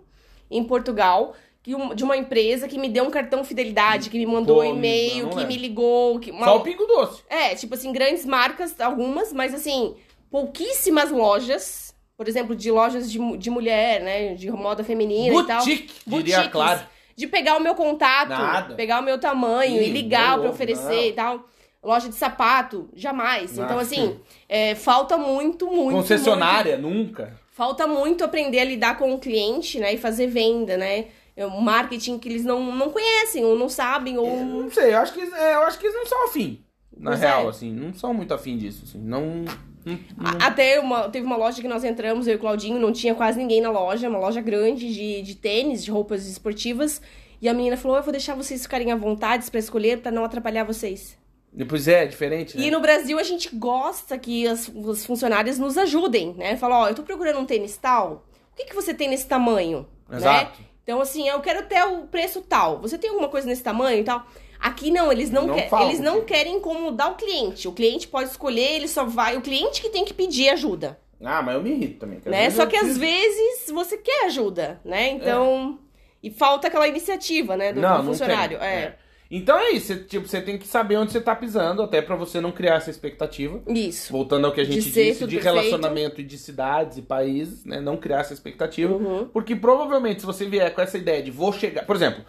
em 0.50 0.64
Portugal 0.64 1.34
um- 1.68 1.96
de 1.96 2.04
uma 2.04 2.16
empresa 2.16 2.68
que 2.68 2.78
me 2.78 2.88
deu 2.88 3.04
um 3.06 3.10
cartão 3.10 3.44
fidelidade, 3.44 4.12
que 4.12 4.20
me 4.20 4.26
mandou 4.28 4.58
Pô, 4.58 4.64
e-mail, 4.64 5.24
não 5.24 5.30
que 5.32 5.36
lembro. 5.38 5.48
me 5.52 5.58
ligou. 5.58 6.20
Que, 6.20 6.30
uma- 6.30 6.46
Só 6.46 6.58
o 6.58 6.62
Pingo 6.62 6.86
Doce. 6.86 7.24
É, 7.28 7.56
tipo 7.56 7.74
assim, 7.74 7.92
grandes 7.92 8.24
marcas, 8.24 8.80
algumas, 8.80 9.34
mas 9.34 9.52
assim, 9.52 9.96
pouquíssimas 10.30 11.10
lojas. 11.10 11.96
Por 12.18 12.28
exemplo, 12.30 12.56
de 12.56 12.70
lojas 12.72 13.12
de, 13.12 13.20
de 13.38 13.50
mulher, 13.50 14.02
né? 14.02 14.36
De 14.36 14.50
moda 14.52 14.84
feminina 14.84 15.42
e 15.42 15.48
tal. 15.48 15.58
Boutique, 15.66 15.94
diria 16.24 16.48
claro. 16.50 16.82
De 17.16 17.28
pegar 17.28 17.58
o 17.58 17.60
meu 17.60 17.74
contato, 17.76 18.30
Nada. 18.30 18.76
pegar 18.76 19.00
o 19.00 19.04
meu 19.04 19.18
tamanho 19.20 19.82
Ih, 19.82 19.88
e 19.88 19.90
ligar 19.90 20.38
pra 20.40 20.50
oferecer 20.50 20.84
não. 20.96 21.04
e 21.04 21.12
tal. 21.14 21.50
Loja 21.86 22.10
de 22.10 22.16
sapato, 22.16 22.90
jamais. 22.96 23.56
Não. 23.56 23.64
Então, 23.66 23.78
assim, 23.80 24.20
é, 24.50 24.74
falta 24.76 25.18
muito, 25.18 25.68
muito. 25.68 25.92
Concessionária, 25.96 26.78
nunca. 26.78 27.24
muito- 27.26 27.40
falta 27.52 27.86
muito 27.88 28.24
aprender 28.24 28.60
a 28.60 28.66
lidar 28.66 28.98
com 28.98 29.14
o 29.14 29.20
cliente, 29.20 29.80
né? 29.80 29.94
E 29.94 29.98
fazer 29.98 30.28
venda, 30.28 30.76
né? 30.78 31.06
É 31.38 31.46
um 31.46 31.62
marketing 31.62 32.18
que 32.18 32.28
eles 32.30 32.44
não, 32.44 32.76
não 32.76 32.90
conhecem, 32.90 33.46
ou 33.46 33.58
não 33.58 33.70
sabem, 33.70 34.18
ou. 34.18 34.44
Não 34.46 34.72
sei, 34.72 34.94
eu 34.94 34.98
acho 35.00 35.14
que, 35.14 35.22
é, 35.22 35.56
eu 35.56 35.62
acho 35.64 35.78
que 35.78 35.86
eles 35.86 35.96
não 35.96 36.06
são 36.06 36.26
afim. 36.26 36.62
Na 36.98 37.12
Pois 37.12 37.22
real, 37.22 37.46
é. 37.46 37.50
assim, 37.50 37.72
não 37.72 37.94
são 37.94 38.14
muito 38.14 38.34
afim 38.34 38.58
disso, 38.58 38.84
assim. 38.88 38.98
Não. 39.00 39.44
não- 39.86 40.00
A- 40.18 40.48
Até 40.48 40.80
uma, 40.80 41.10
teve 41.10 41.26
uma 41.28 41.36
loja 41.38 41.62
que 41.62 41.68
nós 41.68 41.84
entramos, 41.84 42.26
eu 42.26 42.34
e 42.34 42.36
o 42.38 42.40
Claudinho, 42.40 42.80
não 42.80 42.92
tinha 42.92 43.14
quase 43.14 43.38
ninguém 43.38 43.62
na 43.62 43.70
loja, 43.70 44.10
uma 44.10 44.18
loja 44.18 44.42
grande 44.42 44.92
de, 44.94 45.22
de 45.22 45.36
tênis, 45.36 45.84
de 45.84 45.92
roupas 45.92 46.26
esportivas. 46.26 47.02
E 47.42 47.48
a 47.50 47.54
menina 47.54 47.78
falou: 47.78 47.98
Eu 47.98 48.04
vou 48.04 48.12
deixar 48.14 48.34
vocês 48.34 48.62
ficarem 48.64 48.92
à 48.92 48.96
vontade 48.96 49.52
pra 49.52 49.60
escolher, 49.60 50.00
pra 50.00 50.10
não 50.12 50.24
atrapalhar 50.24 50.64
vocês. 50.64 51.16
Depois 51.56 51.88
é, 51.88 52.06
diferente, 52.06 52.58
né? 52.58 52.66
E 52.66 52.72
no 52.72 52.80
Brasil 52.82 53.18
a 53.18 53.24
gente 53.24 53.56
gosta 53.56 54.18
que 54.18 54.46
as, 54.46 54.70
os 54.74 55.06
funcionários 55.06 55.58
nos 55.58 55.78
ajudem, 55.78 56.34
né? 56.34 56.58
Fala, 56.58 56.80
ó, 56.82 56.90
eu 56.90 56.96
tô 56.96 57.04
procurando 57.04 57.40
um 57.40 57.46
tênis 57.46 57.78
tal. 57.78 58.26
O 58.52 58.56
que, 58.58 58.66
que 58.66 58.76
você 58.76 58.94
tem 58.94 59.08
nesse 59.08 59.26
tamanho? 59.26 59.88
Exato. 60.12 60.60
Né? 60.60 60.66
Então, 60.84 61.02
assim, 61.02 61.28
eu 61.28 61.40
quero 61.40 61.64
ter 61.66 61.82
o 61.84 62.02
preço 62.08 62.42
tal. 62.42 62.80
Você 62.82 62.98
tem 62.98 63.10
alguma 63.10 63.30
coisa 63.30 63.48
nesse 63.48 63.64
tamanho 63.64 64.00
e 64.00 64.04
tal? 64.04 64.26
Aqui 64.60 64.92
não, 64.92 65.12
eles 65.12 65.32
não, 65.32 65.48
Não 65.48 65.56
quer- 65.56 65.70
falam 65.70 65.88
eles 65.90 66.00
não 66.00 66.22
querem 66.26 66.58
incomodar 66.58 67.12
o 67.12 67.16
cliente. 67.16 67.68
O 67.68 67.72
cliente 67.72 68.08
pode 68.08 68.30
escolher, 68.30 68.74
ele 68.76 68.88
só 68.88 69.04
vai. 69.06 69.36
O 69.38 69.42
cliente 69.42 69.82
que 69.82 69.90
tem 69.90 70.04
que 70.06 70.14
pedir 70.14 70.50
ajuda. 70.50 71.00
Ah, 71.24 71.42
mas 71.42 71.56
eu 71.56 71.62
me 71.64 71.72
irrito 71.72 72.00
também. 72.00 72.22
Né? 72.26 72.50
Só 72.52 72.66
que 72.66 72.76
às 72.76 72.82
preciso- 72.84 73.00
vezes 73.00 73.72
você 73.72 73.98
quer 73.98 74.26
ajuda, 74.26 74.80
né? 74.84 75.10
Então. 75.10 75.80
E 76.22 76.30
falta 76.30 76.68
aquela 76.68 76.88
iniciativa, 76.88 77.56
né? 77.56 77.72
Do, 77.72 77.82
do 77.82 78.04
funcionário. 78.04 78.60
tem, 78.60 78.68
é. 78.68 78.98
Então 79.30 79.58
é 79.58 79.72
isso, 79.72 79.88
você, 79.88 79.96
tipo, 79.98 80.28
você 80.28 80.40
tem 80.40 80.58
que 80.58 80.68
saber 80.68 80.98
onde 80.98 81.12
você 81.12 81.20
tá 81.20 81.36
pisando, 81.36 81.82
até 81.82 82.02
pra 82.02 82.16
você 82.16 82.40
não 82.40 82.52
criar 82.52 82.76
essa 82.76 82.92
expectativa. 82.92 83.62
Isso. 83.68 84.12
Voltando 84.12 84.46
ao 84.46 84.54
que 84.54 84.62
a 84.62 84.64
gente 84.64 84.82
De 84.82 84.92
disse 84.92 85.26
de 85.26 85.38
relacionamento 85.40 86.22
e 86.22 86.24
de 86.24 86.38
cidades 86.38 86.98
e 86.98 87.02
países, 87.02 87.66
né? 87.66 87.82
Não 87.82 87.98
criar 87.98 88.20
essa 88.20 88.34
expectativa. 88.34 88.94
Uhum. 88.94 89.28
Porque 89.30 89.56
provavelmente, 89.56 90.20
se 90.20 90.26
você 90.26 90.46
vier 90.46 90.74
com 90.74 90.82
essa 90.82 90.98
ideia 90.98 91.24
de 91.24 91.32
vou 91.32 91.52
chegar. 91.52 91.86
Por 91.86 91.96
exemplo, 91.96 92.24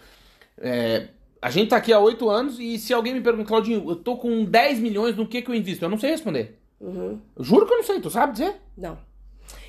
é, 0.58 1.08
a 1.40 1.50
gente 1.50 1.68
tá 1.68 1.76
aqui 1.76 1.92
há 1.92 1.98
oito 1.98 2.30
anos 2.30 2.58
e 2.58 2.78
se 2.78 2.94
alguém 2.94 3.14
me 3.14 3.20
pergunta, 3.20 3.46
Claudinho, 3.46 3.88
eu 3.88 3.96
tô 3.96 4.16
com 4.16 4.44
10 4.44 4.80
milhões, 4.80 5.16
no 5.16 5.26
que 5.26 5.42
que 5.42 5.50
eu 5.50 5.54
invisto? 5.54 5.84
Eu 5.84 5.90
não 5.90 5.98
sei 5.98 6.10
responder. 6.10 6.58
Uhum. 6.80 7.20
Eu 7.36 7.44
juro 7.44 7.66
que 7.66 7.72
eu 7.72 7.78
não 7.78 7.84
sei, 7.84 8.00
tu 8.00 8.10
sabe 8.10 8.32
dizer? 8.32 8.56
Não. 8.76 8.98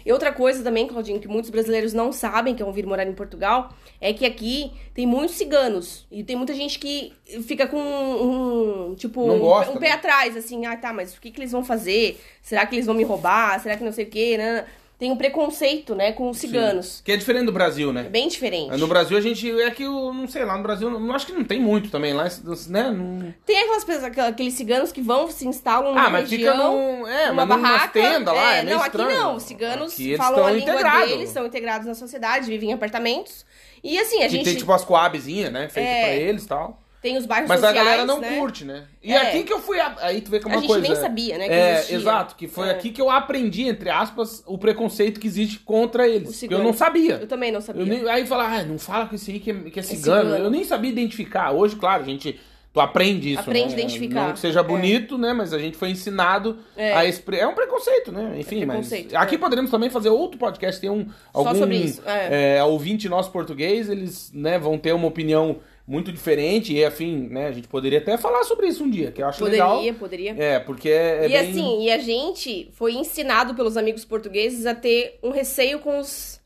E 0.07 0.11
outra 0.13 0.31
coisa 0.31 0.63
também, 0.63 0.87
Claudinho, 0.87 1.19
que 1.19 1.27
muitos 1.27 1.49
brasileiros 1.49 1.91
não 1.91 2.13
sabem 2.13 2.55
que 2.55 2.63
vão 2.63 2.71
vir 2.71 2.85
morar 2.85 3.05
em 3.05 3.11
Portugal, 3.11 3.73
é 3.99 4.13
que 4.13 4.25
aqui 4.25 4.71
tem 4.93 5.05
muitos 5.05 5.35
ciganos. 5.35 6.07
E 6.09 6.23
tem 6.23 6.33
muita 6.33 6.53
gente 6.53 6.79
que 6.79 7.11
fica 7.45 7.67
com 7.67 7.77
um, 7.77 8.95
tipo, 8.95 9.27
Não 9.27 9.37
gosta, 9.37 9.73
um 9.73 9.75
pé 9.75 9.89
né? 9.89 9.95
atrás, 9.95 10.37
assim, 10.37 10.65
ah, 10.65 10.77
tá, 10.77 10.93
mas 10.93 11.13
o 11.13 11.19
que, 11.19 11.29
que 11.29 11.41
eles 11.41 11.51
vão 11.51 11.61
fazer? 11.61 12.17
Será 12.41 12.65
que 12.65 12.75
eles 12.75 12.85
vão 12.85 12.95
me 12.95 13.03
roubar? 13.03 13.61
Será 13.61 13.75
que 13.75 13.83
não 13.83 13.91
sei 13.91 14.05
o 14.05 14.09
quê? 14.09 14.37
Né? 14.37 14.65
Tem 14.99 15.11
um 15.11 15.15
preconceito, 15.15 15.93
né, 15.93 16.11
com 16.11 16.27
os 16.27 16.39
ciganos. 16.39 16.85
Sim. 16.87 17.01
Que 17.05 17.11
é 17.11 17.17
diferente 17.17 17.45
do 17.45 17.51
Brasil, 17.51 17.91
É 17.91 17.93
né? 17.93 18.03
bem 18.05 18.27
diferente. 18.27 18.75
No 18.77 18.87
Brasil 18.87 19.15
a 19.15 19.21
gente. 19.21 19.47
É 19.61 19.69
que 19.69 19.83
eu 19.83 20.11
não 20.11 20.27
sei, 20.27 20.43
lá 20.43 20.57
no 20.57 20.63
Brasil, 20.63 20.89
não 20.89 21.13
acho 21.13 21.27
que 21.27 21.33
não 21.33 21.43
tem 21.43 21.59
muito 21.61 21.91
também. 21.91 22.13
Lá, 22.15 22.23
né? 22.67 22.89
Não... 22.89 23.31
Tem 23.45 23.59
aquelas 23.59 23.83
pessoas, 23.83 24.17
aqueles 24.17 24.55
ciganos 24.55 24.91
que 24.91 24.99
vão, 24.99 25.29
se 25.29 25.47
instalam 25.47 25.91
numa 25.93 26.07
Ah, 26.07 26.09
mas 26.09 26.27
região, 26.29 26.51
fica 26.55 26.63
num. 26.67 27.07
É, 27.07 27.27
numa 27.27 27.45
mas 27.45 27.61
barraca. 27.61 27.87
tenda 27.93 28.31
lá, 28.31 28.55
é, 28.55 28.63
meio 28.63 28.77
não, 28.77 28.85
estranho. 28.85 29.09
aqui 29.09 29.19
não. 29.19 29.35
Os 29.35 29.43
ciganos 29.43 29.93
Aqui 29.93 30.17
falam 30.17 30.45
a 30.47 30.51
língua 30.51 30.71
integrados. 30.73 31.09
deles, 31.09 31.29
são 31.29 31.45
integrados 31.45 31.85
na 31.87 31.93
sociedade, 31.93 32.47
vivem 32.47 32.71
em 32.71 32.73
apartamentos. 32.73 33.45
E 33.83 33.99
assim, 33.99 34.17
a 34.23 34.23
Que 34.23 34.29
gente 34.29 34.45
tem 34.45 34.55
tipo 34.55 34.71
as 34.73 34.83
coabezinhas, 34.83 35.51
né? 35.51 35.69
Feito 35.69 35.85
É. 35.87 36.01
pra 36.05 36.15
eles 36.15 36.43
e 36.43 36.47
tal. 36.47 36.81
Tem 37.07 37.17
os 37.17 37.25
bairros 37.25 37.47
Mas 37.47 37.61
sociais, 37.61 37.77
a 37.79 37.83
galera 37.83 38.05
não 38.05 38.19
né? 38.19 38.35
curte, 38.37 38.65
né? 38.65 38.83
E 39.01 39.13
É. 39.13 39.17
aqui 39.17 39.43
que 39.43 39.53
eu 39.53 39.59
fui. 39.59 39.79
a- 39.79 39.95
Aí 40.01 40.19
tu 40.19 40.29
vê 40.29 40.39
que 40.39 40.47
é 40.47 40.51
A 40.51 40.53
uma 40.55 40.61
gente 40.61 40.67
coisa. 40.69 40.81
nem 40.87 40.95
sabia, 40.95 41.37
né, 41.37 41.47
que 41.47 41.53
é, 41.53 41.73
existia. 41.75 41.95
exato, 41.97 42.35
que 42.35 42.47
foi 42.47 42.67
É. 42.67 42.71
aqui 42.71 42.89
que 42.89 43.01
eu 43.01 43.09
aprendi, 43.09 43.63
entre 43.67 43.89
aspas, 43.89 44.43
o 44.45 44.57
preconceito 44.57 45.19
que 45.19 45.27
existe 45.27 45.59
contra 45.59 46.07
eles. 46.07 46.43
Eu 46.43 46.59
não 46.63 46.73
sabia. 46.73 47.15
Eu 47.15 47.27
também 47.27 47.51
não 47.51 47.61
sabia. 47.61 47.85
Nem- 47.85 48.09
aí 48.09 48.25
fala, 48.25 48.43
ah, 48.45 48.63
não 48.63 48.77
fala 48.77 49.05
com 49.05 49.15
esse 49.15 49.31
aí 49.31 49.39
que 49.39 49.51
é, 49.51 49.53
que 49.53 49.79
é 49.79 49.83
cigano. 49.83 50.25
cigano. 50.25 50.43
Eu 50.43 50.49
nem 50.51 50.63
sabia 50.65 50.91
identificar. 50.91 51.51
Hoje, 51.51 51.75
claro, 51.77 52.03
a 52.03 52.05
gente. 52.05 52.37
Tu 52.73 52.81
aprende 52.81 53.31
isso. 53.31 53.39
Aprende 53.39 53.69
né? 53.69 53.75
a 53.75 53.79
identificar. 53.79 54.27
Não 54.27 54.33
que 54.33 54.39
seja 54.39 54.61
bonito, 54.61 55.17
né? 55.17 55.33
Mas 55.33 55.51
a 55.51 55.57
gente 55.57 55.75
foi 55.75 55.89
ensinado 55.89 56.59
É. 56.75 56.93
a 56.93 57.05
expre... 57.05 57.37
É 57.37 57.47
um 57.47 57.55
preconceito, 57.55 58.11
né? 58.11 58.35
Enfim, 58.37 58.67
preconceito, 58.67 59.13
mas. 59.13 59.23
Aqui 59.23 59.33
é. 59.33 59.37
poderíamos 59.39 59.71
também 59.71 59.89
fazer 59.89 60.09
outro 60.09 60.37
podcast. 60.37 60.79
Tem 60.79 60.89
um. 60.89 61.05
Só 61.33 61.39
Algum, 61.39 61.55
sobre 61.55 61.77
isso, 61.77 62.03
é. 62.05 62.57
é, 62.57 62.63
ouvinte 62.63 63.09
nosso 63.09 63.31
português, 63.31 63.89
eles 63.89 64.29
né, 64.31 64.59
vão 64.59 64.77
ter 64.77 64.91
uma 64.93 65.07
opinião 65.07 65.57
muito 65.87 66.11
diferente. 66.11 66.73
E 66.73 66.83
afim, 66.83 67.27
né? 67.29 67.47
A 67.47 67.51
gente 67.51 67.67
poderia 67.67 67.99
até 67.99 68.17
falar 68.17 68.43
sobre 68.43 68.67
isso 68.67 68.83
um 68.83 68.89
dia, 68.89 69.11
que 69.11 69.21
eu 69.21 69.27
acho 69.27 69.39
Poderia, 69.39 69.65
legal. 69.65 69.93
poderia. 69.95 70.35
É, 70.37 70.59
porque 70.59 70.89
é, 70.89 71.23
é 71.23 71.25
e 71.25 71.29
bem... 71.29 71.37
assim, 71.37 71.83
e 71.85 71.91
a 71.91 71.97
gente 71.97 72.69
foi 72.73 72.93
ensinado 72.93 73.55
pelos 73.55 73.77
amigos 73.77 74.03
portugueses 74.03 74.65
a 74.65 74.75
ter 74.75 75.17
um 75.23 75.29
receio 75.29 75.79
com 75.79 75.97
os, 75.97 76.41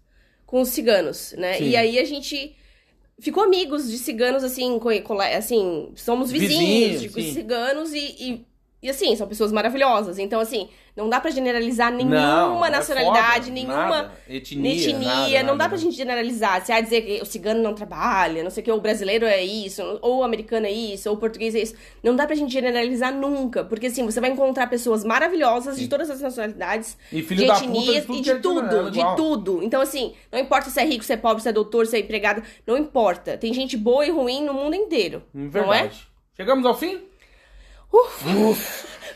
com 0.46 0.62
os 0.62 0.70
ciganos, 0.70 1.34
né? 1.38 1.54
Sim. 1.56 1.70
E 1.70 1.76
aí 1.76 1.98
a 1.98 2.06
gente 2.06 2.56
ficou 3.20 3.44
amigos 3.44 3.90
de 3.90 3.98
ciganos, 3.98 4.44
assim, 4.44 4.80
assim 5.38 5.92
somos 5.96 6.32
vizinhos, 6.32 7.02
Vizinhos, 7.02 7.02
de 7.02 7.24
sim. 7.24 7.34
ciganos 7.34 7.94
e, 7.94 8.16
e 8.20 8.46
E 8.82 8.90
assim, 8.90 9.16
são 9.16 9.28
pessoas 9.28 9.52
maravilhosas. 9.52 10.18
Então, 10.18 10.40
assim, 10.40 10.68
não 10.98 11.08
dá 11.08 11.20
pra 11.20 11.30
generalizar 11.30 11.92
nenhuma 11.94 12.16
Não, 12.16 12.66
é 12.66 12.70
nacionalidade, 12.72 13.42
foda, 13.46 13.52
nenhuma 13.54 13.88
nada. 13.88 14.12
etnia, 14.28 14.74
etnia. 14.74 14.98
nada, 14.98 15.30
não 15.40 15.44
nada, 15.44 15.58
dá 15.58 15.70
pra 15.70 15.78
gente 15.78 15.96
generalizar. 15.96 16.66
Se 16.66 16.72
há 16.72 16.82
dizer 16.82 17.02
que 17.04 17.22
o 17.22 17.26
cigano 17.26 17.62
não 17.62 17.76
trabalha, 17.76 18.44
não 18.44 18.50
sei 18.50 18.62
o 18.62 18.64
que, 18.66 18.72
o 18.72 18.82
brasileiro 18.82 19.24
é 19.28 19.44
isso, 19.44 19.84
ou 20.02 20.20
o 20.20 20.24
americano 20.24 20.66
é 20.66 20.72
isso, 20.72 21.10
ou 21.10 21.16
o 21.16 21.20
português 21.20 21.54
é 21.54 21.60
isso. 21.62 21.76
Não 22.02 22.16
dá 22.16 22.26
pra 22.26 22.36
gente 22.36 22.52
generalizar 22.52 23.14
nunca. 23.14 23.64
Porque, 23.64 23.86
assim, 23.86 24.04
você 24.04 24.20
vai 24.20 24.32
encontrar 24.32 24.66
pessoas 24.68 25.04
maravilhosas 25.04 25.78
de 25.78 25.88
todas 25.88 26.10
as 26.10 26.20
nacionalidades, 26.20 26.98
E 27.14 27.22
filho 27.22 27.42
de 27.42 27.48
da 27.48 27.54
puta 27.54 27.68
de 27.68 27.78
etnias 27.78 28.04
e 28.04 28.22
que 28.24 28.32
é 28.32 28.34
de 28.34 28.42
tudo, 28.42 28.88
igual. 28.88 28.90
de 28.90 29.16
tudo. 29.16 29.64
Então, 29.64 29.80
assim, 29.80 30.14
não 30.32 30.40
importa 30.40 30.72
se 30.72 30.80
é 30.80 30.84
rico, 30.86 31.04
se 31.04 31.14
é 31.14 31.18
pobre, 31.18 31.44
se 31.44 31.48
é 31.50 31.54
doutor, 31.54 31.86
se 31.86 31.96
é 31.96 32.00
empregado, 32.00 32.42
não 32.66 32.76
importa. 32.76 33.38
Tem 33.38 33.54
gente 33.54 33.78
boa 33.78 34.04
e 34.04 34.10
ruim 34.10 34.44
no 34.44 34.56
mundo 34.56 34.76
inteiro. 34.76 35.22
Não 35.32 35.46
é? 35.46 35.50
Verdade. 35.84 36.08
Chegamos 36.36 36.66
ao 36.66 36.76
fim? 36.76 37.11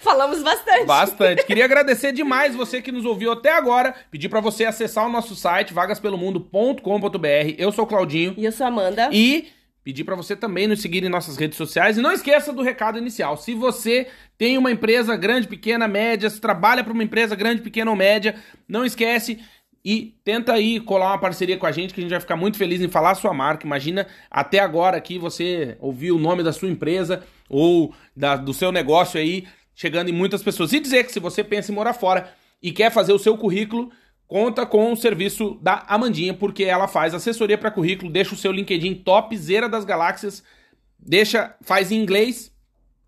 Falamos 0.02 0.44
bastante. 0.44 0.86
Bastante. 0.86 1.46
Queria 1.48 1.66
agradecer 1.66 2.12
demais 2.12 2.56
você 2.56 2.82
que 2.82 2.92
nos 2.92 3.06
ouviu 3.06 3.32
até 3.32 3.52
agora. 3.52 3.96
Pedir 4.12 4.30
pra 4.30 4.40
você 4.40 4.66
acessar 4.66 5.06
o 5.06 5.12
nosso 5.12 5.36
site 5.36 5.74
vagaspelomundo.com.br. 5.74 7.56
Eu 7.58 7.72
sou 7.72 7.86
o 7.86 7.88
Claudinho 7.88 8.36
E 8.38 8.46
eu 8.46 8.52
sou 8.52 8.66
a 8.66 8.70
Amanda. 8.70 9.10
e 9.12 9.48
pedir 9.84 10.04
pra 10.04 10.16
você 10.16 10.36
também 10.36 10.68
nos 10.68 10.82
seguir 10.82 11.04
em 11.04 11.10
nossas 11.10 11.38
redes 11.38 11.58
sociais 11.58 11.98
e 11.98 12.02
não 12.02 12.12
esqueça 12.12 12.52
do 12.52 12.64
recado 12.64 12.98
inicial. 12.98 13.38
Se 13.38 13.54
você 13.54 14.08
tem 14.38 14.58
uma 14.58 14.72
empresa 14.72 15.16
grande, 15.16 15.48
pequena, 15.48 15.88
média, 15.88 16.28
se 16.30 16.42
trabalha 16.42 16.84
para 16.84 16.92
uma 16.92 17.04
empresa 17.04 17.36
grande, 17.36 17.62
pequena 17.62 17.92
ou 17.92 17.96
média, 17.96 18.36
não 18.68 18.84
esquece 18.84 19.40
e 19.84 20.16
tenta 20.24 20.54
aí 20.54 20.80
colar 20.80 21.12
uma 21.12 21.20
parceria 21.20 21.58
com 21.58 21.68
a 21.68 21.72
gente 21.72 21.94
que 21.94 22.00
a 22.00 22.04
gente 22.04 22.10
vai 22.10 22.20
ficar 22.20 22.36
muito 22.36 22.58
feliz 22.58 22.82
em 22.82 22.88
falar 22.88 23.12
a 23.12 23.16
sua 23.16 23.32
marca. 23.32 23.68
Imagina 23.68 24.08
até 24.30 24.58
agora 24.58 24.98
aqui 24.98 25.20
você 25.20 25.78
ouviu 25.80 26.16
o 26.16 26.20
nome 26.20 26.42
da 26.42 26.52
sua 26.52 26.68
empresa 26.70 27.24
ou 27.50 27.94
da- 28.16 28.36
do 28.36 28.54
seu 28.54 28.72
negócio 28.72 29.20
aí 29.20 29.46
chegando 29.74 30.10
em 30.10 30.14
muitas 30.14 30.42
pessoas. 30.42 30.72
E 30.74 30.80
dizer 30.80 31.04
que 31.04 31.12
se 31.12 31.20
você 31.20 31.44
pensa 31.44 31.72
em 31.72 31.76
morar 31.76 31.94
fora 31.94 32.32
e 32.64 32.72
quer 32.72 32.92
fazer 32.92 33.12
o 33.14 33.20
seu 33.20 33.38
currículo, 33.38 33.92
conta 34.28 34.66
com 34.66 34.92
o 34.92 34.96
serviço 34.96 35.60
da 35.62 35.84
Amandinha, 35.88 36.34
porque 36.34 36.64
ela 36.64 36.88
faz 36.88 37.14
assessoria 37.14 37.58
para 37.58 37.70
currículo, 37.70 38.12
deixa 38.12 38.34
o 38.34 38.38
seu 38.38 38.52
LinkedIn 38.52 38.96
topzera 38.96 39.68
das 39.70 39.84
galáxias, 39.86 40.44
deixa, 40.98 41.56
faz 41.62 41.92
em 41.92 42.02
inglês, 42.02 42.52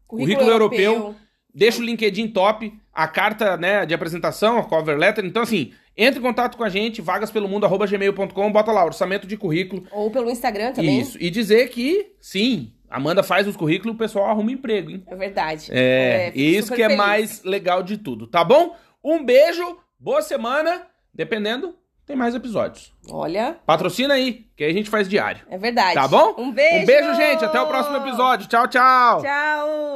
currículo, 0.05 0.49
europeu, 0.51 1.15
deixa 1.53 1.79
o 1.79 1.83
LinkedIn 1.83 2.27
top, 2.27 2.71
a 2.93 3.07
carta 3.07 3.57
né, 3.57 3.85
de 3.85 3.93
apresentação, 3.93 4.57
a 4.59 4.63
cover 4.63 4.97
letter. 4.97 5.25
Então, 5.25 5.41
assim, 5.41 5.71
entre 5.95 6.19
em 6.19 6.21
contato 6.23 6.55
com 6.57 6.63
a 6.63 6.69
gente, 6.69 7.01
vagaspelomundo.gmail.com, 7.01 8.51
bota 8.51 8.71
lá, 8.71 8.85
orçamento 8.85 9.25
de 9.25 9.37
currículo. 9.37 9.85
Ou 9.91 10.11
pelo 10.11 10.29
Instagram 10.29 10.73
também. 10.73 10.99
Isso. 10.99 11.17
E 11.19 11.29
dizer 11.29 11.69
que, 11.69 12.11
sim, 12.21 12.73
Amanda 12.89 13.21
faz 13.23 13.47
os 13.47 13.55
currículos 13.57 13.93
e 13.93 13.95
o 13.95 13.97
pessoal 13.97 14.29
arruma 14.29 14.51
emprego, 14.51 14.89
hein? 14.91 15.03
É 15.07 15.15
verdade. 15.15 15.69
É, 15.71 16.31
fico 16.31 16.39
isso 16.39 16.73
que 16.73 16.81
é 16.81 16.85
feliz. 16.89 16.97
mais 16.97 17.43
legal 17.43 17.83
de 17.83 17.97
tudo, 17.97 18.27
tá 18.27 18.43
bom? 18.43 18.75
Um 19.03 19.23
beijo, 19.23 19.77
boa 19.99 20.21
semana. 20.21 20.87
Dependendo, 21.13 21.75
tem 22.05 22.15
mais 22.15 22.35
episódios. 22.35 22.93
Olha, 23.09 23.57
Patrocina 23.65 24.13
aí, 24.13 24.45
que 24.55 24.63
aí 24.63 24.71
a 24.71 24.73
gente 24.73 24.89
faz 24.89 25.09
diário. 25.09 25.41
é 25.49 25.57
verdade. 25.57 25.95
Tá 25.95 26.07
bom? 26.07 26.35
Um 26.37 26.51
beijo. 26.51 26.83
Um 26.83 26.85
beijo, 26.85 27.15
gente. 27.15 27.43
Até 27.43 27.59
o 27.59 27.67
próximo 27.67 27.97
episódio. 27.97 28.47
Tchau, 28.47 28.67
tchau. 28.67 29.21
Tchau. 29.21 29.87